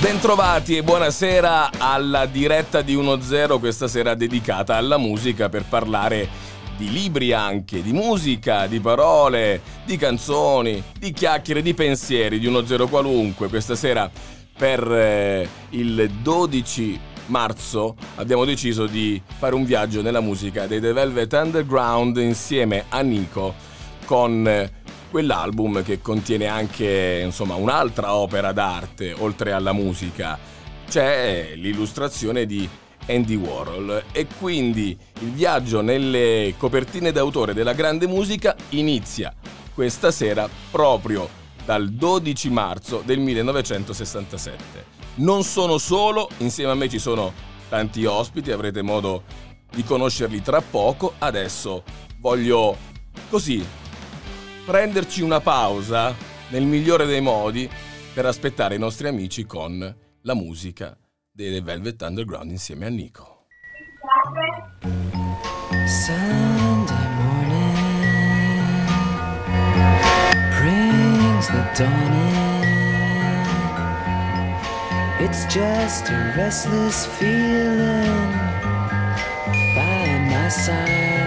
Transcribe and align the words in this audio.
Bentrovati 0.00 0.78
e 0.78 0.82
buonasera 0.82 1.72
alla 1.76 2.24
diretta 2.24 2.80
di 2.80 2.96
1-0 2.96 3.58
questa 3.58 3.86
sera 3.86 4.14
dedicata 4.14 4.76
alla 4.76 4.96
musica 4.96 5.50
per 5.50 5.64
parlare 5.68 6.26
di 6.78 6.90
libri 6.90 7.34
anche, 7.34 7.82
di 7.82 7.92
musica, 7.92 8.66
di 8.66 8.80
parole, 8.80 9.60
di 9.84 9.98
canzoni, 9.98 10.82
di 10.98 11.12
chiacchiere, 11.12 11.60
di 11.60 11.74
pensieri 11.74 12.38
di 12.38 12.48
1-0 12.48 12.88
qualunque. 12.88 13.48
Questa 13.48 13.74
sera 13.74 14.10
per 14.56 14.90
eh, 14.90 15.46
il 15.70 16.10
12 16.22 17.00
marzo 17.26 17.94
abbiamo 18.14 18.46
deciso 18.46 18.86
di 18.86 19.20
fare 19.38 19.54
un 19.54 19.66
viaggio 19.66 20.00
nella 20.00 20.20
musica 20.20 20.66
dei 20.66 20.80
The 20.80 20.94
Velvet 20.94 21.32
Underground 21.34 22.16
insieme 22.16 22.86
a 22.88 23.02
Nico 23.02 23.54
con 24.06 24.48
eh, 24.48 24.79
quell'album 25.10 25.82
che 25.82 26.00
contiene 26.00 26.46
anche 26.46 27.22
insomma 27.24 27.54
un'altra 27.54 28.14
opera 28.14 28.52
d'arte 28.52 29.12
oltre 29.18 29.52
alla 29.52 29.72
musica 29.72 30.38
c'è 30.88 31.52
l'illustrazione 31.56 32.46
di 32.46 32.68
Andy 33.06 33.34
Warhol 33.34 34.04
e 34.12 34.26
quindi 34.38 34.96
il 35.20 35.30
viaggio 35.30 35.80
nelle 35.80 36.54
copertine 36.56 37.12
d'autore 37.12 37.54
della 37.54 37.72
grande 37.72 38.06
musica 38.06 38.54
inizia 38.70 39.34
questa 39.74 40.10
sera 40.10 40.48
proprio 40.70 41.28
dal 41.64 41.88
12 41.88 42.50
marzo 42.50 43.02
del 43.04 43.18
1967. 43.18 44.98
Non 45.16 45.42
sono 45.44 45.78
solo, 45.78 46.28
insieme 46.38 46.72
a 46.72 46.74
me 46.74 46.88
ci 46.88 46.98
sono 46.98 47.32
tanti 47.68 48.04
ospiti, 48.04 48.50
avrete 48.50 48.82
modo 48.82 49.22
di 49.70 49.84
conoscerli 49.84 50.42
tra 50.42 50.60
poco. 50.60 51.14
Adesso 51.18 51.84
voglio 52.18 52.76
così 53.28 53.64
prenderci 54.64 55.22
una 55.22 55.40
pausa 55.40 56.14
nel 56.48 56.64
migliore 56.64 57.06
dei 57.06 57.20
modi 57.20 57.68
per 58.12 58.26
aspettare 58.26 58.74
i 58.74 58.78
nostri 58.78 59.08
amici 59.08 59.44
con 59.46 59.96
la 60.22 60.34
musica 60.34 60.96
dei 61.30 61.60
Velvet 61.60 62.02
Underground 62.02 62.50
insieme 62.50 62.86
a 62.86 62.88
Nico. 62.88 63.46
Sunday 65.86 67.06
morning 67.16 67.76
brings 70.58 71.46
the 71.46 71.64
dawn 71.76 72.12
in. 72.12 72.40
It's 75.20 75.44
just 75.46 76.08
a 76.08 76.32
restless 76.36 77.06
feeling 77.06 78.32
by 79.74 80.18
my 80.28 80.48
side. 80.48 81.19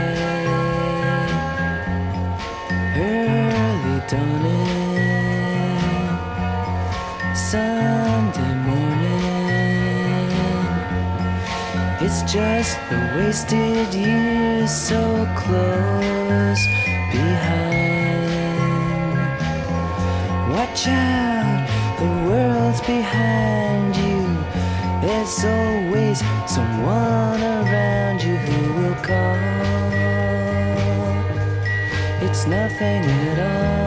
Dawning 4.14 6.08
Sunday 7.36 8.54
morning. 8.70 10.30
It's 12.06 12.22
just 12.32 12.78
the 12.90 13.00
wasted 13.16 13.92
years 13.94 14.72
so 14.90 15.02
close 15.42 16.64
behind. 17.18 17.98
Watch 20.54 20.88
out, 20.88 21.62
the 22.02 22.10
world's 22.30 22.82
behind 22.82 23.96
you. 24.04 24.22
There's 25.04 25.38
always 25.58 26.20
someone 26.46 27.42
around 27.58 28.18
you 28.22 28.36
who 28.46 28.62
will 28.78 29.00
call. 29.10 29.38
It's 32.26 32.46
nothing 32.46 33.02
at 33.30 33.40
all 33.40 33.83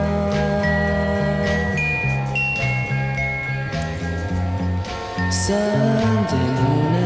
Sunday 5.47 6.49
morning, 6.61 7.06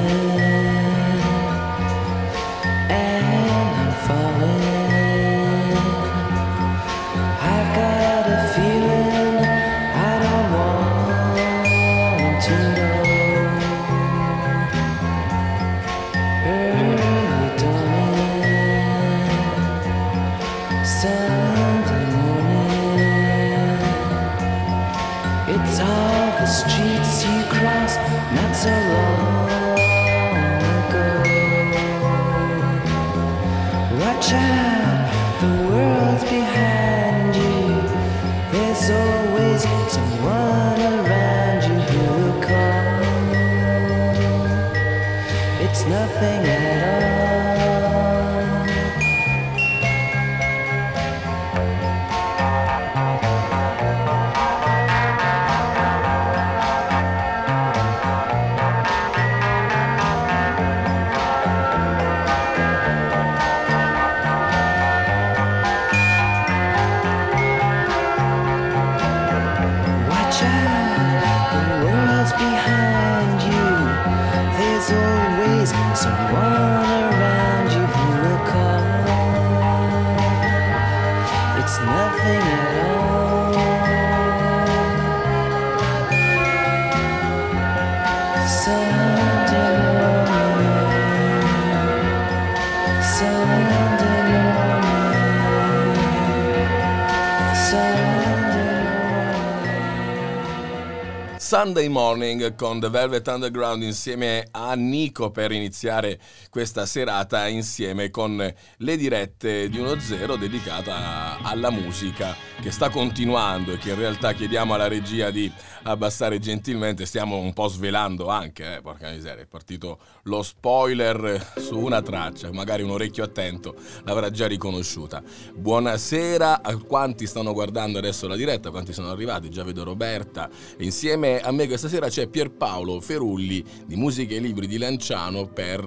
Sunday 101.61 101.89
Morning 101.89 102.55
con 102.55 102.81
The 102.81 102.89
Velvet 102.89 103.29
Underground 103.29 103.83
insieme 103.83 104.49
a 104.51 104.73
Nico 104.73 105.31
per 105.31 105.53
iniziare 105.53 106.19
questa 106.49 106.87
serata 106.87 107.49
insieme 107.49 108.09
con 108.09 108.39
le 108.79 108.97
dirette 108.97 109.69
di 109.69 109.79
1-0 109.79 110.39
dedicata 110.39 111.37
alla 111.43 111.71
musica 111.71 112.35
che 112.63 112.71
sta 112.71 112.89
continuando 112.89 113.73
e 113.73 113.77
che 113.77 113.91
in 113.91 113.97
realtà 113.97 114.33
chiediamo 114.33 114.73
alla 114.73 114.89
regia 114.89 115.31
di 115.31 115.53
abbassare 115.83 116.39
gentilmente, 116.39 117.07
stiamo 117.07 117.39
un 117.39 117.53
po' 117.53 117.69
svelando 117.69 118.29
anche, 118.29 118.77
eh, 118.77 118.81
porca 118.81 119.11
miseria, 119.11 119.43
è 119.43 119.47
partito 119.47 119.99
lo 120.25 120.43
spoiler 120.43 121.53
su 121.59 121.79
una 121.79 122.03
traccia, 122.03 122.53
magari 122.53 122.83
un 122.83 122.91
orecchio 122.91 123.25
attento 123.25 123.75
l'avrà 124.05 124.31
già 124.31 124.47
riconosciuta. 124.47 125.23
Buonasera 125.55 126.63
a 126.63 126.77
quanti 126.77 127.27
stanno 127.27 127.53
guardando 127.53 127.99
adesso 127.99 128.27
la 128.27 128.37
diretta, 128.37 128.71
quanti 128.71 128.93
sono 128.93 129.11
arrivati, 129.11 129.51
già 129.51 129.65
vedo 129.65 129.85
Roberta, 129.85 130.49
insieme 130.79 131.41
a 131.41 131.51
me 131.53 131.67
questa 131.67 131.89
sera 131.89 132.09
c'è 132.09 132.27
Pierpaolo 132.27 133.01
Ferulli 133.01 133.65
di 133.87 133.97
Musica 133.97 134.35
e 134.35 134.41
Libri 134.41 134.67
di 134.67 134.79
Lanciano 134.79 135.47
per 135.47 135.83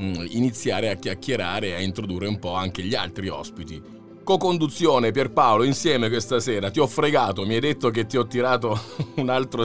mm, 0.00 0.26
iniziare 0.30 0.90
a 0.90 0.94
chiacchierare 0.94 1.68
e 1.68 1.74
a 1.74 1.80
introdurre 1.80 2.26
un 2.26 2.38
po' 2.38 2.54
anche 2.54 2.82
gli 2.82 2.94
altri 2.94 3.28
ospiti 3.28 3.98
co-conduzione 4.30 5.10
Pierpaolo 5.10 5.64
insieme 5.64 6.08
questa 6.08 6.38
sera. 6.38 6.70
Ti 6.70 6.78
ho 6.78 6.86
fregato, 6.86 7.44
mi 7.44 7.54
hai 7.54 7.60
detto 7.60 7.90
che 7.90 8.06
ti 8.06 8.16
ho 8.16 8.28
tirato 8.28 8.76
un 9.16 9.28
altro 9.28 9.64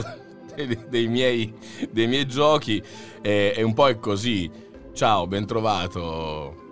dei 0.88 1.06
miei, 1.06 1.54
dei 1.88 2.08
miei 2.08 2.26
giochi 2.26 2.82
e, 3.22 3.54
e 3.56 3.62
un 3.62 3.74
po' 3.74 3.86
è 3.86 3.98
così. 4.00 4.50
Ciao, 4.92 5.28
ben 5.28 5.46
trovato. 5.46 6.64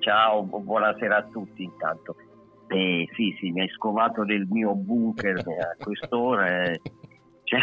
Ciao, 0.00 0.42
buonasera 0.42 1.18
a 1.18 1.22
tutti 1.24 1.62
intanto. 1.62 2.16
Eh, 2.66 3.08
sì, 3.14 3.36
sì, 3.38 3.52
mi 3.52 3.60
hai 3.60 3.68
scovato 3.68 4.24
del 4.24 4.48
mio 4.50 4.74
bunker 4.74 5.38
a 5.46 5.76
quest'ora. 5.78 6.64
Eh, 6.64 6.80
cioè, 7.44 7.60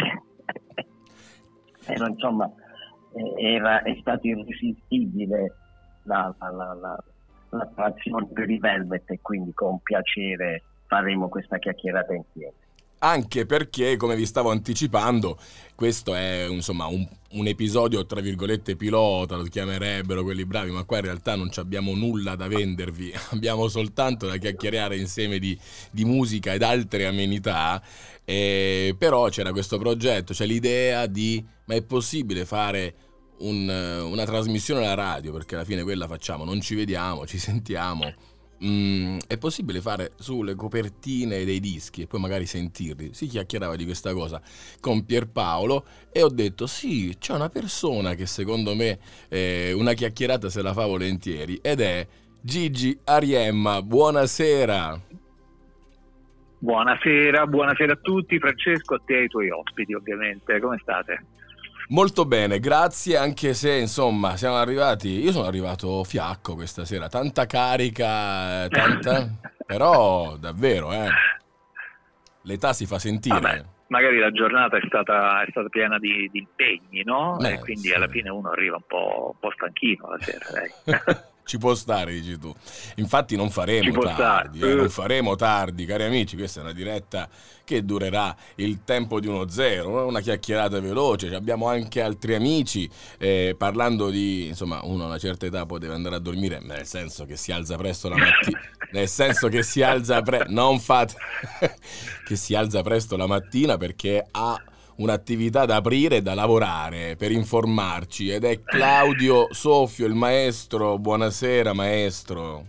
era, 1.84 2.08
insomma, 2.08 2.50
eh, 3.12 3.54
era, 3.54 3.82
è 3.82 3.94
stato 4.00 4.26
irresistibile 4.26 5.56
la, 6.04 6.34
la, 6.38 6.74
la, 6.74 7.04
l'attrazione 7.50 8.26
per 8.32 8.50
i 8.50 8.58
Velvet 8.58 9.10
e 9.10 9.18
quindi 9.20 9.52
con 9.52 9.80
piacere 9.80 10.62
faremo 10.86 11.28
questa 11.28 11.58
chiacchierata 11.58 12.14
insieme. 12.14 12.54
Anche 13.00 13.46
perché, 13.46 13.96
come 13.96 14.16
vi 14.16 14.26
stavo 14.26 14.50
anticipando, 14.50 15.38
questo 15.76 16.16
è 16.16 16.46
insomma 16.48 16.86
un, 16.86 17.06
un, 17.30 17.46
episodio 17.46 18.04
tra 18.06 18.20
virgolette 18.20 18.74
pilota, 18.74 19.36
lo 19.36 19.44
chiamerebbero 19.44 20.24
quelli 20.24 20.44
bravi, 20.44 20.72
ma 20.72 20.82
qua 20.82 20.96
in 20.96 21.04
realtà 21.04 21.36
non 21.36 21.48
abbiamo 21.56 21.94
nulla 21.94 22.34
da 22.34 22.48
vendervi, 22.48 23.12
abbiamo 23.30 23.68
soltanto 23.68 24.26
da 24.26 24.36
chiacchierare 24.36 24.96
insieme 24.96 25.38
di, 25.38 25.56
di 25.92 26.04
musica 26.04 26.52
ed 26.52 26.62
altre 26.62 27.06
amenità. 27.06 27.80
Eh, 28.24 28.96
però 28.98 29.28
c'era 29.28 29.52
questo 29.52 29.78
progetto, 29.78 30.32
c'è 30.32 30.44
l'idea 30.44 31.06
di 31.06 31.44
ma 31.68 31.74
è 31.74 31.82
possibile 31.82 32.44
fare 32.44 32.94
un, 33.38 33.68
una 33.68 34.24
trasmissione 34.24 34.80
alla 34.80 34.94
radio, 34.94 35.32
perché 35.32 35.54
alla 35.54 35.64
fine 35.64 35.82
quella 35.82 36.06
facciamo, 36.06 36.44
non 36.44 36.60
ci 36.60 36.74
vediamo, 36.74 37.26
ci 37.26 37.38
sentiamo 37.38 38.12
Mm, 38.64 39.18
è 39.28 39.38
possibile 39.38 39.80
fare 39.80 40.10
sulle 40.16 40.56
copertine 40.56 41.44
dei 41.44 41.60
dischi 41.60 42.02
e 42.02 42.06
poi 42.08 42.20
magari 42.20 42.44
sentirli. 42.44 43.14
Si 43.14 43.26
chiacchierava 43.26 43.76
di 43.76 43.84
questa 43.84 44.12
cosa 44.12 44.42
con 44.80 45.06
Pierpaolo 45.06 45.84
e 46.10 46.22
ho 46.22 46.28
detto 46.28 46.66
sì, 46.66 47.14
c'è 47.18 47.34
una 47.34 47.50
persona 47.50 48.14
che 48.14 48.26
secondo 48.26 48.74
me 48.74 48.98
eh, 49.28 49.72
una 49.72 49.92
chiacchierata 49.92 50.48
se 50.48 50.62
la 50.62 50.72
fa 50.72 50.86
volentieri 50.86 51.60
ed 51.62 51.80
è 51.80 52.06
Gigi 52.40 52.98
Ariemma. 53.04 53.80
Buonasera. 53.80 55.00
Buonasera, 56.60 57.46
buonasera 57.46 57.92
a 57.92 57.98
tutti, 58.02 58.40
Francesco, 58.40 58.94
a 58.94 59.00
te 59.04 59.14
e 59.14 59.20
ai 59.20 59.28
tuoi 59.28 59.50
ospiti 59.50 59.94
ovviamente, 59.94 60.58
come 60.58 60.78
state? 60.82 61.24
Molto 61.90 62.26
bene, 62.26 62.60
grazie, 62.60 63.16
anche 63.16 63.54
se 63.54 63.74
insomma 63.74 64.36
siamo 64.36 64.56
arrivati, 64.56 65.20
io 65.20 65.32
sono 65.32 65.46
arrivato 65.46 66.04
fiacco 66.04 66.54
questa 66.54 66.84
sera, 66.84 67.08
tanta 67.08 67.46
carica, 67.46 68.68
tanta, 68.68 69.26
però 69.64 70.36
davvero, 70.36 70.92
eh, 70.92 71.08
l'età 72.42 72.74
si 72.74 72.84
fa 72.84 72.98
sentire. 72.98 73.40
Vabbè, 73.40 73.64
magari 73.86 74.18
la 74.18 74.30
giornata 74.30 74.76
è 74.76 74.82
stata, 74.86 75.42
è 75.42 75.46
stata 75.48 75.68
piena 75.70 75.98
di, 75.98 76.28
di, 76.30 76.40
impegni, 76.40 77.02
no? 77.04 77.38
Eh, 77.40 77.52
e 77.52 77.58
quindi 77.60 77.88
sì. 77.88 77.94
alla 77.94 78.08
fine 78.08 78.28
uno 78.28 78.50
arriva 78.50 78.76
un 78.76 78.84
po', 78.86 79.32
un 79.32 79.38
po 79.40 79.50
stanchino 79.50 80.10
la 80.10 80.18
sera, 80.20 80.46
dai. 80.52 81.20
Ci 81.48 81.56
può 81.56 81.74
stare, 81.74 82.12
dici 82.12 82.38
tu. 82.38 82.54
Infatti 82.96 83.34
non 83.34 83.48
faremo 83.48 84.02
tardi, 84.02 84.60
eh, 84.60 84.74
non 84.74 84.90
faremo 84.90 85.34
tardi, 85.34 85.86
cari 85.86 86.04
amici, 86.04 86.36
questa 86.36 86.60
è 86.60 86.62
una 86.62 86.74
diretta 86.74 87.26
che 87.64 87.86
durerà 87.86 88.36
il 88.56 88.80
tempo 88.84 89.18
di 89.18 89.28
uno 89.28 89.48
zero, 89.48 90.06
una 90.06 90.20
chiacchierata 90.20 90.78
veloce, 90.78 91.34
abbiamo 91.34 91.66
anche 91.66 92.02
altri 92.02 92.34
amici, 92.34 92.86
eh, 93.16 93.54
parlando 93.56 94.10
di, 94.10 94.48
insomma, 94.48 94.80
uno 94.82 95.04
a 95.04 95.06
una 95.06 95.16
certa 95.16 95.46
età 95.46 95.64
poi 95.64 95.78
deve 95.78 95.94
andare 95.94 96.16
a 96.16 96.18
dormire, 96.18 96.60
nel 96.60 96.84
senso 96.84 97.24
che 97.24 97.36
si 97.36 97.50
alza 97.50 97.76
presto 97.76 98.10
la 98.10 98.16
mattina, 98.18 98.60
nel 98.92 99.08
senso 99.08 99.48
che 99.48 99.62
si 99.62 99.80
alza 99.80 100.20
presto, 100.20 100.52
non 100.52 100.78
fate, 100.78 101.14
che 102.28 102.36
si 102.36 102.54
alza 102.54 102.82
presto 102.82 103.16
la 103.16 103.26
mattina 103.26 103.78
perché 103.78 104.22
ha 104.30 104.62
un'attività 104.98 105.64
da 105.64 105.76
aprire 105.76 106.16
e 106.16 106.22
da 106.22 106.34
lavorare 106.34 107.16
per 107.16 107.30
informarci 107.30 108.30
ed 108.30 108.44
è 108.44 108.62
Claudio 108.62 109.52
Soffio, 109.52 110.06
il 110.06 110.14
maestro. 110.14 110.98
Buonasera 110.98 111.72
maestro. 111.72 112.64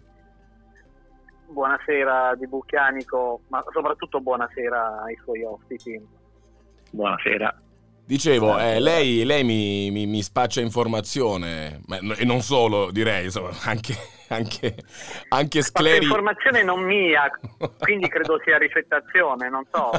Buonasera 1.48 2.36
di 2.36 2.48
Bucchianico, 2.48 3.42
ma 3.48 3.64
soprattutto 3.72 4.22
buonasera 4.22 5.04
ai 5.04 5.18
suoi 5.24 5.44
ospiti. 5.44 6.00
Buonasera. 6.92 7.62
Dicevo, 8.10 8.58
eh, 8.58 8.80
lei, 8.80 9.24
lei 9.24 9.44
mi, 9.44 9.92
mi, 9.92 10.08
mi, 10.08 10.24
spaccia 10.24 10.62
informazione, 10.62 11.80
ma, 11.86 12.00
e 12.18 12.26
non 12.26 12.42
solo, 12.42 12.90
direi, 12.90 13.26
insomma, 13.26 13.52
anche, 13.66 13.94
anche, 14.30 14.76
anche 15.28 15.62
scleri... 15.62 16.06
informazione 16.06 16.64
non 16.64 16.82
mia, 16.82 17.30
quindi 17.78 18.08
credo 18.08 18.42
sia 18.44 18.58
ricettazione, 18.58 19.48
non 19.52 19.64
so. 19.72 19.92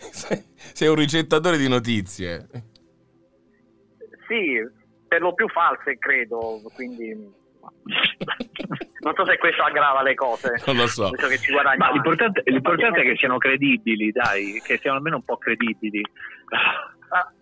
Eh... 0.00 0.44
Sei 0.72 0.88
un 0.88 0.94
ricettatore 0.94 1.58
di 1.58 1.68
notizie. 1.68 2.48
Sì, 4.26 4.66
per 5.06 5.20
lo 5.20 5.34
più 5.34 5.46
false, 5.50 5.98
credo, 5.98 6.62
quindi 6.74 7.34
non 9.00 9.14
so 9.14 9.26
se 9.26 9.38
questo 9.38 9.62
aggrava 9.62 10.02
le 10.02 10.14
cose. 10.14 10.62
Non 10.66 10.76
lo 10.76 10.86
so. 10.86 11.10
Ma 11.76 11.90
l'importante, 11.90 12.42
l'importante, 12.46 13.00
è 13.00 13.04
che 13.04 13.16
siano 13.16 13.38
credibili, 13.38 14.10
dai, 14.10 14.60
che 14.64 14.78
siano 14.78 14.96
almeno 14.96 15.16
un 15.16 15.24
po' 15.24 15.36
credibili. 15.38 16.02
Ah, 17.08 17.32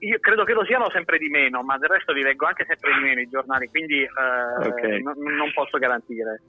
io 0.00 0.18
credo 0.20 0.44
che 0.44 0.52
lo 0.52 0.64
siano 0.64 0.90
sempre 0.90 1.18
di 1.18 1.28
meno, 1.28 1.62
ma 1.62 1.78
del 1.78 1.88
resto 1.88 2.12
li 2.12 2.22
leggo 2.22 2.46
anche 2.46 2.64
sempre 2.66 2.92
di 2.94 3.00
meno 3.00 3.20
i 3.20 3.28
giornali, 3.28 3.68
quindi 3.68 4.02
eh, 4.02 4.66
okay. 4.66 5.02
n- 5.02 5.36
non 5.36 5.52
posso 5.54 5.78
garantire. 5.78 6.42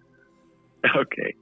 Ok. 0.96 1.36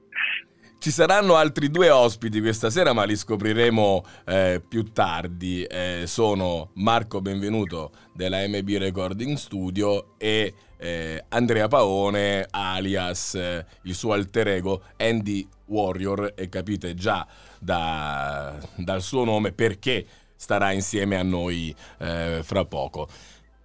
Ci 0.80 0.90
saranno 0.90 1.34
altri 1.34 1.70
due 1.70 1.90
ospiti 1.90 2.40
questa 2.40 2.70
sera, 2.70 2.92
ma 2.92 3.04
li 3.04 3.16
scopriremo 3.16 4.04
eh, 4.26 4.62
più 4.66 4.92
tardi. 4.92 5.64
Eh, 5.64 6.04
sono 6.06 6.70
Marco 6.74 7.20
Benvenuto 7.20 7.90
della 8.12 8.46
MB 8.46 8.68
Recording 8.78 9.36
Studio 9.36 10.16
e 10.18 10.54
eh, 10.78 11.24
Andrea 11.28 11.68
Paone, 11.68 12.46
alias 12.50 13.34
eh, 13.34 13.64
il 13.82 13.94
suo 13.94 14.12
alter 14.12 14.48
ego 14.48 14.82
Andy 14.96 15.46
Warrior, 15.66 16.32
e 16.34 16.48
capite 16.48 16.94
già 16.94 17.26
da, 17.58 18.56
dal 18.76 19.02
suo 19.02 19.24
nome 19.24 19.52
perché 19.52 20.06
starà 20.36 20.72
insieme 20.72 21.16
a 21.16 21.22
noi 21.22 21.74
eh, 21.98 22.40
fra 22.42 22.64
poco. 22.64 23.08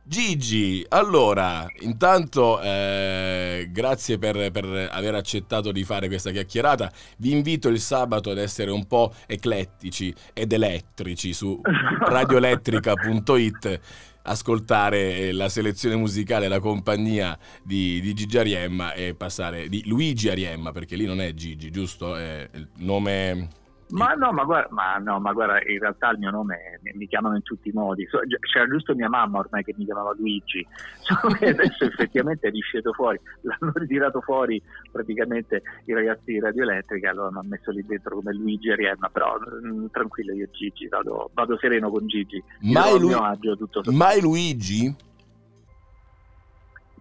Gigi, 0.05 0.85
allora, 0.89 1.65
intanto 1.79 2.59
eh, 2.59 3.69
grazie 3.71 4.17
per, 4.17 4.51
per, 4.51 4.89
aver 4.91 5.15
accettato 5.15 5.71
di 5.71 5.85
fare 5.85 6.07
questa 6.07 6.31
chiacchierata. 6.31 6.91
Vi 7.19 7.31
invito 7.31 7.69
il 7.69 7.79
sabato 7.79 8.29
ad 8.29 8.37
essere 8.37 8.69
un 8.69 8.85
po' 8.85 9.13
eclettici 9.25 10.13
ed 10.33 10.51
elettrici 10.51 11.31
su 11.31 11.57
radioelettrica.it 11.63 13.79
ascoltare 14.23 15.31
la 15.31 15.49
selezione 15.49 15.95
musicale, 15.95 16.47
la 16.47 16.59
compagnia 16.59 17.37
di, 17.63 17.99
di, 18.01 18.13
Gigi 18.13 18.37
Ariemma 18.37 18.93
e 18.93 19.15
passare 19.15 19.69
di 19.69 19.83
Luigi 19.85 20.29
Ariemma, 20.29 20.71
perché 20.71 20.95
lì 20.95 21.05
non 21.05 21.21
è 21.21 21.33
Gigi, 21.33 21.71
giusto? 21.71 22.15
È 22.15 22.49
il 22.53 22.67
nome 22.77 23.61
ma 23.93 24.13
no, 24.13 24.31
ma 24.31 24.43
guarda, 24.43 24.67
ma 24.71 24.97
no, 24.97 25.19
ma 25.19 25.33
guarda, 25.33 25.61
in 25.69 25.79
realtà 25.79 26.09
il 26.09 26.17
mio 26.17 26.31
nome 26.31 26.79
mi 26.93 27.07
chiamano 27.07 27.35
in 27.35 27.43
tutti 27.43 27.69
i 27.69 27.71
modi. 27.71 28.07
C'era 28.07 28.67
giusto 28.67 28.95
mia 28.95 29.09
mamma 29.09 29.39
ormai 29.39 29.63
che 29.63 29.73
mi 29.77 29.85
chiamava 29.85 30.13
Luigi, 30.17 30.65
e 31.39 31.49
adesso 31.49 31.85
effettivamente 31.85 32.47
è 32.47 32.51
risceto 32.51 32.91
fuori. 32.93 33.19
L'hanno 33.41 33.71
ritirato 33.75 34.21
fuori 34.21 34.61
praticamente 34.91 35.61
i 35.85 35.93
ragazzi 35.93 36.31
di 36.33 36.39
Radio 36.39 36.63
Elettrica, 36.63 37.11
allora 37.11 37.29
mi 37.31 37.37
hanno 37.37 37.49
messo 37.49 37.71
lì 37.71 37.85
dentro 37.85 38.15
come 38.15 38.33
Luigi 38.33 38.71
Arienna, 38.71 39.09
però 39.09 39.37
mh, 39.37 39.67
mm, 39.67 39.85
tranquillo 39.91 40.33
io 40.33 40.47
Gigi, 40.51 40.87
vado, 40.87 41.29
vado 41.33 41.57
sereno 41.59 41.91
con 41.91 42.07
Gigi. 42.07 42.41
Mai, 42.61 42.99
Lu- 42.99 43.11
agio, 43.11 43.57
mai 43.91 44.21
Luigi? 44.21 45.11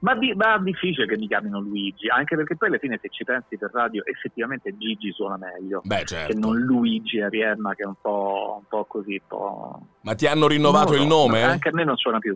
Ma, 0.02 0.16
di, 0.16 0.34
ma 0.34 0.58
difficile 0.58 1.06
che 1.06 1.16
mi 1.16 1.28
chiamino 1.28 1.60
Luigi, 1.60 2.08
anche 2.08 2.34
perché 2.34 2.56
poi 2.56 2.68
alla 2.68 2.78
fine 2.78 2.98
se 3.00 3.08
ci 3.08 3.22
pensi 3.22 3.56
per 3.56 3.70
radio 3.72 4.04
effettivamente 4.04 4.76
Gigi 4.76 5.12
suona 5.12 5.36
meglio 5.36 5.80
Beh, 5.84 6.04
certo. 6.04 6.32
che 6.32 6.38
non 6.38 6.58
Luigi 6.58 7.20
Ariemma 7.20 7.74
che 7.74 7.84
è 7.84 7.86
un 7.86 7.94
po', 8.00 8.56
un 8.58 8.66
po 8.68 8.84
così. 8.84 9.12
Un 9.12 9.26
po'... 9.28 9.86
Ma 10.00 10.14
ti 10.16 10.26
hanno 10.26 10.48
rinnovato 10.48 10.94
il 10.94 11.06
nome? 11.06 11.42
Anche 11.42 11.68
a 11.68 11.72
me 11.72 11.84
non 11.84 11.96
suona 11.96 12.18
più. 12.18 12.34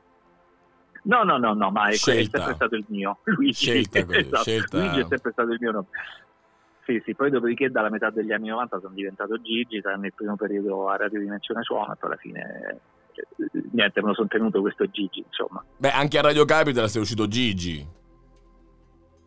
No, 1.02 1.22
no, 1.24 1.38
no, 1.38 1.54
no, 1.54 1.70
ma 1.70 1.88
è, 1.88 1.92
è 1.92 1.96
sempre 1.96 2.54
stato 2.54 2.76
il 2.76 2.84
mio. 2.86 3.18
Luigi, 3.26 3.52
scelta 3.52 3.98
esatto. 3.98 4.42
scelta... 4.42 4.78
Luigi 4.78 5.00
è 5.00 5.06
sempre 5.08 5.32
stato 5.32 5.50
il 5.50 5.58
mio 5.60 5.72
nome. 5.72 5.86
Sì, 6.84 7.02
sì, 7.04 7.16
poi 7.16 7.30
dopodiché 7.30 7.68
dalla 7.68 7.90
metà 7.90 8.10
degli 8.10 8.30
anni 8.30 8.46
90 8.46 8.78
sono 8.78 8.94
diventato 8.94 9.40
Gigi, 9.40 9.82
nel 9.98 10.12
primo 10.14 10.36
periodo 10.36 10.88
a 10.88 10.96
Radio 10.96 11.18
Dimensione 11.18 11.64
Suona 11.64 11.96
poi 11.96 12.10
alla 12.10 12.18
fine 12.20 12.80
niente, 13.72 14.00
me 14.02 14.08
lo 14.08 14.14
sono 14.14 14.28
tenuto 14.28 14.60
questo 14.60 14.86
Gigi, 14.86 15.24
insomma. 15.26 15.64
Beh, 15.76 15.90
anche 15.90 16.18
a 16.18 16.22
Radio 16.22 16.44
Capital 16.44 16.88
sei 16.88 17.02
uscito 17.02 17.26
Gigi. 17.28 17.94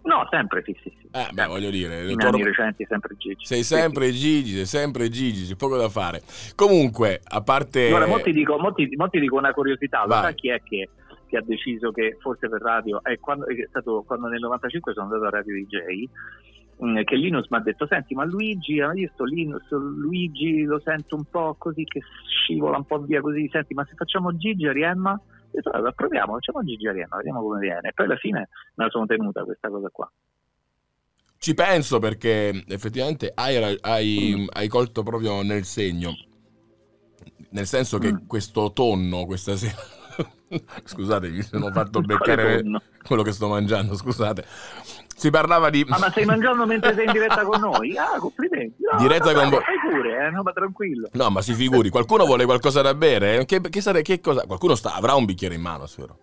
No, 0.02 0.26
sempre 0.30 0.64
sì, 0.66 0.76
sì, 0.82 0.92
sì. 1.00 1.08
Eh, 1.12 1.28
beh, 1.32 1.46
voglio 1.46 1.70
dire, 1.70 2.10
in 2.10 2.22
anni 2.22 2.44
recenti 2.44 2.86
sempre 2.88 3.16
Gigi. 3.18 3.46
Sei 3.46 3.64
sempre 3.64 4.12
sì, 4.12 4.18
Gigi, 4.18 4.56
sei 4.56 4.66
sempre 4.66 5.10
Gigi, 5.10 5.46
c'è 5.46 5.56
poco 5.56 5.78
da 5.78 5.90
fare. 5.90 6.22
Comunque, 6.56 7.22
a 7.24 7.42
parte 7.42 7.88
Allora, 7.88 8.08
mo 8.08 8.20
ti 8.22 8.32
dico, 8.32 8.58
mo 8.58 8.74
ti, 8.74 8.90
mo 8.96 9.10
ti 9.10 9.20
dico 9.20 9.36
una 9.38 9.54
curiosità, 9.54 10.06
lo 10.06 10.14
sai 10.14 10.36
chi 10.36 10.50
è 10.50 10.62
che, 10.64 10.90
che, 11.28 11.38
ha 11.38 11.44
deciso 11.44 11.92
che 11.92 12.18
forse 12.20 12.48
per 12.50 12.62
radio 12.62 13.04
è 13.04 13.20
quando, 13.20 13.46
è 13.46 13.68
stato 13.70 14.04
quando 14.08 14.28
nel 14.28 14.40
95 14.40 14.94
sono 14.94 15.06
andato 15.06 15.26
a 15.26 15.30
Radio 15.30 15.54
DJ 15.54 16.10
che 17.04 17.16
Linus 17.16 17.50
mi 17.50 17.58
ha 17.58 17.62
detto 17.62 17.86
senti 17.88 18.16
ma 18.16 18.24
Luigi 18.24 18.76
io 18.76 19.10
sto 19.14 19.26
Linus? 19.26 19.70
Luigi 19.70 20.64
lo 20.64 20.80
sento 20.80 21.16
un 21.16 21.26
po' 21.26 21.56
così 21.58 21.84
che 21.84 22.00
scivola 22.26 22.78
un 22.78 22.86
po' 22.86 23.00
via 23.00 23.20
così. 23.20 23.50
Senti 23.52 23.74
ma 23.74 23.86
se 23.86 23.96
facciamo 23.96 24.36
Gigi 24.38 24.66
Ariemma 24.66 25.12
ho 25.12 25.50
detto 25.52 25.72
allora 25.72 25.92
proviamo 25.92 26.34
facciamo 26.34 26.64
Gigi 26.64 26.88
Ariemma 26.88 27.18
vediamo 27.18 27.42
come 27.42 27.60
viene. 27.60 27.90
E 27.90 27.94
poi 27.94 28.06
alla 28.06 28.16
fine 28.16 28.48
me 28.76 28.84
la 28.86 28.90
sono 28.90 29.06
tenuta 29.06 29.44
questa 29.44 29.70
cosa 29.70 29.90
qua. 29.90 30.10
Ci 31.38 31.54
penso 31.54 32.00
perché 32.00 32.64
effettivamente 32.68 33.32
hai, 33.34 33.78
hai, 33.82 34.36
mm. 34.38 34.48
hai 34.52 34.68
colto 34.70 35.04
proprio 35.04 35.42
nel 35.42 35.66
segno. 35.66 36.14
Nel 37.52 37.66
senso 37.66 37.98
che 37.98 38.14
mm. 38.14 38.26
questo 38.26 38.72
tonno 38.72 39.26
questa 39.26 39.56
sera 39.56 39.99
Scusate, 40.84 41.30
mi 41.30 41.42
sono 41.42 41.72
fatto 41.72 42.02
beccare 42.02 42.64
quello 43.04 43.22
che 43.22 43.32
sto 43.32 43.48
mangiando, 43.48 43.96
scusate. 43.96 44.44
Si 45.16 45.30
parlava 45.30 45.70
di... 45.70 45.86
Ah, 45.90 46.00
ma 46.00 46.10
stai 46.10 46.26
mangiando 46.26 46.66
mentre 46.66 46.94
sei 46.94 47.06
in 47.06 47.12
diretta 47.12 47.44
con 47.44 47.60
noi? 47.60 47.98
Ah, 47.98 48.18
complimenti. 48.20 48.76
No, 48.90 48.98
diretta 49.00 49.34
con 49.34 49.50
voi. 49.50 49.62
Fai 49.62 49.92
pure, 49.92 50.28
eh, 50.28 50.30
no, 50.32 50.44
ma 50.44 50.52
tranquillo. 50.52 51.10
No, 51.14 51.30
ma 51.30 51.42
si 51.42 51.54
figuri, 51.54 51.90
qualcuno 51.90 52.26
vuole 52.26 52.46
qualcosa 52.46 52.82
da 52.82 52.94
bere? 52.94 53.46
Che, 53.46 53.60
che, 53.62 53.82
sare... 53.82 54.02
che 54.02 54.22
cosa? 54.22 54.46
Qualcuno 54.46 54.76
sta... 54.76 54.94
avrà 54.94 55.16
un 55.16 55.26
bicchiere 55.26 55.56
in 55.56 55.62
mano, 55.62 55.86
spero. 55.88 56.18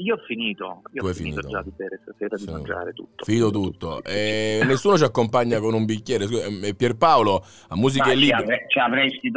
Io 0.00 0.14
ho 0.14 0.18
finito, 0.26 0.82
io 0.92 1.02
tu 1.02 1.08
ho 1.08 1.12
finito, 1.12 1.40
finito, 1.42 1.48
già 1.48 1.62
di 1.62 1.72
bere 1.76 2.00
stasera, 2.02 2.36
sì. 2.36 2.46
di 2.46 2.52
mangiare 2.52 2.92
tutto. 2.92 3.24
Finito 3.24 3.50
tutto. 3.50 4.02
E 4.02 4.62
nessuno 4.64 4.96
ci 4.96 5.04
accompagna 5.04 5.60
con 5.60 5.74
un 5.74 5.84
bicchiere. 5.84 6.24
Eh, 6.24 6.74
Pierpaolo, 6.74 7.44
a 7.68 7.76
musica 7.76 8.10
e 8.10 8.14
libri. 8.14 8.64
Ci 8.66 8.78
avresti, 8.78 9.30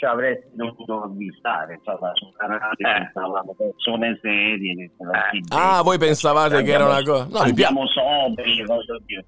ci 0.00 0.06
avresti 0.06 0.48
dovuto 0.54 1.02
avvistare, 1.02 1.74
insomma, 1.74 2.10
su 2.14 2.32
canale 2.34 2.74
eh. 2.78 3.54
persone 3.54 4.18
serie. 4.22 4.84
Eh. 4.84 5.40
Ah, 5.50 5.82
voi 5.82 5.98
pensavate 5.98 6.56
andiamo, 6.56 6.64
che 6.64 6.72
era 6.72 6.86
una 6.86 7.02
cosa... 7.02 7.26
No, 7.30 7.38
andiamo 7.44 7.86
sobri, 7.86 8.64
cose 8.64 9.02
più. 9.04 9.22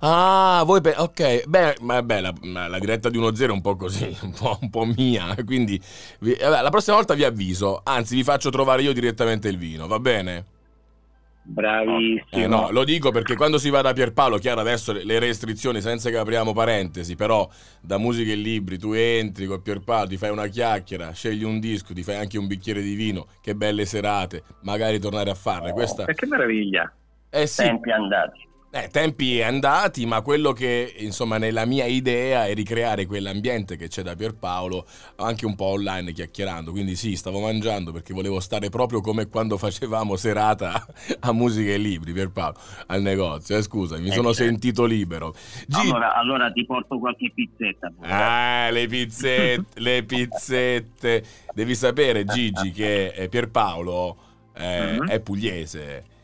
Ah, 0.00 0.64
voi 0.66 0.82
pe- 0.82 0.96
ok, 0.98 1.46
beh, 1.46 1.76
ma 1.80 2.02
beh, 2.02 2.20
la, 2.20 2.32
la, 2.68 2.78
diretta 2.78 3.08
di 3.08 3.18
1-0 3.18 3.48
è 3.48 3.50
un 3.50 3.62
po' 3.62 3.76
così, 3.76 4.14
un 4.20 4.34
po', 4.38 4.58
un 4.60 4.68
po 4.68 4.84
mia, 4.84 5.34
quindi 5.46 5.80
vi, 6.20 6.36
vabbè, 6.38 6.60
la 6.60 6.70
prossima 6.70 6.96
volta 6.96 7.14
vi 7.14 7.24
avviso, 7.24 7.80
anzi 7.82 8.14
vi 8.14 8.22
faccio 8.22 8.50
trovare 8.50 8.82
io 8.82 8.92
direttamente 8.92 9.48
il 9.48 9.56
vino, 9.56 9.86
va 9.86 9.98
bene? 9.98 10.44
Bravissimo. 11.50 12.44
Eh 12.44 12.46
no, 12.46 12.68
lo 12.70 12.84
dico 12.84 13.10
perché 13.10 13.34
quando 13.34 13.56
si 13.56 13.70
va 13.70 13.80
da 13.80 13.94
Pierpaolo, 13.94 14.36
chiaro 14.36 14.60
adesso 14.60 14.92
le 14.92 15.18
restrizioni 15.18 15.80
senza 15.80 16.10
che 16.10 16.18
apriamo 16.18 16.52
parentesi, 16.52 17.16
però 17.16 17.48
da 17.80 17.96
musica 17.96 18.32
e 18.32 18.34
libri 18.34 18.78
tu 18.78 18.92
entri 18.92 19.46
con 19.46 19.62
Pierpaolo, 19.62 20.08
ti 20.08 20.18
fai 20.18 20.28
una 20.28 20.46
chiacchiera, 20.46 21.10
scegli 21.12 21.44
un 21.44 21.58
disco, 21.58 21.94
ti 21.94 22.02
fai 22.02 22.16
anche 22.16 22.36
un 22.36 22.46
bicchiere 22.46 22.82
di 22.82 22.94
vino, 22.94 23.28
che 23.40 23.54
belle 23.54 23.86
serate, 23.86 24.42
magari 24.62 24.98
tornare 24.98 25.30
a 25.30 25.34
farle. 25.34 25.70
Oh, 25.70 25.74
Questa... 25.74 26.04
Che 26.04 26.26
meraviglia. 26.26 26.92
Eh 27.30 27.46
sì. 27.46 27.62
Tempi 27.62 27.92
andati. 27.92 28.46
Eh, 28.70 28.88
tempi 28.92 29.40
andati, 29.40 30.04
ma 30.04 30.20
quello 30.20 30.52
che 30.52 30.94
insomma 30.98 31.38
nella 31.38 31.64
mia 31.64 31.86
idea 31.86 32.46
è 32.46 32.52
ricreare 32.52 33.06
quell'ambiente 33.06 33.78
che 33.78 33.88
c'è 33.88 34.02
da 34.02 34.14
Pierpaolo 34.14 34.86
anche 35.16 35.46
un 35.46 35.54
po' 35.54 35.66
online 35.66 36.12
chiacchierando. 36.12 36.70
Quindi 36.70 36.94
sì, 36.94 37.16
stavo 37.16 37.40
mangiando 37.40 37.92
perché 37.92 38.12
volevo 38.12 38.40
stare 38.40 38.68
proprio 38.68 39.00
come 39.00 39.28
quando 39.28 39.56
facevamo 39.56 40.16
serata 40.16 40.84
a 41.20 41.32
musica 41.32 41.70
e 41.70 41.78
libri, 41.78 42.12
Pierpaolo, 42.12 42.58
al 42.88 43.00
negozio. 43.00 43.56
Eh, 43.56 43.62
scusa, 43.62 43.96
mi 43.96 44.08
eh, 44.08 44.12
sono 44.12 44.34
certo. 44.34 44.50
sentito 44.50 44.84
libero. 44.84 45.34
G- 45.66 45.74
allora, 45.74 46.14
allora, 46.14 46.50
ti 46.50 46.66
porto 46.66 46.98
qualche 46.98 47.32
pizzetta. 47.34 47.90
Ah, 48.00 48.68
le 48.70 48.86
pizzette, 48.86 49.80
le 49.80 50.02
pizzette. 50.02 51.24
Devi 51.54 51.74
sapere, 51.74 52.26
Gigi, 52.26 52.70
che 52.72 53.28
Pierpaolo 53.30 54.16
eh, 54.54 54.92
mm-hmm. 54.92 55.06
è 55.08 55.20
pugliese. 55.20 56.16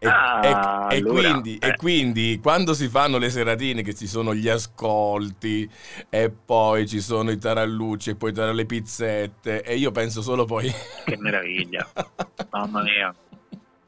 E, 0.00 0.06
ah, 0.06 0.40
e, 0.42 0.48
allora, 0.48 0.88
e, 0.90 1.02
quindi, 1.02 1.58
eh. 1.58 1.68
e, 1.68 1.76
quindi, 1.76 2.38
quando 2.40 2.72
si 2.72 2.88
fanno 2.88 3.18
le 3.18 3.30
seratine 3.30 3.82
che 3.82 3.94
ci 3.94 4.06
sono 4.06 4.32
gli 4.32 4.48
ascolti 4.48 5.68
e 6.08 6.30
poi 6.30 6.86
ci 6.86 7.00
sono 7.00 7.30
i 7.30 7.38
tarallucci 7.38 8.10
e 8.10 8.14
poi 8.14 8.32
le 8.32 8.64
pizzette 8.64 9.62
e 9.62 9.74
io 9.74 9.90
penso 9.90 10.22
solo 10.22 10.44
poi 10.44 10.70
che 11.04 11.16
meraviglia. 11.16 11.86
Mamma 12.50 12.82
mia. 12.82 13.12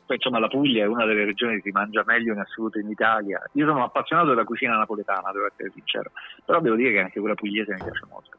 Poi 0.05 0.17
insomma 0.17 0.41
la 0.41 0.49
Puglia 0.49 0.83
è 0.83 0.87
una 0.87 1.07
delle 1.07 1.25
regioni 1.25 1.57
che 1.57 1.63
si 1.63 1.71
mangia 1.71 2.03
meglio 2.05 2.33
in 2.33 2.41
assoluto 2.41 2.81
in 2.81 2.91
Italia. 2.91 3.41
Io 3.53 3.67
sono 3.67 3.85
appassionato 3.85 4.31
della 4.31 4.43
cucina 4.43 4.77
napoletana 4.77 5.31
devo 5.31 5.47
essere 5.47 5.71
sincero 5.73 6.11
però 6.45 6.61
devo 6.61 6.75
dire 6.75 6.91
che 6.91 6.99
anche 6.99 7.21
quella 7.21 7.37
pugliese 7.37 7.73
mi 7.75 7.85
piace 7.85 8.07
molto. 8.11 8.37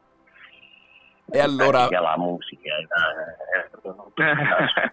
E 1.30 1.38
allora 1.40 1.88
la 1.88 2.14
musica 2.18 2.76
eh, 2.76 2.86
eh, 4.22 4.92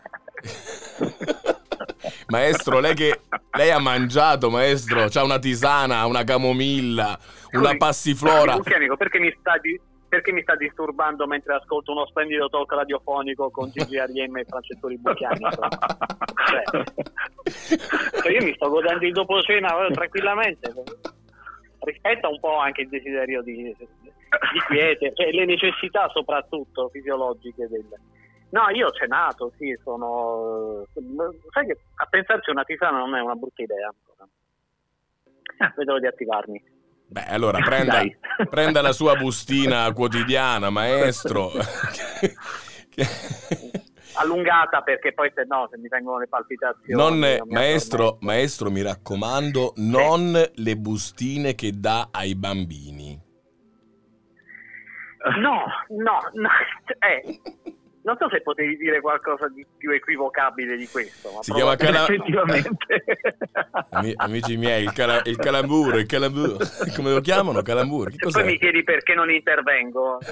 maestro, 2.28 2.80
lei 2.80 2.94
che 2.94 3.22
lei 3.52 3.72
ha 3.72 3.80
mangiato, 3.80 4.50
maestro, 4.50 5.08
c'ha 5.10 5.24
una 5.24 5.40
tisana, 5.40 6.06
una 6.06 6.24
camomilla, 6.24 7.18
una 7.52 7.76
passiflora. 7.78 8.54
Amico, 8.54 8.98
perché 8.98 9.20
mi 9.20 9.34
sta 9.40 9.58
di 9.58 9.80
perché 10.10 10.32
mi 10.32 10.42
sta 10.42 10.56
disturbando 10.56 11.28
mentre 11.28 11.54
ascolto 11.54 11.92
uno 11.92 12.08
splendido 12.08 12.50
talk 12.50 12.72
radiofonico 12.72 13.52
con 13.52 13.70
Gigi 13.70 14.00
Ariem 14.00 14.38
e 14.38 14.46
Francesco 14.46 14.88
Ribucchiani? 14.88 15.46
cioè, 16.50 16.84
cioè, 18.22 18.32
io 18.32 18.44
mi 18.44 18.54
sto 18.56 18.70
godendo 18.70 19.06
il 19.06 19.14
dopo 19.14 19.40
cena 19.42 19.72
tranquillamente. 19.92 20.74
Rispetta 21.82 22.28
un 22.28 22.40
po' 22.40 22.58
anche 22.58 22.82
il 22.82 22.90
desiderio 22.90 23.44
di, 23.44 23.64
di 23.64 24.60
quiete, 24.68 25.14
cioè 25.14 25.32
le 25.32 25.46
necessità 25.46 26.10
soprattutto 26.10 26.90
fisiologiche 26.90 27.68
del, 27.68 27.86
No, 28.52 28.70
io 28.74 28.88
ho 28.88 28.92
cenato, 28.92 29.52
sì, 29.58 29.78
sono... 29.84 30.84
Sai 31.52 31.68
che 31.68 31.78
a 31.96 32.06
pensarci 32.06 32.50
una 32.50 32.64
tisana 32.64 32.98
non 32.98 33.16
è 33.16 33.22
una 33.22 33.36
brutta 33.36 33.62
idea 33.62 33.88
ancora. 33.88 34.28
Eh, 35.60 35.74
vedo 35.76 36.00
di 36.00 36.08
attivarmi. 36.08 36.64
Beh, 37.08 37.26
allora 37.26 37.60
prenda, 37.66 38.02
prenda 38.50 38.82
la 38.82 38.92
sua 38.92 39.16
bustina 39.16 39.92
quotidiana, 39.94 40.70
maestro. 40.70 41.52
Allungata 44.16 44.82
perché 44.82 45.14
poi 45.14 45.32
se 45.34 45.46
no, 45.48 45.68
se 45.72 45.78
mi 45.78 45.88
vengono 45.88 46.18
le 46.20 46.28
palpitazioni... 46.28 47.00
Non, 47.00 47.20
non 47.20 47.48
maestro, 47.48 48.18
maestro, 48.22 48.72
mi 48.72 48.82
raccomando, 48.82 49.74
non 49.78 50.34
sì. 50.34 50.64
le 50.64 50.76
bustine 50.76 51.56
che 51.56 51.72
dà 51.80 52.10
ai 52.12 52.36
bambini. 52.36 53.28
No, 55.40 55.66
no, 55.90 56.20
no. 56.34 56.50
Eh, 57.00 57.40
non 58.04 58.16
so 58.18 58.30
se 58.30 58.42
potevi 58.42 58.78
dire 58.78 59.02
qualcosa 59.02 59.48
di 59.50 59.66
più 59.78 59.92
equivocabile 59.92 60.78
di 60.78 60.88
questo. 60.88 61.30
si 61.42 61.52
chiama 61.54 61.76
cala... 61.76 62.04
effettivamente. 62.04 63.04
amici 64.18 64.58
miei, 64.58 64.84
il, 64.84 64.94
cala... 64.94 65.22
il 65.26 65.38
calamburo, 65.38 65.98
il 65.98 66.06
calamburo. 66.06 66.58
Come 66.96 67.12
lo 67.12 67.20
chiamano? 67.22 67.62
Calamburo. 67.62 68.12
Poi 68.32 68.44
mi 68.44 68.58
chiedi 68.58 68.84
perché 68.84 69.14
non 69.14 69.30
intervengo. 69.30 70.18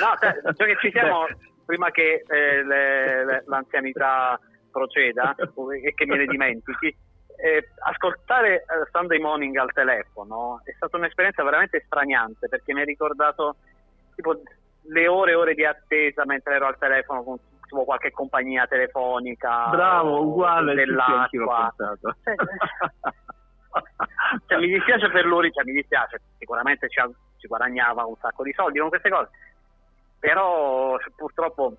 no, 0.00 0.16
cioè, 0.56 0.76
ci 0.80 0.90
siamo, 0.90 1.26
prima 1.64 1.90
che 1.90 2.24
eh, 2.26 2.64
le, 2.64 3.24
le, 3.24 3.44
l'anzianità 3.46 4.40
proceda 4.70 5.34
e 5.82 5.94
che 5.94 6.06
me 6.06 6.16
ne 6.16 6.26
dimentichi, 6.26 6.96
eh, 7.40 7.68
ascoltare 7.88 8.64
uh, 8.66 8.88
Sunday 8.90 9.18
Morning 9.18 9.56
al 9.56 9.72
telefono 9.72 10.60
è 10.64 10.72
stata 10.74 10.96
un'esperienza 10.96 11.44
veramente 11.44 11.82
straniante 11.86 12.48
perché 12.48 12.74
mi 12.74 12.80
ha 12.80 12.84
ricordato 12.84 13.58
tipo 14.18 14.34
le 14.90 15.06
ore 15.06 15.30
e 15.30 15.34
ore 15.36 15.54
di 15.54 15.64
attesa 15.64 16.24
mentre 16.24 16.56
ero 16.56 16.66
al 16.66 16.76
telefono 16.76 17.22
con 17.22 17.38
tipo, 17.62 17.84
qualche 17.84 18.10
compagnia 18.10 18.66
telefonica. 18.66 19.68
Bravo, 19.68 20.22
uguale. 20.22 20.74
Dell'acqua. 20.74 21.72
Cioè, 21.76 22.34
cioè, 24.46 24.58
mi 24.58 24.66
dispiace 24.66 25.08
per 25.10 25.24
lui, 25.24 25.52
cioè, 25.52 25.64
mi 25.64 25.72
dispiace, 25.72 26.20
sicuramente 26.38 26.88
ci, 26.88 27.00
ci, 27.38 27.46
guadagnava 27.46 28.04
un 28.04 28.16
sacco 28.16 28.42
di 28.42 28.52
soldi 28.52 28.80
con 28.80 28.88
queste 28.88 29.08
cose, 29.08 29.30
però 30.18 30.96
purtroppo 31.14 31.76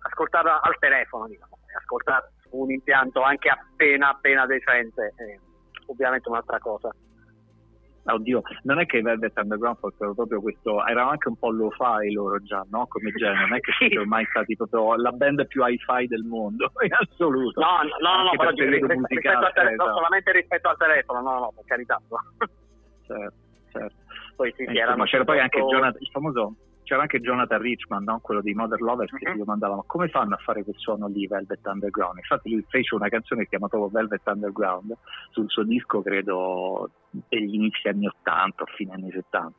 ascoltarla 0.00 0.62
al 0.62 0.78
telefono, 0.78 1.26
diciamo, 1.26 1.58
ascoltare 1.76 2.30
su 2.40 2.56
un 2.56 2.70
impianto 2.70 3.20
anche 3.20 3.50
appena 3.50 4.08
appena 4.08 4.46
decente 4.46 5.12
è 5.16 5.38
ovviamente 5.86 6.30
un'altra 6.30 6.58
cosa. 6.58 6.90
Oddio, 8.02 8.42
non 8.62 8.80
è 8.80 8.86
che 8.86 8.98
i 8.98 9.02
Velvet 9.02 9.36
Underground 9.36 9.76
fossero 9.78 10.14
proprio 10.14 10.40
questo, 10.40 10.84
erano 10.86 11.10
anche 11.10 11.28
un 11.28 11.36
po' 11.36 11.50
low 11.50 11.70
fi 11.70 12.10
loro 12.12 12.42
già, 12.42 12.64
no? 12.70 12.86
Come 12.88 13.10
genere, 13.12 13.40
non 13.40 13.54
è 13.54 13.60
che 13.60 13.72
siano 13.78 14.06
mai 14.06 14.24
stati 14.30 14.56
proprio 14.56 14.96
la 14.96 15.12
band 15.12 15.46
più 15.46 15.62
hi-fi 15.64 16.06
del 16.06 16.22
mondo, 16.22 16.72
in 16.82 16.92
assoluto. 16.92 17.60
No, 17.60 17.82
no, 18.00 18.16
no, 18.16 18.22
no 18.24 18.30
però 18.30 18.50
rispetto, 18.50 19.06
rispetto 19.06 19.44
al 19.44 19.52
telefono, 19.52 19.88
no, 19.90 19.96
solamente 19.96 20.32
rispetto 20.32 20.68
al 20.68 20.76
telefono, 20.78 21.20
no, 21.20 21.38
no, 21.38 21.52
per 21.54 21.64
carità. 21.66 22.00
certo, 23.06 23.34
certo. 23.70 23.96
Poi 24.36 24.54
sì, 24.56 24.64
sì, 24.66 24.96
ma 24.96 25.04
c'era 25.04 25.24
poi 25.24 25.38
anche 25.38 25.60
Jonathan, 25.60 26.00
il 26.00 26.08
famoso 26.10 26.54
c'era 26.90 27.02
anche 27.02 27.20
Jonathan 27.20 27.60
Richman, 27.60 28.02
no? 28.02 28.18
quello 28.18 28.40
di 28.40 28.52
Mother 28.52 28.80
Lovers, 28.80 29.12
che 29.12 29.24
uh-huh. 29.24 29.32
si 29.34 29.38
domandava 29.38 29.76
ma 29.76 29.84
come 29.86 30.08
fanno 30.08 30.34
a 30.34 30.38
fare 30.38 30.64
quel 30.64 30.74
suono 30.76 31.06
lì, 31.06 31.24
Velvet 31.28 31.64
Underground? 31.64 32.16
Infatti 32.16 32.50
lui 32.50 32.64
fece 32.68 32.96
una 32.96 33.08
canzone 33.08 33.42
che 33.42 33.50
chiamava 33.50 33.86
Velvet 33.88 34.26
Underground 34.26 34.96
sul 35.30 35.48
suo 35.48 35.62
disco, 35.62 36.02
credo, 36.02 36.90
degli 37.10 37.54
inizi 37.54 37.86
anni 37.86 38.08
80 38.08 38.62
o 38.64 38.66
fine 38.74 38.92
anni 38.92 39.08
70. 39.12 39.52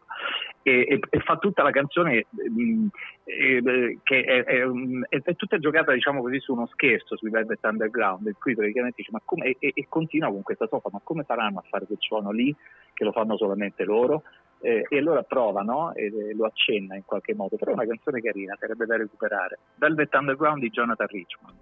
E, 0.63 0.71
e, 0.89 1.00
e, 1.09 1.19
fa 1.21 1.38
tutta 1.38 1.63
la 1.63 1.71
canzone 1.71 2.25
mh, 2.29 2.61
mm, 2.61 2.88
eh, 3.23 4.00
che 4.03 4.23
è, 4.23 4.43
è, 4.43 4.63
è, 5.09 5.35
tutta 5.35 5.57
giocata 5.57 5.93
diciamo 5.93 6.21
così 6.21 6.39
su 6.39 6.51
uno 6.53 6.67
scherzo 6.67 7.15
sui 7.15 7.31
Velvet 7.31 7.63
Underground 7.63 8.27
in 8.27 8.35
cui 8.39 8.53
praticamente 8.53 8.97
dice 8.97 9.09
ma 9.11 9.21
come 9.25 9.55
e, 9.57 9.71
e 9.73 9.85
continua 9.89 10.29
con 10.29 10.43
questa 10.43 10.67
sofa 10.67 10.89
ma 10.91 11.00
come 11.03 11.23
faranno 11.23 11.59
a 11.59 11.63
fare 11.67 11.85
quel 11.88 11.97
suono 12.00 12.29
lì 12.29 12.55
che 12.93 13.03
lo 13.03 13.11
fanno 13.11 13.38
solamente 13.38 13.83
loro 13.85 14.21
eh, 14.62 14.86
e 14.88 14.98
allora 14.98 15.24
provano 15.24 15.94
e 15.94 16.12
lo 16.36 16.46
accenna 16.46 16.96
in 16.96 17.03
qualche 17.03 17.34
modo, 17.34 17.58
però 17.58 17.72
è 17.72 17.74
una 17.74 17.88
canzone 17.88 18.22
carina, 18.22 18.56
sarebbe 18.60 18.86
da 18.86 18.98
recuperare. 18.98 19.60
Velvet 19.75 20.13
Underground 20.13 20.62
di 20.62 20.70
Jonathan 20.70 21.08
Richman. 21.08 21.58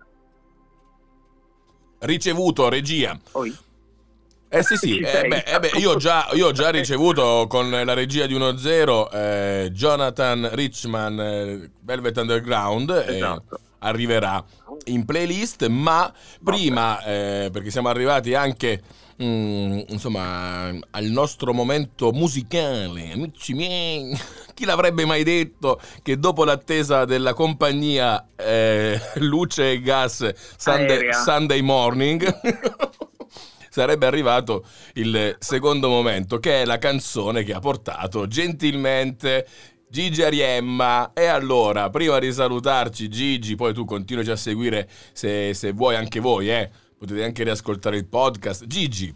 Ricevuto, 1.99 2.69
regia. 2.69 3.17
Poi? 3.31 3.67
Eh 4.51 4.63
sì 4.63 4.77
sì, 4.77 4.97
eh, 4.97 5.27
beh, 5.27 5.43
eh 5.45 5.59
beh, 5.59 5.71
io, 5.77 5.91
ho 5.91 5.95
già, 5.97 6.27
io, 6.33 6.47
ho 6.47 6.51
già, 6.51 6.71
ricevuto 6.71 7.45
con 7.47 7.69
la 7.69 7.93
regia 7.93 8.25
di 8.25 8.33
1-0 8.33 9.09
eh, 9.13 9.69
Jonathan 9.71 10.49
Richman, 10.53 11.19
eh, 11.19 11.69
Velvet 11.81 12.17
Underground, 12.17 12.89
esatto. 12.89 13.59
arriverà 13.79 14.43
in 14.85 15.05
playlist, 15.05 15.67
ma 15.67 16.11
prima, 16.43 16.99
eh, 17.03 17.49
perché 17.51 17.69
siamo 17.69 17.89
arrivati 17.89 18.33
anche 18.33 18.81
mm, 19.21 19.79
insomma, 19.87 20.69
al 20.91 21.05
nostro 21.05 21.53
momento 21.53 22.11
musicale, 22.11 23.11
amici 23.11 23.53
miei, 23.53 24.17
chi 24.53 24.65
l'avrebbe 24.65 25.05
mai 25.05 25.23
detto 25.23 25.79
che 26.01 26.17
dopo 26.17 26.43
l'attesa 26.43 27.05
della 27.05 27.33
compagnia 27.33 28.29
eh, 28.35 28.99
Luce 29.15 29.71
e 29.71 29.81
Gas 29.81 30.29
Sunday, 30.57 31.13
Sunday 31.13 31.61
Morning... 31.61 32.39
sarebbe 33.71 34.07
arrivato 34.07 34.65
il 34.95 35.35
secondo 35.39 35.87
momento, 35.89 36.39
che 36.39 36.63
è 36.63 36.65
la 36.65 36.79
canzone 36.79 37.43
che 37.43 37.53
ha 37.53 37.59
portato 37.59 38.27
gentilmente 38.27 39.45
Gigi 39.89 40.21
Ariemma. 40.21 41.13
E 41.13 41.25
allora, 41.25 41.89
prima 41.89 42.19
di 42.19 42.31
salutarci, 42.31 43.09
Gigi, 43.09 43.55
poi 43.55 43.73
tu 43.73 43.85
continuaci 43.85 44.31
a 44.31 44.35
seguire 44.35 44.89
se, 45.13 45.53
se 45.53 45.71
vuoi 45.71 45.95
anche 45.95 46.19
voi, 46.19 46.49
eh. 46.49 46.69
Potete 46.99 47.23
anche 47.23 47.43
riascoltare 47.43 47.95
il 47.95 48.05
podcast. 48.05 48.67
Gigi, 48.67 49.09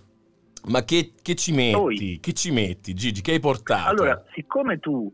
ma 0.70 0.86
che, 0.86 1.12
che 1.22 1.36
ci 1.36 1.52
metti? 1.52 1.76
Poi, 1.76 2.18
che 2.22 2.32
ci 2.32 2.52
metti, 2.52 2.94
Gigi? 2.94 3.22
Che 3.22 3.34
hai 3.34 3.42
portato? 3.42 3.90
Allora, 3.90 4.24
siccome 4.34 4.80
tu 4.80 5.12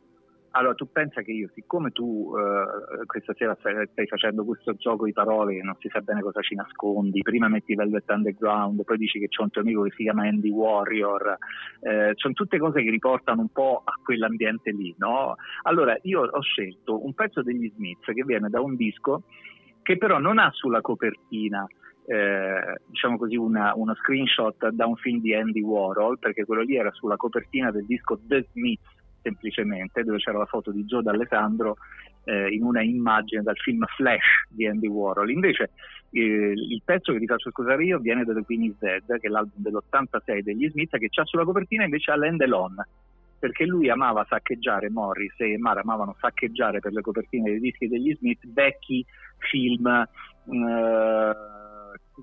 allora, 0.52 0.74
tu 0.74 0.92
pensa 0.92 1.22
che 1.22 1.32
io, 1.32 1.50
siccome 1.54 1.92
tu 1.92 2.32
uh, 2.34 3.06
questa 3.06 3.34
sera 3.38 3.56
stai, 3.60 4.08
facendo 4.08 4.44
questo 4.44 4.74
gioco 4.74 5.06
di 5.06 5.14
parole 5.14 5.56
che 5.56 5.62
non 5.62 5.76
si 5.80 5.90
sa 5.92 6.02
bene 6.02 6.22
cosa 6.22 6.42
ci 6.42 6.56
nascondi, 6.56 7.22
prima 7.22 7.48
metti 7.48 7.76
Velvet 7.76 8.10
Underground, 8.10 8.84
poi 8.84 8.98
dici 8.98 9.20
che 9.20 9.28
c'è 9.28 9.44
un 9.44 9.52
tuo 9.52 9.62
amico 9.62 9.84
che 9.84 9.94
si 9.96 10.04
chiama 10.04 10.28
Andy 10.28 10.50
Warrior, 10.50 11.38
eh, 11.82 12.14
sono 12.16 12.34
tutte 12.34 12.58
cose 12.58 12.82
che 12.82 12.90
riportano 12.90 13.42
un 13.42 13.50
po' 13.50 13.84
a 13.86 13.94
quell'ambiente 14.04 14.72
lì, 14.72 14.94
no? 14.98 15.36
Allora, 15.64 15.98
io 16.04 16.22
ho 16.22 16.42
scelto 16.42 17.06
un 17.06 17.14
pezzo 17.14 17.44
degli 17.44 17.72
Smiths 17.76 18.06
che 18.06 18.24
viene 18.26 18.50
da 18.50 18.60
un 18.60 18.76
disco 18.76 19.24
che 19.84 19.98
però 19.98 20.20
non 20.20 20.40
ha 20.40 20.50
sulla 20.52 20.82
copertina 20.82 21.66
eh, 22.10 22.82
diciamo 22.88 23.18
così 23.18 23.36
una, 23.36 23.74
uno 23.76 23.94
screenshot 23.94 24.70
da 24.70 24.88
un 24.88 24.96
film 24.96 25.22
di 25.22 25.36
Andy 25.36 25.62
Warhol 25.62 26.18
perché 26.18 26.44
quello 26.44 26.64
lì 26.64 26.76
era 26.76 26.92
sulla 26.92 27.18
copertina 27.18 27.70
del 27.70 27.86
disco 27.86 28.20
The 28.26 28.48
Smiths 28.52 28.98
semplicemente, 29.22 30.04
dove 30.04 30.18
c'era 30.18 30.40
la 30.40 30.46
foto 30.46 30.72
di 30.72 30.86
Joe 30.86 31.04
D'Alessandro 31.04 31.78
eh, 32.24 32.50
in 32.50 32.64
una 32.64 32.82
immagine 32.82 33.44
dal 33.44 33.58
film 33.58 33.86
Flash 33.96 34.48
di 34.50 34.66
Andy 34.66 34.88
Warhol. 34.88 35.30
Invece 35.30 35.70
eh, 36.10 36.54
il 36.56 36.82
pezzo 36.84 37.14
che 37.14 37.20
ti 37.20 37.28
faccio 37.28 37.52
scusare 37.52 37.84
io 37.84 38.00
viene 38.00 38.24
da 38.24 38.34
The 38.34 38.44
Queen 38.44 38.64
is 38.64 38.78
Dead, 38.80 39.06
che 39.06 39.28
è 39.28 39.30
l'album 39.30 39.62
dell'86 39.62 40.40
degli 40.40 40.68
Smith, 40.72 40.98
che 40.98 41.10
c'ha 41.10 41.26
sulla 41.26 41.44
copertina 41.44 41.84
invece 41.84 42.10
Alain 42.10 42.38
Delon, 42.38 42.76
perché 43.38 43.66
lui 43.66 43.88
amava 43.90 44.26
saccheggiare, 44.28 44.90
Morris 44.90 45.36
e 45.38 45.60
Mara 45.60 45.82
amavano 45.82 46.16
saccheggiare 46.20 46.80
per 46.80 46.92
le 46.92 47.02
copertine 47.02 47.52
dei 47.52 47.60
dischi 47.60 47.88
degli 47.88 48.16
Smith 48.16 48.52
vecchi 48.52 49.06
film... 49.38 49.86
Eh, 49.86 51.58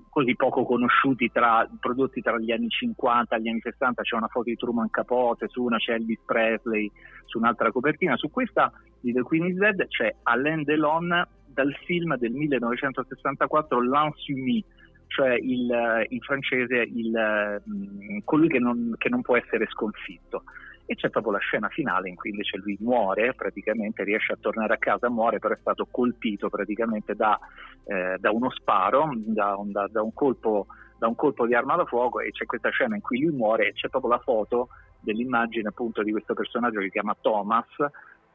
così 0.09 0.35
poco 0.35 0.65
conosciuti 0.65 1.31
tra, 1.31 1.67
prodotti 1.79 2.21
tra 2.21 2.37
gli 2.39 2.51
anni 2.51 2.69
50 2.69 3.35
e 3.35 3.41
gli 3.41 3.49
anni 3.49 3.59
60 3.61 4.01
c'è 4.01 4.15
una 4.15 4.27
foto 4.27 4.49
di 4.49 4.55
Truman 4.55 4.89
Capote 4.89 5.47
su 5.47 5.63
una 5.63 5.77
c'è 5.77 5.93
Elvis 5.93 6.19
Presley 6.25 6.91
su 7.25 7.37
un'altra 7.37 7.71
copertina. 7.71 8.15
Su 8.17 8.29
questa 8.29 8.71
di 8.99 9.13
The 9.13 9.21
Queen 9.21 9.45
is 9.45 9.57
Dead 9.57 9.87
c'è 9.87 10.15
Alain 10.23 10.63
Delon 10.63 11.27
dal 11.45 11.73
film 11.85 12.15
del 12.17 12.31
1964 12.31 13.81
L'Insoumis 13.81 14.65
cioè 15.07 15.35
il, 15.39 16.05
in 16.09 16.19
francese 16.19 16.75
il, 16.75 17.61
mm, 17.67 18.19
colui 18.23 18.49
che 18.49 18.59
non, 18.59 18.93
che 18.97 19.09
non 19.09 19.21
può 19.21 19.37
essere 19.37 19.65
sconfitto 19.69 20.43
e 20.89 20.95
c'è 20.95 21.09
proprio 21.09 21.33
la 21.33 21.39
scena 21.39 21.67
finale 21.67 22.07
in 22.07 22.15
cui 22.15 22.29
invece 22.29 22.57
lui 22.57 22.77
muore, 22.79 23.33
praticamente 23.33 24.05
riesce 24.05 24.31
a 24.31 24.37
tornare 24.39 24.73
a 24.73 24.77
casa, 24.77 25.09
muore, 25.09 25.37
però 25.37 25.53
è 25.53 25.57
stato 25.59 25.85
colpito 25.91 26.49
praticamente 26.49 27.13
da, 27.13 27.37
eh, 27.83 28.15
da 28.17 28.31
uno 28.31 28.49
sparo, 28.51 29.09
da 29.13 29.55
un, 29.57 29.71
da, 29.71 30.01
un 30.01 30.13
colpo, 30.13 30.67
da 30.97 31.07
un 31.07 31.15
colpo 31.15 31.45
di 31.45 31.53
arma 31.53 31.75
da 31.75 31.83
fuoco 31.83 32.21
e 32.21 32.31
c'è 32.31 32.45
questa 32.45 32.69
scena 32.69 32.95
in 32.95 33.01
cui 33.01 33.19
lui 33.19 33.35
muore 33.35 33.67
e 33.67 33.73
c'è 33.73 33.89
proprio 33.89 34.11
la 34.11 34.19
foto 34.19 34.69
dell'immagine 35.01 35.67
appunto 35.67 36.01
di 36.03 36.11
questo 36.11 36.33
personaggio 36.33 36.79
che 36.79 36.85
si 36.85 36.91
chiama 36.91 37.17
Thomas, 37.19 37.67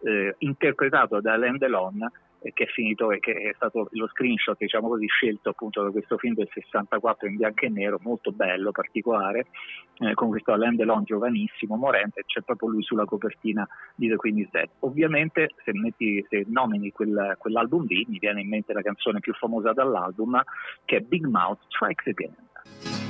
eh, 0.03 0.35
interpretato 0.38 1.22
da 1.22 1.33
Alain 1.33 1.57
Delon, 1.57 2.07
che 2.52 2.64
è 2.64 2.66
finito 2.66 3.12
e 3.12 3.20
che 3.20 3.33
è 3.33 3.52
stato 3.55 3.88
lo 3.92 4.09
screenshot 4.09 4.57
diciamo 4.59 4.88
così 4.88 5.07
scelto 5.07 5.50
appunto 5.50 5.83
da 5.83 5.90
questo 5.90 6.16
film 6.18 6.35
del 6.35 6.48
64 6.52 7.28
in 7.28 7.37
bianco 7.37 7.64
e 7.64 7.68
nero 7.68 7.98
molto 8.02 8.33
bello, 8.33 8.70
particolare 8.72 9.46
eh, 9.98 10.14
con 10.14 10.28
questo 10.28 10.52
Alain 10.52 10.76
Delon 10.76 11.05
giovanissimo, 11.05 11.76
morente 11.76 12.22
c'è 12.26 12.40
proprio 12.40 12.70
lui 12.70 12.83
sulla 12.83 13.05
copertina 13.05 13.66
di 13.94 14.09
The 14.09 14.16
Queen 14.16 14.38
is 14.38 14.50
Dead. 14.50 14.68
Ovviamente 14.81 15.50
se, 15.64 15.72
metti, 15.72 16.24
se 16.28 16.44
nomini 16.48 16.90
quel, 16.90 17.37
quell'album 17.38 17.87
lì 17.87 18.05
mi 18.09 18.18
viene 18.18 18.40
in 18.40 18.48
mente 18.48 18.72
la 18.72 18.83
canzone 18.83 19.20
più 19.20 19.33
famosa 19.35 19.72
dall'album 19.72 20.42
che 20.85 20.96
è 20.96 21.00
Big 21.00 21.26
Mouth 21.26 21.61
Strikes 21.68 22.07
Again 22.07 23.01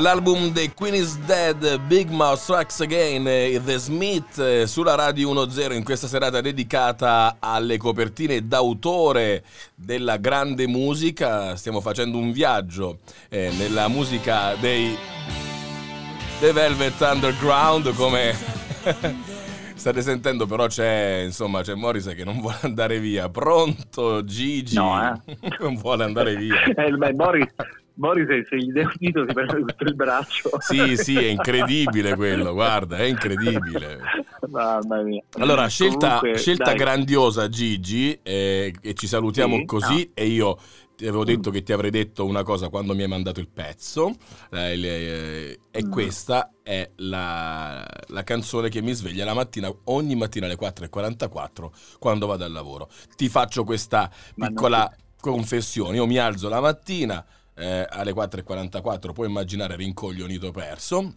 dall'album 0.00 0.50
The 0.54 0.72
Queen 0.72 0.94
is 0.94 1.18
Dead, 1.26 1.78
Big 1.80 2.08
Mouth 2.08 2.38
Strikes 2.38 2.80
Again, 2.80 3.24
The 3.62 3.76
Smith 3.76 4.38
eh, 4.38 4.66
sulla 4.66 4.94
Radio 4.94 5.30
1.0 5.34 5.74
in 5.74 5.84
questa 5.84 6.06
serata 6.06 6.40
dedicata 6.40 7.36
alle 7.38 7.76
copertine 7.76 8.46
d'autore 8.48 9.44
della 9.74 10.16
grande 10.16 10.66
musica. 10.66 11.54
Stiamo 11.54 11.82
facendo 11.82 12.16
un 12.16 12.32
viaggio 12.32 13.00
eh, 13.28 13.52
nella 13.58 13.88
musica 13.88 14.54
dei 14.54 14.96
The 16.40 16.52
Velvet 16.52 16.98
Underground 17.02 17.94
come 17.94 18.34
state 19.76 20.00
sentendo 20.00 20.46
però 20.46 20.66
c'è 20.66 21.22
insomma 21.24 21.60
c'è 21.60 21.74
Morris 21.74 22.12
che 22.16 22.24
non 22.24 22.40
vuole 22.40 22.58
andare 22.62 23.00
via 23.00 23.28
pronto 23.28 24.24
Gigi 24.24 24.76
no, 24.76 25.14
eh? 25.26 25.36
non 25.60 25.74
vuole 25.76 26.04
andare 26.04 26.36
via 26.36 26.64
eh, 26.74 26.90
beh, 26.90 27.12
Morris 27.14 27.48
Boris 28.00 28.48
se 28.48 28.56
gli 28.56 28.72
dai 28.72 28.84
un 28.84 28.92
dito 28.96 29.26
si 29.28 29.34
prende 29.34 29.60
tutto 29.60 29.84
il 29.84 29.94
braccio. 29.94 30.50
Sì, 30.58 30.96
sì, 30.96 31.16
è 31.16 31.26
incredibile 31.26 32.16
quello, 32.16 32.54
guarda, 32.54 32.96
è 32.96 33.02
incredibile. 33.02 34.00
Mamma 34.48 35.02
mia. 35.02 35.22
Allora, 35.38 35.66
scelta, 35.66 36.18
Comunque, 36.18 36.38
scelta 36.38 36.72
grandiosa 36.72 37.50
Gigi, 37.50 38.18
eh, 38.22 38.74
e 38.80 38.94
ci 38.94 39.06
salutiamo 39.06 39.56
sì? 39.56 39.64
così 39.66 40.10
ah. 40.14 40.22
e 40.22 40.26
io 40.28 40.56
ti 40.96 41.06
avevo 41.06 41.24
detto 41.24 41.50
mm. 41.50 41.52
che 41.52 41.62
ti 41.62 41.72
avrei 41.74 41.90
detto 41.90 42.24
una 42.24 42.42
cosa 42.42 42.70
quando 42.70 42.94
mi 42.94 43.02
hai 43.02 43.08
mandato 43.08 43.38
il 43.38 43.48
pezzo 43.48 44.14
eh, 44.50 44.80
eh, 44.80 45.58
e 45.70 45.84
mm. 45.84 45.90
questa 45.90 46.52
è 46.62 46.90
la, 46.96 47.86
la, 48.08 48.22
canzone 48.22 48.68
che 48.68 48.82
mi 48.82 48.92
sveglia 48.92 49.24
la 49.24 49.32
mattina 49.32 49.72
ogni 49.84 50.14
mattina 50.14 50.44
alle 50.44 50.58
4.44 50.58 51.70
quando 51.98 52.26
vado 52.26 52.44
al 52.44 52.52
lavoro 52.52 52.90
ti 53.16 53.30
faccio 53.30 53.64
questa 53.64 54.10
piccola 54.34 54.94
confessione 55.18 55.96
io 55.96 56.06
mi 56.06 56.18
alzo 56.18 56.50
la 56.50 56.60
mattina 56.60 57.24
eh, 57.60 57.86
alle 57.88 58.12
4.44, 58.12 59.12
puoi 59.12 59.28
immaginare 59.28 59.76
rincoglionito 59.76 60.50
perso. 60.50 61.14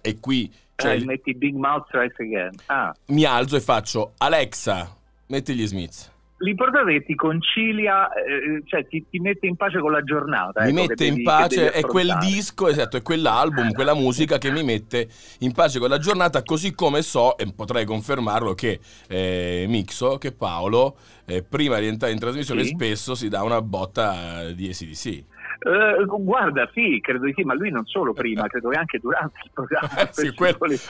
E 0.00 0.18
qui 0.20 0.50
c'è 0.76 0.94
eh, 0.94 1.04
metti 1.04 1.34
Big 1.34 1.54
Mouth 1.54 1.88
Twice 1.90 2.22
Again. 2.22 2.54
Ah. 2.66 2.94
Mi 3.06 3.24
alzo 3.24 3.56
e 3.56 3.60
faccio 3.60 4.12
Alexa, 4.18 4.94
metti 5.26 5.54
gli 5.54 5.66
Smiths. 5.66 6.10
L'importante 6.38 6.90
è 6.90 6.98
che 6.98 7.04
ti 7.04 7.14
concilia, 7.14 8.12
eh, 8.12 8.62
cioè 8.66 8.84
ti, 8.88 9.06
ti, 9.08 9.20
mette 9.20 9.46
in 9.46 9.54
pace 9.54 9.78
con 9.78 9.92
la 9.92 10.02
giornata. 10.02 10.64
Mi 10.64 10.70
ecco, 10.70 10.80
mette 10.80 10.94
devi, 10.96 11.18
in 11.18 11.22
pace, 11.22 11.70
è 11.70 11.82
quel 11.82 12.16
disco, 12.18 12.66
esatto, 12.66 12.96
è 12.96 13.02
quell'album, 13.02 13.70
quella 13.72 13.94
musica 13.94 14.38
che 14.38 14.50
mi 14.50 14.64
mette 14.64 15.08
in 15.40 15.52
pace 15.52 15.78
con 15.78 15.88
la 15.88 15.98
giornata, 15.98 16.42
così 16.42 16.74
come 16.74 17.02
so, 17.02 17.38
e 17.38 17.46
potrei 17.54 17.84
confermarlo, 17.84 18.54
che 18.54 18.80
eh, 19.06 19.66
Mixo, 19.68 20.18
che 20.18 20.32
Paolo, 20.32 20.96
eh, 21.26 21.44
prima 21.44 21.78
di 21.78 21.86
entrare 21.86 22.12
in 22.12 22.18
trasmissione 22.18 22.64
sì? 22.64 22.70
spesso 22.70 23.14
si 23.14 23.28
dà 23.28 23.44
una 23.44 23.62
botta 23.62 24.50
di 24.50 24.68
ACDC. 24.68 25.24
Uh, 25.64 26.22
guarda, 26.24 26.68
sì, 26.72 26.98
credo 27.00 27.26
di 27.26 27.32
sì, 27.36 27.42
ma 27.42 27.54
lui 27.54 27.70
non 27.70 27.86
solo 27.86 28.12
prima, 28.12 28.48
credo 28.48 28.70
che 28.70 28.78
anche 28.78 28.98
durante 28.98 29.40
il 29.44 29.50
programma. 29.52 30.08
sì, 30.10 30.32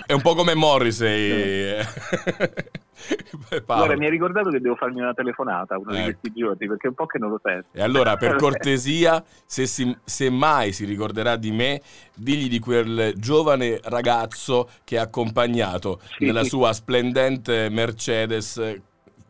è 0.06 0.12
un 0.12 0.22
po' 0.22 0.34
come 0.34 0.54
Morrissey. 0.54 1.76
Guarda, 3.66 3.96
mi 3.96 4.04
hai 4.04 4.10
ricordato 4.10 4.50
che 4.50 4.60
devo 4.60 4.76
farmi 4.76 5.00
una 5.00 5.12
telefonata 5.12 5.76
uno 5.76 5.90
ecco. 5.90 5.96
di 5.96 6.02
questi 6.02 6.32
giorni 6.40 6.66
perché 6.68 6.86
è 6.86 6.88
un 6.88 6.94
po' 6.94 7.06
che 7.06 7.18
non 7.18 7.30
lo 7.30 7.40
sento. 7.42 7.66
E 7.72 7.82
allora, 7.82 8.16
per 8.16 8.36
cortesia, 8.40 9.22
se, 9.44 9.66
si, 9.66 9.96
se, 10.04 10.30
mai 10.30 10.72
si 10.72 10.84
ricorderà 10.84 11.36
di 11.36 11.50
me, 11.50 11.80
digli 12.14 12.48
di 12.48 12.58
quel 12.58 13.12
giovane 13.16 13.80
ragazzo 13.84 14.70
che 14.84 14.98
ha 14.98 15.02
accompagnato 15.02 16.00
sì. 16.16 16.26
nella 16.26 16.44
sua 16.44 16.72
splendente 16.72 17.68
Mercedes 17.70 18.80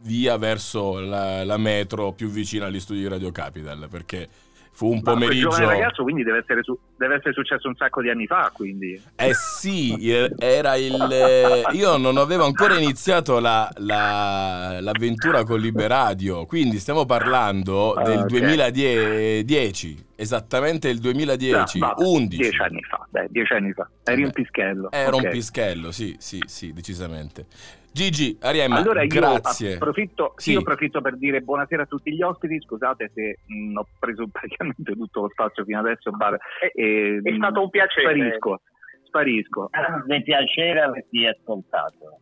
via 0.02 0.36
verso 0.36 1.00
la, 1.00 1.44
la 1.44 1.56
metro 1.56 2.12
più 2.12 2.28
vicina 2.28 2.66
agli 2.66 2.80
studi 2.80 3.00
di 3.00 3.08
Radio 3.08 3.30
Capital 3.30 3.88
perché 3.88 4.28
fu 4.72 4.88
un 4.90 5.00
Ma 5.02 5.12
pomeriggio. 5.12 5.48
Ma 5.50 5.64
ragazzo, 5.66 6.02
quindi 6.02 6.22
deve 6.22 6.38
essere, 6.38 6.62
su... 6.62 6.76
deve 6.96 7.16
essere, 7.16 7.32
successo 7.32 7.68
un 7.68 7.76
sacco 7.76 8.00
di 8.00 8.10
anni 8.10 8.26
fa. 8.26 8.50
Quindi. 8.52 9.00
Eh 9.14 9.34
sì, 9.34 10.10
era 10.38 10.76
il. 10.76 11.64
Io 11.72 11.96
non 11.98 12.16
avevo 12.16 12.44
ancora 12.44 12.76
iniziato 12.78 13.38
la, 13.38 13.70
la, 13.76 14.78
l'avventura 14.80 15.44
con 15.44 15.60
Liberadio, 15.60 16.46
quindi 16.46 16.78
stiamo 16.78 17.04
parlando 17.04 17.94
del 18.02 18.20
okay. 18.20 18.28
2010, 18.28 20.06
esattamente 20.16 20.88
il 20.88 20.98
2010, 20.98 21.78
no, 21.78 21.94
11. 21.96 22.36
Dieci 22.36 22.62
anni 22.62 22.82
fa, 22.82 23.06
dai, 23.10 23.28
dieci 23.30 23.52
anni 23.52 23.72
fa. 23.72 23.88
Eri 24.04 24.24
un 24.24 24.32
pischello. 24.32 24.90
Era 24.90 25.14
okay. 25.14 25.24
un 25.24 25.30
pischello, 25.30 25.92
sì, 25.92 26.16
sì, 26.18 26.42
sì, 26.46 26.72
decisamente. 26.72 27.46
Gigi, 27.92 28.38
Ariemma, 28.40 28.78
allora 28.78 29.04
grazie. 29.04 29.74
Approfitto, 29.74 30.32
sì. 30.36 30.52
Io 30.52 30.60
approfitto 30.60 31.02
per 31.02 31.18
dire 31.18 31.42
buonasera 31.42 31.82
a 31.82 31.86
tutti 31.86 32.14
gli 32.14 32.22
ospiti, 32.22 32.58
scusate 32.60 33.10
se 33.14 33.40
mh, 33.46 33.76
ho 33.76 33.86
preso 33.98 34.26
praticamente 34.32 34.94
tutto 34.94 35.22
lo 35.22 35.28
spazio 35.30 35.64
fino 35.64 35.80
adesso, 35.80 36.10
bar, 36.10 36.38
e, 36.74 37.20
è, 37.22 37.34
stato 37.36 37.62
un 37.62 37.70
piacere. 37.70 38.14
Sparisco, 38.14 38.60
sparisco. 39.04 39.70
È 40.06 40.22
piacere 40.22 40.80
averti 40.80 41.26
ascoltato. 41.26 42.20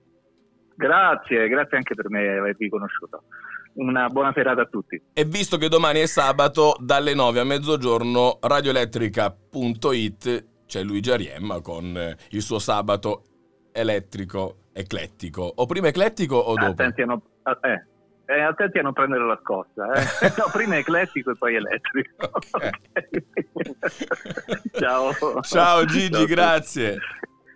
Grazie, 0.74 1.46
grazie 1.48 1.76
anche 1.76 1.94
per 1.94 2.10
me 2.10 2.38
avervi 2.38 2.68
conosciuto. 2.68 3.22
Una 3.74 4.08
buona 4.08 4.32
serata 4.34 4.62
a 4.62 4.66
tutti. 4.66 5.00
E 5.12 5.24
visto 5.24 5.56
che 5.56 5.68
domani 5.68 6.00
è 6.00 6.06
sabato, 6.06 6.74
dalle 6.80 7.14
9 7.14 7.38
a 7.38 7.44
mezzogiorno, 7.44 8.38
radioelettrica.it 8.40 10.48
c'è 10.66 10.82
Luigi 10.84 11.10
Ariemma 11.10 11.60
con 11.60 12.16
il 12.30 12.42
suo 12.42 12.60
sabato 12.60 13.24
elettrico 13.72 14.69
eclettico. 14.80 15.50
O 15.56 15.66
prima 15.66 15.88
eclettico 15.88 16.36
o 16.36 16.54
dopo? 16.54 16.70
Attenti 16.72 17.02
a 17.02 17.06
non, 17.06 17.20
eh, 17.62 17.84
eh, 18.26 18.40
attenti 18.40 18.78
a 18.78 18.82
non 18.82 18.92
prendere 18.92 19.24
la 19.24 19.38
scossa. 19.42 19.92
Eh. 19.92 20.32
no, 20.38 20.50
prima 20.52 20.76
eclettico 20.76 21.30
e 21.30 21.36
poi 21.36 21.54
elettrico. 21.54 22.30
Okay. 22.50 22.70
ciao. 24.78 25.12
Ciao 25.42 25.84
Gigi, 25.84 26.12
ciao, 26.12 26.26
grazie. 26.26 26.98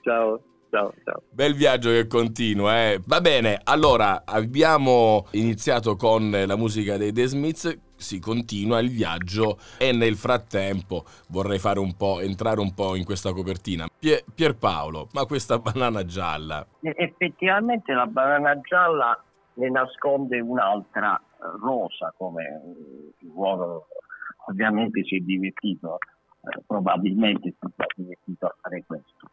Ciao. 0.03 0.43
Ciao, 0.71 0.93
ciao. 1.05 1.23
Bel 1.31 1.55
viaggio 1.55 1.91
che 1.91 2.09
continua, 2.09 2.91
eh. 2.91 3.01
Va 3.07 3.21
bene, 3.21 3.61
allora 3.63 4.23
abbiamo 4.25 5.29
iniziato 5.31 5.95
con 5.95 6.29
la 6.31 6.57
musica 6.57 6.97
dei 6.97 7.13
The 7.13 7.27
Smiths 7.27 7.79
si 8.05 8.21
continua 8.21 8.79
il 8.81 8.91
viaggio 8.91 9.59
e 9.79 9.93
nel 9.93 10.15
frattempo 10.15 11.05
vorrei 11.29 11.59
fare 11.59 11.81
un 11.81 11.97
po', 11.97 12.21
entrare 12.21 12.61
un 12.61 12.75
po' 12.75 12.95
in 12.95 13.05
questa 13.05 13.33
copertina. 13.33 13.89
Pier, 13.99 14.23
Pierpaolo, 14.33 15.09
ma 15.13 15.25
questa 15.25 15.59
banana 15.59 16.05
gialla? 16.05 16.65
Effettivamente 16.81 17.93
la 17.95 18.07
banana 18.07 18.61
gialla 18.61 19.21
ne 19.55 19.71
nasconde 19.71 20.39
un'altra 20.41 21.21
rosa, 21.61 22.13
come 22.17 22.43
il 23.19 23.31
ruolo 23.33 23.87
ovviamente 24.47 25.03
si 25.05 25.17
è 25.17 25.21
divertito, 25.21 25.97
eh, 25.97 26.63
probabilmente 26.67 27.55
si 27.59 27.67
è 27.67 27.85
divertito 27.97 28.47
a 28.47 28.55
fare 28.61 28.85
questo. 28.87 29.31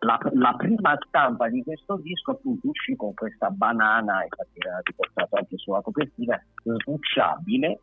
La, 0.00 0.18
la, 0.34 0.54
prima 0.54 0.96
stampa 1.08 1.48
di 1.48 1.62
questo 1.64 1.96
disco 1.96 2.30
appunto 2.30 2.68
uscì 2.68 2.94
con 2.94 3.14
questa 3.14 3.50
banana, 3.50 4.22
infatti 4.22 4.60
era 4.60 4.80
riportato 4.82 5.36
anche 5.36 5.56
sulla 5.56 5.80
copertina, 5.80 6.40
sbucciabile, 6.62 7.80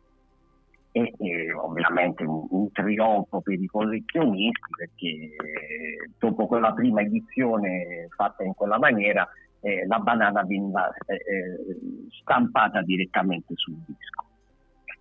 e, 0.96 1.12
e 1.18 1.52
ovviamente 1.52 2.24
un, 2.24 2.46
un, 2.48 2.72
trionfo 2.72 3.42
per 3.42 3.60
i 3.60 3.66
collezionisti 3.66 4.70
perché 4.74 5.36
dopo 6.18 6.46
quella 6.46 6.72
prima 6.72 7.02
edizione 7.02 8.08
fatta 8.16 8.42
in 8.44 8.54
quella 8.54 8.78
maniera 8.78 9.28
eh, 9.60 9.86
la 9.86 9.98
banana 9.98 10.42
veniva 10.42 10.90
eh, 11.06 11.14
eh 11.14 12.08
stampata 12.20 12.80
direttamente 12.80 13.52
sul 13.56 13.76
disco. 13.86 14.24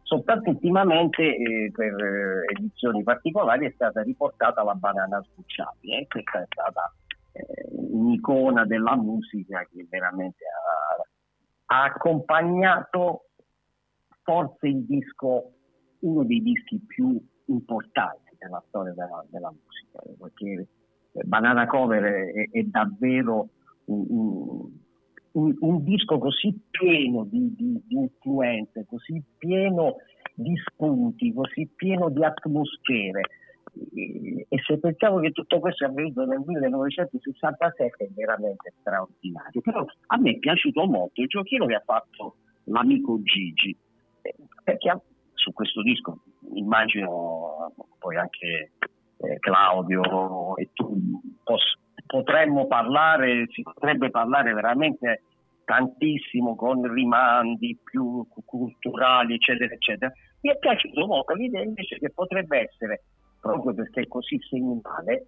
Soltanto 0.04 0.50
ultimamente 0.50 1.24
eh, 1.24 1.72
per 1.74 1.94
eh, 1.94 2.44
edizioni 2.58 3.02
particolari 3.02 3.66
è 3.66 3.72
stata 3.74 4.02
riportata 4.02 4.64
la 4.64 4.76
banana 4.76 5.22
sbucciabile 5.22 6.00
e 6.00 6.08
questa 6.08 6.42
è 6.42 6.46
stata 6.50 6.94
eh, 7.32 7.68
un'icona 7.72 8.66
della 8.66 8.98
musica 8.98 9.66
che 9.72 9.88
veramente 9.90 10.44
ha, 11.68 11.78
ha 11.78 11.84
accompagnato 11.86 13.30
forse 14.24 14.68
il 14.68 14.86
disco 14.86 15.55
uno 16.06 16.24
dei 16.24 16.42
dischi 16.42 16.80
più 16.86 17.20
importanti 17.46 18.36
della 18.38 18.64
storia 18.68 18.94
della, 18.94 19.26
della 19.30 19.52
musica, 19.52 20.00
perché 20.20 20.68
Banana 21.24 21.66
Cover 21.66 22.04
è, 22.04 22.50
è 22.52 22.64
davvero 22.64 23.50
un, 23.86 24.70
un, 25.32 25.56
un, 25.60 25.84
disco 25.84 26.18
così 26.18 26.60
pieno 26.70 27.24
di, 27.26 27.54
di, 27.56 27.82
di, 27.86 27.96
influenze, 27.96 28.86
così 28.88 29.22
pieno 29.38 29.98
di 30.34 30.54
spunti, 30.58 31.34
così 31.34 31.70
pieno 31.76 32.10
di 32.10 32.24
atmosfere. 32.24 33.22
E, 33.94 34.46
e 34.48 34.58
se 34.66 34.78
pensiamo 34.80 35.20
che 35.20 35.32
tutto 35.32 35.60
questo 35.60 35.86
è 35.86 35.88
avvenuto 35.88 36.26
nel 36.26 36.42
1967 36.46 38.06
è 38.06 38.10
veramente 38.14 38.74
straordinario. 38.80 39.62
Però 39.62 39.86
a 40.08 40.18
me 40.18 40.32
è 40.32 40.38
piaciuto 40.38 40.86
molto 40.86 41.22
il 41.22 41.28
giochino 41.28 41.66
che 41.66 41.76
ha 41.76 41.84
fatto 41.86 42.36
l'amico 42.66 43.22
Gigi, 43.22 43.76
eh, 44.22 44.36
perché 44.64 44.90
su 45.46 45.54
questo 45.54 45.84
disco. 45.84 46.24
Immagino 46.56 47.72
poi 48.00 48.18
anche 48.18 48.72
eh, 49.18 49.40
Claudio 49.40 50.58
e 50.58 50.70
tu 50.74 51.22
pos- 51.44 51.78
potremmo 52.08 52.66
parlare, 52.66 53.46
si 53.52 53.62
potrebbe 53.62 54.10
parlare 54.10 54.54
veramente 54.54 55.22
tantissimo 55.64 56.56
con 56.56 56.92
rimandi 56.92 57.78
più 57.84 58.26
culturali, 58.46 59.36
eccetera, 59.36 59.74
eccetera. 59.74 60.12
Mi 60.42 60.52
è 60.52 60.58
piaciuto 60.58 61.06
molto 61.06 61.34
l'idea 61.34 61.62
invece 61.62 61.98
che 62.00 62.12
potrebbe 62.12 62.70
essere 62.70 63.04
proprio 63.40 63.76
perché 63.76 64.02
è 64.02 64.08
così 64.08 64.40
segnale, 64.50 65.28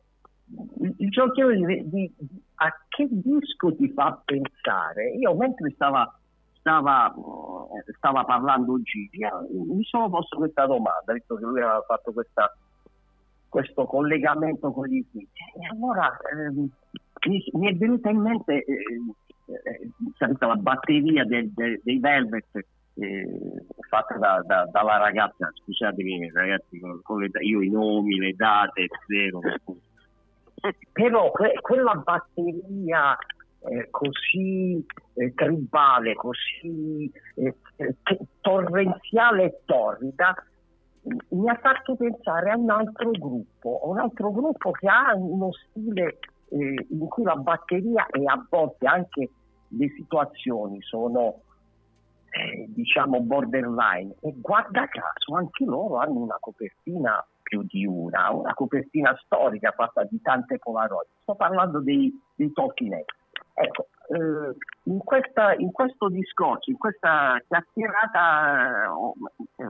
il 0.98 1.10
giochino 1.10 1.50
di, 1.50 1.90
di, 1.90 2.12
a 2.56 2.74
che 2.88 3.08
disco 3.10 3.76
ti 3.76 3.90
fa 3.90 4.20
pensare? 4.24 5.12
Io 5.12 5.36
mentre 5.36 5.72
stava, 5.72 6.20
stava, 6.60 7.14
stava 7.96 8.24
parlando 8.24 8.82
Gigi, 8.82 9.20
mi 9.52 9.84
sono 9.84 10.10
posto 10.10 10.38
questa 10.38 10.66
domanda, 10.66 11.14
visto 11.14 11.36
che 11.36 11.46
lui 11.46 11.62
aveva 11.62 11.84
fatto 11.86 12.12
questa, 12.12 12.56
questo 13.50 13.86
collegamento 13.86 14.72
con 14.72 14.88
gli 14.88 15.04
Smith. 15.12 15.30
E 15.56 15.68
allora 15.72 16.18
ehm, 16.32 16.70
mi, 17.28 17.44
mi, 17.54 17.70
è 17.70 17.76
venuta 17.76 18.10
in 18.10 18.22
mente 18.22 18.64
eh, 18.64 18.76
eh, 19.46 20.36
la 20.40 20.56
batteria 20.56 21.26
del, 21.26 21.52
del, 21.54 21.80
dei 21.84 22.00
Velvet 22.00 22.66
eh, 23.00 23.66
fatta 23.88 24.18
da, 24.18 24.42
da, 24.46 24.68
dalla 24.72 24.98
ragazza, 24.98 25.52
scusatemi 25.64 26.32
ragazzi, 26.32 26.80
con, 26.80 27.00
con 27.04 27.22
le, 27.22 27.30
io 27.42 27.62
i 27.62 27.70
nomi, 27.70 28.18
le 28.18 28.34
date, 28.34 28.88
zero, 29.08 29.40
però 30.92 31.32
que- 31.32 31.60
quella 31.62 31.94
batteria 31.94 33.16
eh, 33.70 33.90
così 33.90 34.86
eh, 35.16 35.34
tribale, 35.34 36.14
così 36.16 37.12
eh, 37.36 37.56
torrenziale 38.42 39.44
e 39.44 39.62
torrida 39.66 40.36
mi 41.30 41.50
ha 41.50 41.56
fatto 41.56 41.96
pensare 41.96 42.52
a 42.52 42.58
un 42.58 42.70
altro 42.70 43.12
gruppo, 43.12 43.80
un 43.84 44.00
altro 44.00 44.32
gruppo 44.32 44.72
che 44.72 44.88
ha 44.88 45.16
uno 45.16 45.52
stile 45.52 46.20
eh, 46.50 46.86
in 46.90 47.08
cui 47.08 47.24
la 47.24 47.36
batteria 47.36 48.06
e 48.08 48.24
a 48.26 48.46
volte 48.50 48.88
anche 48.88 49.30
le 49.70 49.90
situazioni 49.96 50.82
sono 50.82 51.42
eh, 52.30 52.66
diciamo 52.70 53.22
borderline 53.22 54.16
e 54.22 54.34
guarda 54.38 54.88
caso 54.88 55.36
anche 55.36 55.64
loro 55.66 55.98
hanno 55.98 56.20
una 56.20 56.38
copertina 56.40 57.26
più 57.42 57.64
di 57.64 57.86
una, 57.86 58.32
una 58.32 58.54
copertina 58.54 59.18
storica 59.24 59.72
fatta 59.72 60.04
di 60.04 60.22
tante 60.22 60.60
Polaroid. 60.60 61.08
Sto 61.22 61.36
parlando 61.36 61.80
dei, 61.80 62.12
dei 62.36 62.52
Talking 62.52 62.92
Heads. 62.92 63.16
Ecco, 63.60 63.88
eh, 64.10 64.56
in, 64.84 65.00
questa, 65.00 65.56
in, 65.56 65.72
questo 65.72 66.10
discorso, 66.10 66.70
in 66.70 66.78
questa 66.78 67.42
chiacchierata, 67.48 68.94
oh, 68.96 69.16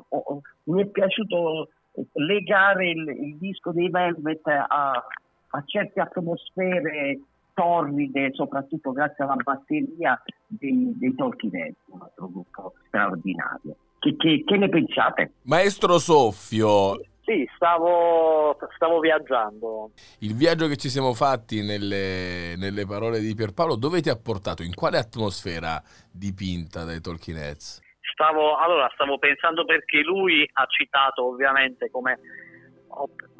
oh, 0.10 0.42
mi 0.64 0.82
è 0.82 0.86
piaciuto 0.88 1.70
legare 2.14 2.90
il, 2.90 3.08
il 3.08 3.38
disco 3.38 3.72
dei 3.72 3.90
Velvet 3.90 4.46
a, 4.46 4.92
a 4.92 5.64
certe 5.66 6.02
atmosfere 6.02 7.22
torride, 7.54 8.34
soprattutto 8.34 8.92
grazie 8.92 9.24
alla 9.24 9.36
batteria 9.36 10.22
dei, 10.46 10.94
dei 10.98 11.16
Talking 11.16 11.54
Heads, 11.54 11.78
un 11.86 12.02
altro 12.02 12.28
gruppo 12.28 12.74
straordinario. 12.88 13.76
Che, 14.00 14.16
che, 14.18 14.44
che 14.46 14.58
ne 14.58 14.68
pensate? 14.68 15.32
Maestro 15.44 15.98
Soffio, 15.98 17.00
sì, 17.28 17.46
stavo, 17.58 18.58
stavo, 18.76 19.02
viaggiando. 19.02 19.92
Il 20.20 20.34
viaggio 20.34 20.68
che 20.68 20.78
ci 20.78 20.88
siamo 20.88 21.14
fatti 21.14 21.62
nelle, 21.62 22.56
nelle, 22.56 22.86
parole 22.86 23.20
di 23.20 23.36
Pierpaolo, 23.36 23.76
dove 23.76 24.00
ti 24.00 24.08
ha 24.08 24.16
portato? 24.16 24.64
In 24.64 24.74
quale 24.74 24.98
atmosfera 24.98 25.84
dipinta 26.10 26.86
dai 26.86 27.02
Talking 27.02 27.38
Heads? 27.38 27.82
Stavo, 28.14 28.56
allora, 28.56 28.90
stavo 28.94 29.18
pensando 29.18 29.66
perché 29.66 30.04
lui 30.04 30.50
ha 30.54 30.66
citato 30.68 31.28
ovviamente 31.28 31.90
come 31.92 32.18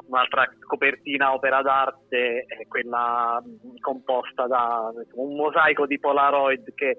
un'altra 0.06 0.44
copertina 0.66 1.32
opera 1.32 1.62
d'arte, 1.62 2.44
quella 2.68 3.42
composta 3.80 4.46
da 4.46 4.92
un 5.14 5.34
mosaico 5.34 5.86
di 5.86 5.98
Polaroid 5.98 6.74
che 6.74 6.98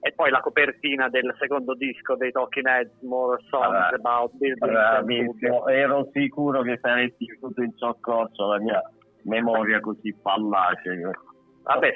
e 0.00 0.12
poi 0.12 0.30
la 0.30 0.40
copertina 0.40 1.08
del 1.08 1.34
secondo 1.38 1.74
disco 1.74 2.14
dei 2.16 2.30
Talking 2.30 2.66
Heads, 2.66 3.00
More 3.02 3.42
Songs 3.48 3.66
allora, 3.66 3.88
About 3.88 4.32
Building. 4.36 4.70
Bravissimo, 4.70 5.68
ero 5.68 6.08
sicuro 6.12 6.62
che 6.62 6.78
saresti 6.80 7.26
venuto 7.26 7.62
in 7.62 7.72
soccorso 7.74 8.48
la 8.48 8.58
mia 8.60 8.82
memoria 9.22 9.80
così 9.80 10.14
fallace. 10.22 11.10
Vabbè, 11.68 11.92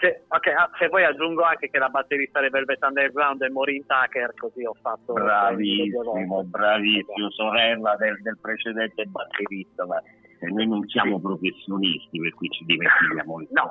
se, 0.00 0.22
okay, 0.28 0.54
ah, 0.54 0.70
se, 0.78 0.88
poi 0.88 1.02
aggiungo 1.02 1.42
anche 1.42 1.68
che 1.68 1.78
la 1.78 1.88
batterista 1.88 2.38
dei 2.38 2.50
Velvet 2.50 2.80
Underground 2.84 3.42
è 3.42 3.48
Maureen 3.48 3.84
Tucker, 3.84 4.32
così 4.34 4.64
ho 4.64 4.74
fatto... 4.80 5.14
Bravissimo, 5.14 6.44
bravissimo, 6.44 7.30
sorella 7.30 7.96
del, 7.96 8.20
del 8.22 8.38
precedente 8.40 9.04
batterista, 9.06 9.84
ma 9.84 10.00
e 10.40 10.46
noi 10.48 10.66
non 10.66 10.86
siamo 10.88 11.20
professionisti 11.20 12.18
per 12.18 12.34
cui 12.34 12.48
ci 12.50 12.64
divertiamo 12.64 13.38
no. 13.50 13.70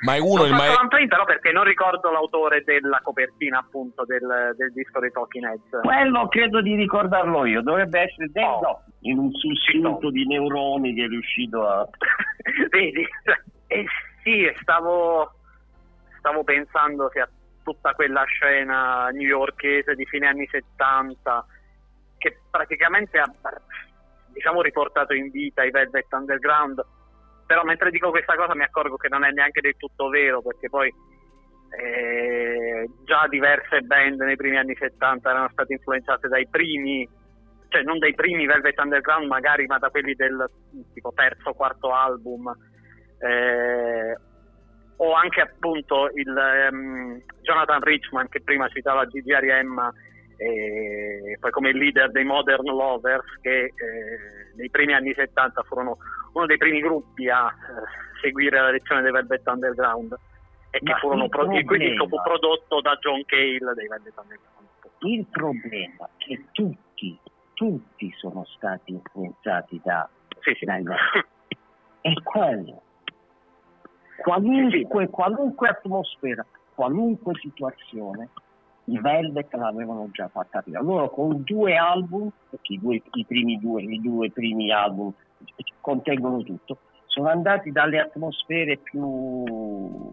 ma 0.00 0.14
è 0.14 0.18
uno 0.18 0.44
il 0.44 0.52
maestro 0.52 0.88
però 0.88 1.24
perché 1.24 1.52
non 1.52 1.64
ricordo 1.64 2.10
l'autore 2.10 2.62
della 2.64 3.00
copertina 3.02 3.58
appunto 3.58 4.04
del, 4.04 4.54
del 4.56 4.72
disco 4.72 4.98
dei 4.98 5.10
Talking 5.10 5.44
Heads. 5.44 5.80
Quello 5.82 6.28
credo 6.28 6.60
di 6.60 6.74
ricordarlo 6.74 7.44
io 7.46 7.62
dovrebbe 7.62 8.00
essere 8.00 8.28
Dave 8.30 8.66
oh. 8.66 8.82
in 9.00 9.18
un 9.18 9.30
sussulto 9.32 10.10
di 10.10 10.26
neuroni 10.26 10.94
che 10.94 11.04
è 11.04 11.08
riuscito 11.08 11.66
a 11.66 11.88
vedi? 12.70 13.06
Eh, 13.68 13.86
sì 14.22 14.50
stavo 14.60 15.32
stavo 16.18 16.44
pensando 16.44 17.08
che 17.08 17.20
a 17.20 17.28
tutta 17.62 17.94
quella 17.94 18.24
scena 18.24 19.08
newyorkese 19.08 19.94
di 19.94 20.04
fine 20.06 20.26
anni 20.26 20.46
70 20.50 21.46
che 22.18 22.38
praticamente 22.50 23.18
ha 23.18 23.32
diciamo 24.32 24.62
riportato 24.62 25.14
in 25.14 25.30
vita 25.30 25.62
i 25.62 25.70
Velvet 25.70 26.12
Underground 26.12 26.84
però 27.46 27.64
mentre 27.64 27.90
dico 27.90 28.10
questa 28.10 28.34
cosa 28.34 28.54
mi 28.54 28.62
accorgo 28.62 28.96
che 28.96 29.08
non 29.08 29.24
è 29.24 29.30
neanche 29.30 29.60
del 29.60 29.76
tutto 29.76 30.08
vero 30.08 30.40
perché 30.42 30.68
poi 30.68 30.92
eh, 31.78 32.88
già 33.04 33.26
diverse 33.28 33.80
band 33.80 34.20
nei 34.20 34.36
primi 34.36 34.56
anni 34.56 34.74
70 34.74 35.30
erano 35.30 35.48
state 35.50 35.72
influenzate 35.72 36.28
dai 36.28 36.48
primi 36.48 37.08
cioè 37.72 37.82
non 37.82 37.98
dai 37.98 38.14
primi 38.14 38.46
Velvet 38.46 38.78
Underground 38.78 39.26
magari 39.26 39.66
ma 39.66 39.78
da 39.78 39.88
quelli 39.88 40.14
del 40.14 40.48
tipo 40.92 41.10
terzo 41.16 41.54
quarto 41.54 41.90
album. 41.92 42.54
Eh, 43.18 44.14
o 44.96 45.12
anche 45.14 45.40
appunto 45.40 46.10
il 46.14 46.68
um, 46.70 47.20
Jonathan 47.40 47.80
Richman 47.80 48.28
che 48.28 48.42
prima 48.42 48.68
citava 48.68 49.06
Gigi 49.06 49.32
Ariemma 49.32 49.90
e 50.42 51.36
poi 51.38 51.50
come 51.50 51.72
leader 51.72 52.10
dei 52.10 52.24
Modern 52.24 52.64
Lovers 52.64 53.24
che 53.40 53.64
eh, 53.64 53.72
nei 54.56 54.70
primi 54.70 54.92
anni 54.92 55.14
70 55.14 55.62
furono 55.62 55.98
uno 56.32 56.46
dei 56.46 56.56
primi 56.56 56.80
gruppi 56.80 57.28
a 57.28 57.46
eh, 57.46 58.20
seguire 58.20 58.60
la 58.60 58.70
lezione 58.70 59.02
dei 59.02 59.12
Velvet 59.12 59.46
Underground 59.46 60.18
e 60.70 60.78
che 60.78 60.94
furono 61.00 61.28
pro- 61.28 61.42
problema, 61.42 61.66
quindi 61.66 61.96
fu 61.96 62.08
prodotto 62.08 62.80
da 62.80 62.96
John 63.00 63.22
Cale 63.26 63.74
dei 63.74 63.88
Velvet 63.88 64.16
Underground. 64.16 64.68
Il 65.00 65.26
problema 65.30 66.06
è 66.06 66.10
che 66.16 66.44
tutti, 66.52 67.18
tutti 67.54 68.12
sono 68.16 68.44
stati 68.56 68.92
influenzati 68.92 69.80
da, 69.84 70.08
sì, 70.40 70.54
sì. 70.54 70.64
dai 70.64 70.82
è 72.00 72.12
quello. 72.22 72.82
Qualunque, 74.16 75.08
qualunque 75.08 75.68
atmosfera, 75.68 76.44
qualunque 76.74 77.34
situazione, 77.40 78.28
i 78.92 79.00
Velvet 79.00 79.52
l'avevano 79.54 80.08
già 80.12 80.28
fatta 80.28 80.60
prima. 80.60 80.80
Loro 80.80 81.08
con 81.10 81.42
due 81.44 81.76
album, 81.76 82.30
perché 82.50 82.74
i, 82.74 82.78
due, 82.78 83.02
i 83.12 83.24
primi 83.24 83.58
due, 83.58 83.82
i 83.82 84.00
due 84.00 84.30
primi 84.30 84.70
album 84.70 85.12
contengono 85.80 86.42
tutto, 86.42 86.78
sono 87.06 87.28
andati 87.28 87.72
dalle 87.72 87.98
atmosfere 87.98 88.76
più, 88.76 90.12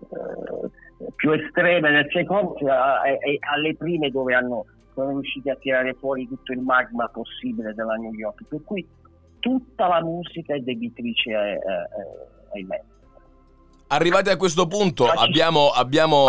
eh, 0.00 1.10
più 1.16 1.30
estreme 1.32 1.90
del 1.90 2.08
secondo 2.10 2.56
eh, 2.58 3.38
alle 3.40 3.74
prime 3.76 4.10
dove 4.10 4.34
hanno, 4.34 4.66
sono 4.92 5.10
riusciti 5.10 5.48
a 5.48 5.56
tirare 5.56 5.94
fuori 5.94 6.28
tutto 6.28 6.52
il 6.52 6.60
magma 6.60 7.08
possibile 7.08 7.72
della 7.72 7.94
New 7.94 8.12
York. 8.12 8.44
Per 8.46 8.62
cui 8.62 8.86
tutta 9.38 9.88
la 9.88 10.02
musica 10.02 10.54
è 10.54 10.60
debitrice 10.60 11.34
ai, 11.34 11.56
ai 12.52 12.64
Velvet. 12.64 12.97
Arrivati 13.90 14.28
a 14.28 14.36
questo 14.36 14.66
punto 14.66 15.06
facci, 15.06 15.24
abbiamo, 15.24 15.70
abbiamo, 15.70 16.28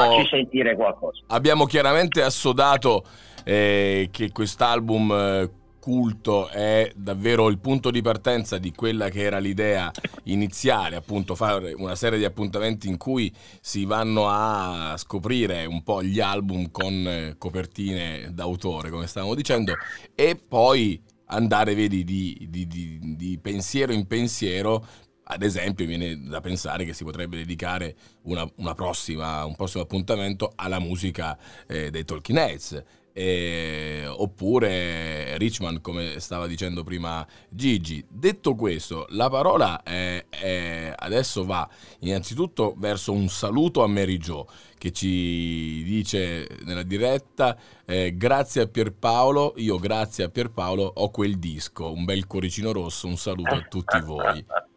abbiamo, 1.27 1.65
chiaramente 1.65 2.21
assodato 2.21 3.03
eh, 3.43 4.07
che 4.11 4.31
quest'album 4.31 5.11
eh, 5.11 5.49
culto 5.79 6.47
è 6.47 6.89
davvero 6.95 7.49
il 7.49 7.59
punto 7.59 7.91
di 7.91 8.01
partenza 8.01 8.57
di 8.57 8.71
quella 8.71 9.09
che 9.09 9.23
era 9.23 9.39
l'idea 9.39 9.91
iniziale, 10.23 10.95
appunto 10.95 11.35
fare 11.35 11.73
una 11.73 11.95
serie 11.95 12.17
di 12.17 12.23
appuntamenti 12.23 12.87
in 12.87 12.97
cui 12.97 13.29
si 13.59 13.83
vanno 13.83 14.29
a 14.29 14.95
scoprire 14.95 15.65
un 15.65 15.83
po' 15.83 16.01
gli 16.01 16.21
album 16.21 16.71
con 16.71 16.93
eh, 16.93 17.35
copertine 17.37 18.29
d'autore, 18.31 18.89
come 18.89 19.05
stavamo 19.05 19.35
dicendo, 19.35 19.73
e 20.15 20.35
poi 20.37 21.01
andare, 21.25 21.75
vedi, 21.75 22.05
di, 22.05 22.47
di, 22.49 22.67
di, 22.67 22.99
di 23.17 23.37
pensiero 23.41 23.91
in 23.91 24.07
pensiero 24.07 24.85
ad 25.31 25.43
esempio 25.43 25.85
viene 25.85 26.19
da 26.23 26.41
pensare 26.41 26.85
che 26.85 26.93
si 26.93 27.03
potrebbe 27.03 27.37
dedicare 27.37 27.95
una, 28.23 28.49
una 28.55 28.73
prossima, 28.73 29.45
un 29.45 29.55
prossimo 29.55 29.83
appuntamento 29.83 30.51
alla 30.55 30.79
musica 30.79 31.37
eh, 31.67 31.91
dei 31.91 32.03
Talking 32.03 32.37
Heads 32.37 32.83
eh, 33.13 34.05
oppure 34.07 35.37
Richman 35.37 35.81
come 35.81 36.19
stava 36.19 36.47
dicendo 36.47 36.83
prima 36.83 37.25
Gigi. 37.49 38.03
Detto 38.09 38.55
questo, 38.55 39.05
la 39.09 39.29
parola 39.29 39.83
è, 39.83 40.25
è 40.29 40.93
adesso 40.95 41.45
va 41.45 41.67
innanzitutto 41.99 42.75
verso 42.77 43.11
un 43.11 43.27
saluto 43.27 43.83
a 43.83 43.87
Mary 43.87 44.17
Jo 44.17 44.47
che 44.77 44.91
ci 44.91 45.83
dice 45.83 46.47
nella 46.63 46.83
diretta 46.83 47.57
eh, 47.85 48.15
grazie 48.15 48.61
a 48.61 48.67
Pierpaolo, 48.67 49.55
io 49.57 49.77
grazie 49.77 50.23
a 50.23 50.29
Pierpaolo 50.29 50.89
ho 50.95 51.11
quel 51.11 51.37
disco, 51.37 51.91
un 51.91 52.05
bel 52.05 52.25
cuoricino 52.25 52.71
rosso, 52.71 53.05
un 53.05 53.17
saluto 53.17 53.53
a 53.53 53.61
tutti 53.67 53.99
voi. 53.99 54.45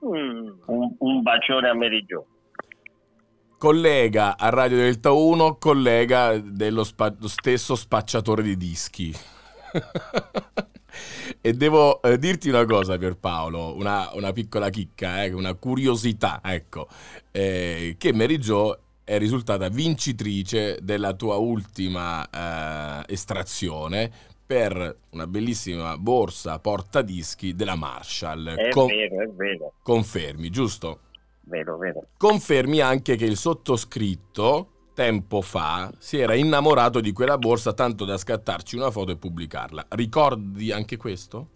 Un, 0.00 0.94
un 0.98 1.22
bacione 1.22 1.68
a 1.68 1.74
Jo 2.06 2.26
collega 3.58 4.38
a 4.38 4.48
Radio 4.50 4.76
Delta 4.76 5.10
1, 5.10 5.56
collega 5.56 6.38
dello 6.38 6.84
spa- 6.84 7.14
stesso 7.24 7.74
spacciatore 7.74 8.42
di 8.42 8.56
dischi. 8.56 9.12
e 11.40 11.52
devo 11.52 12.00
eh, 12.00 12.18
dirti 12.18 12.48
una 12.48 12.64
cosa 12.64 12.96
Pierpaolo, 12.96 13.74
una, 13.74 14.10
una 14.14 14.32
piccola 14.32 14.70
chicca, 14.70 15.24
eh, 15.24 15.32
una 15.32 15.54
curiosità, 15.54 16.40
ecco, 16.42 16.86
eh, 17.32 17.96
che 17.98 18.12
Mary 18.12 18.38
è 19.02 19.18
risultata 19.18 19.68
vincitrice 19.68 20.78
della 20.80 21.14
tua 21.14 21.36
ultima 21.36 22.28
eh, 22.30 23.12
estrazione 23.12 24.27
per 24.48 24.96
una 25.10 25.26
bellissima 25.26 25.98
borsa 25.98 26.58
portadischi 26.58 27.54
della 27.54 27.74
Marshall. 27.74 28.54
È 28.54 28.70
Con- 28.70 28.86
vero, 28.86 29.20
è 29.20 29.28
vero. 29.28 29.74
Confermi, 29.82 30.48
giusto? 30.48 31.00
vero, 31.42 31.76
vero. 31.76 32.06
Confermi 32.16 32.80
anche 32.80 33.16
che 33.16 33.26
il 33.26 33.36
sottoscritto 33.36 34.70
tempo 34.94 35.42
fa 35.42 35.92
si 35.98 36.18
era 36.18 36.34
innamorato 36.34 37.00
di 37.00 37.12
quella 37.12 37.36
borsa 37.36 37.74
tanto 37.74 38.06
da 38.06 38.16
scattarci 38.16 38.74
una 38.76 38.90
foto 38.90 39.12
e 39.12 39.18
pubblicarla. 39.18 39.88
Ricordi 39.90 40.72
anche 40.72 40.96
questo? 40.96 41.48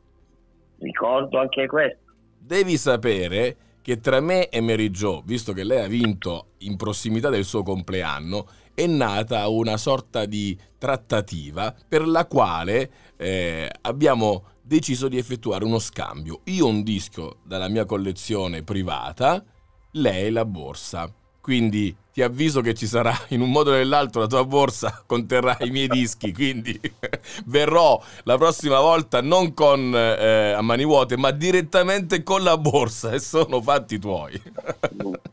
Ricordo 0.78 1.38
anche 1.38 1.66
questo. 1.66 1.98
Devi 2.38 2.76
sapere 2.76 3.57
che 3.81 4.00
tra 4.00 4.20
me 4.20 4.50
e 4.50 4.61
Mary 4.61 4.90
Jo, 4.90 5.22
visto 5.24 5.55
che 5.55 5.64
lei 5.64 5.83
ha 5.83 5.88
vinto 5.88 6.52
in 6.59 6.76
prossimità 6.76 7.31
del 7.31 7.44
suo 7.44 7.62
compleanno, 7.62 8.46
è 8.74 8.87
nata 8.87 9.48
una 9.48 9.76
sorta 9.76 10.24
di 10.24 10.58
trattativa 10.78 11.74
per 11.88 12.06
la 12.06 12.26
quale 12.26 12.90
eh, 13.16 13.70
abbiamo 13.82 14.44
deciso 14.62 15.08
di 15.08 15.18
effettuare 15.18 15.64
uno 15.64 15.78
scambio. 15.78 16.40
Io 16.44 16.66
un 16.66 16.82
disco 16.82 17.38
dalla 17.44 17.68
mia 17.68 17.85
collezione 17.85 18.62
privata 18.62 19.44
lei 19.92 20.30
la 20.30 20.44
borsa. 20.44 21.12
Quindi 21.40 21.94
ti 22.12 22.22
avviso 22.22 22.61
che 22.61 22.72
ci 22.72 22.87
sarà 22.87 23.12
in 23.28 23.40
un 23.40 23.50
modo 23.50 23.70
o 23.70 23.74
nell'altro 23.74 24.20
la 24.20 24.28
tua 24.28 24.44
borsa 24.44 25.02
conterrà 25.06 25.56
i 25.61 25.70
miei 25.70 25.88
dischi, 25.88 26.32
quindi 26.32 26.78
verrò 27.46 28.00
la 28.22 28.37
prossima 28.37 28.78
volta 28.78 29.20
non 29.20 29.52
con 29.52 29.92
eh, 29.92 30.52
a 30.52 30.62
mani 30.62 30.85
vuote, 30.85 31.16
ma 31.16 31.32
direttamente 31.32 32.22
con 32.22 32.44
la 32.44 32.56
borsa 32.56 33.11
e 33.11 33.18
sono 33.18 33.61
fatti 33.61 33.98
tuoi. 33.98 34.40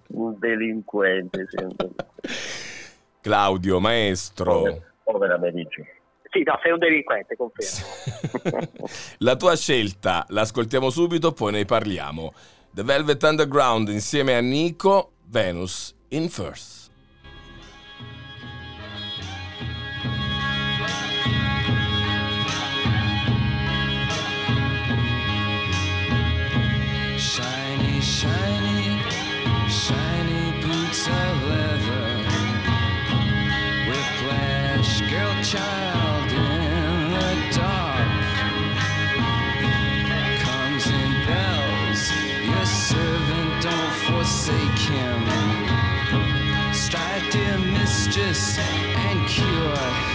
un 0.08 0.36
delinquente 0.39 1.47
sempre. 1.52 1.89
Claudio, 3.21 3.79
maestro. 3.79 4.84
Povera 5.03 5.38
Merici. 5.38 5.86
Sì, 6.32 6.43
no, 6.43 6.60
sei 6.62 6.71
un 6.71 6.79
delinquente, 6.79 7.36
confermo. 7.36 8.69
la 9.19 9.36
tua 9.36 9.55
scelta 9.55 10.25
l'ascoltiamo 10.29 10.89
subito, 10.89 11.32
poi 11.32 11.53
ne 11.53 11.65
parliamo. 11.65 12.34
The 12.71 12.84
Velvet 12.84 13.23
Underground 13.23 13.89
insieme 13.89 14.36
a 14.36 14.41
Nico, 14.41 15.13
Venus 15.25 15.95
in 16.10 16.29
First. 16.29 16.79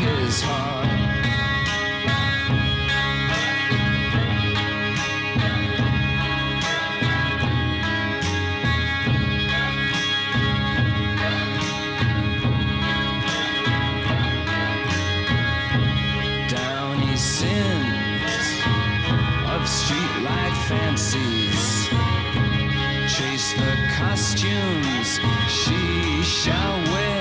His 0.04 0.42
heart. 0.42 0.84
Downy 16.50 17.16
sins 17.16 18.44
of 19.54 19.62
streetlight 19.78 20.56
fancies. 20.68 21.88
Chase 23.14 23.54
the 23.54 23.74
costumes 23.96 25.20
she 25.48 26.22
shall 26.22 26.76
wear. 26.92 27.13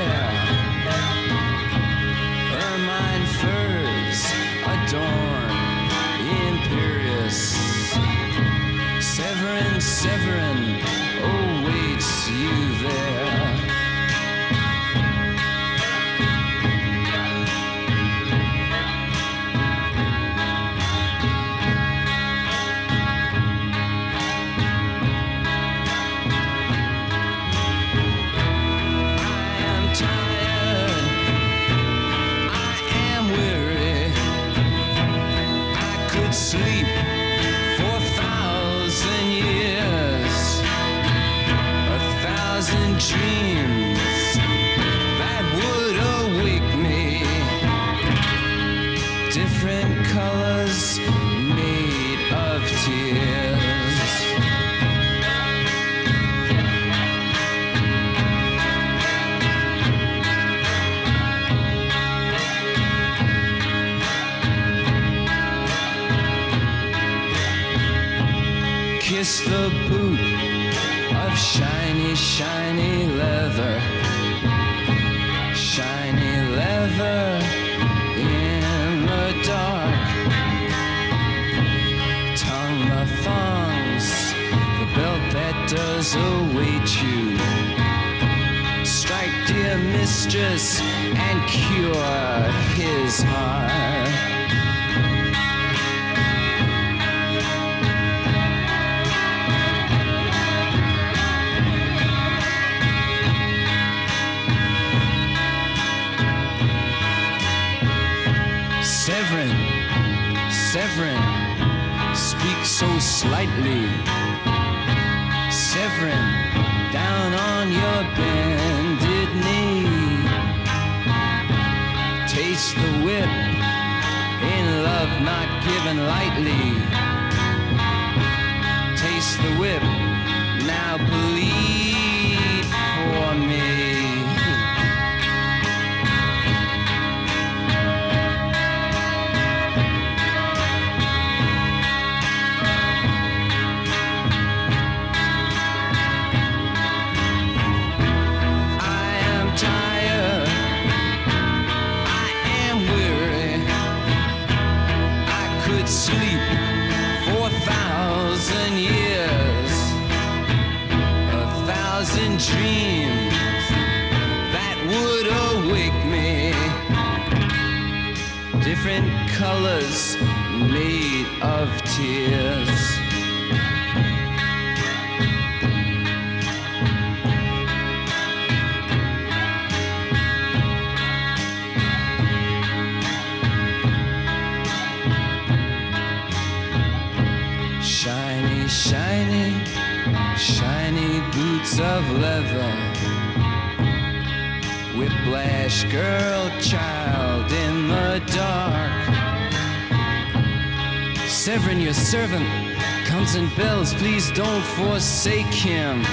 Servant, 202.34 203.06
comes 203.06 203.36
in 203.36 203.48
bells. 203.56 203.94
Please 203.94 204.32
don't 204.32 204.64
forsake 204.64 205.46
him. 205.54 206.04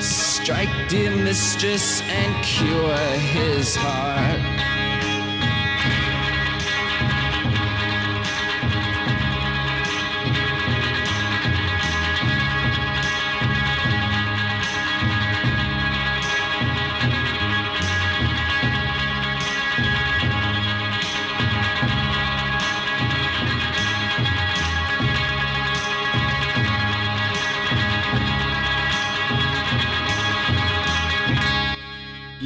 Strike, 0.00 0.88
dear 0.88 1.14
mistress, 1.14 2.02
and 2.02 2.44
cure 2.44 2.96
his 3.18 3.76
heart. 3.76 4.69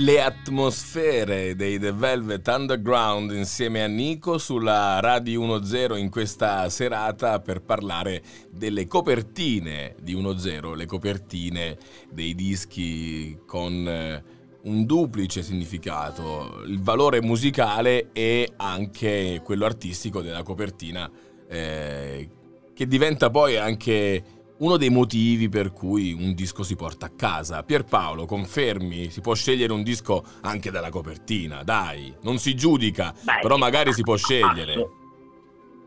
Le 0.05 0.21
atmosfere 0.21 1.57
dei 1.57 1.79
The 1.79 1.91
Velvet 1.91 2.47
Underground 2.49 3.31
insieme 3.31 3.83
a 3.83 3.87
Nico 3.87 4.37
sulla 4.37 5.01
Radio 5.01 5.41
1.0 5.41 5.97
in 5.97 6.11
questa 6.11 6.69
serata 6.69 7.41
per 7.41 7.63
parlare 7.63 8.23
delle 8.51 8.87
copertine 8.87 9.95
di 10.03 10.15
1.0, 10.15 10.75
le 10.75 10.85
copertine 10.85 11.79
dei 12.11 12.35
dischi 12.35 13.39
con 13.47 13.89
eh, 13.89 14.23
un 14.65 14.85
duplice 14.85 15.43
significato, 15.43 16.61
il 16.67 16.83
valore 16.83 17.23
musicale 17.23 18.11
e 18.13 18.53
anche 18.57 19.41
quello 19.43 19.65
artistico 19.65 20.21
della 20.21 20.43
copertina 20.43 21.11
eh, 21.49 22.29
che 22.75 22.87
diventa 22.87 23.31
poi 23.31 23.57
anche 23.57 24.23
uno 24.59 24.77
dei 24.77 24.91
motivi 24.91 25.49
per 25.49 25.73
cui 25.73 26.13
un 26.13 26.35
disco 26.35 26.63
si 26.63 26.77
porta 26.77 27.07
a 27.07 27.13
casa. 27.17 27.63
Pierpaolo, 27.63 28.27
confermi? 28.27 29.11
Si 29.11 29.21
può 29.21 29.35
scegliere 29.35 29.73
un 29.73 29.83
disco 29.83 30.23
anche 30.43 30.71
dalla 30.71 30.91
copertina, 30.91 31.63
dai, 31.63 32.15
non 32.23 32.39
si 32.39 32.55
giudica, 32.55 33.13
Beh, 33.13 33.41
però 33.41 33.57
magari 33.57 33.93
si 33.93 34.03
può 34.03 34.17
scegliere. 34.17 34.73
asso- 34.73 34.97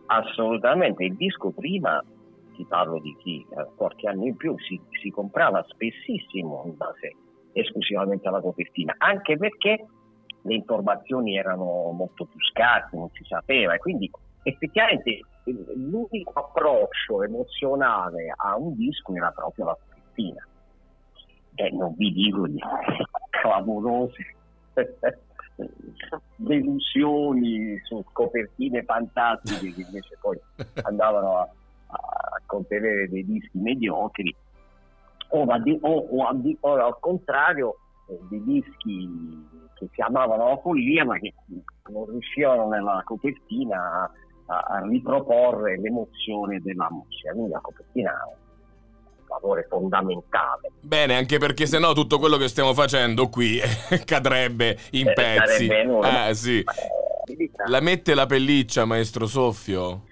assolutamente, 0.07 1.03
il 1.05 1.15
disco 1.15 1.51
prima, 1.51 2.03
ti 2.55 2.65
parlo 2.65 2.99
di 2.99 3.15
chi, 3.19 3.45
eh, 3.49 3.67
qualche 3.75 4.07
anno 4.07 4.25
in 4.25 4.35
più, 4.35 4.55
si, 4.59 4.79
si 5.01 5.09
comprava 5.09 5.65
spessissimo 5.67 6.63
in 6.65 6.75
base 6.75 7.15
esclusivamente 7.53 8.27
alla 8.27 8.41
copertina, 8.41 8.95
anche 8.97 9.37
perché 9.37 9.85
le 10.41 10.53
informazioni 10.53 11.37
erano 11.37 11.91
molto 11.91 12.25
più 12.25 12.39
scarse, 12.51 12.95
non 12.95 13.09
si 13.13 13.23
sapeva 13.27 13.73
e 13.73 13.77
quindi 13.79 14.09
effettivamente 14.43 15.21
l'unico 15.51 16.31
approccio 16.39 17.23
emozionale 17.23 18.33
a 18.35 18.55
un 18.57 18.75
disco 18.75 19.13
era 19.15 19.31
proprio 19.31 19.65
la 19.65 19.77
copertina. 19.79 20.47
E 21.55 21.69
non 21.71 21.93
vi 21.95 22.11
dico 22.11 22.47
di 22.47 22.59
clamorose 23.29 24.35
delusioni 26.35 27.79
su 27.83 28.03
copertine 28.11 28.83
fantastiche 28.83 29.73
che 29.73 29.81
invece 29.81 30.17
poi 30.21 30.39
andavano 30.83 31.37
a, 31.37 31.41
a 31.87 32.41
contenere 32.45 33.09
dei 33.09 33.25
dischi 33.25 33.57
mediocri 33.57 34.35
o, 35.29 35.41
o- 35.41 36.07
o 36.11 36.57
o 36.61 36.73
al 36.75 36.97
contrario 36.99 37.75
eh, 38.07 38.19
dei 38.29 38.43
dischi 38.43 39.09
che 39.73 39.89
si 39.91 40.01
amavano 40.01 40.47
la 40.49 40.57
follia 40.57 41.05
ma 41.05 41.17
che 41.17 41.33
non 41.89 42.05
riuscivano 42.09 42.67
nella 42.69 43.01
copertina 43.03 44.03
a, 44.03 44.11
a 44.55 44.81
riproporre 44.87 45.77
l'emozione 45.79 46.61
della 46.61 46.87
musica 46.89 47.31
quindi 47.33 47.51
la 47.51 47.59
copertina 47.59 48.11
ha 48.11 48.27
un 48.27 49.25
valore 49.27 49.65
fondamentale 49.69 50.71
Bene, 50.79 51.15
anche 51.17 51.37
perché 51.37 51.65
sennò 51.65 51.91
tutto 51.93 52.17
quello 52.17 52.37
che 52.37 52.47
stiamo 52.47 52.73
facendo 52.73 53.27
qui 53.27 53.59
cadrebbe 54.05 54.77
in 54.91 55.07
Eh, 55.09 55.13
pezzi. 55.13 55.65
sarebbe 55.65 55.79
enorme. 55.81 56.29
Eh 56.29 56.33
sì. 56.33 56.59
Eh. 56.59 57.49
La 57.67 57.81
mette 57.81 58.13
la 58.15 58.25
pelliccia, 58.25 58.85
maestro 58.85 59.25
Soffio? 59.27 60.03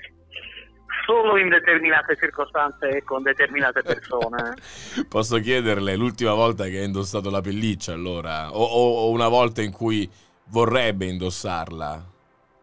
Solo 1.06 1.38
in 1.38 1.48
determinate 1.50 2.18
circostanze 2.20 2.90
e 2.90 3.04
con 3.04 3.22
determinate 3.24 3.84
persone. 3.84 4.56
Posso 5.08 5.38
chiederle 5.40 5.96
l'ultima 5.96 6.34
volta 6.34 6.66
che 6.66 6.80
ha 6.80 6.84
indossato 6.84 7.30
la 7.30 7.40
pelliccia 7.42 7.94
allora? 7.94 8.52
O, 8.52 8.62
o- 8.64 9.06
o 9.06 9.10
una 9.12 9.30
volta 9.30 9.62
in 9.62 9.72
cui 9.72 10.10
vorrebbe 10.50 11.06
indossarla? 11.06 12.06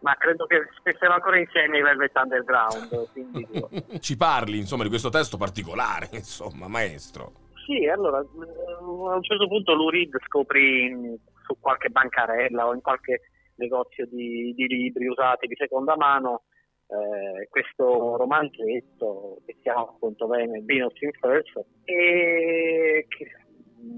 Ma 0.03 0.15
credo 0.15 0.45
che 0.45 0.67
stessero 0.79 1.13
ancora 1.13 1.39
insieme 1.39 1.77
i 1.77 1.81
Velvet 1.81 2.11
Underground. 2.13 3.11
Quindi. 3.11 3.47
Ci 3.99 4.17
parli 4.17 4.57
insomma 4.57 4.83
di 4.83 4.89
questo 4.89 5.09
testo 5.09 5.37
particolare, 5.37 6.09
insomma, 6.13 6.67
maestro. 6.67 7.31
Sì, 7.65 7.87
allora 7.87 8.19
eh, 8.19 8.73
a 8.79 9.15
un 9.15 9.23
certo 9.23 9.47
punto 9.47 9.73
Lurid 9.73 10.13
scoprì 10.25 10.87
in- 10.87 11.17
su 11.45 11.57
qualche 11.59 11.89
bancarella 11.89 12.67
o 12.67 12.73
in 12.73 12.81
qualche 12.81 13.21
negozio 13.55 14.05
di, 14.07 14.53
di 14.55 14.67
libri 14.67 15.07
usati 15.07 15.47
di 15.47 15.55
seconda 15.55 15.95
mano 15.95 16.43
eh, 16.87 17.47
questo 17.49 18.17
romanzetto 18.17 19.41
che 19.45 19.53
si 19.53 19.61
chiama 19.61 19.81
appunto 19.81 20.27
bene 20.27 20.61
Venus 20.63 20.99
in 21.01 21.11
First 21.13 21.65
e 21.85 23.05
che 23.07 23.23
è 23.25 23.41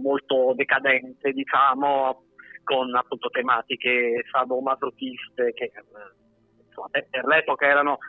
molto 0.01 0.53
decadente 0.55 1.31
diciamo 1.31 2.23
con 2.65 2.93
appunto 2.93 3.29
tematiche 3.29 4.25
sadomasochiste 4.29 5.53
che 5.53 5.65
eh, 5.65 5.81
insomma, 6.67 6.89
per, 6.91 7.25
l'epoca 7.25 7.65
erano 7.65 7.99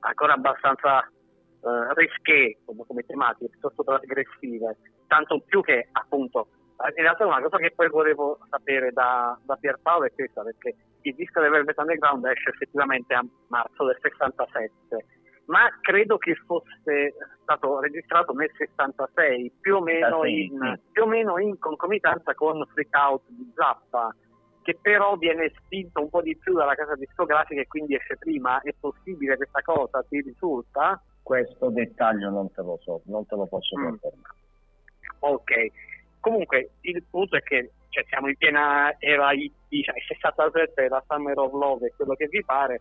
ancora 0.00 0.32
abbastanza 0.32 1.00
eh, 1.02 1.94
risché 1.94 2.58
come, 2.64 2.84
come 2.84 3.06
tematiche 3.06 3.50
piuttosto 3.50 3.84
trasgressive 3.84 4.76
tanto 5.06 5.40
più 5.46 5.60
che 5.60 5.88
appunto 5.92 6.48
in 6.96 7.02
realtà 7.02 7.24
una 7.24 7.40
cosa 7.40 7.56
che 7.58 7.72
poi 7.74 7.88
volevo 7.88 8.38
sapere 8.50 8.90
da, 8.92 9.38
da 9.44 9.56
Pierpaolo 9.56 10.06
è 10.06 10.12
questa 10.12 10.42
perché 10.42 10.74
il 11.02 11.14
disco 11.14 11.40
del 11.40 11.50
Velvet 11.50 11.78
Underground 11.78 12.24
esce 12.26 12.50
effettivamente 12.50 13.14
a 13.14 13.24
marzo 13.48 13.84
del 13.84 13.98
67 14.00 15.04
ma 15.46 15.68
credo 15.80 16.18
che 16.18 16.34
fosse 16.46 17.14
stato 17.42 17.80
registrato 17.80 18.32
nel 18.32 18.50
66 18.56 19.52
più 19.60 19.76
o 19.76 19.80
meno, 19.82 20.22
66, 20.22 20.44
in, 20.44 20.80
più 20.92 21.02
o 21.02 21.06
meno 21.06 21.38
in 21.38 21.58
concomitanza 21.58 22.34
con 22.34 22.64
Freak 22.72 22.94
Out 22.94 23.22
di 23.28 23.52
Zappa 23.54 24.14
che 24.62 24.76
però 24.82 25.14
viene 25.16 25.52
spinto 25.62 26.00
un 26.00 26.10
po' 26.10 26.22
di 26.22 26.36
più 26.36 26.54
dalla 26.54 26.74
casa 26.74 26.96
discografica 26.96 27.60
e 27.60 27.68
quindi 27.68 27.94
esce 27.94 28.16
prima. 28.16 28.60
È 28.62 28.74
possibile 28.80 29.36
questa 29.36 29.62
cosa? 29.62 30.04
Ti 30.08 30.20
risulta? 30.20 31.00
questo 31.26 31.70
dettaglio 31.70 32.30
non 32.30 32.52
te 32.52 32.62
lo 32.62 32.78
so 32.84 33.00
non 33.06 33.26
te 33.26 33.34
lo 33.34 33.46
posso 33.46 33.76
Mm. 33.76 33.82
confermare. 33.82 34.34
Ok, 35.18 35.52
comunque 36.20 36.70
il 36.82 37.02
punto 37.10 37.36
è 37.36 37.42
che 37.42 37.72
cioè, 37.88 38.04
siamo 38.06 38.28
in 38.28 38.36
piena 38.36 38.94
era 39.00 39.32
hippie, 39.32 39.82
cioè, 39.82 39.96
il 39.96 40.04
67 40.06 40.82
era 40.84 41.02
Summer 41.08 41.36
of 41.38 41.52
Love 41.52 41.86
e 41.86 41.92
quello 41.96 42.14
che 42.14 42.28
vi 42.28 42.44
pare, 42.44 42.80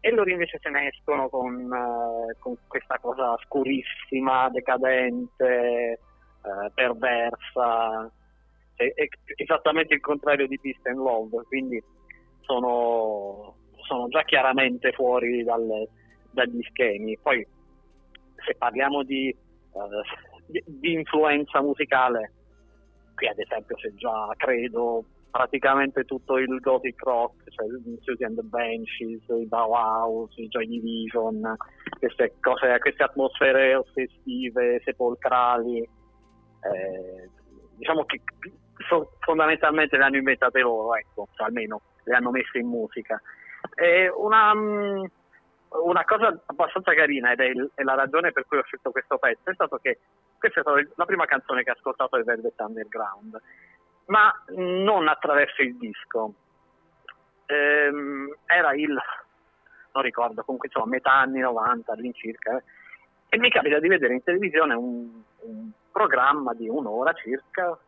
e 0.00 0.10
loro 0.10 0.30
invece 0.30 0.58
se 0.60 0.68
ne 0.70 0.88
escono 0.88 1.28
con, 1.28 1.54
eh, 1.54 2.36
con 2.38 2.56
questa 2.66 2.98
cosa 3.00 3.36
scurissima, 3.44 4.48
decadente, 4.50 5.92
eh, 5.92 6.70
perversa, 6.72 8.10
è, 8.74 8.92
è 8.94 9.08
esattamente 9.36 9.94
il 9.94 10.00
contrario 10.00 10.46
di 10.46 10.58
Peace 10.58 10.88
and 10.88 10.98
Love, 10.98 11.42
quindi 11.48 11.82
sono, 12.42 13.56
sono 13.86 14.08
già 14.08 14.22
chiaramente 14.22 14.92
fuori 14.92 15.42
dalle, 15.42 15.88
dagli 16.30 16.62
schemi. 16.70 17.18
Poi 17.20 17.46
se 18.46 18.54
parliamo 18.54 19.02
di, 19.02 19.34
uh, 19.72 19.82
di, 20.46 20.62
di, 20.64 20.92
influenza 20.92 21.60
musicale, 21.60 22.32
qui 23.14 23.26
ad 23.26 23.38
esempio 23.38 23.76
c'è 23.76 23.92
già, 23.94 24.32
credo, 24.36 25.04
praticamente 25.38 26.04
tutto 26.04 26.36
il 26.36 26.58
gothic 26.58 27.00
rock, 27.04 27.48
cioè 27.50 27.68
Susie 28.00 28.26
and 28.26 28.34
the 28.34 28.42
Benches, 28.48 29.22
i 29.28 29.46
Bauhaus, 29.46 30.36
i 30.36 30.48
Joy 30.48 30.66
Division, 30.66 31.54
queste, 31.96 32.34
cose, 32.40 32.76
queste 32.80 33.04
atmosfere 33.04 33.76
ossessive, 33.76 34.80
sepolcrali, 34.82 35.78
eh, 35.78 37.30
diciamo 37.76 38.04
che 38.04 38.20
so, 38.88 39.12
fondamentalmente 39.20 39.96
le 39.96 40.02
hanno 40.02 40.16
inventate 40.16 40.58
loro, 40.58 40.96
ecco, 40.96 41.28
cioè, 41.36 41.46
almeno 41.46 41.82
le 42.02 42.16
hanno 42.16 42.32
messe 42.32 42.58
in 42.58 42.66
musica. 42.66 43.22
Una, 44.16 44.52
mm, 44.56 45.04
una 45.84 46.04
cosa 46.04 46.36
abbastanza 46.46 46.94
carina 46.94 47.30
ed 47.30 47.38
è, 47.38 47.44
il, 47.44 47.70
è, 47.76 47.84
la 47.84 47.94
ragione 47.94 48.32
per 48.32 48.44
cui 48.48 48.58
ho 48.58 48.64
scelto 48.64 48.90
questo 48.90 49.18
pezzo 49.18 49.50
è 49.50 49.54
stato 49.54 49.76
che 49.76 50.00
questa 50.36 50.58
è 50.58 50.62
stata 50.62 50.80
la 50.96 51.04
prima 51.04 51.26
canzone 51.26 51.62
che 51.62 51.70
ho 51.70 51.74
ascoltato 51.74 52.16
del 52.16 52.24
Velvet 52.24 52.58
Underground 52.58 53.40
ma 54.08 54.32
non 54.56 55.08
attraverso 55.08 55.62
il 55.62 55.76
disco. 55.76 56.34
Ehm, 57.46 58.34
era 58.46 58.74
il, 58.74 58.96
non 59.92 60.02
ricordo, 60.02 60.42
comunque 60.42 60.68
insomma 60.68 60.90
metà 60.90 61.12
anni 61.12 61.40
90 61.40 61.92
all'incirca, 61.92 62.56
eh, 62.56 62.62
e 63.30 63.38
mi 63.38 63.50
capita 63.50 63.78
di 63.78 63.88
vedere 63.88 64.14
in 64.14 64.22
televisione 64.22 64.74
un, 64.74 65.22
un 65.40 65.70
programma 65.90 66.54
di 66.54 66.68
un'ora 66.68 67.12
circa 67.12 67.78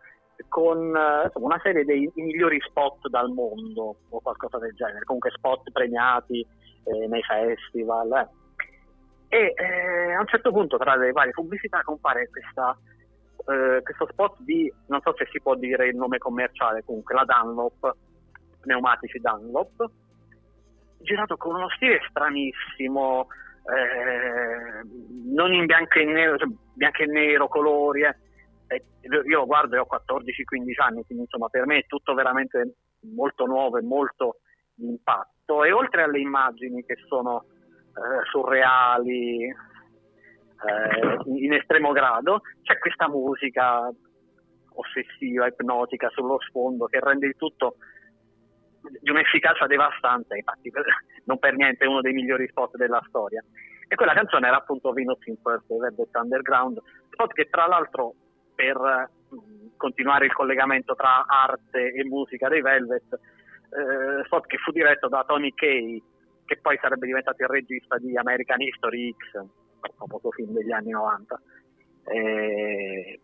con 0.48 0.94
eh, 0.96 1.24
insomma, 1.24 1.46
una 1.46 1.60
serie 1.62 1.84
dei 1.84 2.10
migliori 2.14 2.60
spot 2.60 3.08
dal 3.08 3.30
mondo 3.30 3.96
o 4.08 4.20
qualcosa 4.20 4.58
del 4.58 4.74
genere, 4.74 5.04
comunque 5.04 5.30
spot 5.30 5.70
premiati 5.70 6.40
eh, 6.40 7.06
nei 7.06 7.22
festival. 7.22 8.12
Eh. 8.12 9.36
E 9.36 9.54
eh, 9.56 10.12
a 10.12 10.20
un 10.20 10.26
certo 10.26 10.50
punto 10.50 10.76
tra 10.76 10.96
le 10.96 11.12
varie 11.12 11.32
pubblicità 11.32 11.82
compare 11.82 12.28
questa 12.28 12.76
eh, 13.51 13.82
questo 13.82 14.07
spot 14.11 14.36
di, 14.40 14.72
non 14.86 15.01
so 15.01 15.14
se 15.16 15.26
si 15.30 15.40
può 15.40 15.55
dire 15.55 15.88
il 15.88 15.96
nome 15.96 16.18
commerciale, 16.18 16.84
comunque 16.84 17.14
la 17.14 17.24
Dunlop, 17.24 17.96
pneumatici 18.61 19.18
Dunlop, 19.18 19.90
girato 20.98 21.36
con 21.36 21.55
uno 21.57 21.68
stile 21.70 22.01
stranissimo, 22.09 23.26
eh, 23.64 24.86
non 25.32 25.53
in 25.53 25.66
bianco 25.66 25.98
e 25.98 26.05
nero, 26.05 26.36
cioè 26.38 26.48
bianco 26.74 27.03
e 27.03 27.07
nero, 27.07 27.48
colori. 27.48 28.03
Eh. 28.03 28.84
io 29.26 29.38
lo 29.38 29.46
guardo 29.46 29.76
e 29.76 29.78
ho 29.78 29.86
14-15 29.90 30.82
anni, 30.82 31.05
quindi 31.05 31.24
insomma 31.24 31.48
per 31.48 31.66
me 31.66 31.78
è 31.78 31.86
tutto 31.86 32.14
veramente 32.14 32.76
molto 33.14 33.46
nuovo 33.46 33.78
e 33.78 33.82
molto 33.82 34.40
impatto. 34.76 35.64
E 35.64 35.72
oltre 35.72 36.03
alle 36.03 36.20
immagini 36.20 36.84
che 36.84 36.96
sono 37.09 37.44
eh, 37.44 38.24
surreali, 38.30 39.53
eh, 40.66 41.18
in 41.26 41.52
estremo 41.52 41.92
grado, 41.92 42.42
c'è 42.62 42.78
questa 42.78 43.08
musica 43.08 43.90
ossessiva, 44.72 45.46
ipnotica 45.46 46.08
sullo 46.11 46.38
sfondo 46.40 46.86
che 46.86 47.00
rende 47.00 47.26
il 47.26 47.36
tutto 47.36 47.76
di 49.00 49.11
un'efficacia 49.11 49.66
devastante, 49.66 50.36
infatti 50.36 50.70
non 51.24 51.38
per 51.38 51.54
niente 51.54 51.86
uno 51.86 52.00
dei 52.00 52.12
migliori 52.12 52.48
spot 52.48 52.76
della 52.76 53.02
storia. 53.08 53.42
E 53.86 53.94
quella 53.96 54.14
canzone 54.14 54.46
era 54.46 54.56
appunto 54.56 54.92
Venus 54.92 55.24
in 55.26 55.36
First 55.42 55.66
Velvet 55.66 56.14
Underground, 56.14 56.80
spot 57.11 57.32
che 57.32 57.48
tra 57.50 57.66
l'altro 57.66 58.14
per 58.54 59.11
continuare 59.76 60.26
il 60.26 60.32
collegamento 60.32 60.94
tra 60.94 61.24
arte 61.26 61.92
e 61.92 62.04
musica 62.04 62.48
dei 62.48 62.61
Velvet, 62.61 63.12
eh, 63.12 64.24
spot 64.24 64.46
che 64.46 64.58
fu 64.58 64.70
diretto 64.70 65.08
da 65.08 65.24
Tony 65.26 65.52
Kay, 65.54 66.02
che 66.44 66.58
poi 66.61 66.78
sarebbe 66.80 67.06
diventato 67.06 67.42
il 67.42 67.48
regista 67.48 67.96
di 67.98 68.16
American 68.16 68.61
History 68.61 69.12
X, 69.12 69.44
famoso 69.96 70.30
film 70.30 70.52
degli 70.52 70.72
anni 70.72 70.90
90. 70.90 71.40
E, 72.04 73.20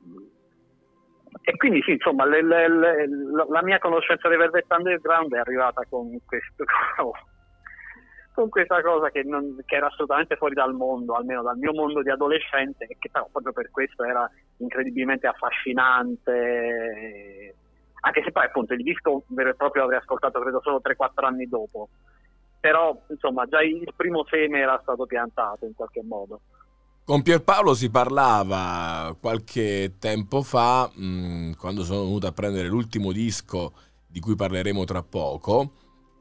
e 1.43 1.57
quindi 1.57 1.83
sì, 1.83 1.93
insomma, 1.93 2.25
le, 2.25 2.43
le, 2.43 2.69
le, 2.69 3.07
la 3.49 3.63
mia 3.63 3.79
conoscenza 3.79 4.29
di 4.29 4.37
Velvet 4.37 4.67
Underground 4.69 5.35
è 5.35 5.39
arrivata 5.39 5.83
con, 5.89 6.11
questo, 6.25 6.65
con 8.35 8.49
questa 8.49 8.83
cosa 8.83 9.11
che, 9.11 9.23
non, 9.23 9.57
che, 9.65 9.77
era 9.77 9.87
assolutamente 9.87 10.37
fuori 10.37 10.55
dal 10.55 10.75
mondo, 10.75 11.15
almeno 11.15 11.43
dal 11.43 11.57
mio 11.57 11.73
mondo 11.73 12.03
di 12.03 12.11
adolescente, 12.11 12.85
e 12.85 12.97
che 12.99 13.09
però 13.11 13.29
proprio 13.31 13.53
per 13.53 13.71
questo 13.71 14.05
era 14.05 14.29
incredibilmente 14.59 15.27
affascinante. 15.27 17.55
Anche 18.01 18.23
se 18.23 18.31
poi 18.31 18.45
appunto 18.45 18.75
il 18.75 18.83
disco 18.83 19.25
vero 19.29 19.51
e 19.51 19.55
proprio 19.55 19.83
l'avrei 19.83 20.01
ascoltato 20.01 20.41
credo 20.41 20.61
solo 20.63 20.81
3-4 20.83 21.25
anni 21.25 21.49
dopo 21.49 21.89
però 22.67 23.01
insomma 23.11 23.47
già 23.47 23.63
il 23.63 23.93
primo 23.95 24.27
seme 24.29 24.59
era 24.59 24.77
stato 24.83 25.07
piantato 25.07 25.67
in 25.67 25.75
qualche 25.75 26.03
modo. 26.03 26.41
Con 27.05 27.23
Pierpaolo 27.23 27.75
si 27.75 27.91
parlava 27.91 29.17
qualche 29.21 29.95
tempo 30.01 30.43
fa, 30.43 30.91
mh, 30.93 31.05
mm, 31.05 31.53
quando 31.53 31.85
sono 31.85 32.03
venuto 32.03 32.27
a 32.27 32.33
prendere 32.33 32.67
l'ultimo 32.67 33.13
disco 33.13 33.73
di 34.09 34.19
cui 34.19 34.35
parleremo 34.35 34.83
tra 34.83 35.05
poco, 35.05 35.75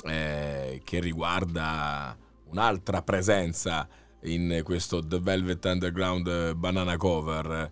eh, 0.04 0.82
che 0.84 1.00
riguarda 1.00 2.16
un'altra 2.52 3.02
presenza 3.02 3.88
in 4.26 4.62
questo 4.64 5.04
The 5.04 5.20
Velvet 5.20 5.66
Underground 5.66 6.54
Banana 6.54 6.96
Cover. 6.96 7.72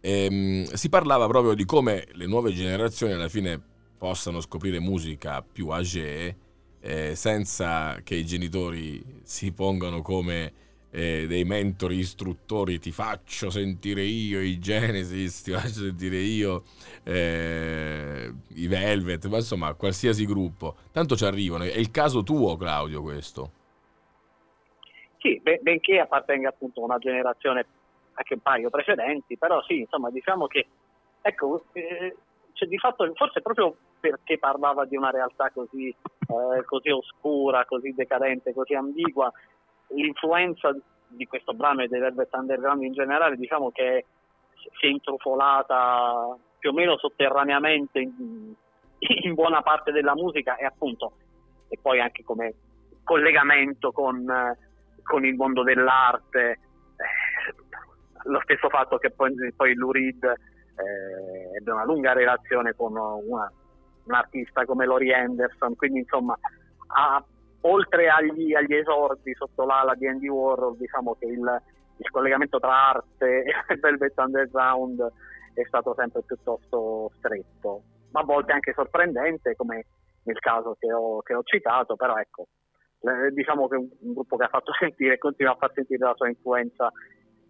E, 0.00 0.30
mh, 0.30 0.72
si 0.72 0.88
parlava 0.88 1.26
proprio 1.26 1.52
di 1.52 1.66
come 1.66 2.06
le 2.12 2.24
nuove 2.24 2.54
generazioni 2.54 3.12
alla 3.12 3.28
fine 3.28 3.60
possano 3.98 4.40
scoprire 4.40 4.80
musica 4.80 5.42
più 5.42 5.68
age 5.68 6.44
eh, 6.86 7.16
senza 7.16 8.00
che 8.04 8.14
i 8.14 8.24
genitori 8.24 9.02
si 9.24 9.52
pongano 9.52 10.02
come 10.02 10.52
eh, 10.90 11.26
dei 11.26 11.42
mentori 11.42 11.96
istruttori, 11.96 12.78
ti 12.78 12.92
faccio 12.92 13.50
sentire 13.50 14.02
io 14.02 14.40
i 14.40 14.60
Genesis, 14.60 15.42
ti 15.42 15.50
faccio 15.50 15.80
sentire 15.80 16.18
io 16.18 16.62
eh, 17.02 18.32
i 18.54 18.68
Velvet, 18.68 19.26
ma 19.26 19.38
insomma 19.38 19.74
qualsiasi 19.74 20.24
gruppo, 20.26 20.76
tanto 20.92 21.16
ci 21.16 21.24
arrivano. 21.24 21.64
È 21.64 21.76
il 21.76 21.90
caso 21.90 22.22
tuo 22.22 22.56
Claudio 22.56 23.02
questo? 23.02 23.50
Sì, 25.18 25.42
benché 25.60 25.98
appartenga 25.98 26.50
appunto 26.50 26.82
a 26.82 26.84
una 26.84 26.98
generazione 26.98 27.66
anche 28.12 28.34
un 28.34 28.40
paio 28.40 28.70
precedenti, 28.70 29.36
però 29.36 29.60
sì, 29.64 29.80
insomma 29.80 30.08
diciamo 30.10 30.46
che 30.46 30.66
ecco, 31.20 31.64
eh, 31.72 32.14
cioè, 32.52 32.68
di 32.68 32.78
fatto 32.78 33.12
forse 33.16 33.42
proprio 33.42 33.76
perché 34.08 34.38
parlava 34.38 34.84
di 34.84 34.96
una 34.96 35.10
realtà 35.10 35.50
così, 35.52 35.88
eh, 35.88 36.64
così 36.64 36.90
oscura, 36.90 37.64
così 37.64 37.92
decadente, 37.92 38.54
così 38.54 38.74
ambigua, 38.74 39.32
l'influenza 39.88 40.72
di 41.08 41.26
questo 41.26 41.52
brano 41.54 41.82
e 41.82 41.88
dei 41.88 42.00
Velvet 42.00 42.32
Underground 42.32 42.82
in 42.82 42.92
generale 42.92 43.36
diciamo 43.36 43.70
che 43.70 44.04
si 44.78 44.86
è 44.86 44.88
intrufolata 44.88 46.36
più 46.58 46.70
o 46.70 46.72
meno 46.72 46.96
sotterraneamente 46.98 48.00
in, 48.00 48.52
in 48.98 49.34
buona 49.34 49.62
parte 49.62 49.92
della 49.92 50.14
musica 50.14 50.56
e 50.56 50.64
appunto 50.64 51.12
e 51.68 51.78
poi 51.80 52.00
anche 52.00 52.24
come 52.24 52.54
collegamento 53.04 53.92
con, 53.92 54.24
con 55.02 55.24
il 55.24 55.34
mondo 55.34 55.62
dell'arte 55.62 56.50
eh, 56.50 56.58
lo 58.24 58.40
stesso 58.42 58.68
fatto 58.68 58.98
che 58.98 59.10
poi, 59.10 59.32
poi 59.54 59.74
Lurid 59.74 60.24
eh, 60.24 61.56
ebbe 61.56 61.70
una 61.70 61.84
lunga 61.84 62.12
relazione 62.12 62.74
con 62.74 62.96
una, 62.96 63.50
un 64.06 64.14
artista 64.14 64.64
come 64.64 64.86
Lori 64.86 65.12
Anderson, 65.12 65.76
quindi 65.76 66.00
insomma 66.00 66.38
ha, 66.88 67.22
oltre 67.62 68.08
agli, 68.08 68.54
agli, 68.54 68.74
esordi 68.74 69.34
sotto 69.34 69.64
l'ala 69.64 69.94
di 69.94 70.06
Andy 70.06 70.28
Warhol, 70.28 70.76
diciamo 70.76 71.16
che 71.18 71.26
il, 71.26 71.62
il 71.96 72.10
collegamento 72.10 72.58
tra 72.58 72.90
arte 72.90 73.44
e 73.68 73.76
Velvet 73.76 74.16
Underground 74.16 75.12
è 75.54 75.64
stato 75.66 75.94
sempre 75.96 76.22
piuttosto 76.22 77.10
stretto, 77.16 77.82
ma 78.10 78.20
a 78.20 78.24
volte 78.24 78.52
anche 78.52 78.72
sorprendente 78.74 79.54
come 79.56 79.86
nel 80.22 80.38
caso 80.38 80.76
che 80.78 80.92
ho, 80.92 81.22
che 81.22 81.34
ho 81.34 81.42
citato, 81.44 81.96
però 81.96 82.16
ecco, 82.16 82.48
diciamo 83.32 83.68
che 83.68 83.76
è 83.76 83.78
un 83.78 83.88
gruppo 84.12 84.36
che 84.36 84.44
ha 84.44 84.48
fatto 84.48 84.72
sentire 84.78 85.14
e 85.14 85.18
continua 85.18 85.52
a 85.52 85.56
far 85.56 85.72
sentire 85.74 86.04
la 86.04 86.14
sua 86.14 86.28
influenza 86.28 86.90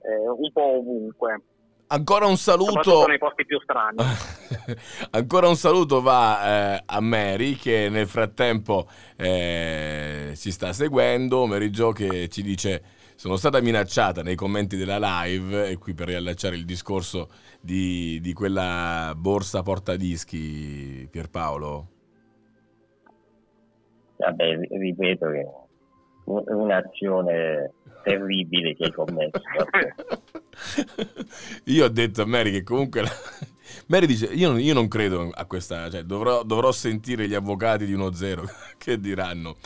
eh, 0.03 0.29
un 0.29 0.53
po' 0.53 0.79
ovunque. 0.79 1.43
Ancora 1.89 2.27
un 2.27 2.37
saluto. 2.37 3.07
nei 3.07 3.19
posti 3.19 3.45
più 3.45 3.61
strani. 3.61 3.99
Ancora 5.11 5.49
un 5.49 5.57
saluto 5.57 6.01
va 6.01 6.77
eh, 6.77 6.83
a 6.85 7.01
Mary 7.01 7.55
che 7.55 7.89
nel 7.89 8.09
frattempo 8.09 8.89
eh, 9.17 10.33
ci 10.35 10.51
sta 10.51 10.73
seguendo. 10.73 11.47
Mary 11.47 11.71
Jo 11.71 11.93
che 11.93 12.29
ci 12.29 12.43
dice 12.43 12.83
sono 13.17 13.37
stata 13.37 13.61
minacciata 13.61 14.23
nei 14.23 14.35
commenti 14.35 14.77
della 14.77 14.99
live, 15.01 15.71
e 15.71 15.79
qui 15.79 15.95
per 15.95 16.09
riallacciare 16.09 16.55
il 16.55 16.67
discorso 16.67 17.29
di, 17.61 18.21
di 18.21 18.33
quella 18.35 19.15
borsa 19.17 19.63
portadischi, 19.63 21.09
Pierpaolo. 21.11 21.89
Vabbè, 24.19 24.59
ripeto 24.71 25.31
che 25.31 25.47
un'azione 26.25 27.73
terribile 28.07 28.77
che 28.77 28.85
hai 28.85 28.93
commesso. 28.93 29.43
io 31.65 31.85
ho 31.85 31.89
detto 31.89 32.23
a 32.23 32.25
Mary 32.25 32.53
che 32.53 32.63
comunque... 32.63 33.03
La... 33.03 33.11
Mary 33.89 34.07
dice, 34.07 34.27
io 34.27 34.57
io 34.59 34.75
non, 34.75 34.87
credo 34.87 35.33
a 35.35 35.45
questa, 35.47 35.91
cioè 35.91 36.05
dovrò, 36.05 36.45
dovrò, 36.45 36.71
sentire 36.71 37.27
gli 37.27 37.35
avvocati 37.35 37.85
di 37.85 37.93
uno 37.93 38.13
zero 38.13 38.49
che 38.79 39.01
diranno. 39.01 39.57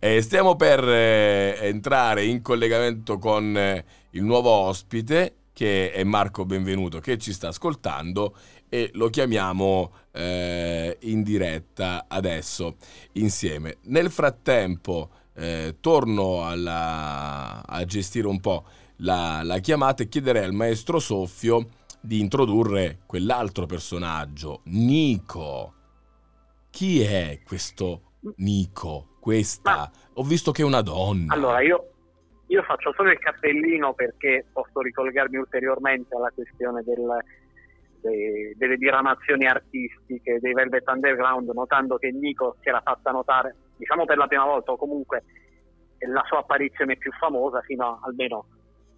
Eh, 0.00 0.20
stiamo 0.20 0.56
per 0.56 0.82
eh, 0.88 1.58
entrare 1.60 2.24
in 2.24 2.42
collegamento 2.42 3.18
con 3.18 3.56
eh, 3.56 3.84
il 4.10 4.24
nuovo 4.24 4.50
ospite 4.50 5.34
che 5.52 5.92
è 5.92 6.02
Marco 6.04 6.44
Benvenuto 6.44 6.98
che 6.98 7.18
ci 7.18 7.32
sta 7.32 7.48
ascoltando 7.48 8.36
e 8.68 8.90
lo 8.94 9.08
chiamiamo 9.08 9.92
eh, 10.12 10.98
in 11.02 11.22
diretta 11.22 12.06
adesso 12.08 12.76
insieme. 13.12 13.76
Nel 13.84 14.10
frattempo 14.10 15.10
eh, 15.36 15.76
torno 15.80 16.46
alla, 16.46 17.62
a 17.66 17.84
gestire 17.84 18.26
un 18.26 18.40
po' 18.40 18.64
la, 18.96 19.40
la 19.42 19.58
chiamata 19.58 20.02
e 20.02 20.08
chiederei 20.08 20.44
al 20.44 20.52
maestro 20.52 20.98
Soffio 20.98 21.66
di 22.00 22.20
introdurre 22.20 23.00
quell'altro 23.06 23.66
personaggio, 23.66 24.60
Nico. 24.64 25.74
Chi 26.70 27.02
è 27.02 27.40
questo 27.44 28.12
Nico? 28.36 29.16
Questa? 29.20 29.76
Ma, 29.76 29.90
Ho 30.14 30.22
visto 30.22 30.52
che 30.52 30.62
è 30.62 30.64
una 30.64 30.82
donna. 30.82 31.34
Allora, 31.34 31.60
io, 31.60 31.90
io, 32.46 32.62
faccio 32.62 32.92
solo 32.94 33.10
il 33.10 33.18
cappellino 33.18 33.92
perché 33.92 34.46
posso 34.52 34.80
ricollegarmi 34.80 35.36
ulteriormente 35.36 36.14
alla 36.14 36.30
questione 36.32 36.82
del, 36.84 37.04
de, 38.10 38.54
delle 38.56 38.76
diramazioni 38.76 39.46
artistiche 39.46 40.38
dei 40.40 40.52
Velvet 40.52 40.88
Underground, 40.88 41.50
notando 41.50 41.96
che 41.96 42.10
Nico 42.10 42.56
si 42.60 42.68
era 42.68 42.80
fatta 42.80 43.10
notare, 43.10 43.54
diciamo 43.76 44.04
per 44.04 44.16
la 44.16 44.26
prima 44.26 44.44
volta, 44.44 44.72
o 44.72 44.76
comunque 44.76 45.22
la 45.98 46.22
sua 46.26 46.38
apparizione 46.38 46.96
più 46.96 47.10
famosa 47.12 47.60
fino 47.62 47.86
a, 47.86 47.98
almeno 48.02 48.46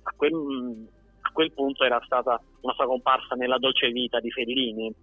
a 0.02 0.12
quel, 0.16 0.88
a 1.20 1.30
quel 1.32 1.52
punto 1.52 1.84
era 1.84 2.00
stata 2.04 2.40
una 2.60 2.74
sua 2.74 2.86
comparsa 2.86 3.34
nella 3.34 3.58
dolce 3.58 3.90
vita 3.90 4.20
di 4.20 4.30
Fellini 4.30 4.94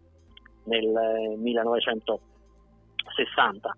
nel 0.66 1.36
1960. 1.38 3.76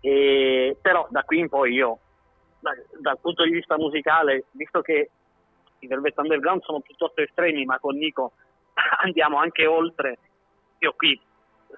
E, 0.00 0.76
però 0.80 1.06
da 1.10 1.22
qui 1.24 1.38
in 1.38 1.48
poi 1.48 1.74
io, 1.74 1.98
da, 2.60 2.70
dal 3.00 3.18
punto 3.20 3.44
di 3.44 3.50
vista 3.50 3.76
musicale, 3.76 4.44
visto 4.52 4.80
che 4.80 5.10
i 5.80 5.86
Velvet 5.86 6.18
Underground 6.18 6.62
sono 6.62 6.80
piuttosto 6.80 7.22
estremi, 7.22 7.64
ma 7.64 7.78
con 7.78 7.96
Nico 7.96 8.32
andiamo 9.04 9.38
anche 9.38 9.66
oltre, 9.66 10.18
io 10.78 10.94
qui 10.96 11.20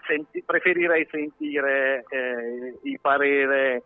senti, 0.07 0.43
preferirei 0.45 1.07
sentire 1.11 2.05
eh, 2.09 2.79
il 2.83 2.99
parere 3.01 3.83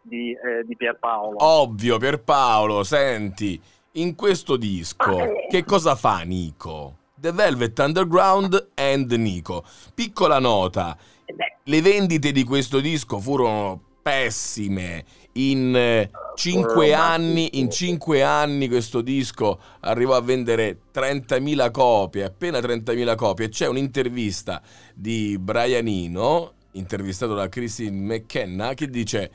di, 0.00 0.32
eh, 0.32 0.64
di 0.64 0.76
Pierpaolo. 0.76 1.36
Ovvio, 1.38 1.98
Pierpaolo, 1.98 2.82
senti, 2.82 3.60
in 3.92 4.14
questo 4.14 4.56
disco 4.56 5.46
che 5.48 5.64
cosa 5.64 5.94
fa 5.94 6.20
Nico? 6.20 6.96
The 7.14 7.32
Velvet 7.32 7.78
Underground 7.78 8.70
and 8.74 9.12
Nico. 9.12 9.64
Piccola 9.94 10.38
nota, 10.38 10.96
Eh 11.24 11.52
le 11.64 11.80
vendite 11.80 12.32
di 12.32 12.42
questo 12.44 12.80
disco 12.80 13.20
furono 13.20 13.80
pessime. 14.02 15.04
In 15.34 15.74
eh, 15.74 16.10
cinque 16.34 16.92
anni, 16.92 17.58
in 17.58 17.70
cinque 17.70 18.22
anni 18.22 18.68
questo 18.68 19.00
disco 19.00 19.58
arrivò 19.80 20.14
a 20.14 20.20
vendere 20.20 20.78
30.000 20.92 21.70
copie, 21.70 22.24
appena 22.24 22.58
30.000 22.58 23.14
copie. 23.14 23.48
C'è 23.48 23.66
un'intervista 23.66 24.60
di 24.94 25.38
Brianino, 25.38 26.52
intervistato 26.72 27.34
da 27.34 27.48
Christine 27.48 28.16
McKenna, 28.16 28.74
che 28.74 28.88
dice 28.90 29.30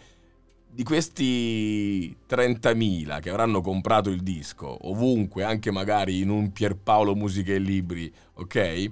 di 0.70 0.84
questi 0.84 2.16
30.000 2.30 3.20
che 3.20 3.32
avranno 3.32 3.62
comprato 3.62 4.12
il 4.12 4.22
disco, 4.22 4.78
ovunque, 4.88 5.44
anche 5.44 5.72
magari 5.72 6.20
in 6.20 6.30
un 6.30 6.52
Pierpaolo 6.52 7.16
Musica 7.16 7.52
e 7.52 7.58
Libri, 7.58 8.14
ok? 8.36 8.88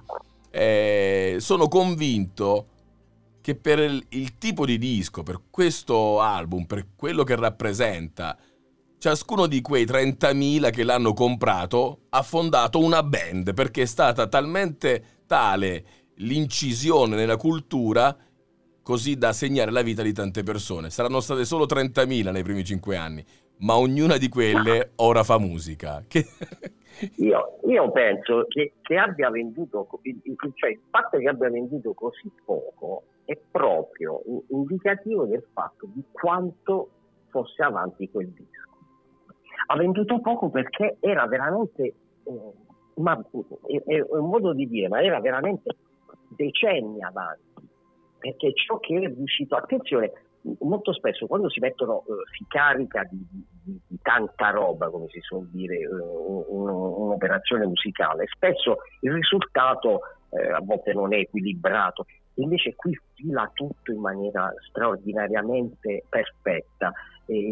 Eh, 0.50 1.36
sono 1.38 1.68
convinto 1.68 2.70
che 3.46 3.54
per 3.54 3.78
il, 3.78 4.04
il, 4.10 4.40
tipo 4.40 4.66
di 4.66 4.80
disco, 4.80 5.22
per 5.22 5.40
questo 5.52 6.20
album, 6.20 6.66
per 6.66 6.88
quello 6.96 7.24
che 7.24 7.36
rappresenta, 7.36 8.36
ciascuno 8.98 9.46
di 9.46 9.62
quei 9.62 9.86
30.000 9.86 10.72
che 10.72 10.84
l'hanno 10.84 11.14
comprato 11.14 12.06
ha 12.10 12.24
fondato 12.24 12.80
una 12.80 13.04
band 13.04 13.54
perché 13.54 13.84
è 13.84 13.86
stata 13.86 14.26
talmente 14.26 15.22
tale 15.28 15.86
l'incisione 16.16 17.16
nella 17.16 17.38
cultura 17.38 18.18
così 18.82 19.16
da 19.16 19.32
segnare 19.32 19.70
la 19.70 19.84
vita 19.84 20.02
di 20.02 20.12
tante 20.12 20.42
persone. 20.42 20.90
Saranno 20.90 21.20
state 21.20 21.46
solo 21.46 21.66
30.000 21.66 22.32
nei 22.32 22.42
primi 22.42 22.64
5 22.64 22.98
anni, 22.98 23.24
ma 23.58 23.78
ognuna 23.78 24.18
di 24.18 24.28
quelle 24.28 24.94
ora 24.96 25.24
fa 25.24 25.38
musica. 25.38 26.04
Che... 26.10 26.26
Io, 27.18 27.60
io, 27.68 27.92
penso 27.92 28.46
che, 28.48 28.72
che 28.82 28.96
abbia 28.96 29.30
venduto, 29.30 29.86
cioè 30.56 30.70
il 30.70 30.80
fatto 30.90 31.18
che 31.18 31.28
abbia 31.28 31.50
venduto 31.52 31.94
così 31.94 32.32
poco 32.46 33.04
è 33.26 33.38
proprio 33.52 34.22
indicativo 34.50 35.26
del 35.26 35.44
fatto 35.52 35.88
di 35.92 36.04
quanto 36.12 36.90
fosse 37.30 37.64
avanti 37.64 38.10
quel 38.10 38.30
disco. 38.30 38.70
Ha 39.68 39.76
venduto 39.76 40.22
poco 40.22 40.50
perché 40.50 40.98
era 41.00 41.26
veramente, 41.28 41.84
eh, 41.84 42.52
ma 42.96 43.20
è, 43.68 43.84
è, 43.84 44.02
un 44.10 44.30
modo 44.30 44.54
di 44.54 44.68
dire, 44.68 44.88
ma 44.88 45.02
era 45.02 45.20
veramente 45.20 45.76
decenni 46.30 47.02
avanti. 47.02 47.44
Perché 48.20 48.54
ciò 48.54 48.80
che 48.80 48.96
è 48.96 49.08
riuscito, 49.08 49.56
attenzione, 49.56 50.12
molto 50.60 50.94
spesso 50.94 51.26
quando 51.28 51.50
si 51.50 51.60
mettono, 51.60 52.04
eh, 52.08 52.38
si 52.38 52.46
carica 52.48 53.04
di, 53.10 53.26
di, 53.30 53.80
di, 53.88 54.00
tanta 54.02 54.52
roba, 54.52 54.90
come 54.90 55.08
si 55.10 55.20
suol 55.22 55.48
dire, 55.48 55.78
eh, 55.78 55.88
un, 55.88 56.70
un'operazione 56.70 57.66
musicale, 57.66 58.26
spesso 58.28 58.78
il 59.02 59.14
risultato 59.14 60.02
eh, 60.30 60.52
a 60.52 60.62
volte 60.62 60.94
non 60.94 61.14
è 61.14 61.18
equilibrato, 61.18 62.06
invece 62.36 62.76
qui 62.76 62.98
fila 63.14 63.50
tutto 63.54 63.92
in 63.92 64.00
maniera 64.00 64.52
straordinariamente 64.68 66.04
perfetta, 66.10 66.92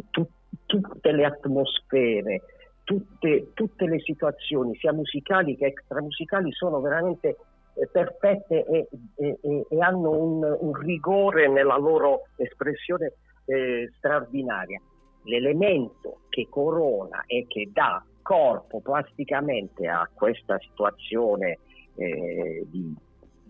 tu, 0.10 0.28
tutte 0.66 1.12
le 1.12 1.26
atmosfere, 1.26 2.42
tutte, 2.84 3.52
tutte, 3.54 3.86
le 3.86 4.00
situazioni, 4.00 4.76
sia 4.76 4.94
musicali 4.94 5.56
che 5.56 5.68
extramusicali, 5.68 6.52
sono 6.52 6.80
veramente 6.82 7.38
eh, 7.76 7.88
perfette 7.92 8.66
e, 8.66 8.88
e, 9.16 9.40
e 9.70 9.80
hanno 9.80 10.12
un, 10.12 10.58
un, 10.60 10.74
rigore 10.74 11.48
nella 11.48 11.78
loro 11.78 12.28
espressione 12.36 13.14
eh, 13.46 13.92
straordinaria. 13.98 14.82
L'elemento 15.24 16.22
che 16.30 16.48
corona 16.50 17.24
e 17.26 17.46
che 17.48 17.70
dà 17.72 18.04
corpo 18.22 18.82
plasticamente 18.82 19.88
a 19.88 20.10
questa 20.14 20.58
situazione 20.60 21.60
eh, 21.96 22.66
di 22.68 22.96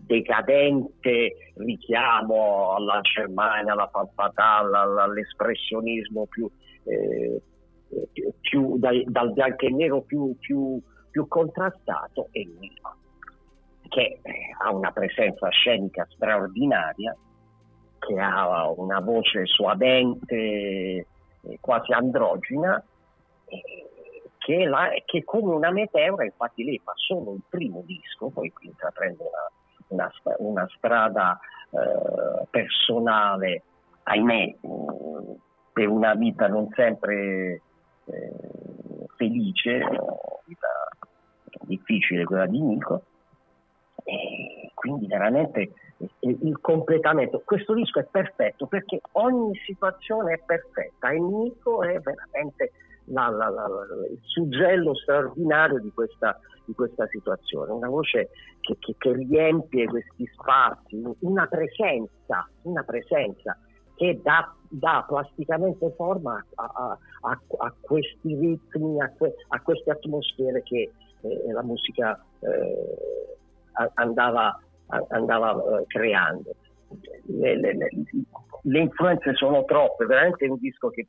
decadente 0.06 1.52
richiamo 1.56 2.74
alla 2.74 3.00
Germania, 3.00 3.72
alla 3.72 3.88
fanfatale, 3.88 4.76
all'espressionismo 4.76 6.26
più, 6.26 6.50
eh, 6.84 7.40
più, 8.12 8.32
più 8.40 8.78
dal, 8.78 9.32
bianco 9.32 9.66
e 9.66 9.70
nero 9.70 10.02
più, 10.02 10.36
più, 10.38 10.80
più 11.10 11.26
contrastato 11.28 12.28
è 12.32 12.40
Nico, 12.40 12.96
che 13.88 14.20
ha 14.62 14.72
una 14.72 14.92
presenza 14.92 15.48
scenica 15.48 16.06
straordinaria, 16.10 17.16
che 17.98 18.18
ha 18.18 18.68
una 18.70 19.00
voce 19.00 19.46
suadente, 19.46 21.06
quasi 21.60 21.92
androgina, 21.92 22.82
che, 24.38 24.64
la, 24.66 24.90
che 25.06 25.24
come 25.24 25.54
una 25.54 25.70
meteora, 25.70 26.24
infatti 26.24 26.64
lei 26.64 26.80
fa 26.84 26.92
solo 26.96 27.34
il 27.34 27.42
primo 27.48 27.82
disco, 27.86 28.28
poi 28.28 28.52
intraprende 28.60 29.22
una 29.22 29.50
una, 29.88 30.10
una 30.38 30.68
strada 30.76 31.38
eh, 31.70 32.46
personale, 32.50 33.62
ahimè, 34.04 34.54
per 35.72 35.88
una 35.88 36.14
vita 36.14 36.46
non 36.46 36.68
sempre 36.74 37.60
eh, 38.04 38.32
felice, 39.16 39.78
vita 40.44 40.68
difficile 41.62 42.24
quella 42.24 42.46
di 42.46 42.60
Nico, 42.60 43.02
e 44.04 44.70
quindi 44.74 45.06
veramente 45.06 45.72
il 46.20 46.60
completamento. 46.60 47.42
Questo 47.44 47.72
disco 47.74 48.00
è 48.00 48.04
perfetto 48.04 48.66
perché 48.66 49.00
ogni 49.12 49.54
situazione 49.64 50.34
è 50.34 50.40
perfetta 50.44 51.08
e 51.10 51.18
Nico 51.18 51.82
è 51.82 51.98
veramente 52.00 52.72
la, 53.06 53.28
la, 53.28 53.48
la, 53.48 53.66
il 54.10 54.20
suggello 54.22 54.94
straordinario 54.94 55.80
di 55.80 55.90
questa, 55.92 56.38
di 56.64 56.72
questa 56.74 57.06
situazione, 57.08 57.72
una 57.72 57.88
voce 57.88 58.30
che, 58.60 58.76
che, 58.78 58.94
che, 58.98 59.12
riempie 59.12 59.86
questi 59.86 60.26
spazi, 60.34 61.02
una 61.20 61.46
presenza, 61.46 62.48
una 62.62 62.82
presenza 62.82 63.56
che 63.96 64.20
dà, 64.22 64.52
dà 64.68 65.04
plasticamente 65.06 65.92
forma 65.96 66.44
a, 66.54 66.64
a- 66.64 66.98
a- 67.22 67.40
a 67.58 67.74
questi 67.80 68.34
ritmi, 68.34 69.00
a, 69.00 69.10
que- 69.16 69.34
a 69.48 69.60
queste 69.60 69.90
atmosfere 69.90 70.62
che 70.62 70.90
eh, 71.22 71.52
la 71.52 71.62
musica 71.62 72.20
eh, 72.40 73.36
andava, 73.94 74.58
andava, 75.08 75.80
eh, 75.80 75.84
creando. 75.86 76.54
Le, 77.26 77.56
le- 77.58 77.74
le- 77.76 77.90
le 78.66 78.78
influenze 78.78 79.34
sono 79.34 79.64
troppe, 79.64 80.06
veramente 80.06 80.44
è 80.44 80.48
un 80.48 80.58
disco 80.58 80.88
che 80.90 81.08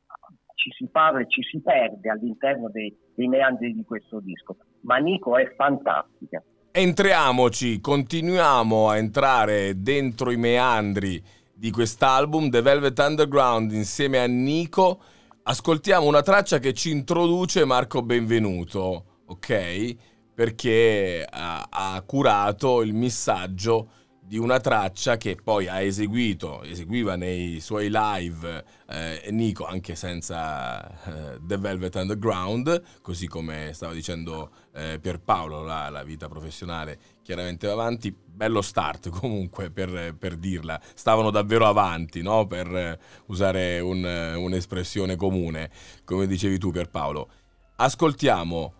ci 0.56 0.72
si 0.72 0.88
parla 0.92 1.20
e 1.20 1.30
ci 1.30 1.42
si 1.44 1.62
perde 1.62 2.10
all'interno 2.10 2.70
dei, 2.70 2.96
dei 3.14 3.28
meandri 3.28 3.74
di 3.74 3.84
questo 3.84 4.20
disco. 4.20 4.58
Ma 4.82 4.98
Nico 4.98 5.38
è 5.38 5.54
fantastica. 5.56 6.44
Entriamoci, 6.72 7.80
continuiamo 7.80 8.90
a 8.90 8.98
entrare 8.98 9.82
dentro 9.82 10.32
i 10.32 10.38
meandri 10.38 11.24
di 11.54 11.72
quest'album, 11.72 12.50
The 12.50 12.62
Velvet 12.62 13.00
Underground, 13.00 13.72
insieme 13.72 14.20
a 14.20 14.26
Nico. 14.26 15.00
Ascoltiamo 15.44 16.06
una 16.06 16.22
traccia 16.22 16.60
che 16.60 16.74
ci 16.74 16.92
introduce 16.92 17.64
Marco 17.64 18.02
Benvenuto, 18.02 19.22
ok? 19.28 19.96
Perché 20.34 21.26
ha, 21.30 21.68
ha 21.70 22.02
curato 22.06 22.82
il 22.82 22.94
missaggio 22.94 23.90
di 24.28 24.38
una 24.40 24.60
traccia 24.60 25.18
che 25.18 25.38
poi 25.42 25.68
ha 25.68 25.82
eseguito, 25.82 26.64
eseguiva 26.64 27.16
nei 27.16 27.60
suoi 27.60 27.90
live 27.92 28.66
eh, 28.88 29.28
Nico 29.30 29.66
anche 29.66 29.94
senza 29.96 30.90
eh, 31.04 31.40
The 31.42 31.58
Velvet 31.58 31.96
Underground, 31.96 32.82
così 33.02 33.28
come 33.28 33.72
stava 33.74 33.94
dicendo 33.94 34.50
eh, 34.74 34.98
Pierpaolo, 35.00 35.62
la, 35.64 35.90
la 35.90 36.04
vita 36.04 36.28
professionale 36.28 36.98
chiaramente 37.22 37.68
va 37.68 37.74
avanti, 37.74 38.12
bello 38.12 38.62
start 38.64 39.10
comunque 39.14 39.70
per, 39.70 40.16
per 40.18 40.38
dirla, 40.38 40.82
stavano 40.96 41.30
davvero 41.30 41.68
avanti, 41.68 42.24
no? 42.24 42.48
per 42.48 42.68
eh, 42.76 43.00
usare 43.28 43.80
un, 43.80 44.04
eh, 44.04 44.34
un'espressione 44.34 45.16
comune, 45.16 45.70
come 46.04 46.26
dicevi 46.26 46.58
tu 46.58 46.72
Pierpaolo. 46.72 47.30
Ascoltiamo 47.76 48.74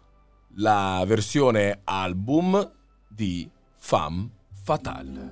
la 0.56 1.04
versione 1.06 1.82
album 1.84 2.72
di 3.08 3.48
Femme 3.76 4.30
Fatale. 4.66 5.30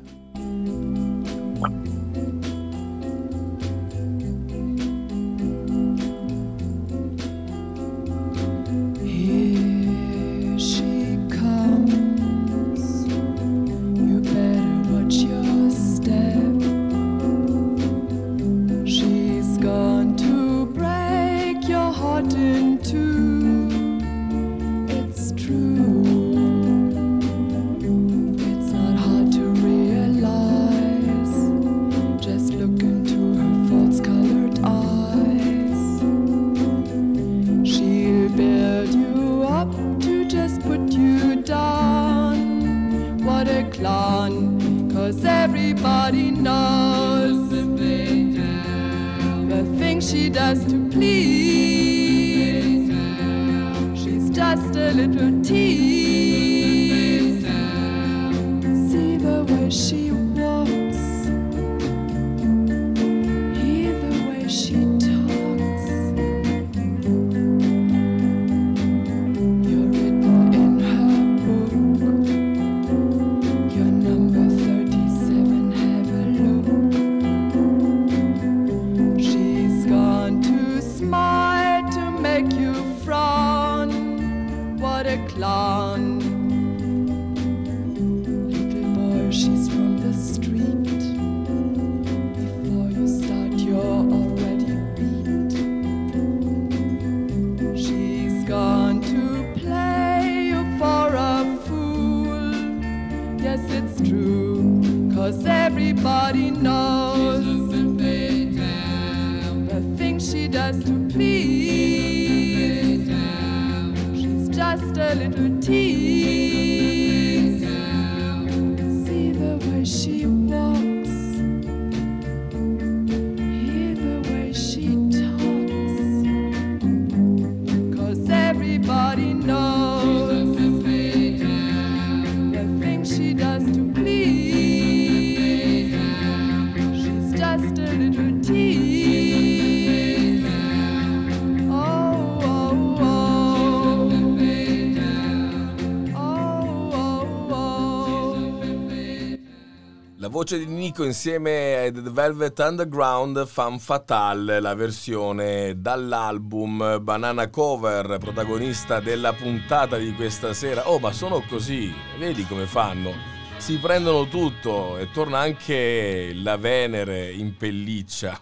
Voce 150.44 150.58
di 150.58 150.66
Nico 150.66 151.06
insieme 151.06 151.76
ai 151.78 151.92
The 151.94 152.02
Velvet 152.02 152.60
Underground, 152.60 153.46
Fan 153.46 153.80
Fatale, 153.80 154.60
la 154.60 154.76
versione 154.76 155.80
dall'album 155.80 157.02
Banana 157.02 157.50
Cover, 157.50 158.18
protagonista 158.18 159.00
della 159.00 159.32
puntata 159.32 159.96
di 159.96 160.12
questa 160.12 160.52
sera. 160.52 160.90
Oh, 160.90 161.00
ma 161.00 161.14
sono 161.14 161.42
così, 161.48 161.94
vedi 162.20 162.46
come 162.46 162.66
fanno? 162.66 163.12
Si 163.56 163.80
prendono 163.80 164.28
tutto 164.28 164.98
e 164.98 165.10
torna 165.14 165.40
anche 165.40 166.34
la 166.36 166.58
Venere 166.58 167.32
in 167.32 167.56
pelliccia. 167.56 168.38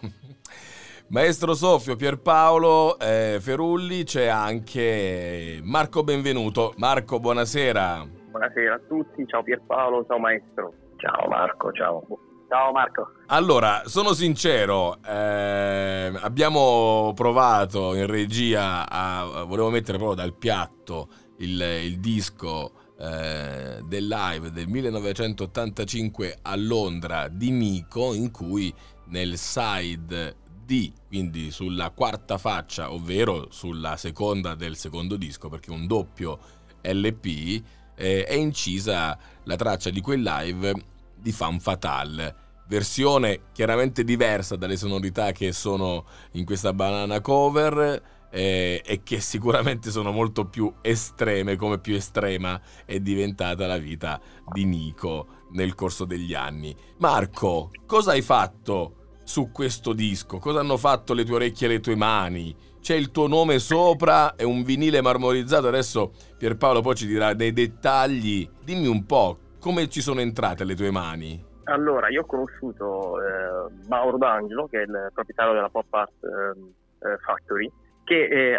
Maestro 1.06 1.54
Soffio, 1.54 1.94
Pierpaolo, 1.94 2.98
eh, 2.98 3.38
Ferulli, 3.40 4.02
c'è 4.02 4.26
anche 4.26 5.60
Marco 5.62 6.02
Benvenuto. 6.02 6.74
Marco, 6.78 7.20
buonasera. 7.20 8.04
Buonasera 8.28 8.74
a 8.74 8.80
tutti, 8.88 9.24
ciao 9.28 9.44
Pierpaolo, 9.44 10.04
ciao 10.08 10.18
maestro. 10.18 10.81
Ciao 11.02 11.26
Marco, 11.26 11.72
ciao. 11.72 12.06
Ciao 12.48 12.70
Marco. 12.70 13.08
Allora, 13.26 13.82
sono 13.86 14.12
sincero, 14.12 15.02
eh, 15.02 16.12
abbiamo 16.20 17.12
provato 17.12 17.96
in 17.96 18.06
regia 18.06 18.88
a, 18.88 19.42
volevo 19.42 19.70
mettere 19.70 19.98
proprio 19.98 20.22
dal 20.22 20.32
piatto 20.32 21.08
il, 21.38 21.60
il 21.60 21.98
disco 21.98 22.70
eh, 23.00 23.80
del 23.84 24.06
live 24.06 24.52
del 24.52 24.68
1985 24.68 26.38
a 26.42 26.54
Londra 26.54 27.26
di 27.26 27.50
Nico, 27.50 28.14
in 28.14 28.30
cui 28.30 28.72
nel 29.06 29.36
side 29.38 30.36
D, 30.64 30.92
quindi 31.08 31.50
sulla 31.50 31.90
quarta 31.90 32.38
faccia, 32.38 32.92
ovvero 32.92 33.48
sulla 33.50 33.96
seconda 33.96 34.54
del 34.54 34.76
secondo 34.76 35.16
disco, 35.16 35.48
perché 35.48 35.72
un 35.72 35.88
doppio 35.88 36.38
LP, 36.80 37.60
eh, 37.96 38.24
è 38.24 38.34
incisa 38.34 39.18
la 39.42 39.56
traccia 39.56 39.90
di 39.90 40.00
quel 40.00 40.22
live 40.22 40.90
di 41.22 41.32
Fan 41.32 41.60
Fatale. 41.60 42.34
Versione 42.66 43.44
chiaramente 43.52 44.02
diversa 44.02 44.56
dalle 44.56 44.76
sonorità 44.76 45.32
che 45.32 45.52
sono 45.52 46.06
in 46.32 46.44
questa 46.44 46.72
banana 46.72 47.20
cover 47.20 48.02
eh, 48.30 48.82
e 48.84 49.02
che 49.02 49.20
sicuramente 49.20 49.90
sono 49.90 50.10
molto 50.10 50.46
più 50.46 50.72
estreme, 50.80 51.56
come 51.56 51.78
più 51.78 51.94
estrema 51.94 52.60
è 52.84 52.98
diventata 52.98 53.66
la 53.66 53.78
vita 53.78 54.20
di 54.52 54.64
Nico 54.64 55.26
nel 55.52 55.74
corso 55.74 56.04
degli 56.04 56.34
anni. 56.34 56.74
Marco, 56.98 57.70
cosa 57.86 58.12
hai 58.12 58.22
fatto 58.22 58.96
su 59.22 59.50
questo 59.52 59.92
disco? 59.92 60.38
Cosa 60.38 60.60
hanno 60.60 60.78
fatto 60.78 61.12
le 61.12 61.24
tue 61.24 61.36
orecchie 61.36 61.66
e 61.66 61.70
le 61.70 61.80
tue 61.80 61.94
mani? 61.94 62.56
C'è 62.80 62.94
il 62.94 63.12
tuo 63.12 63.28
nome 63.28 63.60
sopra, 63.60 64.34
è 64.34 64.42
un 64.42 64.64
vinile 64.64 65.00
marmorizzato. 65.02 65.68
Adesso 65.68 66.12
Pierpaolo 66.36 66.80
poi 66.80 66.96
ci 66.96 67.06
dirà 67.06 67.32
dei 67.32 67.52
dettagli. 67.52 68.48
Dimmi 68.64 68.88
un 68.88 69.06
po' 69.06 69.38
come 69.62 69.88
ci 69.88 70.00
sono 70.00 70.20
entrate 70.20 70.64
le 70.64 70.74
tue 70.74 70.90
mani. 70.90 71.40
Allora, 71.64 72.08
io 72.08 72.22
ho 72.22 72.26
conosciuto 72.26 73.22
eh, 73.22 73.70
Mauro 73.86 74.18
D'Angelo, 74.18 74.66
che 74.66 74.80
è 74.80 74.82
il 74.82 75.10
proprietario 75.14 75.52
della 75.52 75.68
Pop 75.68 75.86
Art 75.94 76.12
eh, 76.24 77.08
eh 77.08 77.16
Factory, 77.18 77.70
che 78.02 78.24
eh, 78.24 78.58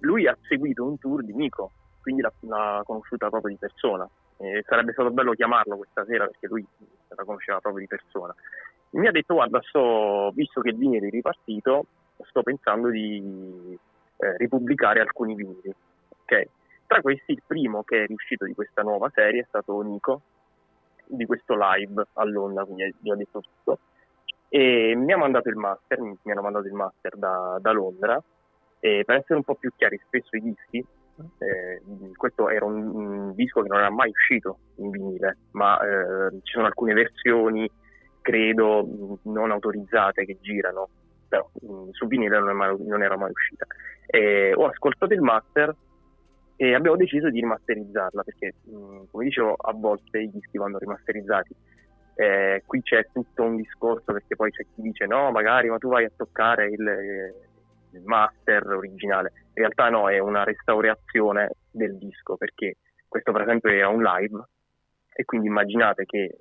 lui 0.00 0.26
ha 0.26 0.36
seguito 0.48 0.84
un 0.84 0.98
tour 0.98 1.22
di 1.22 1.32
Nico, 1.32 1.70
quindi 2.02 2.20
l'ha, 2.20 2.32
l'ha 2.40 2.82
conosciuta 2.84 3.28
proprio 3.28 3.52
di 3.52 3.58
persona. 3.60 4.08
E 4.38 4.64
sarebbe 4.66 4.90
stato 4.90 5.12
bello 5.12 5.34
chiamarlo 5.34 5.76
questa 5.76 6.04
sera 6.04 6.26
perché 6.26 6.48
lui 6.48 6.66
la 7.08 7.24
conosceva 7.24 7.60
proprio 7.60 7.82
di 7.82 7.86
persona. 7.86 8.34
Mi 8.90 9.06
ha 9.06 9.12
detto, 9.12 9.34
guarda, 9.34 9.60
sto, 9.62 10.32
visto 10.34 10.60
che 10.60 10.70
il 10.70 10.76
vinile 10.76 11.06
è 11.06 11.10
ripartito, 11.10 11.86
sto 12.28 12.42
pensando 12.42 12.90
di 12.90 13.78
eh, 14.16 14.36
ripubblicare 14.38 15.00
alcuni 15.00 15.36
vinili. 15.36 15.72
Okay? 16.22 16.48
Tra 16.94 17.02
questi 17.02 17.32
il 17.32 17.42
primo 17.44 17.82
che 17.82 18.04
è 18.04 18.06
riuscito 18.06 18.44
di 18.44 18.54
questa 18.54 18.82
nuova 18.82 19.10
serie 19.12 19.40
è 19.40 19.46
stato 19.48 19.80
Nico, 19.80 20.20
di 21.06 21.26
questo 21.26 21.56
live 21.58 22.06
a 22.12 22.24
Londra, 22.24 22.64
quindi 22.64 22.94
vi 23.00 23.10
ho 23.10 23.16
detto 23.16 23.40
tutto. 23.40 23.80
E 24.48 24.94
mi 24.94 25.12
ha 25.12 25.16
mandato 25.16 25.48
il 25.48 25.56
master, 25.56 26.00
mi, 26.00 26.16
hanno 26.26 26.42
mandato 26.42 26.66
il 26.68 26.72
master 26.72 27.16
da, 27.16 27.58
da 27.60 27.72
Londra. 27.72 28.22
E 28.78 29.02
per 29.04 29.16
essere 29.16 29.34
un 29.34 29.42
po' 29.42 29.56
più 29.56 29.72
chiari, 29.74 30.00
spesso 30.06 30.36
i 30.36 30.40
dischi, 30.40 30.86
eh, 31.38 31.82
questo 32.14 32.48
era 32.48 32.64
un, 32.64 32.86
un, 32.86 33.34
disco 33.34 33.62
che 33.62 33.68
non 33.68 33.78
era 33.78 33.90
mai 33.90 34.10
uscito 34.10 34.58
in 34.76 34.90
vinile, 34.90 35.38
ma 35.50 35.76
eh, 35.80 36.30
ci 36.44 36.52
sono 36.52 36.66
alcune 36.66 36.94
versioni, 36.94 37.68
credo, 38.20 39.18
non 39.22 39.50
autorizzate 39.50 40.24
che 40.24 40.38
girano, 40.40 40.88
però 41.26 41.50
mh, 41.60 41.72
mm, 41.72 41.88
su 41.90 42.06
vinile 42.06 42.38
non, 42.38 42.56
mai, 42.56 42.76
non, 42.86 43.02
era 43.02 43.16
mai 43.16 43.32
uscita. 43.32 43.66
E 44.06 44.54
ho 44.54 44.66
ascoltato 44.66 45.12
il 45.12 45.22
master 45.22 45.74
e 46.56 46.74
abbiamo 46.74 46.96
deciso 46.96 47.30
di 47.30 47.40
rimasterizzarla 47.40 48.22
perché, 48.22 48.54
mm, 48.68 49.04
come 49.10 49.24
dicevo, 49.24 49.54
a 49.54 49.72
volte 49.72 50.20
i 50.20 50.30
dischi 50.30 50.58
vanno 50.58 50.78
rimasterizzati. 50.78 51.54
Eh, 52.16 52.62
qui 52.64 52.80
c'è 52.82 53.08
tutto 53.12 53.42
un 53.42 53.56
discorso 53.56 54.12
perché 54.12 54.36
poi 54.36 54.50
c'è 54.50 54.62
chi 54.74 54.82
dice 54.82 55.04
no, 55.06 55.32
magari 55.32 55.68
ma 55.68 55.78
tu 55.78 55.88
vai 55.88 56.04
a 56.04 56.12
toccare 56.16 56.68
il, 56.68 57.34
il 57.90 58.02
master 58.04 58.64
originale. 58.68 59.32
In 59.54 59.62
realtà 59.62 59.88
no, 59.88 60.08
è 60.08 60.18
una 60.18 60.44
restaurazione 60.44 61.50
del 61.70 61.98
disco 61.98 62.36
perché 62.36 62.76
questo 63.08 63.32
per 63.32 63.42
esempio 63.42 63.70
era 63.70 63.88
un 63.88 64.02
live 64.02 64.44
e 65.12 65.24
quindi 65.24 65.48
immaginate 65.48 66.04
che 66.04 66.36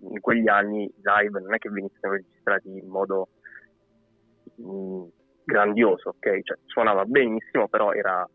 in 0.00 0.20
quegli 0.20 0.48
anni 0.48 0.84
i 0.84 1.00
live 1.02 1.40
non 1.40 1.54
è 1.54 1.58
che 1.58 1.68
venissero 1.68 2.14
registrati 2.14 2.68
in 2.68 2.88
modo 2.88 3.28
mh, 4.56 4.64
mm, 4.64 5.04
grandioso, 5.44 6.10
ok? 6.10 6.42
Cioè, 6.42 6.58
suonava 6.64 7.04
benissimo, 7.04 7.68
però 7.68 7.92
era 7.92 8.26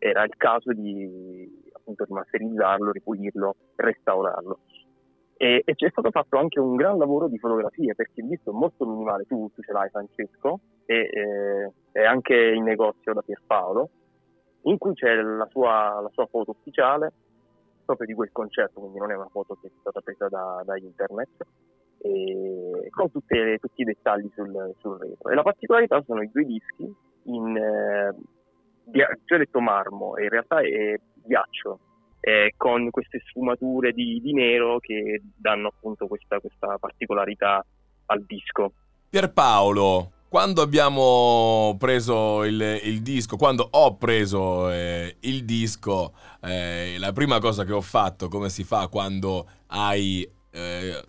era 0.00 0.24
il 0.24 0.34
caso 0.36 0.72
di 0.72 1.68
appunto 1.72 2.04
rimasterizzarlo, 2.04 2.90
ripulirlo, 2.90 3.54
restaurarlo. 3.76 4.60
E, 5.36 5.62
e, 5.64 5.74
c'è 5.74 5.88
stato 5.90 6.10
fatto 6.10 6.38
anche 6.38 6.58
un 6.58 6.76
gran 6.76 6.98
lavoro 6.98 7.28
di 7.28 7.38
fotografie 7.38 7.94
perché 7.94 8.20
il 8.20 8.28
disco 8.28 8.50
è 8.50 8.54
molto 8.54 8.86
minimale, 8.86 9.24
tu, 9.26 9.50
tu 9.54 9.62
ce 9.62 9.72
l'hai 9.72 9.88
Francesco, 9.90 10.60
e 10.86 11.08
eh, 11.12 11.72
è 11.92 12.04
anche 12.04 12.34
in 12.34 12.64
negozio 12.64 13.12
da 13.12 13.22
Pierpaolo, 13.22 13.90
in 14.62 14.78
cui 14.78 14.94
c'è 14.94 15.14
la 15.14 15.46
sua, 15.50 16.00
la 16.00 16.10
sua, 16.12 16.26
foto 16.26 16.50
ufficiale 16.50 17.12
proprio 17.84 18.06
di 18.06 18.14
quel 18.14 18.30
concerto, 18.32 18.80
quindi 18.80 18.98
non 18.98 19.10
è 19.10 19.16
una 19.16 19.28
foto 19.30 19.56
che 19.60 19.68
è 19.68 19.70
stata 19.80 20.00
presa 20.00 20.28
da, 20.28 20.62
da 20.64 20.76
internet, 20.78 21.46
con 22.90 23.10
tutte, 23.10 23.58
tutti 23.58 23.82
i 23.82 23.84
dettagli 23.84 24.30
sul, 24.34 24.74
sul 24.78 24.98
retro. 24.98 25.30
E 25.30 25.34
la 25.34 25.42
particolarità 25.42 26.02
sono 26.06 26.22
i 26.22 26.30
due 26.30 26.44
dischi 26.44 26.94
in... 27.24 27.56
Eh, 27.56 28.14
ti 28.90 29.34
ho 29.34 29.38
detto 29.38 29.60
marmo, 29.60 30.18
in 30.18 30.28
realtà 30.28 30.60
è 30.60 30.98
ghiaccio, 31.24 31.78
eh, 32.20 32.54
con 32.56 32.90
queste 32.90 33.22
sfumature 33.26 33.92
di, 33.92 34.20
di, 34.22 34.32
nero 34.32 34.78
che 34.78 35.22
danno 35.36 35.68
appunto 35.68 36.06
questa, 36.06 36.38
questa 36.38 36.76
particolarità 36.78 37.64
al 38.06 38.24
disco. 38.26 38.72
Pierpaolo, 39.08 40.12
quando 40.28 40.62
abbiamo 40.62 41.76
preso 41.78 42.44
il, 42.44 42.80
il, 42.84 43.02
disco, 43.02 43.36
quando 43.36 43.66
ho 43.70 43.96
preso 43.96 44.70
eh, 44.70 45.16
il 45.20 45.44
disco, 45.44 46.14
eh, 46.42 46.96
la 46.98 47.12
prima 47.12 47.40
cosa 47.40 47.64
che 47.64 47.72
ho 47.72 47.80
fatto, 47.80 48.28
come 48.28 48.48
si 48.48 48.62
fa 48.62 48.86
quando 48.88 49.48
hai 49.68 50.28
eh, 50.52 51.04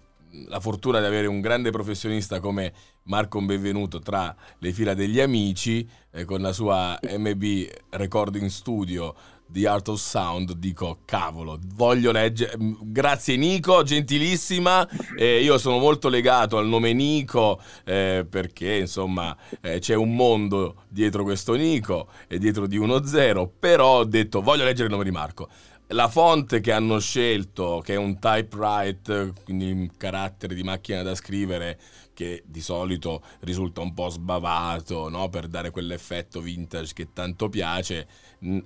la 0.48 0.60
fortuna 0.60 1.00
di 1.00 1.06
avere 1.06 1.28
un 1.28 1.42
grande 1.42 1.72
professionista 1.72 2.40
come 2.40 2.74
Marco 3.04 3.42
Benvenuto 3.42 4.00
tra 4.00 4.36
le 4.60 4.72
fila 4.72 4.94
degli 4.94 5.20
amici, 5.20 5.88
eh, 6.12 6.26
con 6.26 6.42
la 6.42 6.54
sua 6.54 6.98
MB 7.02 7.44
Recording 7.90 8.48
Studio 8.48 9.14
di 9.52 9.66
Art 9.66 9.90
of 9.90 10.00
Sound, 10.00 10.54
dico 10.54 11.00
cavolo, 11.04 11.60
voglio 11.76 12.12
leggere. 12.12 12.54
Grazie 12.58 13.36
Nico, 13.36 13.84
gentilissima. 13.84 14.88
Eh, 15.18 15.42
io 15.42 15.58
sono 15.58 15.78
molto 15.78 16.08
legato 16.08 16.58
al 16.58 16.68
nome 16.68 16.94
Nico 16.94 17.62
eh, 17.84 18.26
perché 18.28 18.78
insomma 18.78 19.36
eh, 19.60 19.80
c'è 19.80 19.96
un 19.96 20.16
mondo 20.16 20.84
dietro 20.88 21.24
questo 21.24 21.56
Nico 21.56 22.08
e 22.28 22.38
dietro 22.38 22.66
di 22.66 22.80
1-0. 22.80 23.50
Però 23.60 23.98
ho 24.00 24.06
detto 24.06 24.42
voglio 24.42 24.64
leggere 24.64 24.86
il 24.86 24.92
nome 24.92 25.04
di 25.04 25.12
Marco 25.12 25.50
la 25.92 26.08
font 26.08 26.60
che 26.60 26.72
hanno 26.72 27.00
scelto, 27.00 27.82
che 27.84 27.94
è 27.94 27.98
un 27.98 28.20
typewrite, 28.20 29.34
quindi 29.44 29.72
un 29.72 29.90
carattere 29.98 30.56
di 30.56 30.64
macchina 30.64 31.02
da 31.02 31.16
scrivere 31.16 31.80
che 32.14 32.44
di 32.46 32.62
solito 32.62 33.22
risulta 33.42 33.82
un 33.82 33.94
po' 33.94 34.10
sbavato, 34.10 35.10
no? 35.10 35.30
per 35.30 35.48
dare 35.48 35.72
quell'effetto 35.72 36.42
vintage 36.42 36.94
che 36.94 37.14
tanto 37.14 37.50
piace, 37.50 38.08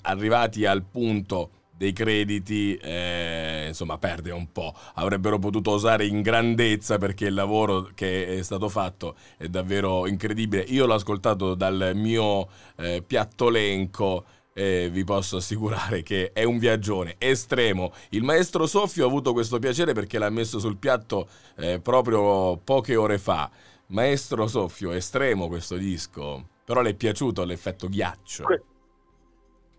arrivati 0.01 0.65
al 0.65 0.83
punto 0.83 1.51
dei 1.77 1.91
crediti, 1.91 2.75
eh, 2.75 3.65
insomma, 3.67 3.97
perde 3.97 4.31
un 4.31 4.51
po'. 4.51 4.73
Avrebbero 4.95 5.39
potuto 5.39 5.71
usare 5.71 6.05
in 6.05 6.21
grandezza 6.21 6.97
perché 6.97 7.25
il 7.25 7.33
lavoro 7.33 7.89
che 7.93 8.37
è 8.37 8.43
stato 8.43 8.69
fatto 8.69 9.15
è 9.37 9.47
davvero 9.47 10.07
incredibile. 10.07 10.63
Io 10.63 10.85
l'ho 10.85 10.93
ascoltato 10.93 11.53
dal 11.53 11.91
mio 11.95 12.47
eh, 12.77 13.03
piattolenco 13.05 14.25
eh, 14.57 14.87
vi 14.89 15.03
posso 15.03 15.37
assicurare 15.37 16.01
che 16.01 16.31
è 16.31 16.43
un 16.43 16.57
viaggione 16.57 17.15
estremo. 17.17 17.91
Il 18.11 18.23
maestro 18.23 18.65
Soffio 18.65 19.03
ha 19.03 19.07
avuto 19.07 19.33
questo 19.33 19.59
piacere 19.59 19.91
perché 19.91 20.17
l'ha 20.17 20.29
messo 20.29 20.59
sul 20.59 20.77
piatto 20.77 21.27
eh, 21.57 21.81
proprio 21.81 22.55
poche 22.57 22.95
ore 22.95 23.17
fa. 23.17 23.49
Maestro 23.87 24.47
Soffio, 24.47 24.91
estremo 24.93 25.47
questo 25.47 25.75
disco, 25.75 26.47
però 26.63 26.81
le 26.81 26.91
è 26.91 26.95
piaciuto 26.95 27.43
l'effetto 27.43 27.89
ghiaccio? 27.89 28.43
Que- 28.45 28.63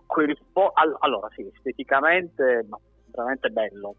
que- 0.06 0.36
allora 1.00 1.28
sì, 1.34 1.50
esteticamente 1.54 2.66
ma 2.68 2.78
veramente 3.06 3.48
bello. 3.48 3.94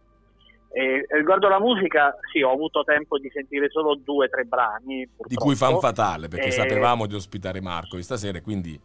E, 0.70 1.08
riguardo 1.10 1.48
la 1.48 1.60
musica, 1.60 2.16
sì, 2.32 2.42
ho 2.44 2.52
avuto 2.52 2.84
tempo 2.84 3.18
di 3.18 3.32
sentire 3.34 3.68
solo 3.72 3.96
due 3.96 4.26
o 4.26 4.30
tre 4.30 4.44
brani. 4.44 5.08
Purtroppo. 5.08 5.28
Di 5.28 5.36
cui 5.36 5.56
fan 5.56 5.80
fatale, 5.80 6.28
perché 6.28 6.48
e... 6.48 6.52
sapevamo 6.52 7.08
di 7.08 7.16
ospitare 7.16 7.62
Marco 7.62 7.96
di 7.96 8.04
stasera, 8.04 8.40
quindi 8.42 8.80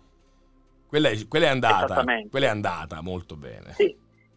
quella 0.93 1.09
è, 1.09 1.27
quella 1.27 1.47
è 1.47 1.49
andata, 1.49 2.05
quella 2.29 2.47
è 2.47 2.51
andata 2.51 3.01
molto 3.01 3.35
bene. 3.35 3.73
Sì, 3.73 3.97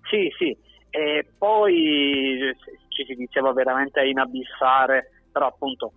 sì, 0.09 0.33
sì. 0.37 0.57
E 0.89 1.27
poi 1.37 2.55
ci 2.87 3.03
si 3.05 3.13
diceva 3.15 3.51
veramente 3.51 3.99
a 3.99 4.05
inabissare, 4.05 5.25
però 5.33 5.47
appunto 5.47 5.91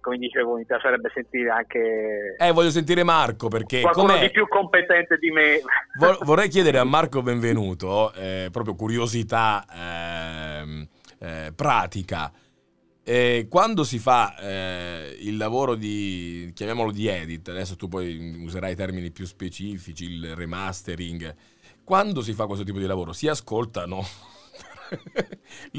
come 0.00 0.16
dicevo, 0.16 0.56
mi 0.56 0.64
piacerebbe 0.64 1.10
sentire 1.12 1.50
anche. 1.50 2.34
Eh, 2.38 2.52
voglio 2.52 2.70
sentire 2.70 3.02
Marco 3.02 3.48
perché. 3.48 3.82
Qualcuno 3.82 4.14
com'è? 4.14 4.20
di 4.20 4.30
più 4.30 4.48
competente 4.48 5.18
di 5.18 5.30
me. 5.30 5.60
Vorrei 6.24 6.48
chiedere 6.48 6.78
a 6.78 6.84
Marco 6.84 7.20
Benvenuto, 7.20 8.10
eh, 8.14 8.48
proprio 8.50 8.74
curiosità 8.74 9.66
eh, 9.70 10.88
eh, 11.18 11.52
pratica. 11.54 12.32
Eh, 13.06 13.48
quando 13.50 13.84
si 13.84 13.98
fa 13.98 14.34
eh, 14.38 15.16
il 15.20 15.36
lavoro 15.36 15.74
di, 15.74 16.50
chiamiamolo 16.54 16.90
di 16.90 17.06
edit, 17.06 17.48
adesso 17.50 17.76
tu 17.76 17.86
poi 17.86 18.42
userai 18.42 18.74
termini 18.74 19.10
più 19.10 19.26
specifici, 19.26 20.04
il 20.04 20.34
remastering, 20.34 21.34
quando 21.84 22.22
si 22.22 22.32
fa 22.32 22.46
questo 22.46 22.64
tipo 22.64 22.78
di 22.78 22.86
lavoro? 22.86 23.12
Si 23.12 23.28
ascoltano 23.28 24.02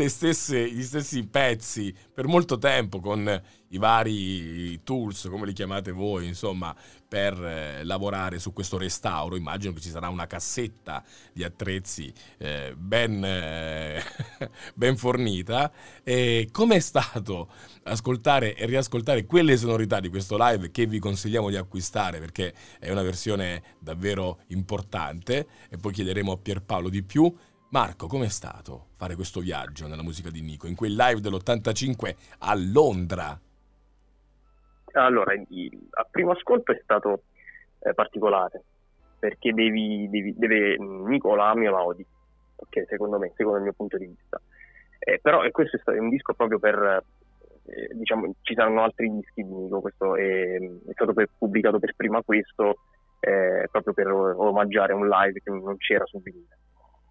stesse, 0.08 0.70
gli 0.72 0.84
stessi 0.84 1.26
pezzi 1.28 1.94
per 2.14 2.28
molto 2.28 2.58
tempo 2.58 3.00
con 3.00 3.42
i 3.70 3.78
vari 3.78 4.82
tools, 4.84 5.28
come 5.30 5.46
li 5.46 5.54
chiamate 5.54 5.92
voi, 5.92 6.28
insomma, 6.28 6.76
per 7.08 7.34
eh, 7.44 7.84
lavorare 7.84 8.40
su 8.40 8.54
questo 8.54 8.78
restauro. 8.78 9.36
Immagino 9.36 9.74
che 9.74 9.82
ci 9.82 9.90
sarà 9.90 10.10
una 10.10 10.28
cassetta 10.28 11.04
di 11.34 11.44
attrezzi 11.44 12.12
eh, 12.38 12.74
ben, 12.78 13.24
eh, 13.24 14.02
ben, 14.74 14.98
fornita. 14.98 15.72
E 16.04 16.50
com'è 16.52 16.80
stato 16.80 17.50
ascoltare 17.84 18.56
e 18.56 18.66
riascoltare 18.66 19.26
quelle 19.26 19.58
sonorità 19.58 20.00
di 20.00 20.10
questo 20.10 20.38
live 20.40 20.72
che 20.72 20.86
vi 20.86 21.00
consigliamo 21.00 21.50
di 21.50 21.58
acquistare 21.58 22.20
perché 22.20 22.54
è 22.80 22.90
una 22.92 23.04
versione 23.04 23.62
davvero 23.80 24.40
importante 24.48 25.48
e 25.70 25.78
poi 25.78 25.92
chiederemo 25.92 26.32
a 26.32 26.38
Pierpaolo 26.38 26.90
di 26.90 27.04
più. 27.04 27.34
Marco, 27.70 28.08
com'è 28.08 28.28
stato 28.30 28.88
fare 28.96 29.16
questo 29.16 29.40
viaggio 29.40 29.88
nella 29.88 30.04
musica 30.04 30.30
di 30.30 30.42
Nico, 30.42 30.68
in 30.68 30.76
quel 30.76 30.96
live 30.96 31.20
dell'85 31.20 32.16
a 32.40 32.56
Londra? 32.56 33.38
Allora, 34.94 35.34
il, 35.34 35.88
a 35.92 36.08
primo 36.10 36.32
ascolto 36.32 36.72
è 36.72 36.80
stato 36.82 37.24
eh, 37.80 37.94
particolare, 37.94 38.64
perché 39.20 39.52
devi, 39.52 40.08
devi, 40.10 40.34
deve, 40.38 40.78
Nico 40.78 41.36
la 41.36 41.50
ami 41.50 41.68
o 41.68 41.72
la 41.72 41.84
odi, 41.84 42.06
ok, 42.56 42.86
secondo 42.88 43.18
me, 43.18 43.34
secondo 43.36 43.58
il 43.58 43.64
mio 43.64 43.74
punto 43.74 43.98
di 43.98 44.06
vista. 44.06 44.40
Eh, 45.00 45.20
però 45.22 45.44
e 45.44 45.52
questo 45.52 45.78
è, 45.92 45.98
un 45.98 46.10
disco 46.10 46.34
proprio 46.34 46.60
per, 46.60 47.04
eh, 47.66 47.90
diciamo, 47.94 48.36
ci 48.42 48.54
saranno 48.54 48.84
altri 48.84 49.12
dischi 49.12 49.44
di 49.44 49.54
Nico, 49.54 49.82
questo 49.82 50.16
è, 50.16 50.56
è 50.58 50.92
stato 50.94 51.14
per, 51.14 51.30
pubblicato 51.38 51.80
per 51.80 51.94
prima 51.96 52.22
questo, 52.22 52.78
eh, 53.20 53.68
proprio 53.70 53.94
per 53.94 54.12
omaggiare 54.12 54.94
un 54.94 55.10
live 55.10 55.42
che 55.44 55.50
non 55.50 55.76
c'era 55.78 56.06
su 56.06 56.22
vinile. 56.22 56.58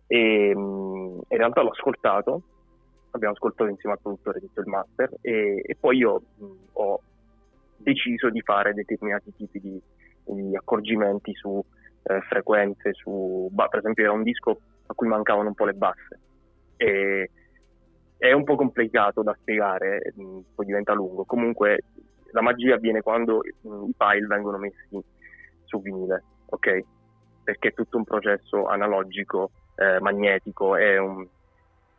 E, 0.06 0.54
mh, 0.54 1.20
in 1.28 1.38
realtà 1.38 1.62
l'ho 1.62 1.70
ascoltato, 1.70 2.42
abbiamo 3.10 3.34
ascoltato 3.34 3.70
insieme 3.70 3.94
al 3.94 4.02
produttore 4.02 4.40
tutto 4.40 4.60
il 4.60 4.66
master 4.66 5.10
e, 5.20 5.62
e 5.64 5.76
poi 5.78 5.98
io 5.98 6.22
mh, 6.36 6.44
ho 6.72 7.00
deciso 7.76 8.30
di 8.30 8.40
fare 8.40 8.74
determinati 8.74 9.32
tipi 9.34 9.60
di, 9.60 9.80
di 10.24 10.56
accorgimenti 10.56 11.34
su 11.34 11.62
eh, 12.04 12.20
frequenze, 12.22 12.92
su, 12.94 13.48
bah, 13.52 13.68
per 13.68 13.80
esempio 13.80 14.04
era 14.04 14.12
un 14.12 14.22
disco 14.22 14.58
a 14.86 14.94
cui 14.94 15.08
mancavano 15.08 15.48
un 15.48 15.54
po' 15.54 15.64
le 15.64 15.72
basse 15.72 16.20
e 16.76 17.30
è 18.16 18.32
un 18.32 18.44
po' 18.44 18.56
complicato 18.56 19.22
da 19.22 19.36
spiegare, 19.38 20.12
mh, 20.14 20.38
poi 20.54 20.66
diventa 20.66 20.92
lungo, 20.92 21.24
comunque 21.24 21.84
la 22.30 22.42
magia 22.42 22.74
avviene 22.74 23.00
quando 23.00 23.38
mh, 23.38 23.88
i 23.88 23.94
file 23.96 24.26
vengono 24.26 24.58
messi 24.58 25.02
su 25.64 25.80
vinile, 25.80 26.24
ok? 26.46 26.84
Perché 27.44 27.68
è 27.68 27.74
tutto 27.74 27.96
un 27.96 28.04
processo 28.04 28.66
analogico, 28.66 29.50
eh, 29.76 30.00
magnetico, 30.00 30.70
un... 30.72 31.26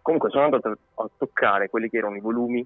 comunque 0.02 0.30
sono 0.30 0.46
andato 0.46 0.78
a 0.96 1.10
toccare 1.18 1.70
quelli 1.70 1.90
che 1.90 1.98
erano 1.98 2.16
i 2.16 2.22
volumi 2.22 2.66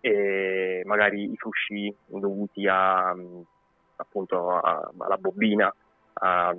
e 0.00 0.82
magari 0.86 1.30
i 1.30 1.36
frusci 1.36 1.94
dovuti 2.06 2.66
a, 2.66 3.14
appunto 3.96 4.56
a, 4.56 4.90
alla 4.98 5.16
bobina, 5.18 5.72
a, 6.14 6.54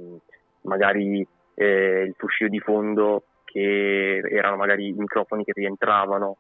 magari 0.62 1.26
eh, 1.56 2.04
il 2.04 2.14
fruscio 2.18 2.47
di 2.47 2.60
fondo 2.60 3.24
che 3.43 4.22
erano 4.30 4.56
magari 4.56 4.89
i 4.89 4.93
microfoni 4.93 5.43
che 5.43 5.52
rientravano, 5.54 6.38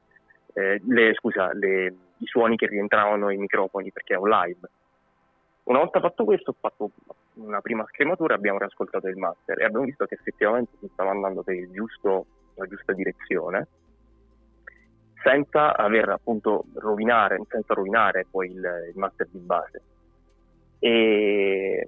eh, 0.53 0.79
le, 0.85 1.13
scusa, 1.15 1.51
le, 1.53 1.93
i 2.17 2.25
suoni 2.25 2.55
che 2.55 2.67
rientravano 2.67 3.27
ai 3.27 3.37
microfoni 3.37 3.91
perché 3.91 4.13
è 4.13 4.17
un 4.17 4.29
live. 4.29 4.69
Una 5.71 5.79
volta 5.79 6.01
fatto 6.01 6.25
questo 6.25 6.49
ho 6.49 6.55
fatto 6.59 6.91
una 7.35 7.61
prima 7.61 7.85
scrematura, 7.87 8.35
abbiamo 8.35 8.57
riascoltato 8.57 9.07
il 9.07 9.15
master 9.15 9.57
e 9.57 9.63
abbiamo 9.63 9.85
visto 9.85 10.03
che 10.03 10.15
effettivamente 10.15 10.73
si 10.81 10.89
stava 10.91 11.11
andando 11.11 11.43
per 11.43 11.71
giusto, 11.71 12.25
la 12.55 12.65
giusta 12.65 12.91
direzione 12.91 13.67
senza 15.23 15.73
aver 15.77 16.09
appunto 16.09 16.65
rovinare, 16.73 17.39
senza 17.47 17.73
rovinare 17.73 18.27
poi 18.29 18.47
il, 18.47 18.57
il 18.57 18.93
master 18.95 19.29
di 19.31 19.39
base. 19.39 19.81
E 20.79 21.87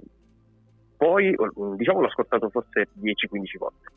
poi 0.95 1.35
diciamo 1.75 1.99
l'ho 1.99 2.07
ascoltato 2.07 2.47
forse 2.47 2.87
10-15 2.97 3.57
volte 3.57 3.91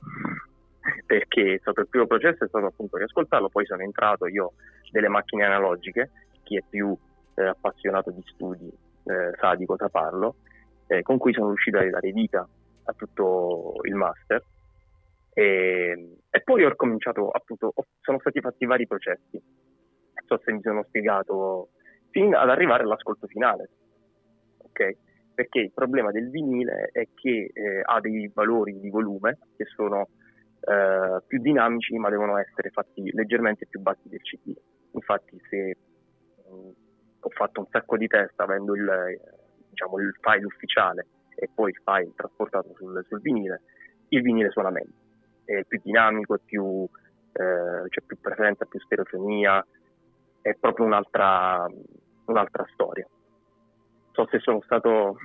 perché 1.06 1.54
è 1.54 1.58
stato 1.60 1.82
il 1.82 1.88
primo 1.88 2.08
processo 2.08 2.42
è 2.42 2.48
stato 2.48 2.66
appunto 2.66 2.96
riascoltarlo, 2.96 3.50
poi 3.50 3.64
sono 3.64 3.82
entrato 3.82 4.26
io 4.26 4.54
delle 4.90 5.08
macchine 5.08 5.44
analogiche, 5.44 6.10
chi 6.42 6.56
è 6.56 6.64
più 6.68 6.92
eh, 7.36 7.44
appassionato 7.44 8.10
di 8.10 8.22
studi 8.26 8.84
eh, 9.06 9.36
sa 9.38 9.54
di 9.54 9.64
cosa 9.66 9.88
parlo, 9.88 10.36
eh, 10.86 11.02
con 11.02 11.18
cui 11.18 11.32
sono 11.32 11.48
riuscito 11.48 11.78
a 11.78 11.88
dare 11.88 12.12
vita 12.12 12.46
a 12.84 12.92
tutto 12.92 13.74
il 13.82 13.94
master 13.94 14.42
e, 15.38 16.16
e 16.30 16.40
poi 16.40 16.64
ho 16.64 16.74
cominciato 16.76 17.28
appunto, 17.28 17.74
sono 18.00 18.18
stati 18.20 18.40
fatti 18.40 18.64
vari 18.64 18.86
processi, 18.86 19.32
non 19.32 20.24
so 20.24 20.40
se 20.42 20.50
mi 20.50 20.62
sono 20.62 20.82
spiegato, 20.84 21.72
fino 22.08 22.38
ad 22.38 22.48
arrivare 22.48 22.84
all'ascolto 22.84 23.26
finale, 23.26 23.68
ok? 24.56 24.96
Perché 25.34 25.58
il 25.58 25.72
problema 25.74 26.10
del 26.10 26.30
vinile 26.30 26.88
è 26.90 27.06
che 27.14 27.50
eh, 27.52 27.82
ha 27.84 28.00
dei 28.00 28.30
valori 28.32 28.80
di 28.80 28.88
volume 28.88 29.36
che 29.58 29.66
sono 29.66 30.08
eh, 30.60 31.20
più 31.26 31.38
dinamici 31.42 31.98
ma 31.98 32.08
devono 32.08 32.38
essere 32.38 32.70
fatti 32.70 33.10
leggermente 33.12 33.66
più 33.66 33.80
bassi 33.80 34.08
del 34.08 34.22
CD. 34.22 34.56
Infatti 34.92 35.38
se 35.50 35.76
mm, 36.50 36.70
ho 37.26 37.30
fatto 37.30 37.60
un 37.60 37.66
sacco 37.70 37.96
di 37.96 38.06
test 38.06 38.38
avendo 38.40 38.74
il, 38.74 39.20
diciamo, 39.70 39.98
il 39.98 40.16
file 40.20 40.44
ufficiale 40.44 41.06
e 41.34 41.48
poi 41.52 41.70
il 41.70 41.80
file 41.82 42.12
trasportato 42.14 42.72
sul, 42.76 43.04
sul 43.08 43.20
vinile, 43.20 43.62
il 44.08 44.22
vinile 44.22 44.50
suona 44.50 44.70
meglio 44.70 45.04
è 45.46 45.64
più 45.64 45.80
dinamico, 45.82 46.34
è 46.34 46.40
più, 46.44 46.86
eh, 47.32 47.88
c'è 47.88 48.02
più 48.04 48.18
presenza, 48.20 48.66
più 48.66 48.80
stereofonia, 48.80 49.64
è 50.40 50.54
proprio 50.54 50.86
un'altra, 50.86 51.66
un'altra 52.26 52.66
storia. 52.72 53.06
So 54.12 54.26
se 54.30 54.38
sono 54.40 54.60
stato 54.62 55.18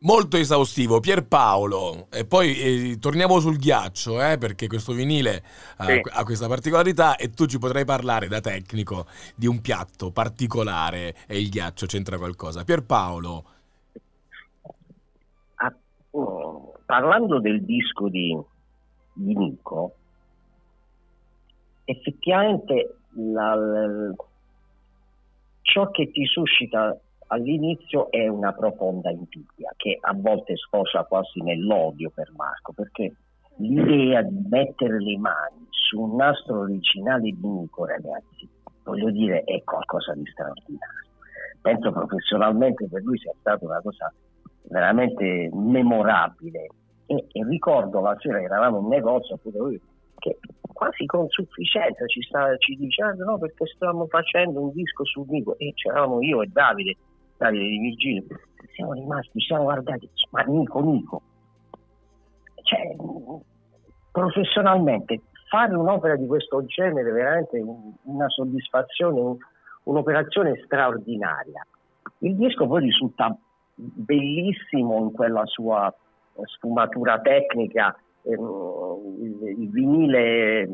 molto 0.00 0.36
esaustivo. 0.36 1.00
Pierpaolo, 1.00 2.08
e 2.10 2.26
poi 2.26 2.58
eh, 2.58 2.98
torniamo 2.98 3.40
sul 3.40 3.56
ghiaccio, 3.56 4.22
eh, 4.22 4.38
perché 4.38 4.66
questo 4.66 4.92
vinile 4.92 5.42
sì. 5.78 6.00
ha, 6.10 6.24
questa 6.24 6.46
particolarità 6.46 7.16
e 7.16 7.30
tu 7.30 7.46
ci 7.46 7.58
potrai 7.58 7.84
parlare 7.84 8.28
da 8.28 8.40
tecnico 8.40 9.06
di 9.34 9.46
un 9.46 9.60
piatto 9.60 10.10
particolare 10.10 11.14
e 11.26 11.38
il 11.38 11.48
ghiaccio 11.48 11.86
c'entra 11.86 12.18
qualcosa. 12.18 12.64
Pierpaolo. 12.64 13.44
Ah, 15.56 15.74
oh 16.10 16.70
parlando 16.90 17.38
del 17.38 17.62
disco 17.62 18.08
di, 18.08 18.36
di 19.12 19.36
Nico, 19.36 19.94
effettivamente 21.84 22.96
la, 23.10 23.54
la, 23.54 24.12
ciò 25.62 25.88
che 25.92 26.10
ti 26.10 26.26
suscita 26.26 26.98
all'inizio 27.32 28.10
è 28.10 28.26
una 28.28 28.52
profonda 28.52 29.10
invidia 29.10 29.72
che 29.76 29.98
a 30.00 30.14
volte 30.14 30.56
sfocia 30.56 31.04
quasi 31.04 31.40
nell'odio 31.42 32.10
per 32.10 32.30
Marco, 32.36 32.72
perché 32.72 33.12
l'idea 33.56 34.22
di 34.22 34.46
mettere 34.48 34.98
le 35.00 35.16
mani 35.18 35.66
su 35.70 36.00
un 36.00 36.16
nastro 36.16 36.60
originale 36.60 37.22
di 37.22 37.38
Nico, 37.40 37.84
ragazzi, 37.84 38.48
voglio 38.84 39.10
dire, 39.10 39.44
è 39.44 39.62
qualcosa 39.62 40.14
di 40.14 40.24
straordinario. 40.26 41.08
Penso 41.60 41.92
professionalmente 41.92 42.88
per 42.88 43.02
lui 43.02 43.18
sia 43.18 43.32
stata 43.38 43.64
una 43.64 43.80
cosa 43.80 44.12
veramente 44.62 45.50
memorabile. 45.52 46.66
E, 47.06 47.26
e 47.32 47.44
ricordo 47.44 48.00
la 48.00 48.16
sera 48.20 48.38
che 48.38 48.44
eravamo 48.44 48.78
in 48.78 48.86
negozio 48.86 49.36
pure 49.36 49.58
lui 49.58 49.80
che 50.20 50.38
quasi 50.72 51.06
con 51.06 51.28
sufficienza 51.28 52.06
ci, 52.06 52.22
sta, 52.22 52.56
ci 52.58 52.76
dicendo 52.76 53.24
no 53.24 53.38
perché 53.38 53.66
stavamo 53.66 54.06
facendo 54.06 54.60
un 54.60 54.70
disco 54.72 55.04
su 55.04 55.24
Nico. 55.28 55.56
E 55.58 55.72
c'eravamo 55.74 56.20
io 56.22 56.42
e 56.42 56.46
Davide 56.46 56.96
Davide 57.40 57.64
di 57.64 57.78
Virgilio 57.78 58.24
siamo 58.74 58.92
rimasti, 58.92 59.40
siamo 59.40 59.64
guardati 59.64 60.08
ma 60.30 60.42
Nico, 60.42 60.80
Nico 60.80 61.22
cioè 62.62 62.94
professionalmente 64.12 65.22
fare 65.48 65.74
un'opera 65.74 66.16
di 66.16 66.26
questo 66.26 66.64
genere 66.66 67.08
è 67.08 67.12
veramente 67.12 67.62
una 68.02 68.28
soddisfazione 68.28 69.36
un'operazione 69.84 70.60
straordinaria 70.64 71.66
il 72.18 72.36
disco 72.36 72.66
poi 72.66 72.82
risulta 72.82 73.34
bellissimo 73.74 74.98
in 74.98 75.12
quella 75.12 75.44
sua 75.46 75.92
sfumatura 76.44 77.20
tecnica, 77.20 77.96
ehm, 78.22 79.58
il 79.58 79.70
vinile 79.70 80.68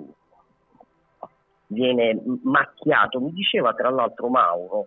viene 1.69 2.21
macchiato. 2.43 3.21
Mi 3.21 3.33
diceva 3.33 3.73
tra 3.75 3.91
l'altro 3.91 4.29
Mauro, 4.29 4.87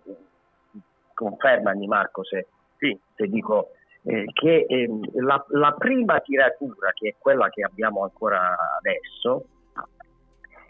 confermami 1.20 1.86
Marco 1.86 2.24
se, 2.24 2.46
sì, 2.78 2.98
se 3.14 3.26
dico 3.26 3.72
eh, 4.04 4.24
che 4.32 4.64
eh, 4.66 4.88
la, 5.14 5.44
la, 5.48 5.72
prima 5.72 6.18
tiratura, 6.20 6.90
che 6.94 7.10
è 7.10 7.14
quella 7.18 7.50
che 7.50 7.62
abbiamo 7.62 8.02
ancora 8.02 8.56
adesso, 8.78 9.44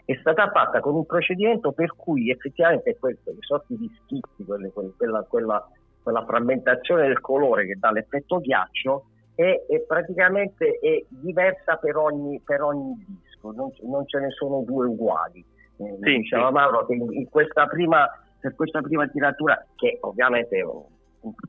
è 0.03 0.17
stata 0.19 0.49
fatta 0.51 0.81
con 0.81 0.95
un 0.95 1.05
procedimento 1.05 1.71
per 1.71 1.95
cui 1.95 2.29
effettivamente 2.29 2.97
queste, 2.99 3.31
le 3.31 3.37
sorti 3.39 3.77
di 3.77 3.89
schizzi, 4.01 4.43
quelle, 4.43 4.71
quella, 4.97 5.23
quella, 5.23 5.69
quella 6.03 6.25
frammentazione 6.25 7.07
del 7.07 7.21
colore 7.21 7.65
che 7.65 7.77
dà 7.79 7.91
l'effetto 7.91 8.39
ghiaccio, 8.39 9.05
è, 9.35 9.65
è 9.69 9.79
praticamente 9.87 10.79
è 10.81 11.01
diversa 11.07 11.77
per 11.77 11.95
ogni, 11.95 12.41
per 12.43 12.61
ogni 12.61 13.05
disco, 13.07 13.51
non, 13.53 13.71
non, 13.83 14.05
ce 14.07 14.19
ne 14.19 14.31
sono 14.31 14.63
due 14.65 14.87
uguali. 14.87 15.43
Eh, 15.77 15.97
sì, 16.01 16.17
diceva 16.17 16.47
sì. 16.47 16.53
Mauro 16.53 16.85
che 16.85 16.93
in 16.93 17.29
questa 17.29 17.65
prima, 17.67 18.05
per 18.41 18.55
questa 18.55 18.81
prima 18.81 19.07
tiratura, 19.07 19.65
che 19.75 19.99
ovviamente 20.01 20.57
è 20.57 20.63
un, 20.63 20.83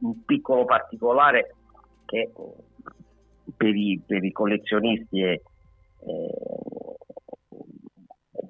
un 0.00 0.24
piccolo 0.24 0.64
particolare 0.64 1.54
che 2.04 2.18
eh, 2.18 2.32
per 3.56 3.74
i, 3.74 4.00
per 4.06 4.22
i 4.22 4.30
collezionisti 4.30 5.22
è, 5.22 5.40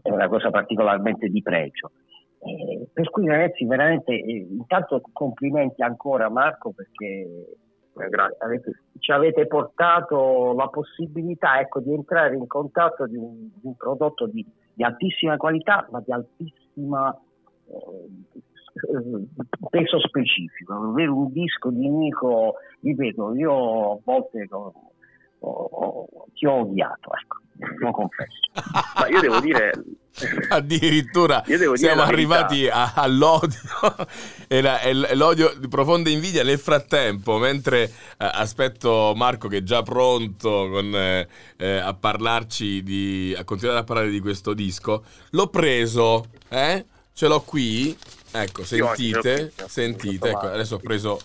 è, 0.03 0.11
una 0.11 0.28
cosa 0.28 0.51
particolarmente 0.51 1.28
di 1.28 1.40
pregio. 1.40 1.93
Eh, 2.40 2.88
per 2.93 3.09
cui 3.11 3.26
ragazzi 3.28 3.64
veramente 3.64 4.12
eh, 4.12 4.47
intanto 4.51 5.01
complimenti 5.12 5.80
ancora 5.82 6.28
Marco 6.28 6.72
perché 6.72 7.47
avete, 8.38 8.82
ci 8.99 9.12
avete 9.12 9.47
portato 9.47 10.53
la 10.55 10.66
possibilità 10.68 11.61
ecco, 11.61 11.80
di 11.80 11.93
entrare 11.93 12.34
in 12.34 12.49
contatto 12.49 13.07
di 13.07 13.16
un, 13.16 13.51
di 13.55 13.66
un 13.66 13.76
prodotto 13.76 14.26
di, 14.26 14.45
di, 14.74 14.82
altissima 14.82 15.36
qualità, 15.36 15.86
ma 15.90 16.01
di 16.01 16.12
altissima 16.12 17.16
peso 19.71 19.99
specifico. 20.01 20.75
Avere 20.75 21.09
un 21.09 21.31
disco 21.33 21.71
di 21.71 21.89
Nico, 21.89 22.55
ripeto, 22.81 23.35
io 23.35 23.93
a 23.93 23.99
volte 24.05 24.47
ho, 24.51 24.73
ho, 25.41 26.09
ti 26.35 26.47
ho 26.47 26.61
odiato, 26.61 27.11
ecco, 27.21 27.39
lo 27.79 27.91
confesso. 27.91 28.41
Ma 28.99 29.09
io 29.09 29.21
devo 29.21 29.41
dire, 29.41 29.71
Addirittura 30.51 31.43
Io 31.47 31.57
devo 31.57 31.73
dire 31.75 31.87
siamo 31.87 32.03
arrivati 32.03 32.69
a- 32.69 32.93
all'odio 32.95 33.59
e, 34.47 34.61
la- 34.61 34.81
e 34.81 35.15
l'odio 35.15 35.55
di 35.59 35.69
profonda 35.69 36.11
invidia. 36.11 36.43
Nel 36.43 36.59
frattempo, 36.59 37.39
mentre 37.39 37.85
eh, 37.85 37.91
aspetto 38.19 39.15
Marco 39.17 39.49
che 39.49 39.59
è 39.59 39.63
già 39.63 39.83
pronto 39.83 40.69
con, 40.71 40.95
eh, 40.95 41.27
eh, 41.57 41.77
a 41.79 41.95
parlarci 41.95 42.83
di, 42.83 43.35
a 43.37 43.45
continuare 43.45 43.81
a 43.81 43.85
parlare 43.85 44.11
di 44.11 44.21
questo 44.21 44.53
disco, 44.53 45.03
l'ho 45.31 45.47
preso, 45.49 46.27
eh? 46.51 46.85
Ce 47.13 47.27
l'ho 47.29 47.41
qui. 47.43 47.97
Ecco, 48.31 48.65
sentite, 48.65 49.53
sentite. 49.69 50.29
Ecco, 50.31 50.47
adesso 50.47 50.77
ho 50.77 50.79
preso, 50.79 51.21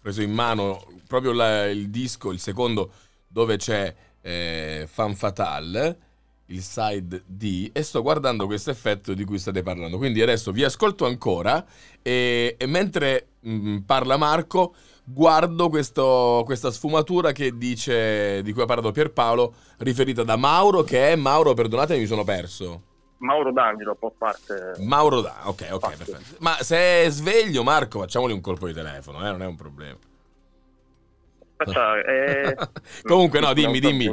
preso 0.00 0.22
in 0.22 0.32
mano 0.32 0.84
proprio 1.06 1.32
la- 1.32 1.68
il 1.68 1.90
disco, 1.90 2.32
il 2.32 2.38
secondo, 2.40 2.90
dove 3.26 3.56
c'è 3.56 3.94
eh, 4.22 4.88
Fan 4.90 5.14
Fatale 5.16 5.98
il 6.46 6.60
side 6.62 7.22
D 7.26 7.70
e 7.72 7.82
sto 7.82 8.02
guardando 8.02 8.46
questo 8.46 8.70
effetto 8.70 9.14
di 9.14 9.24
cui 9.24 9.38
state 9.38 9.62
parlando. 9.62 9.96
Quindi 9.96 10.20
adesso 10.22 10.52
vi 10.52 10.62
ascolto 10.64 11.06
ancora 11.06 11.64
e, 12.02 12.54
e 12.58 12.66
mentre 12.66 13.28
mm, 13.46 13.78
parla 13.78 14.16
Marco 14.18 14.74
guardo 15.04 15.68
questo- 15.70 16.42
questa 16.44 16.70
sfumatura 16.70 17.32
che 17.32 17.56
dice, 17.56 18.42
di 18.42 18.52
cui 18.52 18.62
ha 18.62 18.66
parlato 18.66 18.92
Pierpaolo, 18.92 19.54
riferita 19.78 20.22
da 20.22 20.36
Mauro, 20.36 20.82
che 20.84 21.10
è 21.12 21.16
Mauro, 21.16 21.54
perdonatemi, 21.54 22.00
mi 22.00 22.06
sono 22.06 22.22
perso. 22.24 22.82
Mauro 23.22 23.52
D'Angelo 23.52 23.94
può 23.94 24.10
parte... 24.16 24.74
Mauro 24.78 25.20
da, 25.20 25.48
ok, 25.48 25.68
ok, 25.72 25.80
Fatti. 25.80 25.96
perfetto. 25.96 26.36
Ma 26.40 26.52
se 26.60 27.04
è 27.04 27.10
sveglio 27.10 27.62
Marco, 27.62 28.00
facciamoli 28.00 28.32
un 28.32 28.40
colpo 28.40 28.66
di 28.66 28.72
telefono, 28.72 29.26
eh, 29.26 29.30
non 29.30 29.42
è 29.42 29.46
un 29.46 29.56
problema. 29.56 29.98
Faccia, 31.56 32.00
eh, 32.02 32.56
Comunque 33.02 33.40
no, 33.40 33.52
dimmi, 33.52 33.80
dimmi. 33.80 34.10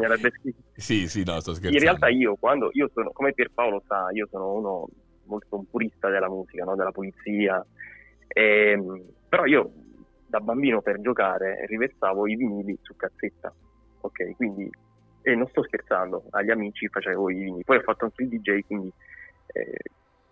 Sì, 0.76 1.08
sì, 1.08 1.24
no, 1.24 1.40
sto 1.40 1.54
scherzando. 1.54 1.78
In 1.78 1.84
realtà 1.84 2.10
io, 2.10 2.36
quando 2.40 2.70
io 2.74 2.90
sono, 2.94 3.12
come 3.12 3.34
Pierpaolo 3.34 3.84
sa, 3.88 4.08
io 4.12 4.28
sono 4.30 4.54
uno 4.54 4.88
molto 5.26 5.58
un 5.58 5.70
purista 5.70 6.10
della 6.10 6.30
musica, 6.30 6.64
no? 6.64 6.76
della 6.76 6.92
pulizia, 6.92 7.64
Ehm, 8.32 9.04
però 9.28 9.46
io 9.46 9.72
da 10.28 10.40
bambino 10.40 10.82
per 10.82 11.02
giocare 11.02 11.66
riversavo 11.66 12.28
i 12.28 12.36
vinili 12.36 12.78
su 12.82 12.96
cassetta, 12.96 13.52
ok? 14.02 14.36
Quindi, 14.36 14.70
e 15.22 15.36
non 15.36 15.48
sto 15.48 15.64
scherzando, 15.64 16.26
agli 16.32 16.50
amici 16.50 16.88
facevo 16.88 17.30
i 17.30 17.36
vinili, 17.36 17.64
poi 17.64 17.78
ho 17.78 17.82
fatto 17.82 18.06
anche 18.06 18.24
il 18.24 18.30
DJ, 18.30 18.66
quindi 18.66 18.92
eh, 19.48 19.78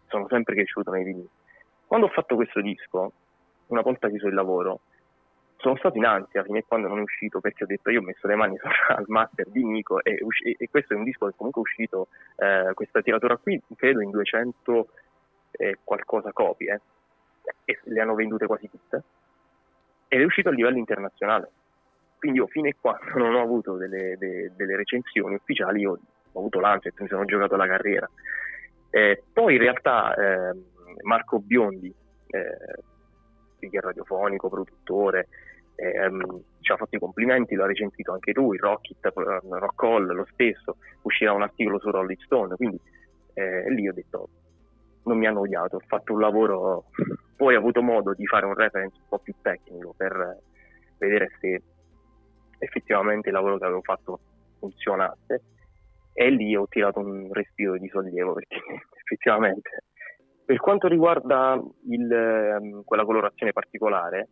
sono 0.08 0.28
sempre 0.30 0.56
cresciuto 0.56 0.92
nei 0.92 1.04
vinili. 1.04 1.30
Quando 1.86 2.08
ho 2.08 2.10
fatto 2.10 2.36
questo 2.36 2.62
disco, 2.62 3.12
una 3.68 3.82
volta 3.82 4.10
chiuso 4.10 4.28
il 4.28 4.34
lavoro, 4.34 4.82
sono 5.58 5.76
stato 5.78 5.98
in 5.98 6.06
ansia 6.06 6.44
fino 6.44 6.58
a 6.58 6.64
quando 6.68 6.88
non 6.88 7.00
è 7.00 7.02
uscito 7.02 7.40
perché 7.40 7.64
ho 7.64 7.68
detto 7.68 7.90
io 7.90 8.00
ho 8.00 8.04
messo 8.04 8.28
le 8.28 8.36
mani 8.36 8.58
al 8.90 9.06
master 9.08 9.48
di 9.50 9.66
Nico 9.66 10.04
e, 10.04 10.20
usci- 10.22 10.56
e 10.58 10.70
questo 10.70 10.94
è 10.94 10.96
un 10.98 11.04
disco 11.04 11.26
che 11.26 11.34
comunque 11.36 11.62
è 11.62 11.66
uscito 11.66 12.08
eh, 12.36 12.74
questa 12.74 13.02
tiratura 13.02 13.38
qui 13.38 13.60
credo 13.76 14.02
in 14.02 14.12
200 14.12 14.88
e 15.52 15.80
qualcosa 15.84 16.32
copie. 16.32 16.82
E 17.66 17.80
le 17.84 18.02
hanno 18.02 18.14
vendute 18.14 18.46
quasi 18.46 18.70
tutte. 18.70 19.04
Ed 20.08 20.22
è 20.22 20.24
uscito 20.24 20.50
a 20.50 20.52
livello 20.52 20.78
internazionale 20.78 21.52
quindi 22.18 22.40
io 22.40 22.48
fino 22.48 22.68
a 22.68 22.76
quando 22.80 23.18
non 23.18 23.36
ho 23.36 23.42
avuto 23.42 23.76
delle, 23.76 24.18
de- 24.18 24.52
delle 24.56 24.76
recensioni 24.76 25.36
ufficiali 25.36 25.86
ho 25.86 26.00
avuto 26.34 26.60
l'ansia 26.60 26.92
mi 26.98 27.08
sono 27.08 27.26
giocato 27.26 27.56
la 27.56 27.68
carriera. 27.68 28.10
Eh, 28.90 29.24
poi 29.34 29.56
in 29.56 29.60
realtà 29.60 30.14
ehm, 30.16 30.64
Marco 31.02 31.40
Biondi 31.40 31.94
eh, 32.28 33.80
radiofonico, 33.80 34.50
produttore, 34.50 35.28
ehm, 35.76 36.42
ci 36.62 36.72
ha 36.72 36.78
fatto 36.78 36.96
i 36.96 37.00
complimenti, 37.00 37.56
lo 37.56 37.64
ha 37.64 37.68
recensito 37.68 38.14
anche 38.14 38.32
lui, 38.34 38.58
Rocket, 38.58 39.06
eh, 39.06 39.12
Rock 39.14 39.84
Hall, 39.84 40.14
lo 40.14 40.28
stesso, 40.32 40.78
uscirà 41.02 41.34
un 41.34 41.42
articolo 41.42 41.80
su 41.80 41.90
Rolling 41.90 42.20
Stone, 42.20 42.56
quindi 42.56 42.80
eh, 43.34 43.70
lì 43.72 43.88
ho 43.88 43.94
detto 43.94 44.30
non 45.04 45.18
mi 45.18 45.26
hanno 45.26 45.42
odiato, 45.42 45.78
ho 45.78 45.82
fatto 45.86 46.14
un 46.14 46.20
lavoro, 46.20 46.86
poi 47.36 47.56
ho 47.56 47.60
avuto 47.60 47.82
modo 47.82 48.14
di 48.14 48.26
fare 48.26 48.46
un 48.46 48.56
reference 48.56 48.98
un 49.00 49.08
po' 49.08 49.20
più 49.20 49.34
tecnico 49.42 49.94
per 49.96 50.38
vedere 50.98 51.32
se 51.40 51.62
effettivamente 52.60 53.30
il 53.30 53.36
lavoro 53.36 53.58
che 53.58 53.66
avevo 53.66 53.82
fatto 53.82 54.20
funzionasse 54.60 55.42
e 56.14 56.30
lì 56.30 56.56
ho 56.56 56.68
tirato 56.68 57.00
un 57.00 57.32
respiro 57.32 57.78
di 57.78 57.88
sollievo 57.90 58.34
perché 58.34 58.58
effettivamente 59.04 59.84
per 60.48 60.60
quanto 60.62 60.88
riguarda 60.88 61.62
il, 61.90 62.10
ehm, 62.10 62.86
quella 62.86 63.04
colorazione 63.04 63.52
particolare, 63.52 64.30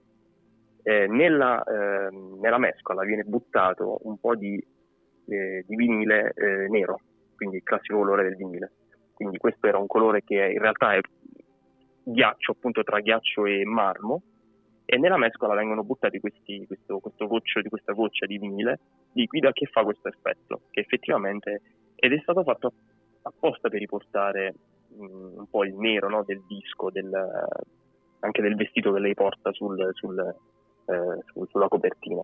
eh, 0.82 1.08
nella, 1.08 1.62
ehm, 1.62 2.40
nella 2.40 2.58
mescola 2.58 3.04
viene 3.04 3.24
buttato 3.24 4.00
un 4.04 4.18
po' 4.18 4.34
di, 4.34 4.56
eh, 5.28 5.66
di 5.68 5.76
vinile 5.76 6.32
eh, 6.34 6.70
nero, 6.70 7.02
quindi 7.36 7.58
il 7.58 7.64
classico 7.64 7.98
colore 7.98 8.24
del 8.24 8.38
vinile. 8.38 8.72
Quindi 9.14 9.38
questo 9.38 9.68
era 9.68 9.78
un 9.78 9.88
colore 9.88 10.24
che 10.24 10.36
in 10.36 10.60
realtà 10.60 10.94
è 10.94 11.02
ghiaccio, 12.06 12.54
appunto 12.54 12.82
tra 12.84 13.02
ghiaccio 13.02 13.46
e 13.46 13.66
marmo, 13.66 14.22
e 14.86 14.98
nella 14.98 15.18
mescola 15.18 15.56
vengono 15.56 15.84
buttati 15.84 16.20
questi, 16.20 16.66
questo, 16.68 17.00
questo 17.00 17.28
goccio 17.28 17.62
di 17.62 17.70
questa 17.70 17.94
goccia 17.94 18.26
di 18.26 18.38
vinile 18.38 18.80
liquida 19.14 19.52
che 19.52 19.66
fa 19.66 19.84
questo 19.84 20.08
effetto, 20.08 20.62
che 20.70 20.82
effettivamente 20.82 21.62
ed 21.96 22.14
è 22.14 22.20
stato 22.22 22.44
fatto 22.44 22.74
apposta 23.24 23.70
per 23.70 23.80
riportare 23.80 24.54
mh, 24.90 25.04
un 25.38 25.50
po' 25.50 25.64
il 25.64 25.76
nero 25.76 26.10
no, 26.10 26.24
del 26.24 26.44
disco, 26.48 26.92
del, 26.92 27.12
anche 28.20 28.42
del 28.42 28.56
vestito 28.56 28.94
che 28.94 29.00
lei 29.00 29.14
porta 29.14 29.52
sul, 29.54 29.90
sul, 29.94 30.20
eh, 30.20 31.24
su- 31.26 31.46
sulla 31.46 31.68
copertina. 31.68 32.22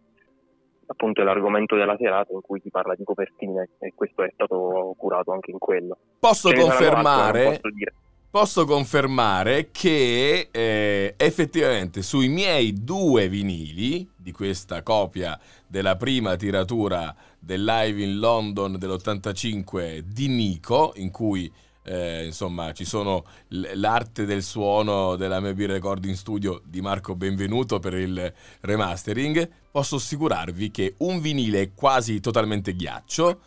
Appunto 0.88 1.22
è 1.22 1.24
l'argomento 1.24 1.76
della 1.76 1.96
serata 1.98 2.34
in 2.34 2.42
cui 2.42 2.60
si 2.60 2.70
parla 2.70 2.96
di 2.96 3.06
copertine 3.06 3.70
e 3.80 3.94
questo 3.96 4.24
è 4.24 4.32
stato 4.34 4.94
curato 4.98 5.32
anche 5.32 5.52
in 5.52 5.58
quello. 5.58 5.98
Posso 6.20 6.50
Ce 6.50 6.60
confermare 6.60 7.44
non 7.44 7.54
posso 7.54 7.74
dire. 7.74 7.94
Posso 8.32 8.64
confermare 8.64 9.72
che 9.72 10.48
eh, 10.52 11.16
effettivamente 11.18 12.02
sui 12.02 12.30
miei 12.30 12.82
due 12.82 13.28
vinili 13.28 14.10
di 14.16 14.32
questa 14.32 14.84
copia 14.84 15.38
della 15.68 15.98
prima 15.98 16.38
tiratura 16.38 17.14
del 17.38 17.62
live 17.62 18.02
in 18.02 18.20
London 18.20 18.78
dell'85 18.80 19.98
di 19.98 20.30
Nico, 20.30 20.94
in 20.96 21.12
cui 21.12 21.52
eh, 21.84 22.24
insomma 22.24 22.72
ci 22.72 22.86
sono 22.86 23.26
l'arte 23.50 24.24
del 24.24 24.44
suono 24.44 25.18
della 25.18 25.42
MB 25.42 25.60
Recording 25.60 26.16
Studio 26.16 26.62
di 26.64 26.80
Marco 26.80 27.16
Benvenuto 27.18 27.80
per 27.80 27.96
il 27.96 28.34
remastering, 28.62 29.50
posso 29.70 29.98
assicurarvi 29.98 30.72
che 30.72 30.94
un 31.00 31.20
vinile 31.20 31.62
è 31.64 31.72
quasi 31.74 32.22
totalmente 32.22 32.76
ghiaccio 32.76 33.42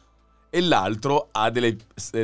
e 0.55 0.61
l'altro 0.61 1.31
ha 1.33 1.51
delle, 1.51 1.77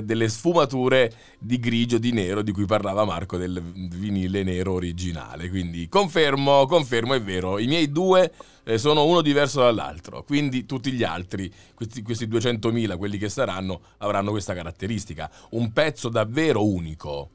delle 0.05 0.29
sfumature 0.29 1.11
di 1.41 1.59
grigio, 1.59 1.99
di 1.99 2.13
nero, 2.13 2.43
di 2.43 2.53
cui 2.53 2.65
parlava 2.65 3.05
Marco 3.05 3.37
del 3.37 3.61
vinile 3.61 4.45
nero 4.45 4.75
originale. 4.75 5.49
Quindi 5.49 5.89
confermo, 5.89 6.65
confermo, 6.67 7.15
è 7.15 7.21
vero, 7.21 7.59
i 7.59 7.67
miei 7.67 7.91
due 7.91 8.31
eh, 8.63 8.79
sono 8.79 9.05
uno 9.05 9.21
diverso 9.21 9.63
dall'altro, 9.63 10.23
quindi 10.23 10.65
tutti 10.65 10.93
gli 10.93 11.03
altri, 11.03 11.53
questi, 11.75 12.03
questi 12.03 12.29
200.000, 12.29 12.97
quelli 12.97 13.19
che 13.19 13.29
saranno, 13.29 13.81
avranno 13.99 14.31
questa 14.31 14.55
caratteristica. 14.55 15.29
Un 15.51 15.73
pezzo 15.73 16.09
davvero 16.09 16.65
unico. 16.65 17.31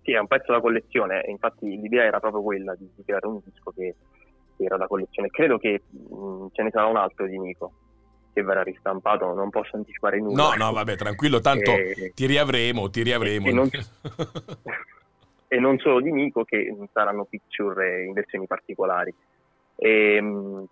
Sì, 0.00 0.12
è 0.12 0.18
un 0.18 0.26
pezzo 0.26 0.52
da 0.52 0.60
collezione, 0.62 1.22
infatti 1.28 1.66
l'idea 1.66 2.04
era 2.04 2.18
proprio 2.18 2.40
quella 2.40 2.74
di, 2.76 2.88
creare 3.04 3.26
un 3.26 3.40
disco 3.44 3.72
che, 3.72 3.94
era 4.56 4.78
da 4.78 4.86
collezione. 4.86 5.28
Credo 5.28 5.58
che 5.58 5.82
mh, 5.90 6.46
ce 6.52 6.62
ne 6.62 6.70
sarà 6.70 6.86
un 6.86 6.96
altro 6.96 7.26
di 7.26 7.38
Nico 7.38 7.72
che 8.32 8.42
verrà 8.42 8.62
ristampato, 8.62 9.32
non 9.34 9.50
posso 9.50 9.76
anticipare 9.76 10.18
nulla. 10.18 10.54
No, 10.54 10.64
no, 10.64 10.72
vabbè, 10.72 10.96
tranquillo, 10.96 11.40
tanto 11.40 11.70
Eh, 11.72 12.12
ti 12.14 12.26
riavremo, 12.26 12.88
ti 12.90 13.02
riavremo. 13.02 13.46
e 13.48 13.52
non- 13.52 13.70
e 15.48 15.58
non 15.58 15.78
solo 15.78 16.00
di 16.00 16.10
Nico 16.12 16.44
che 16.44 16.74
saranno 16.92 17.24
picture 17.24 18.04
in 18.04 18.12
versioni 18.12 18.46
particolari. 18.46 19.14
E, 19.76 20.20
mh, 20.20 20.64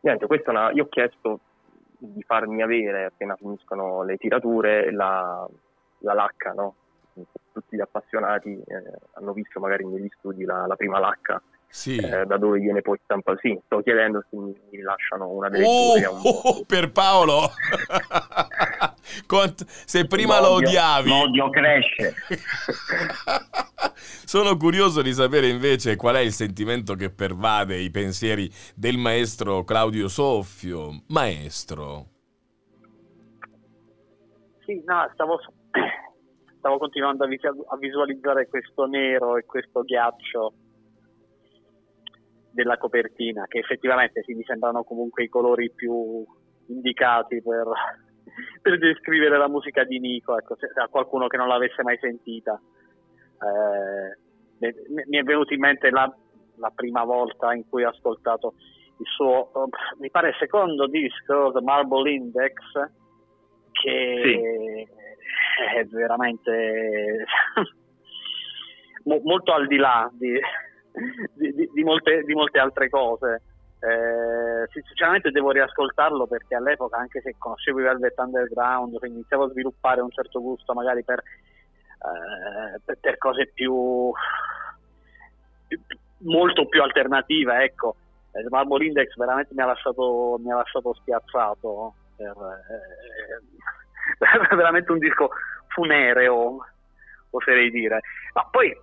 niente, 0.00 0.26
questa 0.26 0.50
è 0.52 0.54
una, 0.54 0.70
io 0.72 0.84
ho 0.84 0.88
chiesto 0.88 1.40
di 1.98 2.22
farmi 2.22 2.62
avere 2.62 3.06
appena 3.06 3.34
finiscono 3.36 4.02
le 4.04 4.16
tirature 4.16 4.92
la, 4.92 5.48
la 5.98 6.12
lacca, 6.12 6.52
no? 6.52 6.74
Tutti 7.52 7.76
gli 7.76 7.80
appassionati 7.80 8.50
eh, 8.50 8.82
hanno 9.14 9.32
visto 9.32 9.58
magari 9.58 9.86
negli 9.86 10.10
studi 10.18 10.44
la, 10.44 10.66
la 10.66 10.76
prima 10.76 10.98
lacca, 10.98 11.42
sì. 11.68 11.96
eh, 11.96 12.24
da 12.24 12.36
dove 12.38 12.58
viene 12.58 12.80
poi 12.82 12.98
stampato. 13.04 13.38
Sì, 13.40 13.58
sto 13.64 13.80
chiedendo 13.82 14.24
se 14.30 14.36
mi, 14.36 14.46
mi 14.70 14.76
rilasciano 14.78 15.28
una 15.28 15.48
delle 15.48 15.64
Oh, 15.66 15.94
due. 15.98 16.06
un 16.06 16.20
oh, 16.24 16.64
per 16.66 16.92
Paolo! 16.92 17.50
Quant- 19.26 19.64
se 19.66 20.06
prima 20.06 20.40
lo 20.40 20.48
L'odio- 20.54 20.68
odiavi, 20.68 21.08
L'odio 21.08 21.50
cresce. 21.50 22.14
sono 24.26 24.56
curioso 24.56 25.02
di 25.02 25.12
sapere 25.12 25.48
invece 25.48 25.96
qual 25.96 26.16
è 26.16 26.20
il 26.20 26.32
sentimento 26.32 26.94
che 26.94 27.10
pervade 27.10 27.76
i 27.76 27.90
pensieri 27.90 28.50
del 28.74 28.96
maestro 28.98 29.64
Claudio 29.64 30.08
Soffio. 30.08 31.02
Maestro, 31.08 32.06
Sì, 34.64 34.82
no, 34.84 35.08
stavo, 35.14 35.38
stavo 36.58 36.78
continuando 36.78 37.24
a 37.24 37.76
visualizzare 37.78 38.48
questo 38.48 38.86
nero 38.86 39.36
e 39.36 39.44
questo 39.44 39.82
ghiaccio 39.82 40.52
della 42.56 42.78
copertina, 42.78 43.44
che 43.46 43.58
effettivamente 43.58 44.22
sì, 44.24 44.32
mi 44.32 44.42
sembrano 44.44 44.82
comunque 44.82 45.24
i 45.24 45.28
colori 45.28 45.70
più 45.70 46.24
indicati 46.68 47.42
per, 47.42 47.68
per 48.62 48.78
descrivere 48.78 49.36
la 49.36 49.48
musica 49.48 49.84
di 49.84 50.00
Nico, 50.00 50.38
ecco, 50.38 50.56
se, 50.56 50.68
a 50.74 50.88
qualcuno 50.88 51.26
che 51.26 51.36
non 51.36 51.48
l'avesse 51.48 51.82
mai 51.82 51.98
sentita. 52.00 52.58
Eh, 53.38 54.18
mi- 54.88 55.18
è 55.18 55.22
venuto 55.22 55.52
in 55.52 55.60
mente 55.60 55.90
la, 55.90 56.10
la 56.56 56.72
prima 56.74 57.04
volta 57.04 57.52
in 57.52 57.68
cui 57.68 57.84
ho 57.84 57.90
ascoltato 57.90 58.54
il 58.98 59.06
suo, 59.06 59.52
eh, 59.52 59.68
mi 59.98 60.10
pare 60.10 60.34
secondo 60.38 60.86
disco, 60.86 61.52
The 61.52 61.60
Marble 61.60 62.10
Index, 62.10 62.54
che 63.72 64.88
è 65.74 65.84
veramente 65.84 67.26
mo- 69.04 69.20
molto 69.24 69.52
al 69.52 69.66
di 69.66 69.76
là 69.76 70.10
di, 70.10 70.40
di- 71.34 71.52
di- 71.54 71.70
di 71.72 71.84
molte, 71.84 72.22
di 72.22 72.34
molte 72.34 72.58
altre 72.58 72.88
cose. 72.88 73.42
Eh, 73.78 74.66
sinceramente 74.72 75.30
devo 75.30 75.50
riascoltarlo 75.50 76.26
perché 76.26 76.54
all'epoca, 76.54 76.96
anche 76.96 77.20
se 77.20 77.34
conoscevo 77.38 77.80
i 77.80 77.82
Velvet 77.84 78.18
Underground, 78.18 78.98
quindi 78.98 79.18
iniziavo 79.18 79.44
a 79.44 79.50
sviluppare 79.50 80.00
un 80.00 80.10
certo 80.10 80.40
gusto 80.40 80.72
magari 80.72 81.04
per, 81.04 81.18
eh, 81.18 82.96
per, 83.00 83.18
cose 83.18 83.50
più, 83.52 84.10
più- 85.68 85.80
molto 86.18 86.66
più 86.66 86.82
alternative, 86.82 87.62
ecco. 87.64 87.96
Eh, 88.32 88.40
Il 88.40 88.48
Marble 88.50 88.84
Index 88.86 89.14
veramente 89.16 89.52
mi 89.54 89.62
ha 89.62 89.66
lasciato, 89.66 90.38
mi 90.42 90.50
ha 90.50 90.56
lasciato 90.56 90.94
spiazzato. 90.94 91.94
Per, 92.16 92.32
eh, 92.32 93.44
veramente 94.56 94.90
un 94.90 94.98
disco 94.98 95.28
funereo, 95.68 96.64
oserei 97.30 97.70
dire. 97.70 98.00
Ma 98.32 98.46
poi 98.50 98.74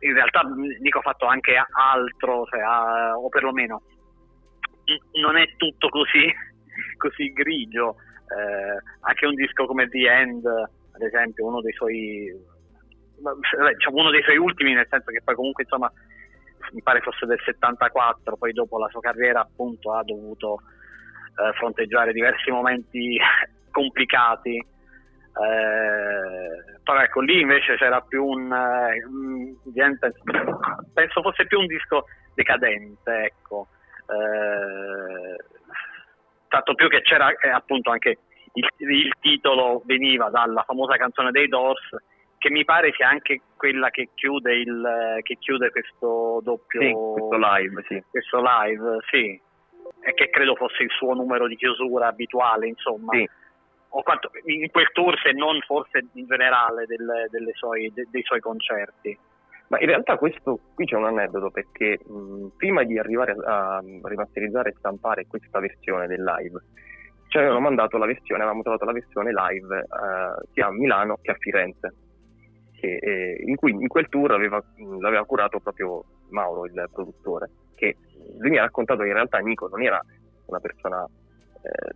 in 0.00 0.12
realtà 0.12 0.42
dico 0.80 0.98
ho 0.98 1.02
fatto 1.02 1.26
anche 1.26 1.54
altro, 1.56 2.44
cioè, 2.46 2.60
ah, 2.60 3.16
o 3.16 3.28
perlomeno 3.28 3.82
non 5.20 5.36
è 5.36 5.56
tutto 5.56 5.88
così, 5.88 6.32
così 6.96 7.32
grigio. 7.32 7.96
Eh, 8.26 8.82
anche 9.00 9.26
un 9.26 9.34
disco 9.34 9.66
come 9.66 9.88
The 9.88 10.08
End, 10.08 10.44
ad 10.46 11.02
esempio, 11.02 11.46
uno 11.46 11.60
dei 11.60 11.72
suoi 11.72 12.32
diciamo, 13.16 13.96
uno 13.96 14.10
dei 14.10 14.22
suoi 14.22 14.36
ultimi, 14.36 14.74
nel 14.74 14.86
senso 14.90 15.10
che 15.10 15.22
poi 15.24 15.34
comunque 15.34 15.62
insomma 15.62 15.90
mi 16.72 16.82
pare 16.82 17.00
fosse 17.00 17.26
del 17.26 17.40
74, 17.44 18.36
poi 18.36 18.52
dopo 18.52 18.78
la 18.78 18.88
sua 18.88 19.00
carriera 19.00 19.40
appunto 19.40 19.92
ha 19.92 20.02
dovuto 20.02 20.60
eh, 21.36 21.52
fronteggiare 21.54 22.12
diversi 22.12 22.50
momenti 22.50 23.18
complicati. 23.70 24.74
Eh, 25.36 26.80
però 26.82 27.00
ecco 27.00 27.20
lì 27.20 27.40
invece 27.40 27.76
c'era 27.76 28.00
più 28.00 28.24
un, 28.24 28.50
eh, 28.50 29.04
penso 30.94 31.20
fosse 31.20 31.46
più 31.46 31.58
un 31.58 31.66
disco 31.66 32.06
decadente 32.34 33.24
ecco 33.24 33.68
Eh, 34.08 35.36
tanto 36.48 36.74
più 36.74 36.88
che 36.88 37.02
c'era 37.02 37.30
eh, 37.32 37.50
appunto 37.50 37.90
anche 37.90 38.18
il, 38.54 38.68
il 38.78 39.12
titolo 39.20 39.82
veniva 39.84 40.30
dalla 40.30 40.62
famosa 40.62 40.96
canzone 40.96 41.30
dei 41.32 41.48
Doors 41.48 41.96
che 42.38 42.50
mi 42.50 42.64
pare 42.64 42.92
sia 42.92 43.08
anche 43.08 43.40
quella 43.56 43.90
che 43.90 44.10
chiude, 44.14 44.54
il, 44.54 45.18
che 45.22 45.36
chiude 45.38 45.70
questo 45.70 46.40
doppio 46.42 46.80
Sì, 46.80 46.92
questo 46.92 47.36
live, 47.38 47.84
sì. 47.88 48.02
questo 48.08 48.40
live, 48.40 48.98
sì. 49.10 49.40
E 50.00 50.14
che 50.14 50.30
credo 50.30 50.54
fosse 50.54 50.82
il 50.82 50.90
suo 50.90 51.14
numero 51.14 51.48
di 51.48 51.56
chiusura 51.56 52.08
abituale, 52.08 52.68
insomma. 52.68 53.12
Sì. 53.12 53.28
O 53.96 54.02
quanto, 54.02 54.30
in 54.44 54.70
quel 54.70 54.90
tour, 54.92 55.18
se 55.20 55.32
non 55.32 55.58
forse 55.60 56.04
in 56.12 56.26
generale 56.26 56.84
del- 56.84 57.28
delle 57.30 57.52
suoi- 57.54 57.90
de- 57.94 58.06
dei 58.10 58.22
suoi 58.22 58.40
concerti. 58.40 59.16
Ma 59.68 59.80
in 59.80 59.86
realtà 59.86 60.18
questo 60.18 60.60
qui 60.74 60.84
c'è 60.84 60.96
un 60.96 61.06
aneddoto 61.06 61.50
perché 61.50 61.98
mh, 62.04 62.48
prima 62.58 62.84
di 62.84 62.98
arrivare 62.98 63.32
a, 63.32 63.76
a 63.76 63.82
rimasterizzare 64.02 64.68
e 64.68 64.74
stampare 64.76 65.26
questa 65.26 65.60
versione 65.60 66.06
del 66.06 66.22
live 66.22 66.60
ci 67.28 67.38
avevano 67.38 67.60
mandato 67.60 67.96
la 67.96 68.06
versione, 68.06 68.42
avevamo 68.42 68.62
trovato 68.62 68.84
la 68.84 68.92
versione 68.92 69.32
live 69.32 69.78
eh, 69.78 70.46
sia 70.52 70.66
a 70.66 70.72
Milano 70.72 71.18
che 71.22 71.30
a 71.32 71.36
Firenze, 71.38 71.94
che, 72.78 72.98
eh, 73.00 73.42
in 73.44 73.56
cui 73.56 73.72
in 73.72 73.88
quel 73.88 74.08
tour 74.08 74.30
aveva, 74.30 74.62
l'aveva 75.00 75.24
curato 75.24 75.58
proprio 75.58 76.04
Mauro, 76.28 76.66
il 76.66 76.88
produttore, 76.92 77.48
che 77.74 77.96
lui 78.38 78.50
mi 78.50 78.58
ha 78.58 78.62
raccontato 78.62 79.00
che 79.02 79.08
in 79.08 79.14
realtà 79.14 79.38
Nico 79.38 79.68
non 79.68 79.82
era 79.82 80.00
una 80.46 80.60
persona, 80.60 81.04
eh, 81.62 81.94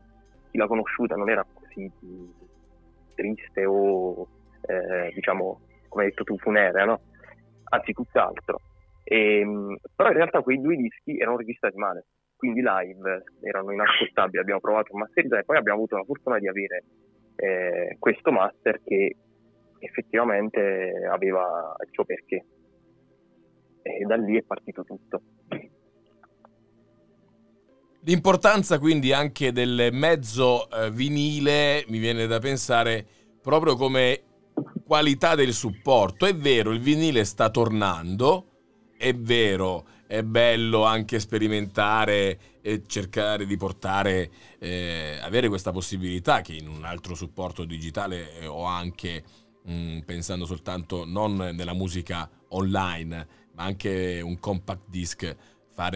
chi 0.51 0.59
l'ha 0.59 0.67
conosciuta 0.67 1.15
non 1.15 1.29
era 1.31 1.45
mh, 1.89 2.31
triste 3.15 3.65
o 3.65 4.27
eh, 4.63 5.13
diciamo, 5.15 5.61
come 5.89 6.05
hai 6.05 6.11
detto 6.11 6.25
tu, 6.25 6.37
funerea, 6.39 6.85
no? 6.85 7.01
anzi 7.71 7.93
tutt'altro. 7.93 8.61
Ehm, 9.05 9.77
però 9.95 10.11
in 10.11 10.17
realtà 10.17 10.43
quei 10.43 10.61
due 10.61 10.77
dischi 10.77 11.19
erano 11.19 11.39
registrati 11.39 11.77
male, 11.77 12.07
quindi 12.37 12.61
live 12.61 13.25
erano 13.43 13.73
inascoltabili, 13.73 14.39
abbiamo 14.39 14.61
provato 14.61 14.95
a 14.95 14.99
masterizzare 14.99 15.43
e 15.43 15.45
poi 15.45 15.57
abbiamo 15.57 15.79
avuto 15.79 15.97
la 15.97 16.05
fortuna 16.05 16.39
di 16.39 16.49
avere 16.49 16.85
eh, 17.37 17.97
questo 17.99 18.31
master 18.31 18.81
che 18.83 19.17
effettivamente 19.79 20.93
aveva 21.11 21.75
il 21.85 21.89
suo 21.91 22.05
perché. 22.05 22.45
E 23.83 24.05
da 24.05 24.17
lì 24.17 24.37
è 24.37 24.43
partito 24.43 24.85
tutto. 24.85 25.23
L'importanza 28.05 28.79
quindi 28.79 29.13
anche 29.13 29.53
del 29.53 29.91
mezzo 29.93 30.71
eh, 30.71 30.91
vinile 30.91 31.85
mi 31.89 31.99
viene 31.99 32.27
da 32.27 32.39
pensare 32.39 33.07
proprio 33.43 33.77
come 33.77 34.23
qualità 34.87 35.35
del 35.35 35.53
supporto. 35.53 36.25
È 36.25 36.35
vero, 36.35 36.71
il 36.71 36.81
vinile 36.81 37.25
sta 37.25 37.51
tornando, 37.51 38.47
è 38.97 39.15
vero, 39.15 39.87
è 40.07 40.23
bello 40.23 40.85
anche 40.85 41.21
sperimentare 41.21 42.59
e 42.63 42.83
cercare 42.87 43.45
di 43.45 43.59
portare, 43.59 44.31
eh, 44.59 45.19
avere 45.21 45.49
questa 45.49 45.71
possibilità 45.71 46.41
che 46.41 46.55
in 46.55 46.69
un 46.69 46.85
altro 46.85 47.15
supporto 47.15 47.65
digitale 47.65 48.41
eh, 48.41 48.47
o 48.47 48.65
anche 48.65 49.23
mh, 49.63 49.99
pensando 50.07 50.47
soltanto 50.47 51.05
non 51.05 51.37
nella 51.37 51.75
musica 51.75 52.29
online, 52.49 53.29
ma 53.55 53.65
anche 53.65 54.23
un 54.23 54.39
compact 54.39 54.89
disc 54.89 55.37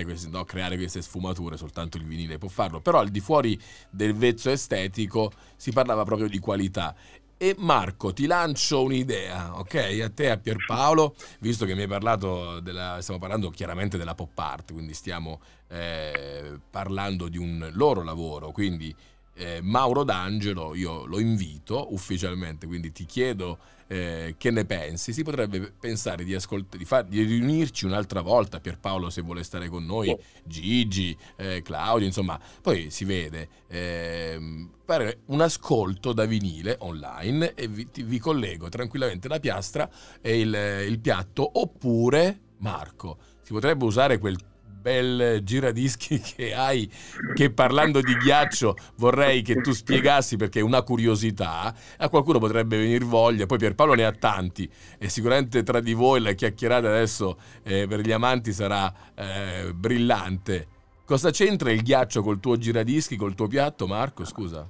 queste, 0.05 0.29
no, 0.31 0.45
creare 0.45 0.77
queste 0.77 1.03
sfumature, 1.03 1.57
soltanto 1.57 1.97
il 1.97 2.05
vinile 2.05 2.39
può 2.39 2.49
farlo, 2.49 2.81
però 2.81 2.99
al 3.01 3.09
di 3.11 3.21
fuori 3.21 3.61
del 3.91 4.15
vezzo 4.15 4.51
estetico 4.51 5.31
si 5.57 5.73
parlava 5.73 6.05
proprio 6.05 6.29
di 6.29 6.39
qualità. 6.39 6.95
E 7.37 7.55
Marco, 7.59 8.13
ti 8.13 8.27
lancio 8.27 8.83
un'idea, 8.83 9.59
ok? 9.59 10.01
A 10.03 10.09
te, 10.09 10.31
a 10.31 10.39
Pierpaolo, 10.39 11.15
visto 11.41 11.67
che 11.67 11.75
mi 11.75 11.83
hai 11.83 11.89
parlato 11.89 12.61
della, 12.61 12.99
stiamo 13.03 13.21
parlando 13.21 13.51
chiaramente 13.51 13.99
della 13.99 14.15
pop 14.15 14.39
art, 14.39 14.73
quindi 14.73 14.95
stiamo 14.95 15.41
eh, 15.69 16.59
parlando 16.71 17.29
di 17.29 17.37
un 17.37 17.69
loro 17.75 18.03
lavoro, 18.03 18.53
quindi 18.53 18.95
eh, 19.35 19.61
Mauro 19.63 20.05
D'Angelo 20.05 20.75
io 20.75 21.05
lo 21.07 21.19
invito 21.19 21.93
ufficialmente, 21.93 22.67
quindi 22.67 22.93
ti 22.93 23.05
chiedo 23.05 23.59
eh, 23.87 24.35
che 24.39 24.51
ne 24.51 24.65
pensi. 24.65 25.13
Si 25.13 25.23
potrebbe 25.23 25.73
pensare 25.79 26.25
di, 26.25 26.35
ascolt- 26.35 26.77
di, 26.77 26.85
far- 26.85 27.07
di 27.07 27.23
riunirci 27.23 27.85
un'altra 27.85 28.21
volta, 28.21 28.61
Pierpaolo 28.61 29.11
se 29.11 29.21
vuole 29.23 29.43
stare 29.43 29.69
con 29.69 29.85
noi, 29.85 30.17
Gigi, 30.45 31.17
eh, 31.37 31.63
Claudio, 31.63 32.07
insomma, 32.07 32.41
poi 32.63 32.91
si 32.91 33.05
vede. 33.05 33.49
ehm, 33.69 34.71
fare 34.85 35.21
un 35.27 35.41
ascolto 35.41 36.13
da 36.13 36.27
vinile 36.27 36.77
online 36.81 37.55
e 37.55 37.69
vi, 37.69 37.91
ti- 37.91 38.03
vi 38.03 38.19
collego 38.19 38.69
tranquillamente 38.69 39.29
la 39.29 39.41
piastra 39.41 39.89
e 40.21 40.41
il, 40.41 40.55
il 40.87 40.99
piatto, 41.01 41.49
oppure, 41.55 42.41
Marco, 42.59 43.19
si 43.43 43.53
potrebbe 43.53 43.85
usare 43.85 44.19
quel 44.19 44.39
bel 44.85 45.43
giradischi 45.43 46.21
che 46.37 46.53
hai 46.53 46.87
che 47.33 47.51
parlando 47.51 48.03
di 48.03 48.15
ghiaccio 48.17 48.77
vorrei 48.97 49.41
che 49.41 49.63
tu 49.63 49.73
spiegassi 49.73 50.37
perché 50.37 50.61
è 50.61 50.63
una 50.63 50.83
curiosità 50.83 51.75
a 51.97 52.09
qualcuno 52.11 52.39
potrebbe 52.39 52.77
venire 52.77 53.03
voglia. 53.07 53.47
Poi 53.47 53.57
Pierpaolo 53.57 53.95
ne 53.95 54.05
ha 54.05 54.13
tanti 54.13 54.71
e 54.99 55.09
sicuramente 55.09 55.63
tra 55.63 55.81
di 55.81 55.95
voi 55.95 56.21
la 56.21 56.33
chiacchierata 56.33 56.87
adesso 56.89 57.39
eh, 57.63 57.87
per 57.89 58.01
gli 58.01 58.13
amanti 58.13 58.53
sarà 58.53 58.93
eh, 59.15 59.73
brillante. 59.73 60.67
Cosa 61.07 61.31
c'entra 61.31 61.71
il 61.71 61.83
ghiaccio 61.83 62.21
col 62.21 62.39
tuo 62.39 62.59
giradischi 62.59 63.17
col 63.17 63.35
tuo 63.35 63.47
piatto 63.47 63.87
Marco? 63.87 64.27
Scusa. 64.27 64.69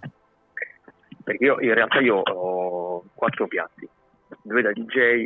Perché 1.25 1.45
io 1.45 1.59
in 1.59 1.75
realtà 1.75 1.99
io 1.99 2.19
ho 2.19 3.03
quattro 3.15 3.49
piatti, 3.49 3.89
due 4.43 4.63
da 4.63 4.71
DJ, 4.71 5.25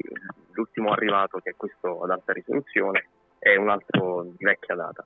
l'ultimo 0.53 0.93
arrivato 0.93 1.41
che 1.41 1.51
è 1.51 1.55
questo 1.57 2.03
ad 2.05 2.11
alta 2.11 2.33
risoluzione 2.33 3.09
e 3.39 3.57
un 3.57 3.69
altro 3.69 4.25
di 4.37 4.45
vecchia 4.45 4.75
data. 4.75 5.05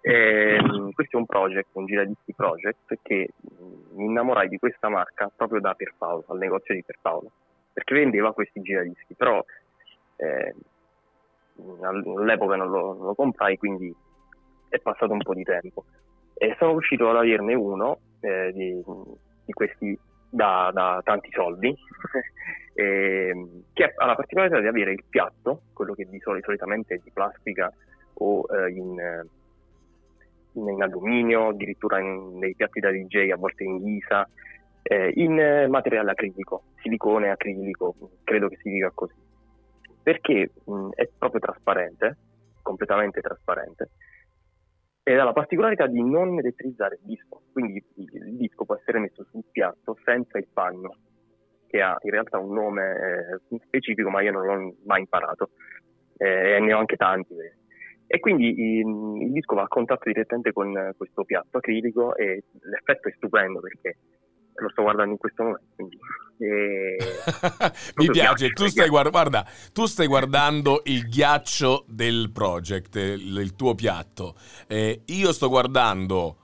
Ehm, 0.00 0.92
questo 0.92 1.16
è 1.16 1.20
un 1.20 1.26
project, 1.26 1.68
un 1.72 1.86
giradisti 1.86 2.32
project 2.32 2.98
che 3.02 3.30
mh, 3.36 3.96
mi 3.96 4.04
innamorai 4.04 4.48
di 4.48 4.58
questa 4.58 4.88
marca 4.88 5.30
proprio 5.34 5.60
da 5.60 5.74
Pierpaolo, 5.74 6.24
al 6.28 6.38
negozio 6.38 6.74
di 6.74 6.84
Pierpaolo, 6.84 7.30
perché 7.72 7.94
vendeva 7.94 8.32
questi 8.32 8.62
giradischi, 8.62 9.14
però 9.14 9.44
eh, 10.16 10.54
all'epoca 11.82 12.56
non 12.56 12.70
lo, 12.70 12.92
lo 12.94 13.14
comprai, 13.14 13.58
quindi 13.58 13.94
è 14.68 14.78
passato 14.78 15.12
un 15.12 15.22
po' 15.22 15.34
di 15.34 15.44
tempo. 15.44 15.84
E 16.34 16.54
sono 16.58 16.72
riuscito 16.72 17.10
ad 17.10 17.16
averne 17.16 17.54
uno 17.54 17.98
eh, 18.20 18.52
di, 18.52 18.82
di 19.44 19.52
questi 19.52 19.98
da, 20.28 20.70
da 20.72 21.00
tanti 21.04 21.30
soldi, 21.32 21.74
e, 22.74 23.28
ehm, 23.28 23.62
che 23.72 23.92
ha 23.94 24.06
la 24.06 24.14
particolarità 24.14 24.60
di 24.60 24.66
avere 24.66 24.92
il 24.92 25.04
piatto, 25.08 25.62
quello 25.72 25.94
che 25.94 26.06
di 26.08 26.20
solito, 26.20 26.46
solitamente 26.46 26.94
è 26.94 27.00
di 27.02 27.10
plastica 27.10 27.72
o 28.20 28.46
eh, 28.50 28.70
in, 28.70 28.96
in, 30.52 30.68
in, 30.68 30.82
alluminio, 30.82 31.48
addirittura 31.48 32.00
in, 32.00 32.38
nei 32.38 32.54
piatti 32.54 32.80
da 32.80 32.90
DJ, 32.90 33.30
a 33.30 33.36
volte 33.36 33.64
in 33.64 33.78
ghisa, 33.78 34.28
eh, 34.82 35.12
in 35.16 35.38
eh, 35.38 35.66
materiale 35.66 36.12
acrilico, 36.12 36.62
silicone 36.82 37.30
acrilico, 37.30 37.94
credo 38.24 38.48
che 38.48 38.58
si 38.62 38.70
dica 38.70 38.90
così, 38.94 39.14
perché 40.02 40.50
mh, 40.64 40.90
è 40.94 41.08
proprio 41.18 41.40
trasparente, 41.40 42.16
completamente 42.62 43.20
trasparente, 43.20 43.90
ed 45.08 45.18
ha 45.18 45.24
la 45.24 45.32
particolarità 45.32 45.86
di 45.86 46.02
non 46.02 46.38
elettrizzare 46.38 46.98
il 47.00 47.06
disco, 47.06 47.40
quindi 47.50 47.82
il 47.94 48.36
disco 48.36 48.66
può 48.66 48.74
essere 48.74 48.98
messo 48.98 49.24
sul 49.30 49.44
piatto 49.50 49.96
senza 50.04 50.36
il 50.36 50.48
panno, 50.52 50.96
che 51.66 51.80
ha 51.80 51.96
in 52.02 52.10
realtà 52.10 52.38
un 52.38 52.52
nome 52.52 53.40
eh, 53.50 53.58
specifico, 53.64 54.10
ma 54.10 54.20
io 54.20 54.32
non 54.32 54.44
l'ho 54.44 54.74
mai 54.84 55.00
imparato, 55.00 55.50
eh, 56.18 56.56
e 56.56 56.60
ne 56.60 56.74
ho 56.74 56.78
anche 56.78 56.96
tanti. 56.96 57.32
Eh. 57.32 57.54
E 58.06 58.20
quindi 58.20 58.78
il, 58.80 59.22
il, 59.22 59.32
disco 59.32 59.54
va 59.54 59.62
a 59.62 59.68
contatto 59.68 60.10
direttamente 60.10 60.52
con 60.52 60.92
questo 60.94 61.24
piatto 61.24 61.56
acrilico 61.56 62.14
e 62.14 62.44
l'effetto 62.60 63.08
è 63.08 63.12
stupendo 63.16 63.60
perché 63.60 63.96
lo 64.60 64.70
sto 64.70 64.82
guardando 64.82 65.12
in 65.12 65.18
questo 65.18 65.42
momento. 65.42 65.66
Quindi, 65.74 65.98
eh, 66.38 66.96
Mi 67.96 68.06
piace, 68.10 68.50
tu 68.50 68.66
stai, 68.66 68.88
guarda, 68.88 69.10
guarda, 69.10 69.46
tu 69.72 69.86
stai, 69.86 70.06
guardando 70.06 70.82
il 70.84 71.08
ghiaccio 71.08 71.84
del 71.88 72.30
project, 72.32 72.96
il, 72.96 73.36
il 73.38 73.54
tuo 73.54 73.74
piatto. 73.74 74.34
Eh, 74.66 75.02
io 75.06 75.32
sto 75.32 75.48
guardando 75.48 76.36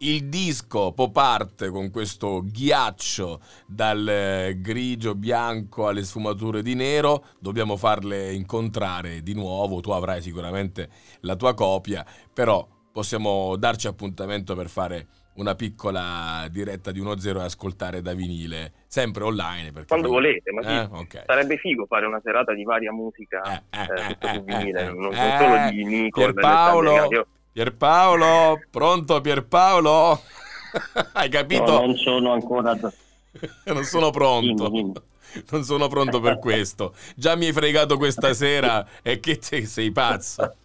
il 0.00 0.28
disco 0.28 0.92
pop 0.92 1.16
art 1.16 1.68
con 1.70 1.90
questo 1.90 2.42
ghiaccio 2.44 3.40
dal 3.66 4.06
eh, 4.06 4.60
grigio 4.60 5.14
bianco 5.14 5.88
alle 5.88 6.04
sfumature 6.04 6.62
di 6.62 6.74
nero, 6.74 7.24
dobbiamo 7.40 7.76
farle 7.76 8.32
incontrare 8.32 9.22
di 9.22 9.34
nuovo, 9.34 9.80
tu 9.80 9.90
avrai 9.90 10.22
sicuramente 10.22 10.88
la 11.20 11.36
tua 11.36 11.54
copia, 11.54 12.04
però 12.32 12.66
possiamo 12.92 13.56
darci 13.56 13.86
appuntamento 13.86 14.54
per 14.54 14.68
fare 14.68 15.08
una 15.38 15.54
piccola 15.54 16.46
diretta 16.50 16.90
di 16.90 17.00
1-0 17.00 17.40
e 17.40 17.44
ascoltare 17.44 18.02
da 18.02 18.12
vinile, 18.12 18.72
sempre 18.86 19.24
online. 19.24 19.72
Quando 19.86 20.08
volete, 20.08 20.50
ma 20.52 20.62
sì, 20.62 20.68
eh? 20.68 20.88
okay. 20.98 21.22
sarebbe 21.26 21.56
figo 21.56 21.86
fare 21.86 22.06
una 22.06 22.20
serata 22.22 22.52
di 22.52 22.64
varia 22.64 22.92
musica 22.92 23.42
eh, 23.44 23.62
eh, 23.70 23.80
eh, 23.80 24.16
eh, 24.18 24.34
eh 24.34 24.40
vinile, 24.40 24.80
eh, 24.82 24.92
non, 24.92 25.12
solo 25.12 25.70
di 25.70 25.80
eh, 25.80 25.84
Nico. 25.84 26.20
Pierpaolo, 26.20 27.26
Pierpaolo, 27.52 28.60
pronto 28.70 29.20
Pierpaolo? 29.20 30.20
Hai 31.14 31.28
capito? 31.28 31.64
No, 31.64 31.86
non 31.86 31.96
sono 31.96 32.32
ancora... 32.32 32.76
non 33.66 33.84
sono 33.84 34.10
pronto. 34.10 34.68
Dimmi, 34.68 34.82
dimmi 34.82 35.06
non 35.50 35.62
sono 35.62 35.88
pronto 35.88 36.20
per 36.20 36.38
questo. 36.38 36.94
Già 37.14 37.36
mi 37.36 37.46
hai 37.46 37.52
fregato 37.52 37.96
questa 37.96 38.32
sera 38.32 38.86
e 39.02 39.20
che 39.20 39.38
te, 39.38 39.66
sei 39.66 39.92
pazzo. 39.92 40.56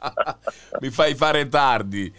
mi 0.80 0.90
fai 0.90 1.14
fare 1.14 1.46
tardi. 1.48 2.12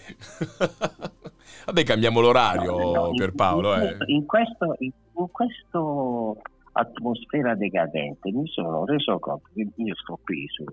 Vabbè, 1.65 1.83
cambiamo 1.83 2.19
l'orario 2.19 2.77
no, 2.77 2.91
no, 2.91 3.09
per 3.15 3.29
in, 3.29 3.35
Paolo. 3.35 3.75
Eh. 3.75 3.97
In, 4.07 4.25
questo, 4.25 4.75
in, 4.79 4.91
questo 5.31 6.41
atmosfera 6.73 7.55
decadente 7.55 8.31
mi 8.31 8.47
sono 8.47 8.85
reso 8.85 9.19
conto 9.19 9.49
che 9.53 9.67
io 9.75 9.95
sto 9.95 10.19
qui 10.23 10.45
su, 10.49 10.63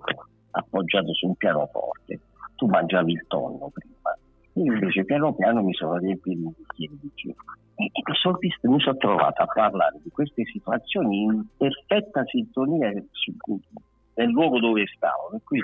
appoggiato 0.50 1.12
su 1.14 1.26
un 1.26 1.34
pianoforte. 1.36 2.20
Tu 2.56 2.66
mangiavi 2.66 3.12
il 3.12 3.24
tonno 3.28 3.70
prima. 3.72 4.16
Io 4.54 4.72
invece 4.72 5.04
piano 5.04 5.32
piano 5.34 5.62
mi 5.62 5.74
sono 5.74 5.96
riempito 5.96 6.36
di 6.36 6.54
bicchieri 6.56 6.98
di 7.00 7.10
gin. 7.14 7.34
E 7.76 7.90
sono 8.12 8.36
visto, 8.38 8.68
mi 8.68 8.80
sono 8.80 8.96
trovato 8.96 9.42
a 9.42 9.46
parlare 9.46 9.98
di 10.02 10.10
queste 10.10 10.44
situazioni 10.44 11.22
in 11.22 11.46
perfetta 11.56 12.24
sintonia 12.26 12.90
nel 12.90 14.28
luogo 14.28 14.58
dove 14.58 14.84
stavo. 14.94 15.28
Per 15.30 15.40
cui 15.44 15.60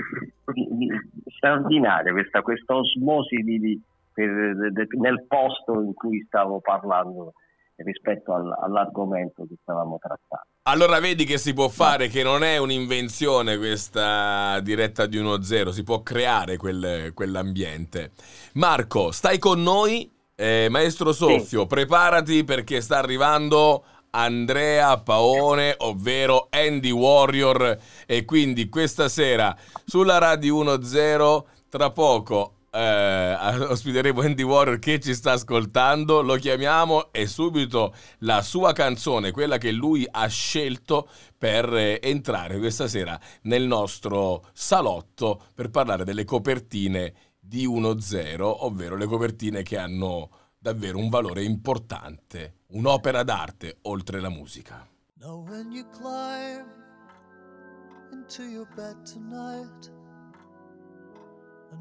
straordinaria 1.36 2.12
questa, 2.12 2.40
questa 2.40 2.74
osmosi 2.74 3.36
di 3.42 3.82
nel 4.24 5.26
posto 5.26 5.80
in 5.80 5.92
cui 5.94 6.24
stavo 6.26 6.60
parlando 6.60 7.34
rispetto 7.76 8.34
all'argomento 8.34 9.44
che 9.46 9.56
stavamo 9.60 9.98
trattando. 9.98 10.46
Allora 10.62 10.98
vedi 10.98 11.24
che 11.24 11.38
si 11.38 11.52
può 11.52 11.68
fare, 11.68 12.08
che 12.08 12.22
non 12.22 12.42
è 12.42 12.56
un'invenzione 12.56 13.58
questa 13.58 14.58
diretta 14.60 15.06
di 15.06 15.18
1-0, 15.18 15.68
si 15.68 15.82
può 15.82 16.02
creare 16.02 16.56
quel, 16.56 17.12
quell'ambiente. 17.14 18.12
Marco, 18.54 19.10
stai 19.10 19.38
con 19.38 19.62
noi? 19.62 20.10
Eh, 20.34 20.68
Maestro 20.70 21.12
Soffio, 21.12 21.60
sì. 21.62 21.66
preparati 21.66 22.44
perché 22.44 22.80
sta 22.80 22.98
arrivando 22.98 23.84
Andrea 24.10 24.98
Paone, 24.98 25.74
ovvero 25.78 26.48
Andy 26.50 26.90
Warrior. 26.90 27.78
E 28.06 28.24
quindi 28.24 28.68
questa 28.68 29.08
sera 29.08 29.54
sulla 29.84 30.18
Radio 30.18 30.62
1-0, 30.64 31.44
tra 31.68 31.90
poco 31.90 32.55
eh, 32.76 33.64
ospiteremo 33.64 34.20
Andy 34.20 34.42
Warrior 34.42 34.78
che 34.78 35.00
ci 35.00 35.14
sta 35.14 35.32
ascoltando, 35.32 36.20
lo 36.20 36.36
chiamiamo 36.36 37.12
e 37.12 37.26
subito 37.26 37.94
la 38.18 38.42
sua 38.42 38.72
canzone, 38.72 39.30
quella 39.30 39.56
che 39.56 39.72
lui 39.72 40.06
ha 40.08 40.26
scelto 40.26 41.08
per 41.36 41.72
eh, 41.74 42.00
entrare 42.02 42.58
questa 42.58 42.86
sera 42.86 43.18
nel 43.42 43.66
nostro 43.66 44.44
salotto 44.52 45.42
per 45.54 45.70
parlare 45.70 46.04
delle 46.04 46.24
copertine 46.24 47.14
di 47.40 47.66
1-0, 47.66 48.40
ovvero 48.42 48.96
le 48.96 49.06
copertine 49.06 49.62
che 49.62 49.78
hanno 49.78 50.30
davvero 50.58 50.98
un 50.98 51.08
valore 51.08 51.44
importante, 51.44 52.62
un'opera 52.68 53.22
d'arte 53.22 53.78
oltre 53.82 54.20
la 54.20 54.28
musica. 54.28 54.86
Now 55.20 55.42
when 55.48 55.72
you 55.72 55.86
climb 55.90 56.66
into 58.12 58.42
your 58.42 58.66
bed 58.74 59.02
tonight 59.04 59.95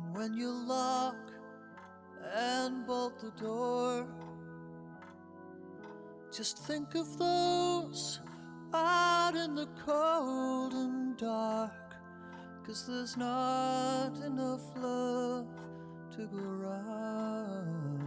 And 0.03 0.15
when 0.15 0.33
you 0.33 0.49
lock 0.49 1.15
and 2.33 2.85
bolt 2.85 3.19
the 3.19 3.31
door, 3.41 4.07
just 6.35 6.57
think 6.59 6.95
of 6.95 7.17
those 7.17 8.19
out 8.73 9.35
in 9.35 9.55
the 9.55 9.67
cold 9.85 10.73
and 10.73 11.15
dark. 11.17 11.71
Cause 12.65 12.85
there's 12.87 13.15
not 13.15 14.17
enough 14.25 14.63
love 14.75 15.47
to 16.15 16.27
go 16.27 16.37
around. 16.37 18.01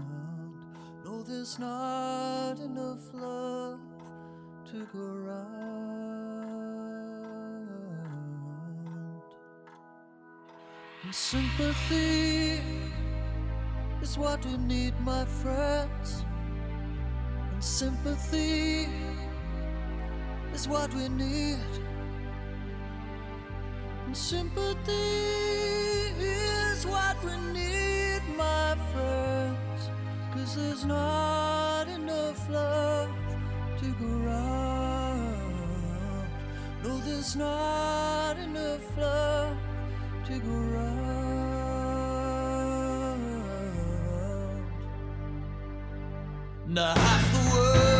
No, 1.05 1.23
there's 1.23 1.59
not 1.59 2.59
enough 2.59 3.15
love 3.15 3.81
to 4.66 4.86
go 4.93 4.98
around. 4.98 5.88
And 11.09 11.14
sympathy 11.14 12.60
is 14.02 14.18
what 14.18 14.44
we 14.44 14.59
need, 14.59 14.93
my 15.01 15.24
friends. 15.24 16.22
And 17.51 17.64
sympathy 17.64 18.89
is 20.52 20.68
what 20.68 20.93
we 20.93 21.09
need. 21.09 21.56
And 24.05 24.14
sympathy 24.14 24.93
is 26.20 26.86
what 26.86 27.16
we 27.24 27.39
need, 27.55 28.20
my 28.36 28.76
friends. 28.93 29.90
Cause 30.35 30.56
there's 30.56 30.85
not 30.85 31.89
enough 31.89 32.51
love 32.51 33.09
to 33.78 33.86
go 33.98 34.26
around. 34.26 35.55
No, 36.85 36.98
there's 36.98 37.35
not 37.35 38.36
enough 38.36 38.98
love 38.98 39.56
to 40.28 40.38
ground. 40.40 41.09
Now 46.66 46.94
half 46.94 47.32
the 47.32 47.38
world. 47.55 47.97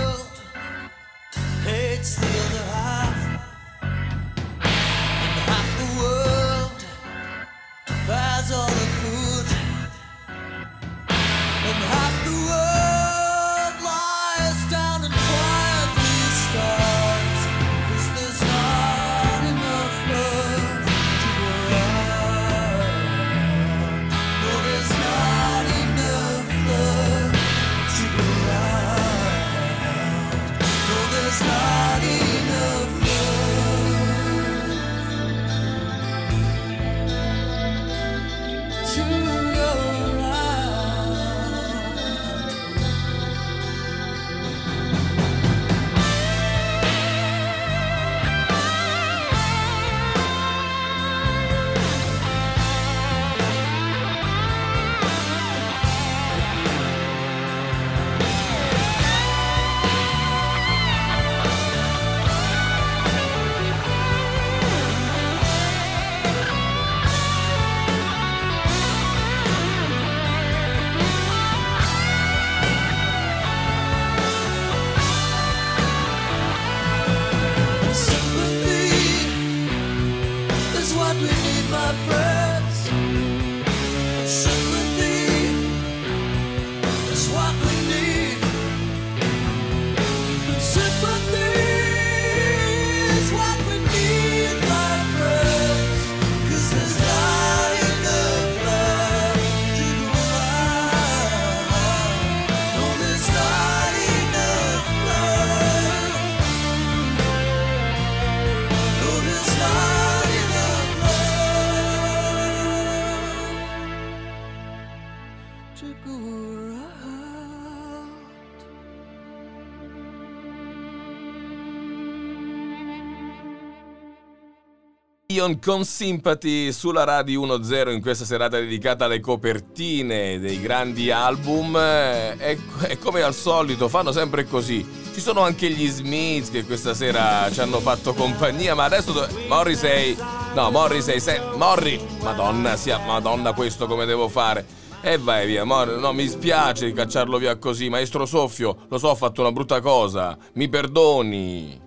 Ion 125.49 125.59
con 125.61 125.85
Sympathy 125.85 126.73
sulla 126.73 127.05
Radio 127.05 127.47
1.0 127.47 127.93
in 127.93 128.03
questa 128.03 128.27
serata 128.27 128.59
dedicata 128.59 129.07
alle 129.07 129.21
copertine 129.21 130.39
dei 130.39 130.61
grandi 130.61 131.11
album. 131.11 131.75
Eh, 131.75 132.37
È, 132.37 132.59
è 132.83 132.99
come 132.99 133.23
al 133.23 133.35
solito, 133.35 133.89
fanno 133.89 134.13
sempre 134.13 134.45
così. 134.47 134.87
Ci 135.15 135.21
sono 135.21 135.41
anche 135.41 135.71
gli 135.71 135.89
Smiths 135.89 136.51
che 136.51 136.65
questa 136.65 136.93
sera 136.93 137.51
ci 137.51 137.61
hanno 137.61 137.81
fatto 137.81 138.13
compagnia, 138.13 138.75
ma 138.75 138.85
adesso 138.85 139.13
dove... 139.13 139.29
Morrissey... 139.49 140.17
No, 140.55 140.71
Morrissey, 140.71 141.19
sei... 141.19 141.41
Morri... 141.57 141.99
Madonna, 142.21 142.77
sia... 142.77 142.99
Madonna, 142.99 143.55
questo 143.55 143.87
come 143.87 144.05
devo 144.05 144.29
fare? 144.29 144.67
E 145.01 145.17
vai 145.17 145.47
via, 145.47 145.65
Mor- 145.65 145.97
no, 145.99 146.13
mi 146.13 146.29
spiace 146.29 146.93
cacciarlo 146.93 147.39
via 147.39 147.57
così, 147.57 147.89
maestro 147.89 148.27
Soffio, 148.27 148.87
lo 148.89 148.99
so, 148.99 149.09
ho 149.09 149.15
fatto 149.15 149.41
una 149.41 149.53
brutta 149.53 149.81
cosa, 149.81 150.37
mi 150.55 150.69
perdoni. 150.69 151.87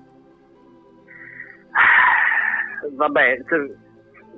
Vabbè, 2.93 3.37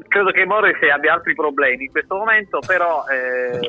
credo 0.07 0.31
che 0.31 0.45
Morrissey 0.45 0.89
abbia 0.89 1.13
altri 1.13 1.33
problemi 1.35 1.85
in 1.85 1.91
questo 1.91 2.15
momento, 2.15 2.59
però 2.65 3.03
eh, 3.07 3.59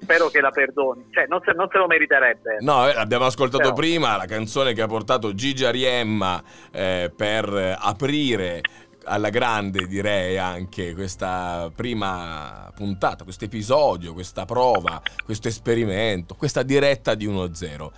spero 0.00 0.28
che 0.28 0.40
la 0.40 0.50
perdoni. 0.50 1.06
Cioè, 1.10 1.26
non 1.28 1.40
se, 1.44 1.52
non 1.52 1.68
se 1.70 1.78
lo 1.78 1.86
meriterebbe. 1.86 2.56
No, 2.60 2.88
eh, 2.88 2.94
abbiamo 2.96 3.26
ascoltato 3.26 3.62
Però- 3.62 3.74
prima 3.74 4.16
la 4.16 4.26
canzone 4.26 4.72
che 4.72 4.82
ha 4.82 4.86
portato 4.86 5.34
Gigi 5.34 5.64
Ariemma 5.64 6.42
eh, 6.72 7.12
per 7.14 7.76
aprire 7.78 8.60
alla 9.04 9.30
grande, 9.30 9.86
direi 9.86 10.38
anche 10.38 10.94
questa 10.94 11.70
prima 11.74 12.70
puntata, 12.74 13.24
questo 13.24 13.44
episodio, 13.44 14.12
questa 14.12 14.44
prova, 14.44 15.00
questo 15.24 15.48
esperimento, 15.48 16.34
questa 16.34 16.62
diretta 16.62 17.14
di 17.14 17.26
1-0. 17.26 17.88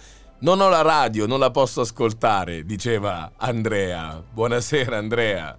Non 0.43 0.61
ho 0.61 0.69
la 0.69 0.83
radio, 0.83 1.27
non 1.27 1.39
la 1.39 1.53
posso 1.53 1.83
ascoltare, 1.83 2.65
diceva 2.65 3.31
Andrea. 3.37 4.21
Buonasera 4.29 4.97
Andrea. 4.97 5.57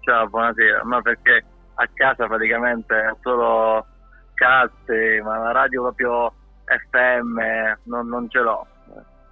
Ciao, 0.00 0.26
buonasera. 0.26 0.84
Ma 0.84 1.02
perché 1.02 1.44
a 1.74 1.86
casa 1.92 2.26
praticamente 2.26 2.94
è 2.94 3.14
solo 3.20 3.84
casse, 4.32 5.20
ma 5.22 5.36
la 5.36 5.52
radio 5.52 5.82
proprio 5.82 6.32
FM 6.64 7.38
non, 7.82 8.08
non 8.08 8.30
ce 8.30 8.38
l'ho, 8.38 8.66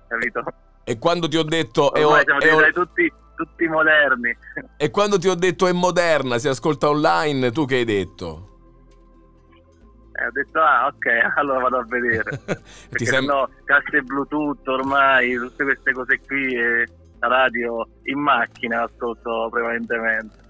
capito? 0.07 0.45
E 0.85 0.99
quando 0.99 1.29
ti 1.29 1.39
ho 1.39 1.43
detto... 1.43 1.95
è 1.95 2.05
Ormai 2.05 2.21
o- 2.21 2.41
siamo 2.41 2.61
è 2.61 2.73
tutti, 2.73 3.11
tutti 3.37 3.67
moderni. 3.69 4.37
e 4.77 4.91
quando 4.91 5.19
ti 5.19 5.29
ho 5.29 5.35
detto 5.35 5.67
è 5.67 5.73
moderna, 5.73 6.37
si 6.37 6.49
ascolta 6.49 6.91
online, 6.91 7.53
tu 7.53 7.65
che 7.65 7.77
hai 7.77 7.85
detto? 7.87 8.46
E 10.19 10.27
ho 10.27 10.31
detto, 10.33 10.61
ah, 10.61 10.87
ok, 10.87 11.07
allora 11.37 11.61
vado 11.61 11.79
a 11.79 11.85
vedere. 11.87 12.23
Perché 12.89 13.05
sem- 13.05 13.21
sennò 13.21 13.49
casse 13.65 14.03
Bluetooth 14.03 14.67
ormai, 14.69 15.35
tutte 15.35 15.65
queste 15.65 15.93
cose 15.93 16.21
qui, 16.27 16.55
e 16.55 16.87
la 17.21 17.29
radio 17.29 17.87
in 18.05 18.21
macchina 18.21 18.83
ascolto 18.83 19.49
prevalentemente. 19.51 20.45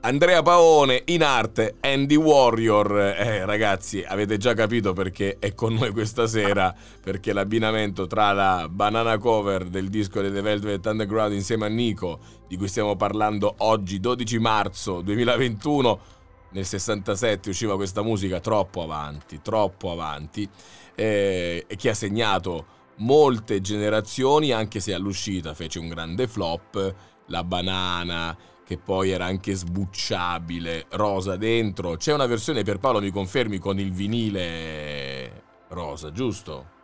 Andrea 0.00 0.42
Paone 0.42 1.02
in 1.06 1.24
arte 1.24 1.76
Andy 1.80 2.14
Warrior. 2.14 2.98
Eh, 2.98 3.44
ragazzi, 3.44 4.04
avete 4.06 4.36
già 4.36 4.54
capito 4.54 4.92
perché 4.92 5.38
è 5.40 5.54
con 5.54 5.74
noi 5.74 5.90
questa 5.90 6.28
sera. 6.28 6.72
Perché 7.02 7.32
l'abbinamento 7.32 8.06
tra 8.06 8.32
la 8.32 8.68
banana 8.70 9.18
cover 9.18 9.64
del 9.64 9.88
disco 9.88 10.20
dei 10.20 10.30
The 10.30 10.40
Velvet 10.40 10.86
Underground 10.86 11.32
insieme 11.32 11.66
a 11.66 11.68
Nico, 11.68 12.20
di 12.46 12.56
cui 12.56 12.68
stiamo 12.68 12.94
parlando 12.94 13.56
oggi, 13.58 13.98
12 13.98 14.38
marzo 14.38 15.00
2021. 15.00 16.00
Nel 16.50 16.64
67 16.64 17.50
usciva 17.50 17.76
questa 17.76 18.02
musica 18.02 18.40
troppo 18.40 18.82
avanti, 18.82 19.40
troppo 19.42 19.92
avanti, 19.92 20.48
eh, 20.94 21.64
e 21.66 21.76
che 21.76 21.90
ha 21.90 21.94
segnato 21.94 22.76
molte 22.96 23.60
generazioni, 23.60 24.52
anche 24.52 24.80
se 24.80 24.94
all'uscita 24.94 25.54
fece 25.54 25.78
un 25.78 25.88
grande 25.88 26.26
flop. 26.26 26.94
La 27.26 27.44
banana, 27.44 28.36
che 28.64 28.78
poi 28.78 29.10
era 29.10 29.26
anche 29.26 29.54
sbucciabile, 29.54 30.86
rosa 30.90 31.36
dentro. 31.36 31.96
C'è 31.96 32.14
una 32.14 32.26
versione 32.26 32.62
per 32.62 32.78
Paolo, 32.78 33.00
mi 33.00 33.10
confermi, 33.10 33.58
con 33.58 33.78
il 33.78 33.92
vinile 33.92 35.42
rosa, 35.68 36.10
giusto? 36.10 36.76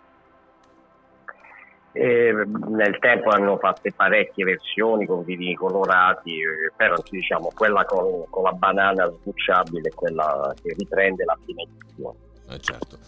E 1.97 2.33
nel 2.33 2.99
tempo 2.99 3.29
hanno 3.29 3.57
fatte 3.57 3.93
parecchie 3.93 4.45
versioni 4.45 5.07
con 5.07 5.23
vini 5.23 5.55
colorati, 5.55 6.41
eh, 6.41 6.73
però 6.77 6.97
diciamo 7.09 7.53
quella 7.55 7.85
con, 7.85 8.25
con 8.29 8.43
la 8.43 8.51
banana 8.51 9.09
sbucciabile 9.09 9.91
è 9.91 9.95
quella 9.95 10.53
che 10.61 10.75
riprende 10.77 11.25
la 11.25 11.39
prima 11.45 11.63
edizione. 11.63 12.19
Eh, 12.51 12.59
certo. 12.59 12.99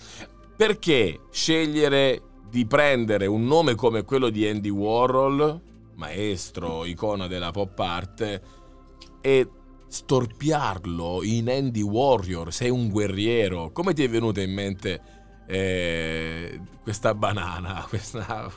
Perché 0.56 1.18
scegliere 1.30 2.20
di 2.48 2.64
prendere 2.64 3.26
un 3.26 3.44
nome 3.44 3.74
come 3.74 4.04
quello 4.04 4.28
di 4.28 4.46
Andy 4.46 4.70
Warhol, 4.70 5.60
maestro, 5.96 6.84
icona 6.84 7.26
della 7.26 7.50
pop 7.50 7.76
art, 7.80 8.40
e 9.20 9.48
storpiarlo 9.88 11.24
in 11.24 11.50
Andy 11.50 11.82
Warrior? 11.82 12.52
Sei 12.52 12.70
un 12.70 12.88
guerriero. 12.88 13.72
Come 13.72 13.94
ti 13.94 14.04
è 14.04 14.08
venuta 14.08 14.40
in 14.40 14.52
mente 14.52 15.15
eh, 15.46 16.60
questa 16.82 17.14
banana? 17.14 17.84
Questa... 17.88 18.50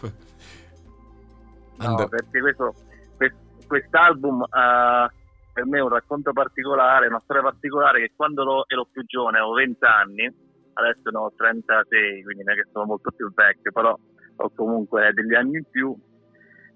No, 1.78 2.08
perché 2.10 2.42
questo, 2.42 2.74
quest- 3.16 3.66
quest'album 3.66 4.46
ha 4.50 5.10
per 5.54 5.66
me 5.66 5.80
un 5.80 5.90
racconto 5.90 6.32
particolare, 6.32 7.08
una 7.08 7.22
storia 7.24 7.42
particolare 7.42 8.00
che 8.00 8.12
quando 8.16 8.66
ero, 8.68 8.88
più 8.92 9.04
giovane, 9.06 9.38
avevo 9.38 9.54
20 9.54 9.86
anni, 9.86 10.34
adesso 10.74 11.10
ne 11.10 11.18
ho 11.18 11.34
36, 11.36 12.24
quindi 12.24 12.44
non 12.44 12.54
è 12.54 12.58
che 12.58 12.70
sono 12.72 12.86
molto 12.86 13.12
più 13.12 13.32
vecchio, 13.34 13.72
però 13.72 13.98
ho 14.36 14.52
comunque 14.56 15.12
degli 15.14 15.36
anni 15.36 15.58
in 15.58 15.66
più. 15.70 15.96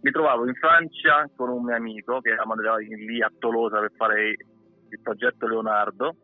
Mi 0.02 0.12
trovavo 0.12 0.46
in 0.48 0.54
Francia 0.56 1.30
con 1.36 1.50
un 1.50 1.64
mio 1.64 1.76
amico 1.76 2.20
che 2.20 2.32
eravamo 2.32 2.56
lì 2.56 3.22
a 3.22 3.32
Tolosa 3.40 3.80
per 3.80 3.92
fare 3.96 4.30
il 4.30 5.00
progetto 5.02 5.48
Leonardo 5.48 6.16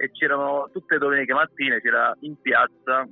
e 0.00 0.10
c'erano 0.12 0.70
tutte 0.72 0.94
le 0.94 0.98
domeniche 1.00 1.34
mattine, 1.34 1.78
c'era 1.82 2.16
in 2.20 2.34
piazza, 2.40 3.06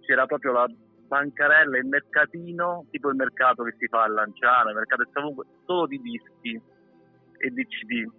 c'era 0.00 0.24
proprio 0.24 0.52
la 0.52 0.66
bancarella, 1.06 1.76
il 1.76 1.84
mercatino, 1.84 2.86
tipo 2.90 3.10
il 3.10 3.16
mercato 3.16 3.62
che 3.62 3.74
si 3.78 3.86
fa 3.88 4.04
a 4.04 4.08
Lanciano, 4.08 4.70
il 4.70 4.76
mercato 4.76 5.02
è 5.02 5.06
comunque 5.12 5.44
solo 5.66 5.86
di 5.86 6.00
dischi 6.00 6.58
e 7.36 7.50
di 7.50 7.66
CD. 7.66 8.10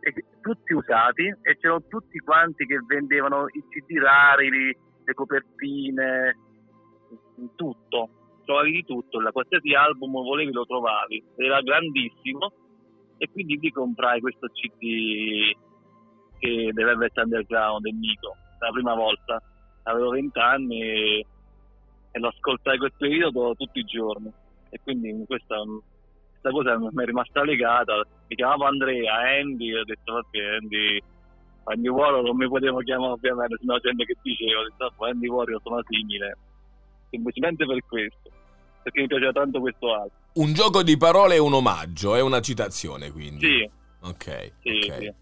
E 0.00 0.24
tutti 0.40 0.72
usati 0.72 1.26
e 1.26 1.58
c'erano 1.58 1.84
tutti 1.86 2.18
quanti 2.20 2.64
che 2.64 2.80
vendevano 2.86 3.48
i 3.48 3.62
CD 3.68 3.98
rari, 3.98 4.74
le 5.04 5.12
copertine, 5.12 6.36
tutto. 7.56 8.08
Trovavi 8.46 8.72
di 8.72 8.84
tutto, 8.84 9.20
la 9.20 9.32
qualsiasi 9.32 9.74
album 9.74 10.12
volevi 10.12 10.50
lo 10.50 10.64
trovavi. 10.64 11.22
Era 11.36 11.60
grandissimo 11.60 12.50
e 13.18 13.28
quindi 13.30 13.58
lì 13.58 13.70
comprai 13.70 14.22
questo 14.22 14.46
CD 14.48 15.70
che 16.42 16.70
deve 16.72 16.94
Velvet 16.96 17.16
Underground 17.18 17.82
del 17.82 17.94
Nico, 17.94 18.36
la 18.58 18.70
prima 18.70 18.94
volta. 18.94 19.40
Avevo 19.84 20.10
20 20.10 20.38
anni 20.40 20.82
e, 20.82 21.26
e 22.10 22.18
lo 22.18 22.28
ascoltai 22.28 22.78
quel 22.78 22.92
periodo 22.96 23.54
tutti 23.56 23.78
i 23.78 23.84
giorni 23.84 24.30
e 24.70 24.80
quindi 24.82 25.24
questa, 25.26 25.56
questa 26.30 26.50
cosa 26.50 26.78
mi 26.78 27.02
è 27.02 27.04
rimasta 27.04 27.44
legata. 27.44 27.94
Mi 28.26 28.34
chiamavo 28.36 28.64
Andrea, 28.64 29.14
Andy, 29.40 29.70
e 29.72 29.78
ho 29.78 29.84
detto 29.84 30.12
vabbè 30.14 30.56
Andy, 30.60 31.00
Andy 31.64 31.88
Warrior 31.88 32.24
non 32.24 32.36
mi 32.36 32.48
potevo 32.48 32.78
chiamare 32.78 33.12
ovviamente, 33.12 33.56
sennò 33.60 33.78
gente 33.78 34.04
che 34.04 34.16
diceva, 34.20 34.60
ho 34.60 34.64
detto 34.64 34.92
"Oh, 34.96 35.06
Andy 35.06 35.28
Warrior 35.28 35.60
sono 35.62 35.80
simile, 35.88 36.36
semplicemente 37.10 37.66
per 37.66 37.78
questo, 37.86 38.30
perché 38.82 39.00
mi 39.00 39.06
piaceva 39.06 39.32
tanto 39.32 39.60
questo 39.60 39.92
album. 39.94 40.10
Un 40.34 40.52
gioco 40.54 40.82
di 40.82 40.96
parole 40.96 41.34
è 41.34 41.38
un 41.38 41.52
omaggio, 41.54 42.14
è 42.16 42.20
una 42.20 42.40
citazione 42.40 43.10
quindi. 43.12 43.46
Sì, 43.46 43.70
Ok. 44.04 44.52
sì, 44.62 44.68
ok. 44.88 44.96
sì. 44.98 45.12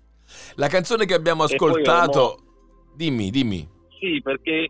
La 0.56 0.68
canzone 0.68 1.04
che 1.04 1.14
abbiamo 1.14 1.44
ascoltato... 1.44 2.44
Dimmi, 2.94 3.30
dimmi. 3.30 3.66
Sì, 3.98 4.20
perché 4.22 4.68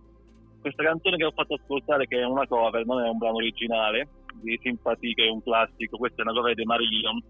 questa 0.60 0.84
canzone 0.84 1.16
che 1.16 1.24
ho 1.24 1.32
fatto 1.32 1.54
ascoltare, 1.54 2.06
che 2.06 2.18
è 2.18 2.24
una 2.24 2.46
cover, 2.46 2.84
non 2.84 3.02
è 3.02 3.08
un 3.08 3.18
brano 3.18 3.36
originale, 3.36 4.08
di 4.34 4.58
Sympathy, 4.62 5.14
che 5.14 5.24
è 5.24 5.30
un 5.30 5.42
classico, 5.42 5.96
questa 5.96 6.22
è 6.22 6.24
una 6.26 6.34
cover 6.34 6.54
di 6.54 6.64
Marillion. 6.64 7.22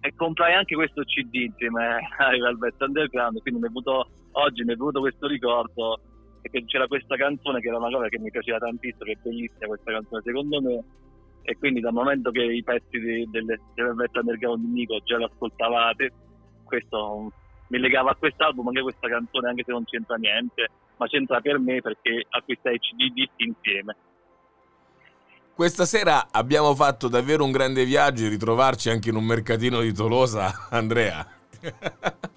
E 0.00 0.14
comprai 0.14 0.54
anche 0.54 0.74
questo 0.74 1.02
CD 1.02 1.34
insieme 1.34 1.98
ai 2.18 2.40
Velvet 2.40 2.80
Underground, 2.80 3.40
quindi 3.42 3.60
mi 3.60 3.66
è 3.66 3.68
venuto, 3.68 4.08
oggi 4.32 4.62
mi 4.62 4.72
è 4.72 4.76
venuto 4.76 5.00
questo 5.00 5.26
ricordo, 5.26 6.00
perché 6.40 6.64
c'era 6.64 6.86
questa 6.86 7.16
canzone 7.16 7.60
che 7.60 7.68
era 7.68 7.78
una 7.78 7.90
cover 7.90 8.08
che 8.08 8.18
mi 8.18 8.30
piaceva 8.30 8.58
tantissimo, 8.58 9.04
che 9.04 9.12
è 9.12 9.18
bellissima 9.22 9.66
questa 9.66 9.92
canzone 9.92 10.22
secondo 10.24 10.60
me, 10.62 10.84
e 11.42 11.56
quindi 11.58 11.80
dal 11.80 11.92
momento 11.92 12.30
che 12.30 12.44
i 12.44 12.62
pezzi 12.62 12.98
di, 12.98 13.28
delle, 13.30 13.60
Velvet 13.74 14.16
Underground 14.16 14.64
di 14.64 14.72
Nico 14.72 14.98
già 15.04 15.16
li 15.16 15.24
ascoltavate, 15.24 16.12
questo 16.68 17.32
mi 17.68 17.78
legava 17.78 18.12
a 18.12 18.14
quest'album 18.14 18.68
anche 18.68 18.82
questa 18.82 19.08
canzone, 19.08 19.48
anche 19.48 19.64
se 19.64 19.72
non 19.72 19.84
c'entra 19.84 20.16
niente, 20.16 20.68
ma 20.96 21.06
c'entra 21.06 21.40
per 21.40 21.58
me 21.58 21.80
perché 21.80 22.26
acquistai 22.28 22.74
i 22.74 22.78
CD 22.78 23.12
dischi 23.12 23.44
insieme. 23.44 23.96
Questa 25.54 25.84
sera 25.84 26.28
abbiamo 26.30 26.74
fatto 26.76 27.08
davvero 27.08 27.44
un 27.44 27.50
grande 27.50 27.84
viaggio 27.84 28.24
e 28.24 28.28
ritrovarci 28.28 28.90
anche 28.90 29.08
in 29.08 29.16
un 29.16 29.24
mercatino 29.24 29.80
di 29.80 29.92
Tolosa, 29.92 30.68
Andrea. 30.70 31.26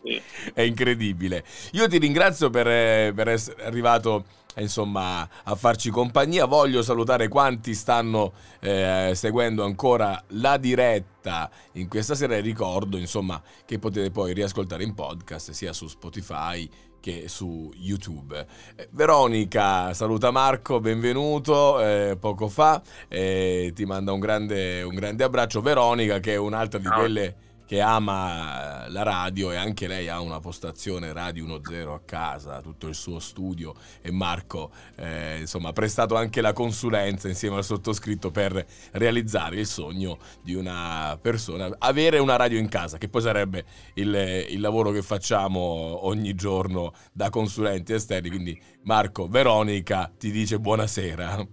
Sì. 0.01 0.21
È 0.53 0.61
incredibile. 0.61 1.43
Io 1.73 1.87
ti 1.87 1.99
ringrazio 1.99 2.49
per, 2.49 2.67
eh, 2.67 3.11
per 3.15 3.27
essere 3.27 3.63
arrivato 3.63 4.25
insomma, 4.57 5.27
a 5.43 5.55
farci 5.55 5.89
compagnia. 5.89 6.45
Voglio 6.45 6.81
salutare 6.81 7.27
quanti 7.27 7.73
stanno 7.73 8.33
eh, 8.59 9.11
seguendo 9.15 9.63
ancora 9.63 10.21
la 10.29 10.57
diretta 10.57 11.49
in 11.73 11.87
questa 11.87 12.15
sera 12.15 12.35
e 12.35 12.41
ricordo, 12.41 12.97
insomma, 12.97 13.41
che 13.65 13.79
potete 13.79 14.11
poi 14.11 14.33
riascoltare 14.33 14.83
in 14.83 14.93
podcast 14.93 15.51
sia 15.51 15.73
su 15.73 15.87
Spotify 15.87 16.69
che 16.99 17.27
su 17.27 17.71
YouTube. 17.75 18.45
Eh, 18.75 18.87
Veronica 18.91 19.93
saluta 19.93 20.31
Marco, 20.31 20.79
benvenuto 20.79 21.81
eh, 21.81 22.15
poco 22.17 22.47
fa, 22.47 22.81
eh, 23.07 23.71
ti 23.73 23.85
manda 23.85 24.13
un 24.13 24.19
grande, 24.19 24.83
un 24.83 24.93
grande 24.93 25.23
abbraccio. 25.23 25.61
Veronica 25.61 26.19
che 26.19 26.33
è 26.33 26.37
un'altra 26.37 26.79
di 26.79 26.87
quelle 26.87 27.35
che 27.71 27.79
ama 27.79 28.89
la 28.89 29.01
radio 29.01 29.49
e 29.49 29.55
anche 29.55 29.87
lei 29.87 30.09
ha 30.09 30.19
una 30.19 30.41
postazione 30.41 31.13
Radio 31.13 31.57
10 31.57 31.87
a 31.87 32.01
casa, 32.03 32.59
tutto 32.59 32.89
il 32.89 32.95
suo 32.95 33.17
studio 33.19 33.75
e 34.01 34.11
Marco 34.11 34.71
eh, 34.97 35.39
insomma 35.39 35.69
ha 35.69 35.71
prestato 35.71 36.17
anche 36.17 36.41
la 36.41 36.51
consulenza 36.51 37.29
insieme 37.29 37.55
al 37.55 37.63
sottoscritto 37.63 38.29
per 38.29 38.65
realizzare 38.91 39.55
il 39.55 39.65
sogno 39.65 40.17
di 40.43 40.53
una 40.53 41.17
persona, 41.21 41.69
avere 41.77 42.19
una 42.19 42.35
radio 42.35 42.59
in 42.59 42.67
casa, 42.67 42.97
che 42.97 43.07
poi 43.07 43.21
sarebbe 43.21 43.63
il, 43.93 44.13
il 44.49 44.59
lavoro 44.59 44.91
che 44.91 45.01
facciamo 45.01 46.05
ogni 46.05 46.35
giorno 46.35 46.91
da 47.13 47.29
consulenti 47.29 47.93
esterni, 47.93 48.27
quindi 48.27 48.61
Marco, 48.83 49.29
Veronica 49.29 50.11
ti 50.17 50.29
dice 50.29 50.59
buonasera. 50.59 51.35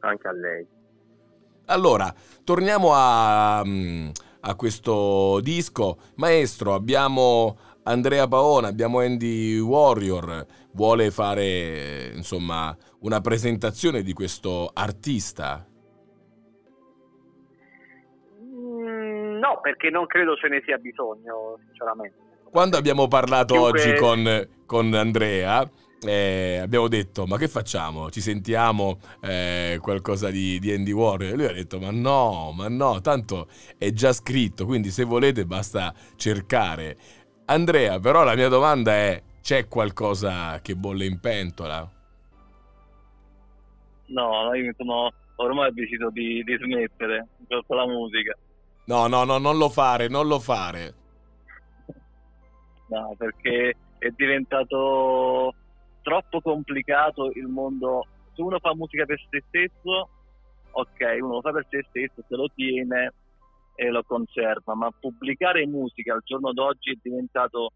Anche 0.00 0.28
a 0.28 0.32
lei. 0.32 0.66
Allora, 1.68 2.14
torniamo 2.44 2.90
a, 2.92 3.62
mm, 3.64 4.10
a 4.46 4.54
questo 4.56 5.40
disco. 5.40 5.96
Maestro, 6.16 6.74
abbiamo 6.74 7.56
Andrea 7.84 8.28
Paona, 8.28 8.68
abbiamo 8.68 9.00
Andy 9.00 9.58
Warrior. 9.58 10.46
Vuole 10.72 11.10
fare, 11.10 12.12
insomma, 12.14 12.76
una 13.00 13.20
presentazione 13.20 14.02
di 14.02 14.12
questo 14.12 14.70
artista? 14.72 15.66
Mm, 18.42 19.38
no, 19.38 19.60
perché 19.62 19.88
non 19.90 20.06
credo 20.06 20.34
ce 20.36 20.48
ne 20.48 20.62
sia 20.64 20.76
bisogno, 20.78 21.58
sinceramente. 21.66 22.16
Quando 22.50 22.76
abbiamo 22.76 23.08
parlato 23.08 23.54
Chiunque- 23.54 23.80
oggi 23.80 23.94
con, 23.98 24.48
con 24.66 24.94
Andrea, 24.94 25.68
eh, 26.06 26.58
abbiamo 26.62 26.88
detto: 26.88 27.26
Ma 27.26 27.36
che 27.36 27.48
facciamo? 27.48 28.10
Ci 28.10 28.20
sentiamo 28.20 28.98
eh, 29.20 29.78
qualcosa 29.80 30.30
di, 30.30 30.58
di 30.58 30.72
Andy 30.72 30.92
Warrior? 30.92 31.32
E 31.32 31.36
lui 31.36 31.46
ha 31.46 31.52
detto: 31.52 31.78
Ma 31.78 31.90
no, 31.90 32.52
ma 32.52 32.68
no, 32.68 33.00
tanto 33.00 33.48
è 33.78 33.90
già 33.92 34.12
scritto. 34.12 34.66
Quindi, 34.66 34.90
se 34.90 35.04
volete, 35.04 35.44
basta 35.46 35.94
cercare. 36.16 36.96
Andrea, 37.46 37.98
però, 37.98 38.24
la 38.24 38.34
mia 38.34 38.48
domanda 38.48 38.92
è: 38.92 39.22
c'è 39.40 39.68
qualcosa 39.68 40.60
che 40.60 40.74
bolle 40.74 41.04
in 41.06 41.20
pentola? 41.20 41.90
No, 44.06 44.54
io 44.54 44.64
mi 44.64 44.72
sono 44.76 45.10
ormai 45.36 45.72
deciso 45.72 46.10
di, 46.10 46.42
di 46.44 46.56
smettere 46.60 47.26
con 47.66 47.76
la 47.76 47.86
musica. 47.86 48.36
No, 48.86 49.06
no, 49.06 49.24
no, 49.24 49.38
non 49.38 49.56
lo 49.56 49.68
fare, 49.68 50.08
non 50.08 50.26
lo 50.26 50.38
fare. 50.38 50.94
No, 52.88 53.14
perché 53.16 53.74
è 53.98 54.08
diventato 54.14 55.54
troppo 56.04 56.40
complicato 56.42 57.30
il 57.34 57.48
mondo. 57.48 58.06
Se 58.34 58.42
uno 58.42 58.58
fa 58.58 58.74
musica 58.74 59.06
per 59.06 59.18
se 59.30 59.42
stesso, 59.48 60.08
ok, 60.70 61.16
uno 61.20 61.34
lo 61.34 61.40
fa 61.40 61.50
per 61.50 61.66
se 61.68 61.84
stesso, 61.88 62.22
se 62.28 62.36
lo 62.36 62.48
tiene 62.54 63.12
e 63.74 63.88
lo 63.90 64.04
conserva, 64.04 64.74
ma 64.74 64.90
pubblicare 64.92 65.66
musica 65.66 66.14
al 66.14 66.22
giorno 66.22 66.52
d'oggi 66.52 66.92
è 66.92 66.98
diventato 67.02 67.72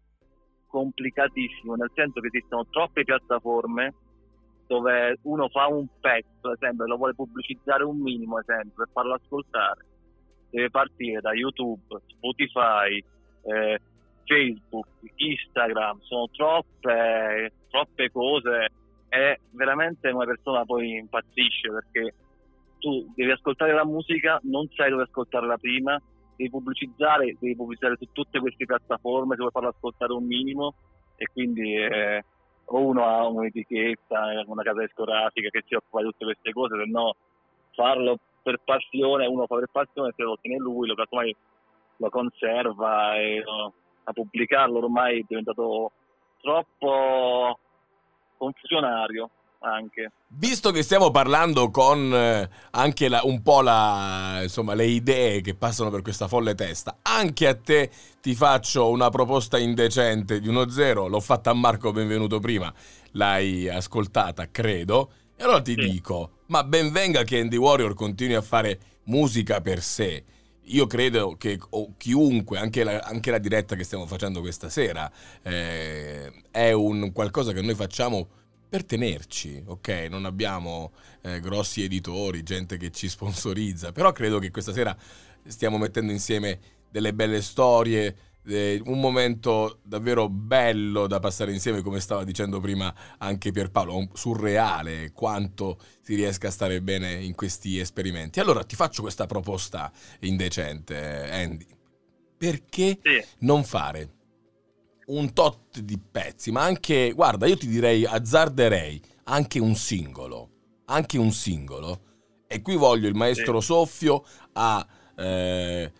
complicatissimo, 0.67 1.73
nel 1.75 1.91
senso 1.93 2.21
che 2.21 2.27
esistono 2.27 2.67
troppe 2.69 3.03
piattaforme 3.03 3.93
dove 4.67 5.17
uno 5.23 5.49
fa 5.49 5.65
un 5.67 5.87
pezzo, 5.99 6.53
esempio, 6.53 6.85
lo 6.85 6.97
vuole 6.97 7.15
pubblicizzare 7.15 7.83
un 7.83 7.99
minimo, 7.99 8.39
esempio, 8.39 8.75
per 8.75 8.89
farlo 8.93 9.15
ascoltare, 9.15 9.83
deve 10.51 10.69
partire 10.69 11.21
da 11.21 11.33
YouTube, 11.33 11.99
Spotify, 12.05 13.03
eh, 13.43 13.79
Facebook, 14.29 14.85
Instagram, 15.15 15.99
sono 16.01 16.29
troppe, 16.29 17.51
troppe 17.69 18.11
cose. 18.11 18.67
E 19.09 19.39
veramente 19.51 20.07
una 20.09 20.25
persona 20.25 20.63
poi 20.65 20.97
impazzisce 20.97 21.71
perché 21.71 22.13
tu 22.77 23.11
devi 23.15 23.31
ascoltare 23.31 23.73
la 23.73 23.83
musica, 23.83 24.39
non 24.43 24.69
sai 24.75 24.91
dove 24.91 25.03
ascoltarla 25.03 25.57
prima, 25.57 25.99
devi 26.35 26.51
pubblicizzare, 26.51 27.35
devi 27.39 27.55
pubblicizzare 27.55 27.97
su 27.97 28.07
tutte 28.13 28.39
queste 28.39 28.65
piattaforme 28.65 29.33
se 29.33 29.41
vuoi 29.41 29.51
farlo 29.51 29.69
ascoltare 29.69 30.13
un 30.13 30.25
minimo 30.25 30.75
e 31.15 31.25
quindi 31.33 31.75
eh, 31.75 32.23
o 32.65 32.85
uno 32.85 33.05
ha 33.05 33.27
un'etichetta, 33.27 34.43
una 34.45 34.63
casa 34.63 34.81
discografica 34.81 35.49
che 35.49 35.63
si 35.67 35.73
occupa 35.73 36.03
di 36.03 36.09
tutte 36.11 36.25
queste 36.25 36.53
cose, 36.53 36.77
se 36.77 36.85
no 36.85 37.15
farlo 37.73 38.19
per 38.43 38.61
passione, 38.63 39.25
uno 39.25 39.47
fa 39.47 39.55
per 39.55 39.69
passione, 39.71 40.13
se 40.15 40.21
lo 40.21 40.37
tiene 40.39 40.57
lui, 40.57 40.87
lo 40.87 40.93
casomai 40.93 41.35
lo 41.97 42.09
conserva 42.09 43.15
e 43.17 43.41
lo- 43.43 43.73
a 44.09 44.13
pubblicarlo 44.13 44.79
ormai 44.79 45.19
è 45.19 45.25
diventato 45.27 45.91
troppo 46.41 47.59
confusionario 48.37 49.29
anche. 49.61 50.11
Visto 50.27 50.71
che 50.71 50.83
stiamo 50.83 51.11
parlando 51.11 51.69
con 51.69 52.13
eh, 52.13 52.49
anche 52.71 53.09
la- 53.09 53.21
un 53.23 53.41
po' 53.41 53.61
la, 53.61 54.39
insomma, 54.41 54.73
le 54.73 54.85
idee 54.85 55.41
che 55.41 55.53
passano 55.53 55.89
per 55.89 56.01
questa 56.01 56.27
folle 56.27 56.55
testa, 56.55 56.99
anche 57.01 57.45
a 57.47 57.55
te 57.55 57.91
ti 58.21 58.35
faccio 58.35 58.89
una 58.89 59.09
proposta 59.09 59.57
indecente 59.59 60.39
di 60.39 60.47
uno 60.47 60.69
zero. 60.69 61.07
L'ho 61.07 61.19
fatta 61.19 61.49
a 61.51 61.53
Marco 61.53 61.91
Benvenuto 61.91 62.39
prima, 62.39 62.73
l'hai 63.11 63.67
ascoltata, 63.69 64.49
credo. 64.49 65.11
E 65.35 65.43
allora 65.43 65.61
ti 65.61 65.73
Sì. 65.77 65.89
dico: 65.89 66.31
ma 66.47 66.63
ben 66.63 66.91
venga 66.91 67.23
che 67.23 67.39
Andy 67.39 67.57
Warrior 67.57 67.93
continui 67.93 68.35
a 68.35 68.41
fare 68.41 68.79
musica 69.05 69.59
per 69.61 69.81
sé. 69.81 70.23
Io 70.71 70.85
credo 70.85 71.35
che 71.37 71.59
chiunque, 71.97 72.59
anche 72.59 72.83
la, 72.83 72.99
anche 72.99 73.31
la 73.31 73.39
diretta 73.39 73.75
che 73.75 73.83
stiamo 73.83 74.05
facendo 74.05 74.39
questa 74.39 74.69
sera, 74.69 75.11
eh, 75.41 76.31
è 76.51 76.71
un 76.71 77.11
qualcosa 77.11 77.53
che 77.53 77.61
noi 77.61 77.73
facciamo 77.73 78.27
per 78.69 78.85
tenerci, 78.85 79.63
ok? 79.65 80.07
Non 80.09 80.25
abbiamo 80.25 80.91
eh, 81.21 81.39
grossi 81.39 81.83
editori, 81.83 82.43
gente 82.43 82.77
che 82.77 82.91
ci 82.91 83.09
sponsorizza, 83.09 83.91
però 83.91 84.11
credo 84.11 84.37
che 84.37 84.51
questa 84.51 84.71
sera 84.71 84.95
stiamo 85.47 85.79
mettendo 85.79 86.11
insieme 86.11 86.59
delle 86.91 87.13
belle 87.13 87.41
storie, 87.41 88.15
eh, 88.45 88.81
un 88.85 88.99
momento 88.99 89.79
davvero 89.83 90.29
bello 90.29 91.07
da 91.07 91.19
passare 91.19 91.51
insieme, 91.51 91.81
come 91.81 91.99
stava 91.99 92.23
dicendo 92.23 92.59
prima 92.59 92.93
anche 93.17 93.51
Pierpaolo, 93.51 94.09
surreale 94.13 95.11
quanto 95.11 95.77
si 96.01 96.15
riesca 96.15 96.47
a 96.47 96.51
stare 96.51 96.81
bene 96.81 97.13
in 97.13 97.35
questi 97.35 97.79
esperimenti. 97.79 98.39
Allora 98.39 98.63
ti 98.63 98.75
faccio 98.75 99.01
questa 99.01 99.25
proposta 99.25 99.91
indecente, 100.21 101.29
Andy. 101.31 101.65
Perché 102.37 102.99
Sì. 103.01 103.23
non 103.39 103.63
fare 103.63 104.13
un 105.07 105.33
tot 105.33 105.79
di 105.79 105.99
pezzi, 105.99 106.51
ma 106.51 106.63
anche, 106.63 107.11
guarda, 107.11 107.47
io 107.47 107.57
ti 107.57 107.67
direi, 107.67 108.05
azzarderei 108.05 109.01
anche 109.25 109.59
un 109.59 109.75
singolo, 109.75 110.49
anche 110.85 111.17
un 111.17 111.31
singolo. 111.31 112.01
E 112.47 112.61
qui 112.61 112.75
voglio 112.75 113.07
il 113.07 113.15
maestro 113.15 113.59
Soffio 113.59 114.23
a, 114.53 114.85
eh, 115.15 115.91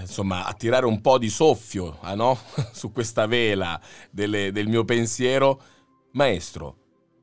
insomma, 0.00 0.44
a 0.44 0.52
tirare 0.52 0.86
un 0.86 1.00
po' 1.00 1.18
di 1.18 1.28
soffio 1.28 1.98
ah, 2.00 2.14
no? 2.14 2.38
su 2.72 2.92
questa 2.92 3.26
vela 3.26 3.80
delle- 4.10 4.52
del 4.52 4.68
mio 4.68 4.84
pensiero. 4.84 5.60
Maestro, 6.12 6.76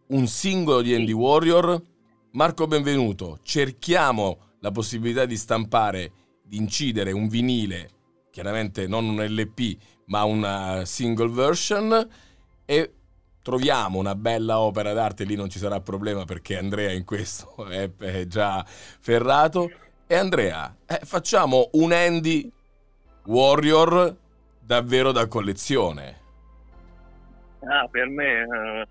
un 0.08 0.28
singolo 0.28 0.82
di 0.82 0.94
Andy 0.94 1.12
Warrior. 1.12 1.82
Marco 2.32 2.68
Benvenuto, 2.68 3.40
cerchiamo 3.44 4.56
la 4.60 4.72
possibilità 4.72 5.26
di 5.26 5.38
stampare, 5.38 6.12
di 6.44 6.58
incidere 6.58 7.12
un 7.12 7.28
vinile, 7.28 7.90
chiaramente 8.32 8.88
non 8.88 9.06
un 9.06 9.24
LP, 9.24 9.78
ma 10.06 10.24
una 10.24 10.84
single 10.86 11.30
version 11.30 12.10
e 12.66 12.94
troviamo 13.44 14.00
una 14.00 14.16
bella 14.16 14.60
opera 14.60 14.94
d'arte, 14.94 15.26
lì 15.26 15.36
non 15.36 15.50
ci 15.50 15.60
sarà 15.60 15.80
problema 15.82 16.26
perché 16.26 16.58
Andrea 16.58 16.92
in 16.92 17.04
questo 17.04 17.54
è, 17.70 17.92
è 17.98 18.26
già 18.26 18.66
ferrato. 18.66 19.70
E 20.08 20.16
Andrea, 20.16 20.76
eh, 20.86 21.02
facciamo 21.04 21.70
un 21.74 21.92
Andy 21.92 22.52
Warrior 23.26 24.16
davvero 24.60 25.12
da 25.12 25.28
collezione. 25.28 26.22
Ah, 27.60 27.88
per 27.90 28.08
me 28.08 28.42
eh, 28.42 28.88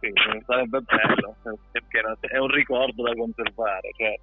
sì, 0.00 0.12
sarebbe 0.46 0.80
bello, 0.80 1.36
perché 1.72 2.00
è 2.20 2.38
un 2.38 2.48
ricordo 2.48 3.02
da 3.02 3.14
conservare. 3.14 3.90
Cioè, 3.96 4.18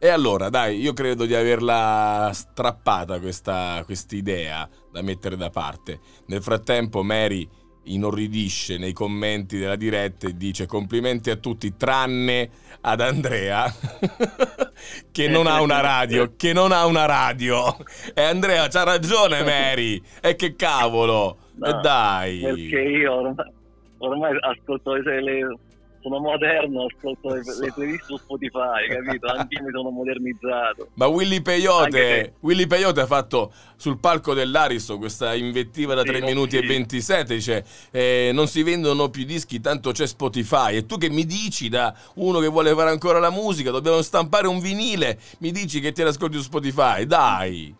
E 0.00 0.08
allora, 0.10 0.48
dai, 0.48 0.78
io 0.78 0.92
credo 0.92 1.26
di 1.26 1.34
averla 1.34 2.30
strappata 2.32 3.18
questa 3.18 3.82
idea 4.10 4.68
da 4.92 5.02
mettere 5.02 5.36
da 5.36 5.50
parte. 5.50 5.98
Nel 6.26 6.40
frattempo 6.40 7.02
Mary 7.02 7.48
inorridisce 7.92 8.78
nei 8.78 8.92
commenti 8.92 9.58
della 9.58 9.76
diretta 9.76 10.28
e 10.28 10.36
dice 10.36 10.66
complimenti 10.66 11.30
a 11.30 11.36
tutti 11.36 11.76
tranne 11.76 12.50
ad 12.80 13.00
Andrea 13.00 13.72
che 15.10 15.28
non 15.28 15.46
ha 15.46 15.60
una 15.60 15.80
radio, 15.80 16.32
che 16.36 16.52
non 16.52 16.72
ha 16.72 16.86
una 16.86 17.06
radio. 17.06 17.76
E 18.14 18.22
Andrea 18.22 18.68
c'ha 18.68 18.84
ragione, 18.84 19.42
Mary. 19.42 20.00
E 20.20 20.36
che 20.36 20.54
cavolo. 20.54 21.38
E 21.54 21.72
No, 21.72 21.80
dai. 21.80 22.40
Perché 22.40 22.80
io 22.80 23.14
ormai, 23.14 23.52
ormai 23.98 24.38
ascolto 24.40 24.92
le, 24.94 25.22
le- 25.22 25.58
sono 26.00 26.18
moderno, 26.18 26.86
ascolto 26.90 27.34
le, 27.34 27.42
le 27.60 27.72
playlist 27.72 28.04
su 28.04 28.16
Spotify, 28.16 28.88
capito? 28.88 29.26
Anche 29.26 29.56
io 29.56 29.64
mi 29.64 29.70
sono 29.70 29.90
modernizzato. 29.90 30.88
Ma 30.94 31.06
Willy 31.06 31.40
Peyote, 31.40 32.34
Willy 32.40 32.66
Peyote 32.66 33.00
ha 33.00 33.06
fatto 33.06 33.52
sul 33.76 33.98
palco 33.98 34.34
dell'Aristo 34.34 34.98
questa 34.98 35.34
invettiva 35.34 35.94
da 35.94 36.02
Sì, 36.02 36.08
3 36.08 36.20
no, 36.20 36.26
minuti 36.26 36.56
sì. 36.56 36.64
e 36.64 36.66
27, 36.66 37.34
dice 37.34 37.64
eh, 37.90 38.30
non 38.32 38.46
si 38.46 38.62
vendono 38.62 39.08
più 39.08 39.24
dischi, 39.24 39.60
tanto 39.60 39.92
c'è 39.92 40.06
Spotify. 40.06 40.76
E 40.76 40.86
tu 40.86 40.98
che 40.98 41.10
mi 41.10 41.24
dici 41.24 41.68
da 41.68 41.94
uno 42.14 42.40
che 42.40 42.48
vuole 42.48 42.74
fare 42.74 42.90
ancora 42.90 43.18
la 43.18 43.30
musica, 43.30 43.70
dobbiamo 43.70 44.02
stampare 44.02 44.46
un 44.46 44.60
vinile, 44.60 45.18
mi 45.40 45.50
dici 45.50 45.80
che 45.80 45.92
te 45.92 46.04
l'ascolti 46.04 46.36
su 46.36 46.42
Spotify, 46.42 47.04
dai. 47.06 47.74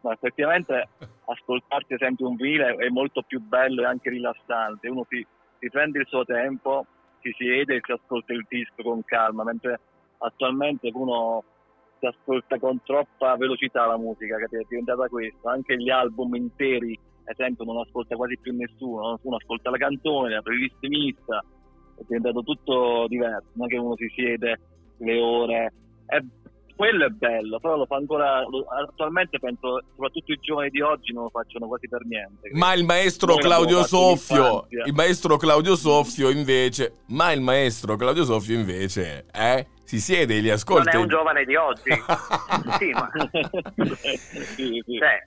Ma 0.00 0.12
effettivamente 0.12 0.88
ascoltarti 1.24 1.94
esempio 1.94 2.28
un 2.28 2.36
vinile 2.36 2.76
è 2.76 2.88
molto 2.88 3.22
più 3.22 3.40
bello 3.40 3.82
e 3.82 3.86
anche 3.86 4.10
rilassante. 4.10 4.88
Uno 4.88 5.04
si, 5.08 5.24
si 5.58 5.68
prende 5.70 6.00
il 6.00 6.06
suo 6.06 6.24
tempo, 6.24 6.86
si 7.26 7.34
siede 7.36 7.76
e 7.76 7.80
si 7.82 7.92
ascolta 7.92 8.32
il 8.32 8.46
disco 8.48 8.82
con 8.82 9.02
calma, 9.04 9.42
mentre 9.42 9.80
attualmente 10.18 10.90
uno 10.92 11.42
si 11.98 12.06
ascolta 12.06 12.58
con 12.58 12.80
troppa 12.84 13.36
velocità 13.36 13.86
la 13.86 13.96
musica, 13.96 14.36
che 14.36 14.58
è 14.58 14.66
diventata 14.68 15.08
questo. 15.08 15.48
Anche 15.48 15.76
gli 15.76 15.90
album 15.90 16.34
interi, 16.34 16.98
ad 17.24 17.34
esempio, 17.36 17.64
non 17.64 17.78
ascolta 17.78 18.16
quasi 18.16 18.38
più 18.38 18.54
nessuno. 18.54 19.18
Uno 19.22 19.36
ascolta 19.36 19.70
la 19.70 19.78
canzone, 19.78 20.34
la 20.34 20.42
playlist 20.42 20.76
è 21.96 22.02
diventato 22.06 22.42
tutto 22.42 23.06
diverso. 23.08 23.48
Non 23.54 23.66
è 23.66 23.70
che 23.70 23.78
uno 23.78 23.96
si 23.96 24.08
siede 24.14 24.60
le 24.98 25.20
ore. 25.20 25.72
È 26.06 26.22
quello 26.76 27.06
è 27.06 27.08
bello, 27.08 27.58
però 27.58 27.76
lo 27.76 27.86
fa 27.86 27.96
ancora. 27.96 28.42
lo- 28.42 28.66
attualmente 28.68 29.38
penso, 29.38 29.82
soprattutto 29.90 30.32
i 30.32 30.38
giovani 30.40 30.70
di 30.70 30.80
oggi 30.82 31.12
non 31.12 31.24
lo 31.24 31.30
facciano 31.30 31.66
quasi 31.66 31.88
per 31.88 32.04
niente. 32.04 32.50
Ma 32.52 32.72
il 32.74 32.84
maestro 32.84 33.32
Noi 33.34 33.42
Claudio 33.42 33.82
Soffio, 33.82 34.66
il 34.68 34.92
maestro 34.94 35.36
Claudio 35.36 35.74
Soffio 35.74 36.28
invece, 36.30 37.02
ma 37.08 37.32
il 37.32 37.40
maestro 37.40 37.96
Claudio 37.96 38.24
Soffio 38.24 38.54
invece, 38.58 39.26
eh? 39.32 39.66
Si 39.84 40.00
siede 40.00 40.34
e 40.36 40.40
li 40.40 40.48
Non 40.48 40.56
ascolta. 40.56 40.90
è 40.90 40.96
un 40.96 41.08
giovane 41.08 41.44
di 41.44 41.54
oggi. 41.56 41.90
sì, 42.78 42.90
ma 42.90 43.08
sì, 44.54 44.82
sì. 44.84 44.98
cioè, 44.98 45.26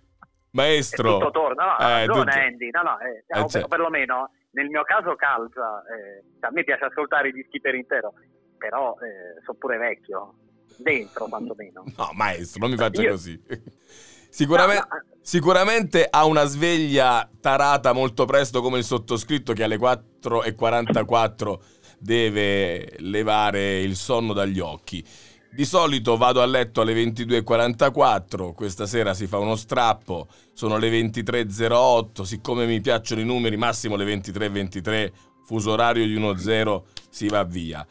Maestro. 0.52 1.18
tutto 1.18 1.32
torna. 1.32 1.64
No, 1.66 1.72
ha 1.78 2.02
Eh, 2.02 2.06
ragione 2.08 2.32
tutto- 2.32 2.44
Andy. 2.46 2.70
No, 2.72 2.82
no, 2.82 3.00
eh, 3.00 3.24
Eh, 3.28 3.48
certo. 3.50 3.66
o 3.66 3.68
perlomeno 3.70 4.32
nel 4.52 4.68
mio 4.68 4.84
caso 4.84 5.16
calza. 5.16 5.84
eh, 5.88 6.24
cioè, 6.40 6.50
a 6.50 6.52
me 6.52 6.64
piace 6.64 6.86
ascoltare 6.86 7.30
i 7.30 7.32
dischi 7.32 7.62
per 7.62 7.76
intero, 7.76 8.14
però 8.58 8.96
eh, 9.00 9.42
sono 9.46 9.58
pure 9.58 9.78
vecchio. 9.78 10.34
Dentro, 10.82 11.26
quantomeno. 11.26 11.84
No, 11.98 12.10
maestro, 12.14 12.62
non 12.62 12.72
mi 12.72 12.78
faccia 12.78 13.02
Io- 13.02 13.12
così. 13.12 13.40
Sicuramente, 14.32 14.88
No, 14.90 14.96
no, 14.96 15.18
sicuramente 15.22 16.08
ha 16.10 16.24
una 16.26 16.46
sveglia 16.46 17.28
tarata 17.42 17.94
molto 17.94 18.26
presto 18.26 18.62
come 18.62 18.78
il 18.78 18.84
sottoscritto 18.84 19.54
che 19.54 19.64
alle 19.64 19.78
4.44 19.78 21.58
deve 21.98 22.94
levare 23.00 23.82
il 23.82 23.96
sonno 23.96 24.34
dagli 24.34 24.60
occhi. 24.60 25.04
Di 25.52 25.66
solito 25.66 26.16
vado 26.16 26.44
a 26.44 26.46
letto 26.46 26.82
alle 26.82 26.94
22.44, 26.94 28.54
questa 28.54 28.86
sera 28.86 29.16
si 29.16 29.26
fa 29.26 29.40
uno 29.40 29.56
strappo, 29.56 30.28
sono 30.54 30.78
le 30.78 30.92
23.08, 30.92 32.22
siccome 32.22 32.68
mi 32.68 32.80
piacciono 32.82 33.22
i 33.22 33.26
numeri, 33.26 33.58
massimo 33.58 33.96
le 33.96 34.06
23.23, 34.06 35.12
fuso 35.44 35.72
orario 35.72 36.06
di 36.06 36.16
1.0, 36.16 36.82
si 37.10 37.28
va 37.28 37.44
via. 37.44 37.86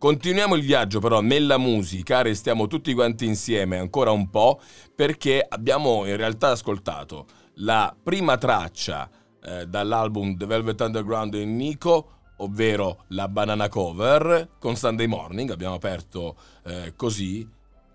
Continuiamo 0.00 0.54
il 0.54 0.62
viaggio 0.62 0.98
però 0.98 1.20
nella 1.20 1.58
musica, 1.58 2.22
restiamo 2.22 2.66
tutti 2.66 2.94
quanti 2.94 3.26
insieme 3.26 3.76
ancora 3.76 4.10
un 4.10 4.30
po' 4.30 4.58
perché 4.94 5.44
abbiamo 5.46 6.06
in 6.06 6.16
realtà 6.16 6.52
ascoltato 6.52 7.26
la 7.56 7.94
prima 8.02 8.38
traccia 8.38 9.10
eh, 9.42 9.66
dall'album 9.66 10.38
The 10.38 10.46
Velvet 10.46 10.80
Underground 10.80 11.34
in 11.34 11.54
Nico, 11.54 12.12
ovvero 12.38 13.04
la 13.08 13.28
banana 13.28 13.68
cover 13.68 14.52
con 14.58 14.74
Sunday 14.74 15.06
Morning, 15.06 15.50
abbiamo 15.50 15.74
aperto 15.74 16.34
eh, 16.64 16.94
così. 16.96 17.46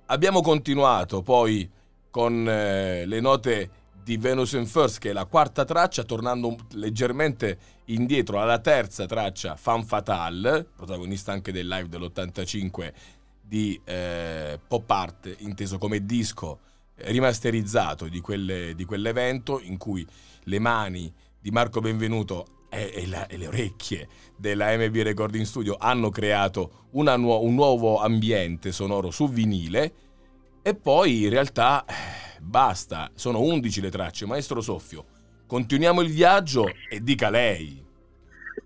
Abbiamo 0.06 0.41
continuato 0.41 1.23
poi 1.23 1.68
con 2.11 2.48
eh, 2.48 3.07
le 3.07 3.19
note 3.19 3.69
di 4.06 4.18
Venus 4.18 4.52
in 4.52 4.68
First, 4.68 4.99
che 4.99 5.10
è 5.10 5.14
la 5.14 5.26
quarta 5.26 5.65
traccia, 5.65 6.03
tornando 6.03 6.56
leggermente 6.73 7.57
indietro 7.86 8.40
alla 8.40 8.60
terza 8.60 9.07
traccia, 9.07 9.56
Fan 9.56 9.84
Fatale, 9.84 10.64
protagonista 10.76 11.32
anche 11.32 11.52
del 11.52 11.68
live 11.68 11.90
dell'85 11.90 12.94
di 13.41 13.82
eh, 13.84 14.60
Pop 14.68 14.88
Art, 14.91 15.36
inteso 15.40 15.80
come 15.80 16.06
disco 16.06 16.60
eh, 16.95 17.11
rimasterizzato 17.11 18.07
di, 18.07 18.19
quelle- 18.22 18.76
di 18.76 18.86
quell'evento, 18.86 19.60
in 19.60 19.77
cui 19.77 20.06
le 20.44 20.60
mani 20.60 21.11
di 21.40 21.49
Marco 21.49 21.80
Benvenuto 21.80 22.45
e, 22.69 22.91
e 22.94 23.07
la- 23.07 23.26
e 23.26 23.38
le 23.38 23.48
orecchie 23.48 24.07
della 24.38 24.77
MB 24.77 24.95
Recording 24.98 25.45
Studio 25.45 25.77
hanno 25.80 26.11
creato 26.11 26.90
nuo- 26.91 27.41
un 27.44 27.56
nuovo 27.56 27.99
ambiente 27.99 28.72
sonoro 28.72 29.10
su 29.10 29.27
vinile 29.30 29.94
e 30.68 30.74
poi 30.74 31.26
in 31.26 31.30
realtà 31.30 31.86
basta, 32.42 33.12
sono 33.14 33.40
11 33.42 33.82
le 33.82 33.92
tracce, 33.92 34.26
maestro 34.26 34.62
Soffio. 34.62 35.06
Continuiamo 35.46 36.02
il 36.02 36.10
viaggio 36.10 36.66
e 36.90 37.02
dica 37.02 37.30
lei. 37.30 37.86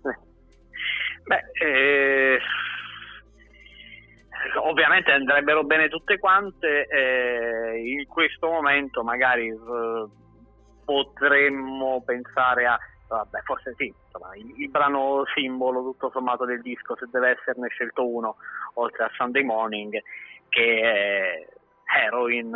Beh, 1.24 1.44
eh, 1.62 2.38
ovviamente 4.62 5.10
andrebbero 5.10 5.62
bene 5.64 5.90
tutte 5.90 6.18
quante. 6.18 6.86
eh, 6.88 7.76
in 7.76 8.06
questo 8.06 8.48
momento, 8.48 9.02
magari 9.04 9.48
eh, 9.48 10.06
potremmo 10.82 12.02
pensare 12.02 12.64
a. 12.64 12.78
Vabbè, 13.08 13.40
forse 13.42 13.74
sì, 13.76 13.92
insomma, 14.04 14.34
il, 14.36 14.54
il 14.56 14.70
brano 14.70 15.24
simbolo 15.34 15.82
tutto 15.82 16.08
sommato 16.10 16.46
del 16.46 16.62
disco, 16.62 16.96
se 16.96 17.08
deve 17.12 17.36
esserne 17.38 17.68
scelto 17.68 18.08
uno, 18.08 18.36
oltre 18.74 19.04
a 19.04 19.10
Sunday 19.16 19.42
Morning, 19.42 20.00
che 20.48 20.80
è 20.80 21.58
Heroin. 21.90 22.54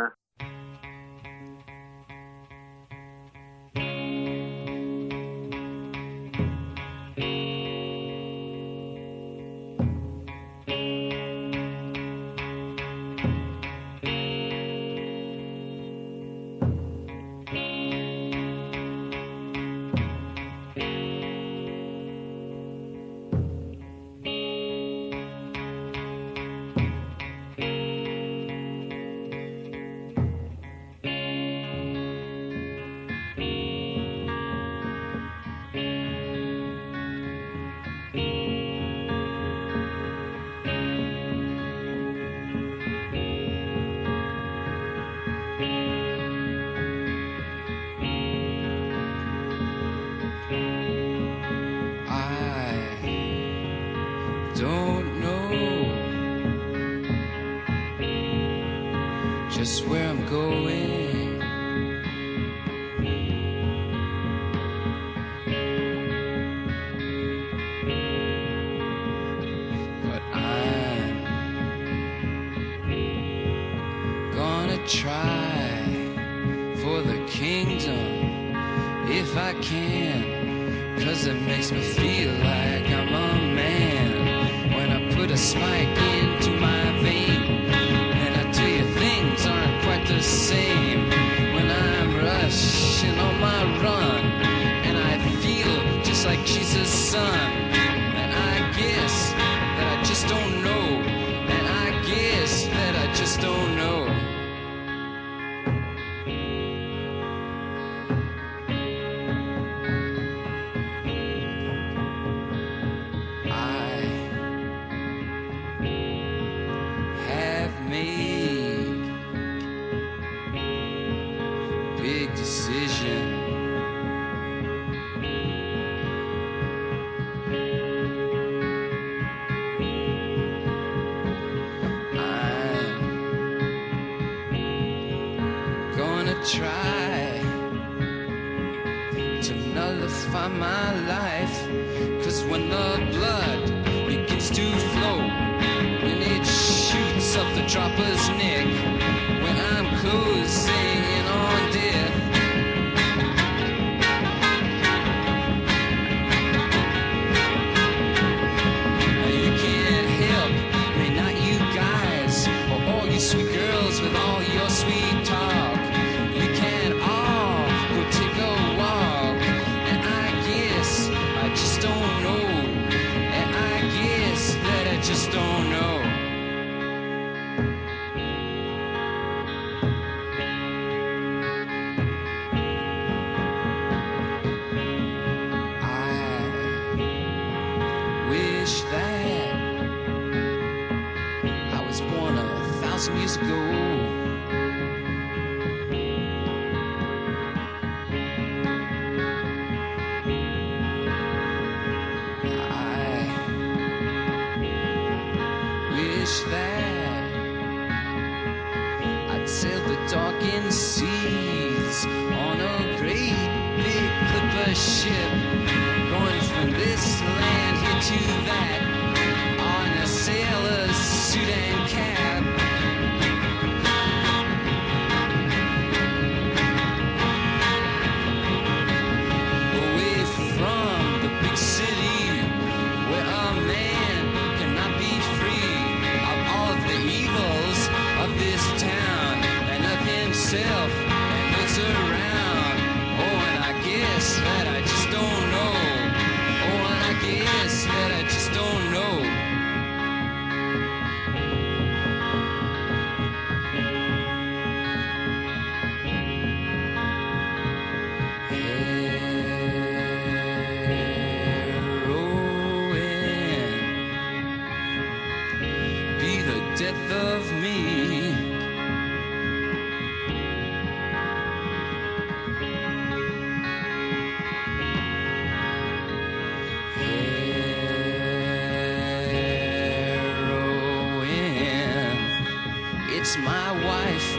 It's 283.34 283.42
my 283.42 283.72
wife 283.84 284.36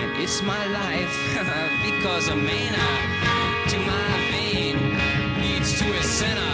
and 0.00 0.16
it's 0.22 0.40
my 0.40 0.66
life 0.68 1.82
because 1.82 2.28
a 2.28 2.34
man 2.34 2.74
uh, 2.74 3.68
to 3.68 3.78
my 3.78 4.30
vein 4.32 4.78
leads 5.42 5.78
to 5.78 5.92
a 5.92 6.02
sinner. 6.02 6.45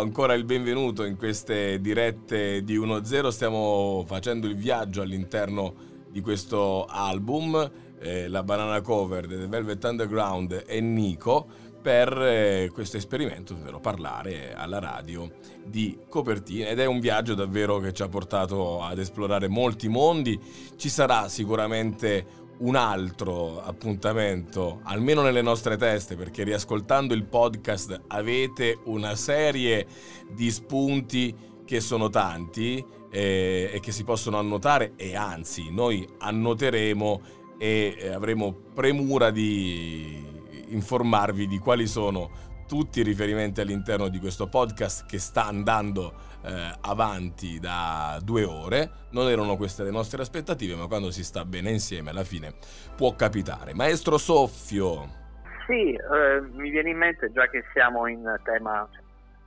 ancora 0.00 0.32
il 0.32 0.44
benvenuto 0.44 1.04
in 1.04 1.16
queste 1.16 1.80
dirette 1.80 2.64
di 2.64 2.78
1-0. 2.78 3.28
Stiamo 3.28 4.02
facendo 4.06 4.46
il 4.46 4.56
viaggio 4.56 5.02
all'interno 5.02 5.74
di 6.08 6.20
questo 6.22 6.86
album, 6.86 7.70
eh, 8.00 8.28
la 8.28 8.42
banana 8.42 8.80
cover 8.80 9.26
The 9.26 9.46
Velvet 9.46 9.84
Underground 9.84 10.64
e 10.66 10.80
Nico, 10.80 11.46
per 11.80 12.12
eh, 12.20 12.70
questo 12.72 12.96
esperimento, 12.96 13.54
ovvero 13.54 13.78
parlare 13.78 14.54
alla 14.54 14.78
radio 14.78 15.30
di 15.64 15.98
copertina. 16.08 16.68
Ed 16.68 16.80
è 16.80 16.86
un 16.86 16.98
viaggio 16.98 17.34
davvero 17.34 17.78
che 17.78 17.92
ci 17.92 18.02
ha 18.02 18.08
portato 18.08 18.82
ad 18.82 18.98
esplorare 18.98 19.48
molti 19.48 19.88
mondi. 19.88 20.38
Ci 20.76 20.88
sarà 20.88 21.28
sicuramente 21.28 22.26
un 22.60 22.76
altro 22.76 23.62
appuntamento, 23.62 24.80
almeno 24.84 25.22
nelle 25.22 25.42
nostre 25.42 25.76
teste, 25.76 26.16
perché 26.16 26.42
riascoltando 26.42 27.14
il 27.14 27.24
podcast 27.24 28.02
avete 28.08 28.78
una 28.84 29.14
serie 29.14 29.86
di 30.30 30.50
spunti 30.50 31.34
che 31.64 31.80
sono 31.80 32.08
tanti 32.10 32.84
eh, 33.10 33.70
e 33.72 33.80
che 33.80 33.92
si 33.92 34.04
possono 34.04 34.38
annotare 34.38 34.92
e 34.96 35.16
anzi 35.16 35.70
noi 35.70 36.06
annoteremo 36.18 37.20
e 37.58 37.96
eh, 37.98 38.08
avremo 38.08 38.52
premura 38.52 39.30
di 39.30 40.24
informarvi 40.68 41.46
di 41.46 41.58
quali 41.58 41.86
sono 41.86 42.48
tutti 42.66 43.00
i 43.00 43.02
riferimenti 43.02 43.60
all'interno 43.60 44.08
di 44.08 44.18
questo 44.18 44.48
podcast 44.48 45.06
che 45.06 45.18
sta 45.18 45.46
andando 45.46 46.14
eh, 46.42 46.72
avanti 46.80 47.58
da 47.58 48.18
due 48.22 48.44
ore. 48.44 48.90
Non 49.10 49.28
erano 49.28 49.56
queste 49.56 49.82
le 49.82 49.90
nostre 49.90 50.22
aspettative, 50.22 50.74
ma 50.74 50.86
quando 50.86 51.10
si 51.10 51.24
sta 51.24 51.44
bene 51.44 51.70
insieme 51.70 52.10
alla 52.10 52.24
fine 52.24 52.54
può 52.96 53.14
capitare. 53.14 53.74
Maestro 53.74 54.18
Soffio. 54.18 55.18
Sì, 55.66 55.92
eh, 55.92 56.40
mi 56.52 56.70
viene 56.70 56.90
in 56.90 56.98
mente 56.98 57.30
già 57.32 57.48
che 57.48 57.64
siamo 57.72 58.06
in 58.06 58.24
tema, 58.42 58.88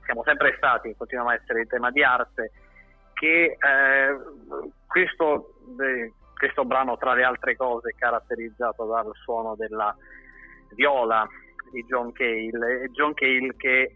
siamo 0.04 0.22
sempre 0.24 0.54
stati, 0.56 0.94
continuiamo 0.96 1.32
a 1.32 1.34
essere 1.34 1.60
in 1.60 1.68
tema 1.68 1.90
di 1.90 2.02
arte, 2.02 2.50
che 3.12 3.56
eh, 3.58 4.18
questo, 4.86 5.54
eh, 5.80 6.12
questo 6.34 6.64
brano 6.64 6.96
tra 6.96 7.14
le 7.14 7.24
altre 7.24 7.56
cose 7.56 7.90
è 7.90 7.98
caratterizzato 7.98 8.86
dal 8.86 9.10
suono 9.22 9.54
della 9.54 9.94
viola 10.74 11.28
di 11.70 11.84
John 11.84 12.12
Cale, 12.12 12.88
John 12.92 13.14
Cale 13.14 13.54
che 13.56 13.94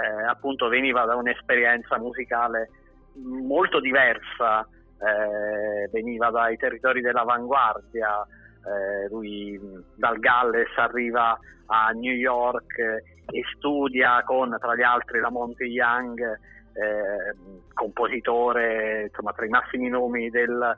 eh, 0.00 0.24
appunto 0.24 0.68
veniva 0.68 1.04
da 1.04 1.16
un'esperienza 1.16 1.98
musicale 1.98 2.70
molto 3.14 3.80
diversa, 3.80 4.66
eh, 4.98 5.88
veniva 5.90 6.30
dai 6.30 6.56
territori 6.56 7.00
dell'avanguardia, 7.00 8.26
eh, 8.64 9.08
lui 9.08 9.58
dal 9.96 10.18
Galles 10.18 10.70
arriva 10.76 11.38
a 11.66 11.90
New 11.90 12.14
York 12.14 12.78
e 12.78 13.42
studia 13.56 14.22
con 14.24 14.56
tra 14.60 14.74
gli 14.76 14.82
altri 14.82 15.20
la 15.20 15.30
Monte 15.30 15.64
Young, 15.64 16.20
eh, 16.74 17.34
compositore 17.74 19.04
insomma 19.04 19.32
tra 19.32 19.44
i 19.44 19.48
massimi 19.48 19.88
nomi 19.88 20.30
del, 20.30 20.76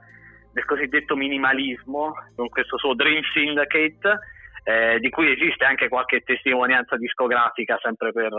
del 0.52 0.64
cosiddetto 0.64 1.14
minimalismo, 1.14 2.14
con 2.34 2.48
questo 2.48 2.78
suo 2.78 2.94
Dream 2.94 3.22
Syndicate 3.32 4.18
eh, 4.64 4.98
di 4.98 5.10
cui 5.10 5.30
esiste 5.30 5.64
anche 5.64 5.88
qualche 5.88 6.20
testimonianza 6.20 6.96
discografica 6.96 7.78
sempre 7.82 8.12
per 8.12 8.32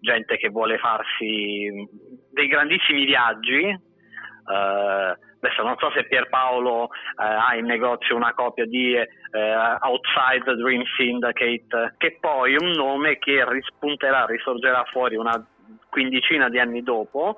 gente 0.00 0.36
che 0.38 0.48
vuole 0.48 0.78
farsi 0.78 1.70
dei 2.32 2.46
grandissimi 2.48 3.04
viaggi. 3.04 3.62
Eh, 3.62 5.16
adesso 5.40 5.62
non 5.62 5.76
so 5.78 5.90
se 5.90 6.06
Pierpaolo 6.06 6.88
eh, 6.88 7.24
ha 7.24 7.54
in 7.56 7.66
negozio 7.66 8.16
una 8.16 8.32
copia 8.32 8.64
di 8.64 8.94
eh, 8.94 9.06
Outside 9.80 10.44
the 10.44 10.56
Dream 10.56 10.82
Syndicate, 10.96 11.94
che 11.98 12.16
poi 12.20 12.54
è 12.54 12.58
un 12.58 12.70
nome 12.70 13.18
che 13.18 13.44
rispunterà, 13.46 14.24
risorgerà 14.24 14.82
fuori 14.84 15.16
una 15.16 15.46
quindicina 15.90 16.48
di 16.48 16.58
anni 16.58 16.82
dopo. 16.82 17.36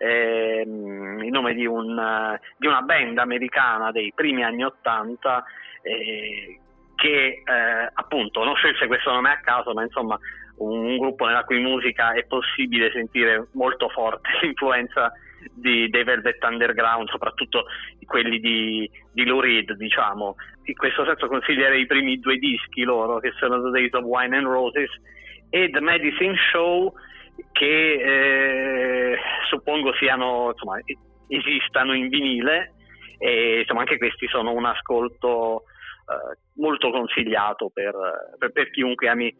Eh, 0.00 0.62
il 0.64 1.30
nome 1.30 1.54
di, 1.54 1.66
un, 1.66 2.38
di, 2.56 2.66
una 2.68 2.82
band 2.82 3.18
americana 3.18 3.90
dei 3.90 4.12
primi 4.14 4.44
anni 4.44 4.62
Ottanta 4.62 5.42
eh, 5.82 6.60
che 6.98 7.42
eh, 7.44 7.90
appunto 7.92 8.42
non 8.42 8.56
scelse 8.56 8.88
questo 8.88 9.12
nome 9.12 9.30
a 9.30 9.40
caso, 9.40 9.72
ma 9.72 9.82
insomma 9.82 10.18
un, 10.56 10.84
un, 10.84 10.98
gruppo 10.98 11.26
nella 11.26 11.44
cui 11.44 11.60
musica 11.60 12.12
è 12.12 12.24
possibile 12.24 12.90
sentire 12.90 13.46
molto 13.52 13.88
forte 13.88 14.28
l'influenza 14.42 15.12
di, 15.52 15.88
dei 15.88 16.02
Velvet 16.02 16.42
Underground, 16.42 17.08
soprattutto 17.08 17.66
quelli 18.04 18.40
di, 18.40 18.90
di 19.12 19.24
Lou 19.24 19.38
Reed, 19.38 19.74
diciamo. 19.74 20.34
In 20.64 20.74
questo 20.74 21.04
senso 21.04 21.28
consiglierei 21.28 21.82
i 21.82 21.86
primi 21.86 22.18
due 22.18 22.36
dischi 22.36 22.82
loro, 22.82 23.20
che 23.20 23.32
sono 23.38 23.62
The 23.62 23.70
Days 23.70 23.92
of 23.92 24.02
Wine 24.02 24.36
and 24.36 24.46
Roses 24.46 24.90
e 25.50 25.70
The 25.70 25.80
Medicine 25.80 26.34
Show, 26.50 26.92
che 27.52 29.12
eh, 29.12 29.18
suppongo 29.48 29.94
siano, 29.94 30.50
insomma, 30.50 30.80
esistano 31.28 31.94
in 31.94 32.08
vinile 32.08 32.72
e 33.18 33.60
insomma 33.60 33.80
anche 33.80 33.98
questi 33.98 34.26
sono 34.26 34.52
un 34.52 34.64
ascolto 34.64 35.62
molto 36.54 36.90
consigliato 36.90 37.70
per, 37.72 37.94
per, 38.38 38.52
per 38.52 38.70
chiunque 38.70 39.08
ami 39.08 39.34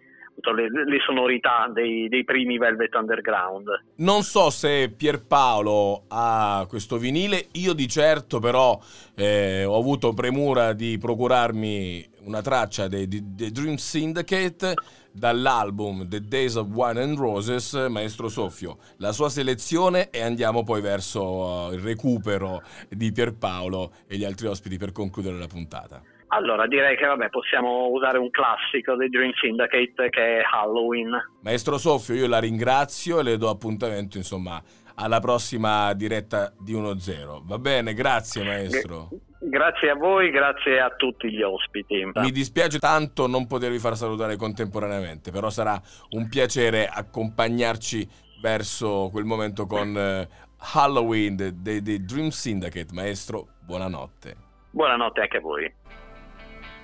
le, 0.54 0.68
le, 0.70 0.98
sonorità 1.04 1.68
dei, 1.72 2.08
dei, 2.08 2.24
primi 2.24 2.58
Velvet 2.58 2.94
Underground. 2.94 3.66
Non 3.96 4.22
so 4.22 4.50
se 4.50 4.92
Pierpaolo 4.96 6.04
ha 6.08 6.64
questo 6.68 6.96
vinile, 6.96 7.48
io 7.52 7.72
di 7.72 7.88
certo 7.88 8.38
però 8.38 8.78
eh, 9.16 9.64
ho 9.64 9.76
avuto 9.76 10.12
premura 10.12 10.72
di 10.72 10.96
procurarmi 10.98 12.08
una 12.24 12.40
traccia 12.40 12.88
dei, 12.88 13.08
dei 13.08 13.50
Dream 13.50 13.76
Syndicate 13.76 14.74
dall'album 15.10 16.08
The 16.08 16.20
Days 16.20 16.54
of 16.54 16.68
Wine 16.68 17.00
and 17.00 17.18
Roses, 17.18 17.72
Maestro 17.88 18.28
Soffio, 18.28 18.78
la 18.98 19.12
sua 19.12 19.28
selezione 19.28 20.10
e 20.10 20.22
andiamo 20.22 20.62
poi 20.62 20.80
verso 20.80 21.22
uh, 21.22 21.72
il 21.72 21.80
recupero 21.80 22.62
di 22.88 23.10
Pierpaolo 23.10 23.92
e 24.06 24.16
gli 24.16 24.24
altri 24.24 24.46
ospiti 24.46 24.76
per 24.76 24.92
concludere 24.92 25.36
la 25.36 25.46
puntata. 25.48 26.00
Allora 26.28 26.66
direi 26.66 26.96
che 26.96 27.06
vabbè, 27.06 27.30
possiamo 27.30 27.88
usare 27.88 28.18
un 28.18 28.30
classico 28.30 28.96
dei 28.96 29.08
Dream 29.08 29.32
Syndicate 29.32 30.10
che 30.10 30.38
è 30.38 30.42
Halloween. 30.42 31.10
Maestro 31.42 31.78
Soffio, 31.78 32.14
io 32.14 32.28
la 32.28 32.38
ringrazio 32.38 33.20
e 33.20 33.22
le 33.22 33.36
do 33.36 33.48
appuntamento 33.48 34.18
insomma 34.18 34.62
alla 34.94 35.20
prossima 35.20 35.92
diretta 35.94 36.52
di 36.58 36.74
1-0. 36.74 37.44
Va 37.44 37.58
bene, 37.58 37.94
grazie 37.94 38.44
maestro. 38.44 39.08
Grazie 39.40 39.90
a 39.90 39.94
voi, 39.94 40.30
grazie 40.30 40.80
a 40.80 40.90
tutti 40.90 41.30
gli 41.30 41.42
ospiti. 41.42 42.04
Mi 42.14 42.32
dispiace 42.32 42.78
tanto 42.78 43.28
non 43.28 43.46
potervi 43.46 43.78
far 43.78 43.96
salutare 43.96 44.36
contemporaneamente, 44.36 45.30
però 45.30 45.48
sarà 45.48 45.80
un 46.10 46.28
piacere 46.28 46.88
accompagnarci 46.88 48.06
verso 48.42 49.08
quel 49.10 49.24
momento 49.24 49.66
con 49.66 49.94
uh, 49.94 50.34
Halloween 50.74 51.36
dei 51.54 52.04
Dream 52.04 52.28
Syndicate. 52.28 52.92
Maestro, 52.92 53.46
buonanotte. 53.64 54.46
Buonanotte 54.70 55.20
anche 55.20 55.36
a 55.38 55.40
voi. 55.40 55.72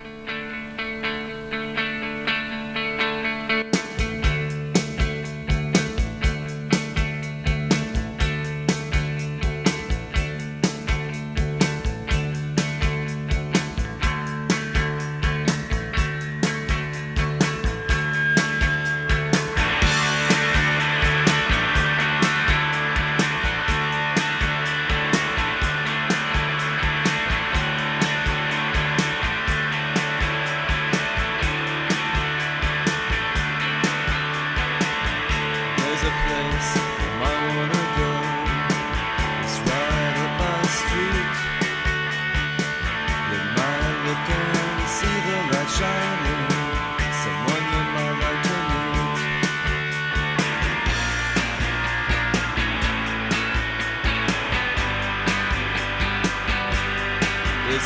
Thank 0.05 0.29
you. 0.31 0.54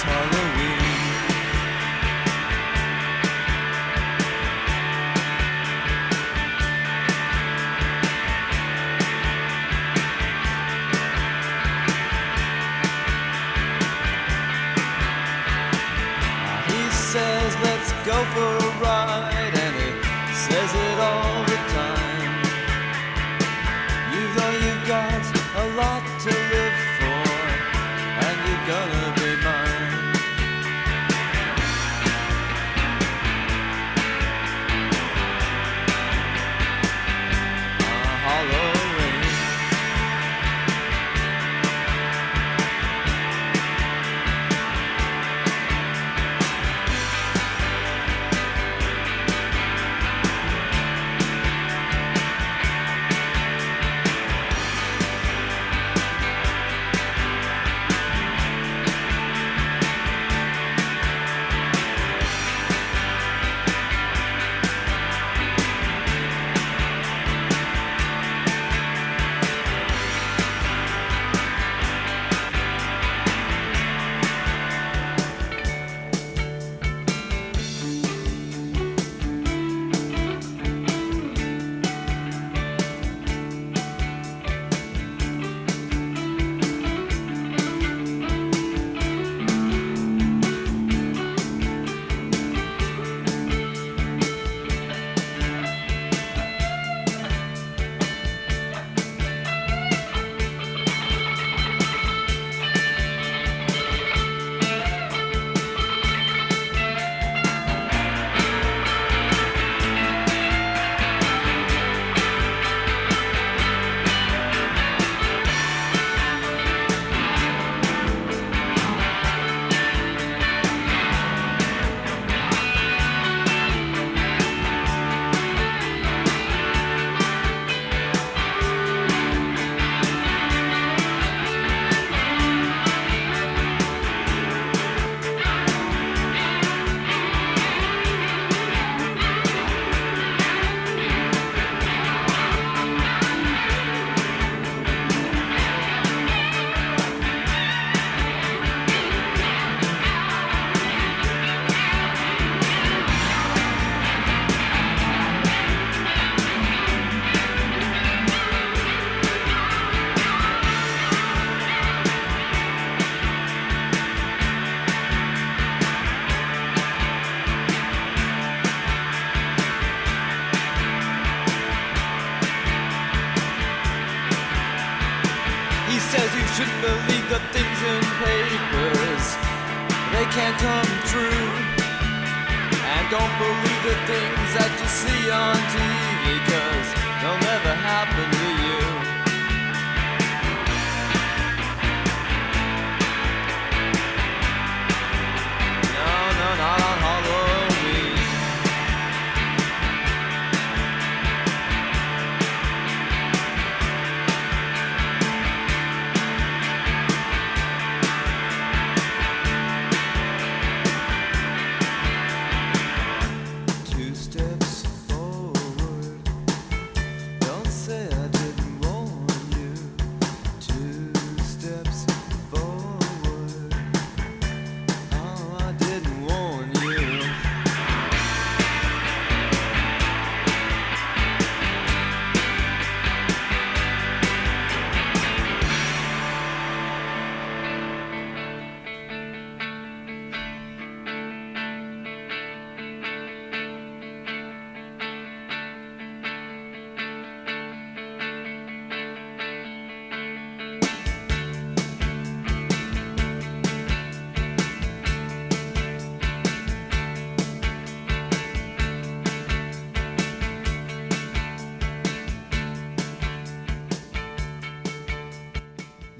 it's 0.01 0.05
hard 0.05 0.48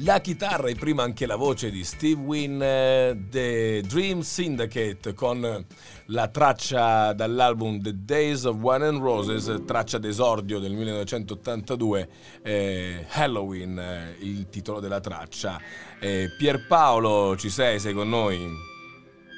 La 0.09 0.23
chitarra 0.23 0.69
e 0.71 0.75
prima 0.75 1.03
anche 1.03 1.27
la 1.27 1.37
voce 1.37 1.71
di 1.71 1.85
Steve 1.85 2.23
Wynn, 2.23 2.63
eh, 2.63 3.25
The 3.29 3.83
Dream 3.87 4.21
Syndicate 4.21 5.13
con 5.13 5.67
la 6.07 6.29
traccia 6.29 7.13
dall'album 7.13 7.79
The 7.83 7.93
Days 8.07 8.45
of 8.45 8.57
Wine 8.57 8.87
and 8.87 9.03
Roses, 9.03 9.65
traccia 9.67 9.99
d'esordio 9.99 10.61
del 10.61 10.73
1982, 10.73 12.09
eh, 12.43 13.05
Halloween, 13.11 13.79
eh, 13.79 14.17
il 14.21 14.49
titolo 14.49 14.81
della 14.81 15.01
traccia. 15.01 15.61
Eh, 16.01 16.31
Pierpaolo, 16.39 17.37
ci 17.37 17.51
sei? 17.51 17.79
Sei 17.79 17.93
con 17.93 18.09
noi? 18.09 18.39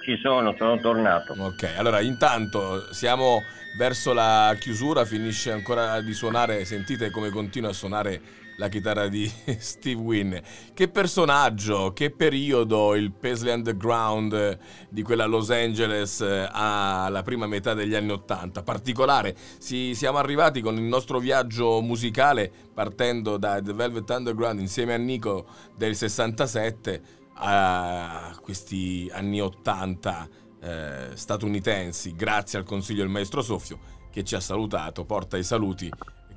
Ci 0.05 0.21
sono, 0.23 0.55
sono 0.57 0.79
tornato. 0.79 1.35
Ok, 1.37 1.69
allora 1.77 2.01
intanto 2.01 2.93
siamo 2.93 3.41
verso 3.77 4.13
la 4.13 4.57
chiusura, 4.61 5.05
finisce 5.05 5.51
ancora 5.51 6.01
di 6.01 6.13
suonare, 6.13 6.65
sentite 6.65 7.11
come 7.11 7.31
continua 7.31 7.71
a 7.71 7.73
suonare 7.73 8.21
la 8.61 8.69
chitarra 8.69 9.09
di 9.09 9.29
Steve 9.59 10.01
Wynn. 10.01 10.37
Che 10.75 10.89
personaggio, 10.89 11.93
che 11.95 12.11
periodo 12.11 12.95
il 12.95 13.11
Paisley 13.11 13.55
Underground 13.55 14.59
di 14.91 15.03
quella 15.03 15.25
Los 15.25 15.51
Angeles 15.51 16.21
eh, 16.21 16.47
alla 16.53 17.23
prima 17.23 17.47
metà 17.47 17.73
degli 17.73 17.95
anni 17.95 18.11
Ottanta. 18.13 18.63
Particolare, 18.63 19.35
si- 19.59 19.95
siamo 19.95 20.19
arrivati 20.19 20.61
con 20.61 20.77
il 20.77 20.83
nostro 20.83 21.19
viaggio 21.19 21.81
musicale 21.81 22.53
partendo 22.75 23.39
da 23.39 23.63
The 23.63 23.73
Velvet 23.73 24.09
Underground 24.11 24.61
insieme 24.61 24.93
a 24.93 24.99
Nico 24.99 25.47
del 25.75 25.97
67 25.97 27.03
a 27.43 28.39
questi 28.43 29.11
anni 29.11 29.41
80 29.41 30.29
eh, 30.61 31.09
statunitensi, 31.15 32.15
grazie 32.15 32.59
al 32.59 32.67
consiglio 32.67 33.01
del 33.01 33.11
maestro 33.11 33.41
Soffio 33.41 33.79
che 34.11 34.23
ci 34.25 34.35
ha 34.35 34.41
salutato, 34.41 35.07
porta 35.07 35.39
i 35.39 35.45
saluti, 35.45 35.91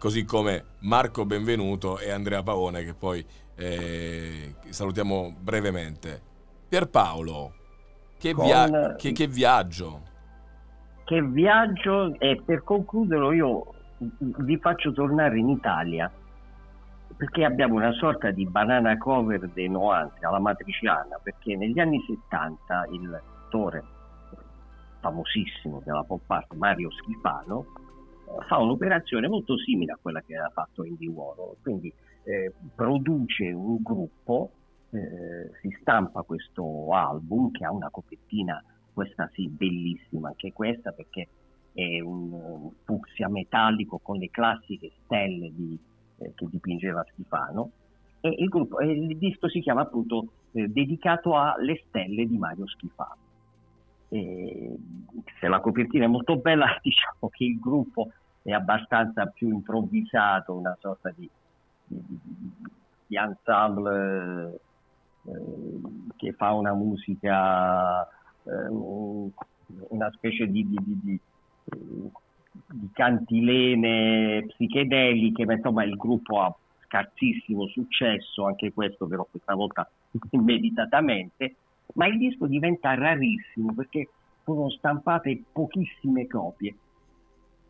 così 0.03 0.25
come 0.25 0.65
Marco 0.80 1.25
Benvenuto 1.25 1.97
e 1.97 2.11
Andrea 2.11 2.43
Paone 2.43 2.84
che 2.84 2.93
poi 2.93 3.25
eh, 3.55 4.53
salutiamo 4.67 5.34
brevemente. 5.39 6.21
Pierpaolo, 6.67 7.53
che, 8.17 8.34
Con- 8.34 8.43
via- 8.43 8.95
che- 8.95 9.13
che 9.13 9.27
viaggio! 9.27 10.01
Che 11.05 11.21
viaggio 11.21 12.19
e 12.19 12.41
per 12.43 12.65
concluderlo 12.65 13.31
io 13.31 13.73
vi 14.17 14.57
faccio 14.57 14.91
tornare 14.91 15.39
in 15.39 15.47
Italia 15.47 16.11
perché 17.15 17.45
abbiamo 17.45 17.75
una 17.75 17.93
sorta 17.93 18.30
di 18.31 18.45
banana 18.45 18.97
cover 18.97 19.47
dei 19.53 19.69
90 19.69 20.27
alla 20.27 20.39
matriciana 20.39 21.17
perché 21.23 21.55
negli 21.55 21.80
anni 21.80 22.03
70 22.05 22.88
il 22.91 23.21
attore 23.45 23.84
famosissimo 24.99 25.81
della 25.85 26.03
pop 26.03 26.30
art 26.30 26.53
Mario 26.55 26.89
Schifano 26.91 27.65
eh, 27.77 27.82
fa 28.47 28.57
un'operazione 28.57 29.27
molto 29.27 29.57
simile 29.57 29.93
a 29.93 29.99
quella 30.01 30.22
che 30.22 30.35
aveva 30.35 30.49
fatto 30.49 30.84
Andy 30.84 31.07
Warhol 31.07 31.57
quindi 31.61 31.91
eh, 32.23 32.53
produce 32.76 33.51
un 33.51 33.77
gruppo 33.81 34.51
eh, 34.91 35.51
si 35.61 35.76
stampa 35.81 36.22
questo 36.22 36.93
album 36.93 37.51
che 37.51 37.65
ha 37.65 37.72
una 37.72 37.89
copertina 37.89 38.64
questa 38.93 39.30
sì 39.34 39.47
bellissima 39.47 40.30
anche 40.30 40.53
questa 40.53 40.91
perché 40.91 41.27
è 41.73 41.99
un, 41.99 42.72
fucsia 42.84 43.27
metallico 43.27 43.97
con 43.97 44.18
le 44.18 44.30
classiche 44.30 44.91
stelle 45.03 45.51
di- 45.53 45.80
eh, 46.18 46.34
che 46.35 46.47
dipingeva 46.49 47.03
Schifano 47.11 47.72
e 48.26 48.34
il, 48.38 48.47
gruppo, 48.47 48.80
il 48.80 49.18
disco 49.18 49.49
si 49.49 49.60
chiama 49.60 49.81
appunto 49.81 50.31
eh, 50.53 50.69
dedicato 50.69 51.35
alle 51.38 51.84
stelle 51.88 52.26
di 52.26 52.38
Mario 52.38 52.65
Schifano. 52.68 53.18
E 54.07 54.77
se 55.41 55.47
la 55.49 55.60
copertina 55.60 56.05
è 56.05 56.07
molto 56.07 56.38
bella, 56.38 56.68
diciamo 56.81 57.30
che 57.30 57.43
il 57.43 57.60
gruppo 57.60 58.11
è 58.43 58.51
abbastanza 58.51 59.25
più 59.27 59.49
improvvisato, 59.49 60.53
una 60.53 60.77
sorta 60.79 61.11
di, 61.15 61.29
di, 61.85 62.03
di- 62.07 62.71
di 63.07 63.15
ensemble 63.15 64.59
eh, 65.25 65.31
che 66.17 66.33
fa 66.33 66.51
una 66.51 66.73
musica, 66.73 68.05
eh, 68.43 68.67
una 68.69 70.11
specie 70.11 70.47
di, 70.47 70.67
cantilene 72.91 74.45
psichedeliche, 74.47 75.45
ma 75.45 75.53
insomma 75.53 75.83
il 75.83 75.95
gruppo 75.95 76.41
ha 76.41 76.53
scarsissimo 76.85 77.67
successo, 77.67 78.45
anche 78.45 78.73
questo 78.73 79.07
però 79.07 79.25
questa 79.29 79.55
volta 79.55 79.89
immediatamente, 80.31 81.55
ma 81.93 82.07
il 82.07 82.17
disco 82.17 82.47
diventa 82.47 82.93
rarissimo 82.93 83.73
perché 83.73 84.09
sono 84.43 84.69
stampate 84.69 85.43
pochissime 85.51 86.27
copie 86.27 86.75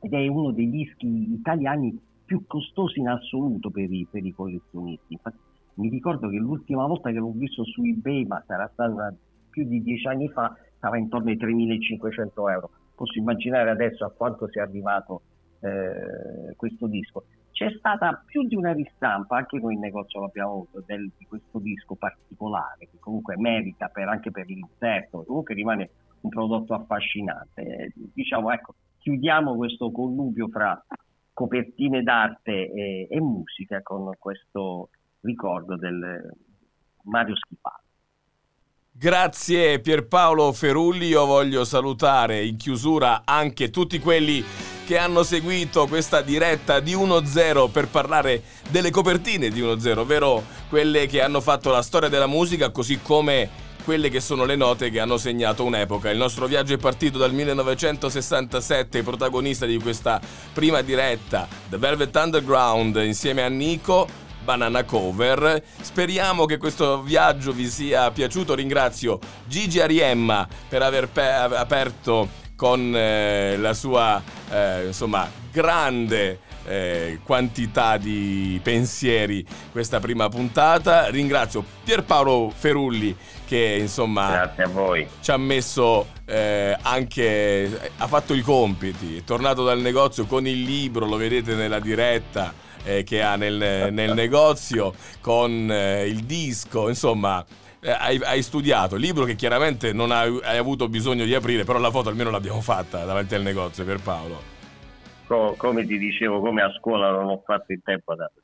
ed 0.04 0.14
è 0.14 0.28
uno 0.28 0.52
dei 0.52 0.70
dischi 0.70 1.34
italiani 1.34 1.98
più 2.26 2.46
costosi 2.46 3.00
in 3.00 3.08
assoluto 3.08 3.70
per 3.72 3.90
i, 3.92 4.06
per 4.10 4.26
i 4.26 4.32
collezionisti. 4.32 5.14
Infatti, 5.14 5.38
mi 5.76 5.90
ricordo 5.90 6.30
che 6.30 6.38
l'ultima 6.38 6.86
volta 6.86 7.10
che 7.12 7.18
l'ho 7.18 7.32
visto 7.32 7.64
su 7.64 7.82
eBay, 7.84 8.26
ma 8.26 8.44
sarà 8.46 8.70
stato 8.74 8.94
una- 8.94 9.16
più 9.50 9.66
di 9.68 9.82
dieci 9.82 10.08
anni 10.08 10.30
fa, 10.30 10.52
stava 10.76 10.98
intorno 10.98 11.30
ai 11.30 11.38
3.500 11.38 12.50
euro. 12.50 12.72
Posso 12.96 13.18
immaginare 13.20 13.70
adesso 13.70 14.06
a 14.06 14.12
quanto 14.12 14.48
sia 14.50 14.64
arrivato 14.64 15.22
eh, 15.66 16.56
questo 16.58 16.88
disco. 16.88 17.24
C'è 17.52 17.70
stata 17.78 18.22
più 18.26 18.44
di 18.46 18.56
una 18.56 18.74
ristampa, 18.74 19.38
anche 19.38 19.60
noi 19.60 19.76
in 19.76 19.80
negozio 19.80 20.20
l'abbiamo 20.20 20.52
avuto, 20.52 20.84
del- 20.86 21.12
di 21.18 21.26
questo 21.26 21.60
disco 21.60 21.96
particolare, 21.96 22.88
che 22.92 22.98
comunque 23.00 23.38
merita 23.38 23.88
per- 23.88 24.08
anche 24.10 24.32
per 24.32 24.46
l'inserto, 24.48 25.24
comunque 25.24 25.54
rimane 25.56 25.92
un 26.22 26.30
prodotto 26.30 26.74
affascinante. 26.74 27.62
Eh, 27.62 27.92
Diciamo, 28.14 28.52
ecco, 28.52 28.76
chiudiamo 29.04 29.58
questo 29.58 29.92
connubio 29.92 30.48
fra 30.48 30.82
copertine 31.34 32.04
d'arte 32.04 32.72
e, 32.72 33.08
e 33.10 33.20
musica 33.20 33.82
con 33.82 34.10
questo 34.18 34.90
ricordo 35.22 35.76
del 35.76 36.32
Mario 37.04 37.36
Schifano. 37.36 37.82
Grazie 38.96 39.82
Pierpaolo 39.82 40.54
Ferulli, 40.54 41.08
io 41.08 41.26
voglio 41.26 41.66
salutare 41.66 42.46
in 42.46 42.56
chiusura 42.56 43.24
anche 43.26 43.70
tutti 43.72 44.00
quelli 44.00 44.42
che 44.86 44.98
hanno 44.98 45.24
seguito 45.24 45.88
questa 45.88 46.22
diretta 46.22 46.80
di 46.80 46.94
1-0 46.94 47.72
per 47.72 47.90
parlare 47.90 48.42
delle 48.70 48.92
copertine 48.92 49.50
di 49.50 49.62
1-0, 49.62 49.98
ovvero 49.98 50.44
quelle 50.70 51.08
che 51.08 51.22
hanno 51.22 51.42
fatto 51.42 51.72
la 51.72 51.82
storia 51.82 52.08
della 52.08 52.28
musica 52.28 52.70
così 52.70 53.02
come 53.02 53.50
quelle 53.84 54.10
che 54.10 54.20
sono 54.20 54.46
le 54.46 54.56
note 54.56 54.90
che 54.90 55.00
hanno 55.00 55.18
segnato 55.18 55.64
un'epoca. 55.64 56.10
Il 56.10 56.18
nostro 56.18 56.48
viaggio 56.48 56.74
è 56.74 56.78
partito 56.78 57.18
dal 57.18 57.34
1967, 57.34 59.04
protagonista 59.04 59.66
di 59.66 59.80
questa 59.80 60.20
prima 60.54 60.82
diretta, 60.82 61.48
The 61.70 61.78
Velvet 61.78 62.16
Underground 62.16 62.96
insieme 63.04 63.44
a 63.44 63.50
Nico 63.50 64.08
Banana 64.44 64.84
Cover. 64.84 65.62
Speriamo 65.82 66.46
che 66.46 66.58
questo 66.58 67.02
viaggio 67.02 67.52
vi 67.52 67.68
sia 67.68 68.12
piaciuto. 68.12 68.56
Ringrazio 68.56 69.20
Gigi 69.46 69.80
Ariemma 69.80 70.48
per 70.68 70.82
aver 70.82 71.08
pe- 71.10 71.32
aperto 71.32 72.42
con 72.56 72.96
eh, 72.96 73.58
la 73.58 73.74
sua 73.74 74.22
eh, 74.50 74.86
insomma 74.88 75.30
grande 75.52 76.40
eh, 76.66 77.20
quantità 77.24 77.98
di 77.98 78.60
pensieri 78.64 79.46
questa 79.72 80.00
prima 80.00 80.30
puntata. 80.30 81.10
Ringrazio 81.10 81.64
Pierpaolo 81.84 82.52
Ferulli 82.56 83.16
che 83.46 83.78
insomma 83.80 84.32
Grazie 84.32 84.64
a 84.64 84.68
voi. 84.68 85.08
ci 85.22 85.32
ha 85.32 85.38
messo 85.38 86.08
eh, 86.26 86.78
anche 86.82 87.92
ha 87.98 88.08
fatto 88.08 88.34
i 88.34 88.42
compiti, 88.42 89.18
è 89.18 89.24
tornato 89.24 89.64
dal 89.64 89.80
negozio 89.80 90.26
con 90.26 90.48
il 90.48 90.62
libro, 90.62 91.06
lo 91.06 91.18
vedete 91.18 91.54
nella 91.54 91.80
diretta 91.80 92.54
eh, 92.84 93.04
che 93.04 93.22
ha 93.22 93.36
nel, 93.36 93.92
nel 93.92 94.14
negozio 94.14 94.94
con 95.22 95.70
eh, 95.72 96.08
il 96.08 96.24
disco, 96.24 96.88
insomma 96.88 97.46
eh, 97.80 97.92
hai, 97.92 98.20
hai 98.24 98.42
studiato, 98.42 98.96
libro 98.96 99.26
che 99.26 99.36
chiaramente 99.36 99.92
non 99.92 100.12
hai, 100.12 100.40
hai 100.44 100.58
avuto 100.58 100.88
bisogno 100.88 101.26
di 101.26 101.36
aprire, 101.36 101.66
però 101.66 101.80
la 101.80 101.92
foto 101.92 102.10
almeno 102.10 102.30
l'abbiamo 102.30 102.62
fatta 102.62 103.04
davanti 103.04 103.36
al 103.36 103.42
negozio 103.42 103.84
per 103.84 104.00
Paolo. 104.00 104.53
Co- 105.26 105.56
come 105.58 105.86
ti 105.86 105.98
dicevo, 105.98 106.40
come 106.40 106.62
a 106.62 106.72
scuola 106.78 107.10
non 107.12 107.28
ho 107.28 107.42
fatto 107.46 107.72
il 107.72 107.82
tempo 107.84 108.12
ad 108.12 108.20
aprire. 108.20 108.44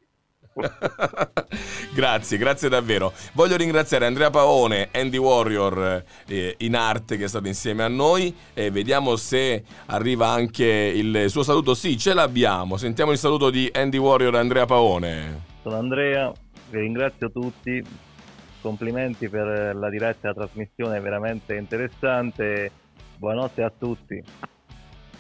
grazie, 1.94 2.38
grazie 2.38 2.70
davvero. 2.70 3.14
Voglio 3.34 3.56
ringraziare 3.56 4.06
Andrea 4.06 4.30
Paone, 4.30 4.90
Andy 4.92 5.18
Warrior 5.18 6.04
eh, 6.28 6.56
in 6.60 6.76
arte 6.76 7.18
che 7.18 7.26
è 7.26 7.28
stato 7.28 7.48
insieme 7.48 7.84
a 7.84 7.88
noi 7.88 8.36
e 8.54 8.72
vediamo 8.72 9.16
se 9.16 9.64
arriva 9.88 10.28
anche 10.28 10.66
il 10.66 11.30
suo 11.30 11.44
saluto. 11.44 11.74
Sì, 11.74 11.98
ce 11.98 12.14
l'abbiamo. 12.14 12.78
Sentiamo 12.78 13.12
il 13.12 13.18
saluto 13.18 13.50
di 13.50 13.70
Andy 13.74 13.98
Warrior 13.98 14.36
e 14.36 14.40
Andrea 14.40 14.66
Paone. 14.66 15.42
Sono 15.62 15.78
Andrea, 15.78 16.32
vi 16.70 16.80
ringrazio 16.80 17.32
tutti, 17.32 17.84
complimenti 18.62 19.30
per 19.30 19.76
la 19.76 19.90
diretta 19.90 20.34
trasmissione 20.34 21.00
veramente 21.00 21.56
interessante, 21.56 22.72
buonanotte 23.18 23.62
a 23.64 23.72
tutti, 23.78 24.24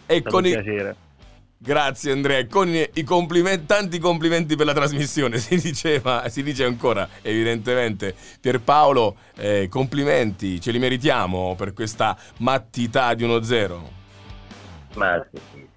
è 0.05 0.13
E 0.15 0.21
con 0.23 0.43
un 0.43 0.45
i... 0.45 0.51
piacere. 0.51 0.95
Grazie 1.61 2.13
Andrea, 2.13 2.47
con 2.47 2.73
i 2.73 3.03
complimenti, 3.03 3.65
tanti 3.65 3.99
complimenti 3.99 4.55
per 4.55 4.65
la 4.65 4.73
trasmissione, 4.73 5.39
si 5.43 5.57
diceva, 5.57 6.29
si 6.29 6.41
dice 6.41 6.63
ancora 6.63 7.09
evidentemente. 7.21 8.15
Pierpaolo, 8.39 9.17
eh, 9.35 9.67
complimenti, 9.69 10.61
ce 10.61 10.71
li 10.71 10.79
meritiamo 10.79 11.55
per 11.57 11.73
questa 11.73 12.17
mattità 12.37 13.13
di 13.13 13.25
1-0. 13.25 13.77
Ma 14.93 15.27
sì, 15.29 15.67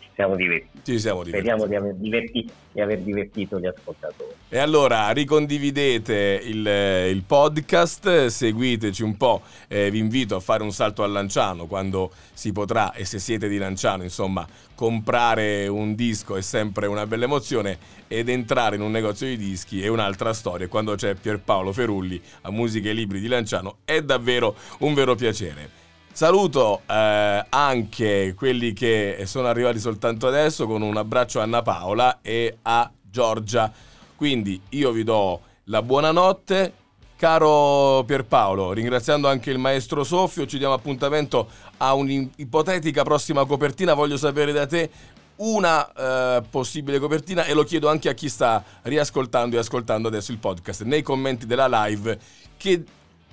ci 0.00 0.08
siamo 0.14 0.34
divertiti. 0.34 0.80
Ci 0.82 0.98
siamo 0.98 1.22
divertiti. 1.22 1.48
Speriamo 1.48 1.66
di 1.66 1.74
aver, 1.76 1.94
divertito, 1.94 2.52
di 2.72 2.80
aver 2.80 2.98
divertito 2.98 3.60
gli 3.60 3.66
ascoltatori. 3.66 4.30
E 4.48 4.58
allora 4.58 5.10
ricondividete 5.10 6.40
il, 6.42 6.66
il 7.10 7.22
podcast, 7.22 8.26
seguiteci 8.26 9.02
un 9.04 9.16
po', 9.16 9.42
eh, 9.68 9.90
vi 9.90 9.98
invito 9.98 10.34
a 10.34 10.40
fare 10.40 10.64
un 10.64 10.72
salto 10.72 11.04
a 11.04 11.06
Lanciano 11.06 11.66
quando 11.66 12.10
si 12.32 12.50
potrà 12.50 12.92
e 12.92 13.04
se 13.04 13.20
siete 13.20 13.46
di 13.46 13.56
Lanciano, 13.56 14.02
insomma, 14.02 14.46
comprare 14.74 15.68
un 15.68 15.94
disco 15.94 16.36
è 16.36 16.42
sempre 16.42 16.86
una 16.86 17.06
bella 17.06 17.24
emozione 17.24 17.78
ed 18.08 18.28
entrare 18.28 18.76
in 18.76 18.82
un 18.82 18.90
negozio 18.90 19.26
di 19.28 19.36
dischi 19.36 19.82
è 19.82 19.86
un'altra 19.86 20.32
storia. 20.32 20.66
Quando 20.66 20.96
c'è 20.96 21.14
Pierpaolo 21.14 21.72
Ferulli 21.72 22.20
a 22.42 22.50
Musica 22.50 22.88
e 22.88 22.92
Libri 22.94 23.20
di 23.20 23.28
Lanciano 23.28 23.78
è 23.84 24.02
davvero 24.02 24.56
un 24.78 24.94
vero 24.94 25.14
piacere. 25.14 25.86
Saluto 26.18 26.82
eh, 26.88 27.46
anche 27.48 28.34
quelli 28.36 28.72
che 28.72 29.22
sono 29.26 29.46
arrivati 29.46 29.78
soltanto 29.78 30.26
adesso 30.26 30.66
con 30.66 30.82
un 30.82 30.96
abbraccio 30.96 31.38
a 31.38 31.44
Anna 31.44 31.62
Paola 31.62 32.18
e 32.22 32.56
a 32.62 32.90
Giorgia. 33.00 33.72
Quindi 34.16 34.60
io 34.70 34.90
vi 34.90 35.04
do 35.04 35.40
la 35.66 35.80
buonanotte. 35.80 36.72
Caro 37.14 38.02
Pierpaolo, 38.04 38.72
ringraziando 38.72 39.28
anche 39.28 39.52
il 39.52 39.58
maestro 39.58 40.02
Soffio, 40.02 40.44
ci 40.44 40.58
diamo 40.58 40.74
appuntamento 40.74 41.48
a 41.76 41.94
un'ipotetica 41.94 43.04
prossima 43.04 43.44
copertina. 43.44 43.94
Voglio 43.94 44.16
sapere 44.16 44.50
da 44.50 44.66
te 44.66 44.90
una 45.36 45.92
eh, 45.92 46.42
possibile 46.50 46.98
copertina 46.98 47.44
e 47.44 47.54
lo 47.54 47.62
chiedo 47.62 47.88
anche 47.88 48.08
a 48.08 48.14
chi 48.14 48.28
sta 48.28 48.64
riascoltando 48.82 49.54
e 49.54 49.60
ascoltando 49.60 50.08
adesso 50.08 50.32
il 50.32 50.38
podcast 50.38 50.82
nei 50.82 51.02
commenti 51.02 51.46
della 51.46 51.68
live 51.84 52.18
che 52.56 52.82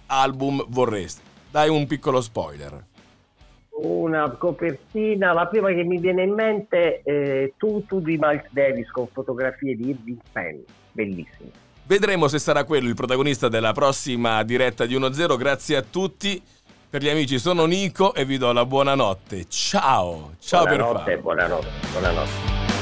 album 0.06 0.64
vorresti. 0.68 1.34
Dai 1.56 1.69
un 1.69 1.88
piccolo 1.88 2.19
spoiler. 2.19 2.84
Una 3.84 4.30
copertina, 4.32 5.32
la 5.32 5.48
prima 5.48 5.69
che 5.69 5.86
mi 5.86 5.99
viene 5.99 6.23
in 6.23 6.34
mente 6.34 7.02
è 7.02 7.53
Tutu 7.56 8.02
di 8.02 8.18
Miles 8.19 8.48
Davis 8.49 8.91
con 8.91 9.07
fotografie 9.07 9.73
di 9.77 9.91
Irving 9.91 10.19
Penn, 10.34 10.60
bellissimo. 10.91 11.49
Vedremo 11.84 12.27
se 12.27 12.40
sarà 12.40 12.65
quello 12.65 12.90
il 12.90 12.95
protagonista 12.95 13.48
della 13.48 13.72
prossima 13.72 14.44
diretta 14.44 14.86
di 14.86 14.99
1-0. 14.99 15.38
Grazie 15.38 15.77
a 15.77 15.82
tutti. 15.82 16.44
Per 16.90 17.02
gli 17.02 17.07
amici 17.07 17.40
sono 17.40 17.64
Nico 17.65 18.14
e 18.14 18.26
vi 18.26 18.38
do 18.38 18.52
la 18.52 18.65
buonanotte. 18.65 19.45
Ciao. 19.48 20.32
Ciao 20.40 20.65
buonanotte, 20.65 21.03
per 21.06 21.22
buonanotte, 21.22 21.68
buonanotte. 21.94 22.74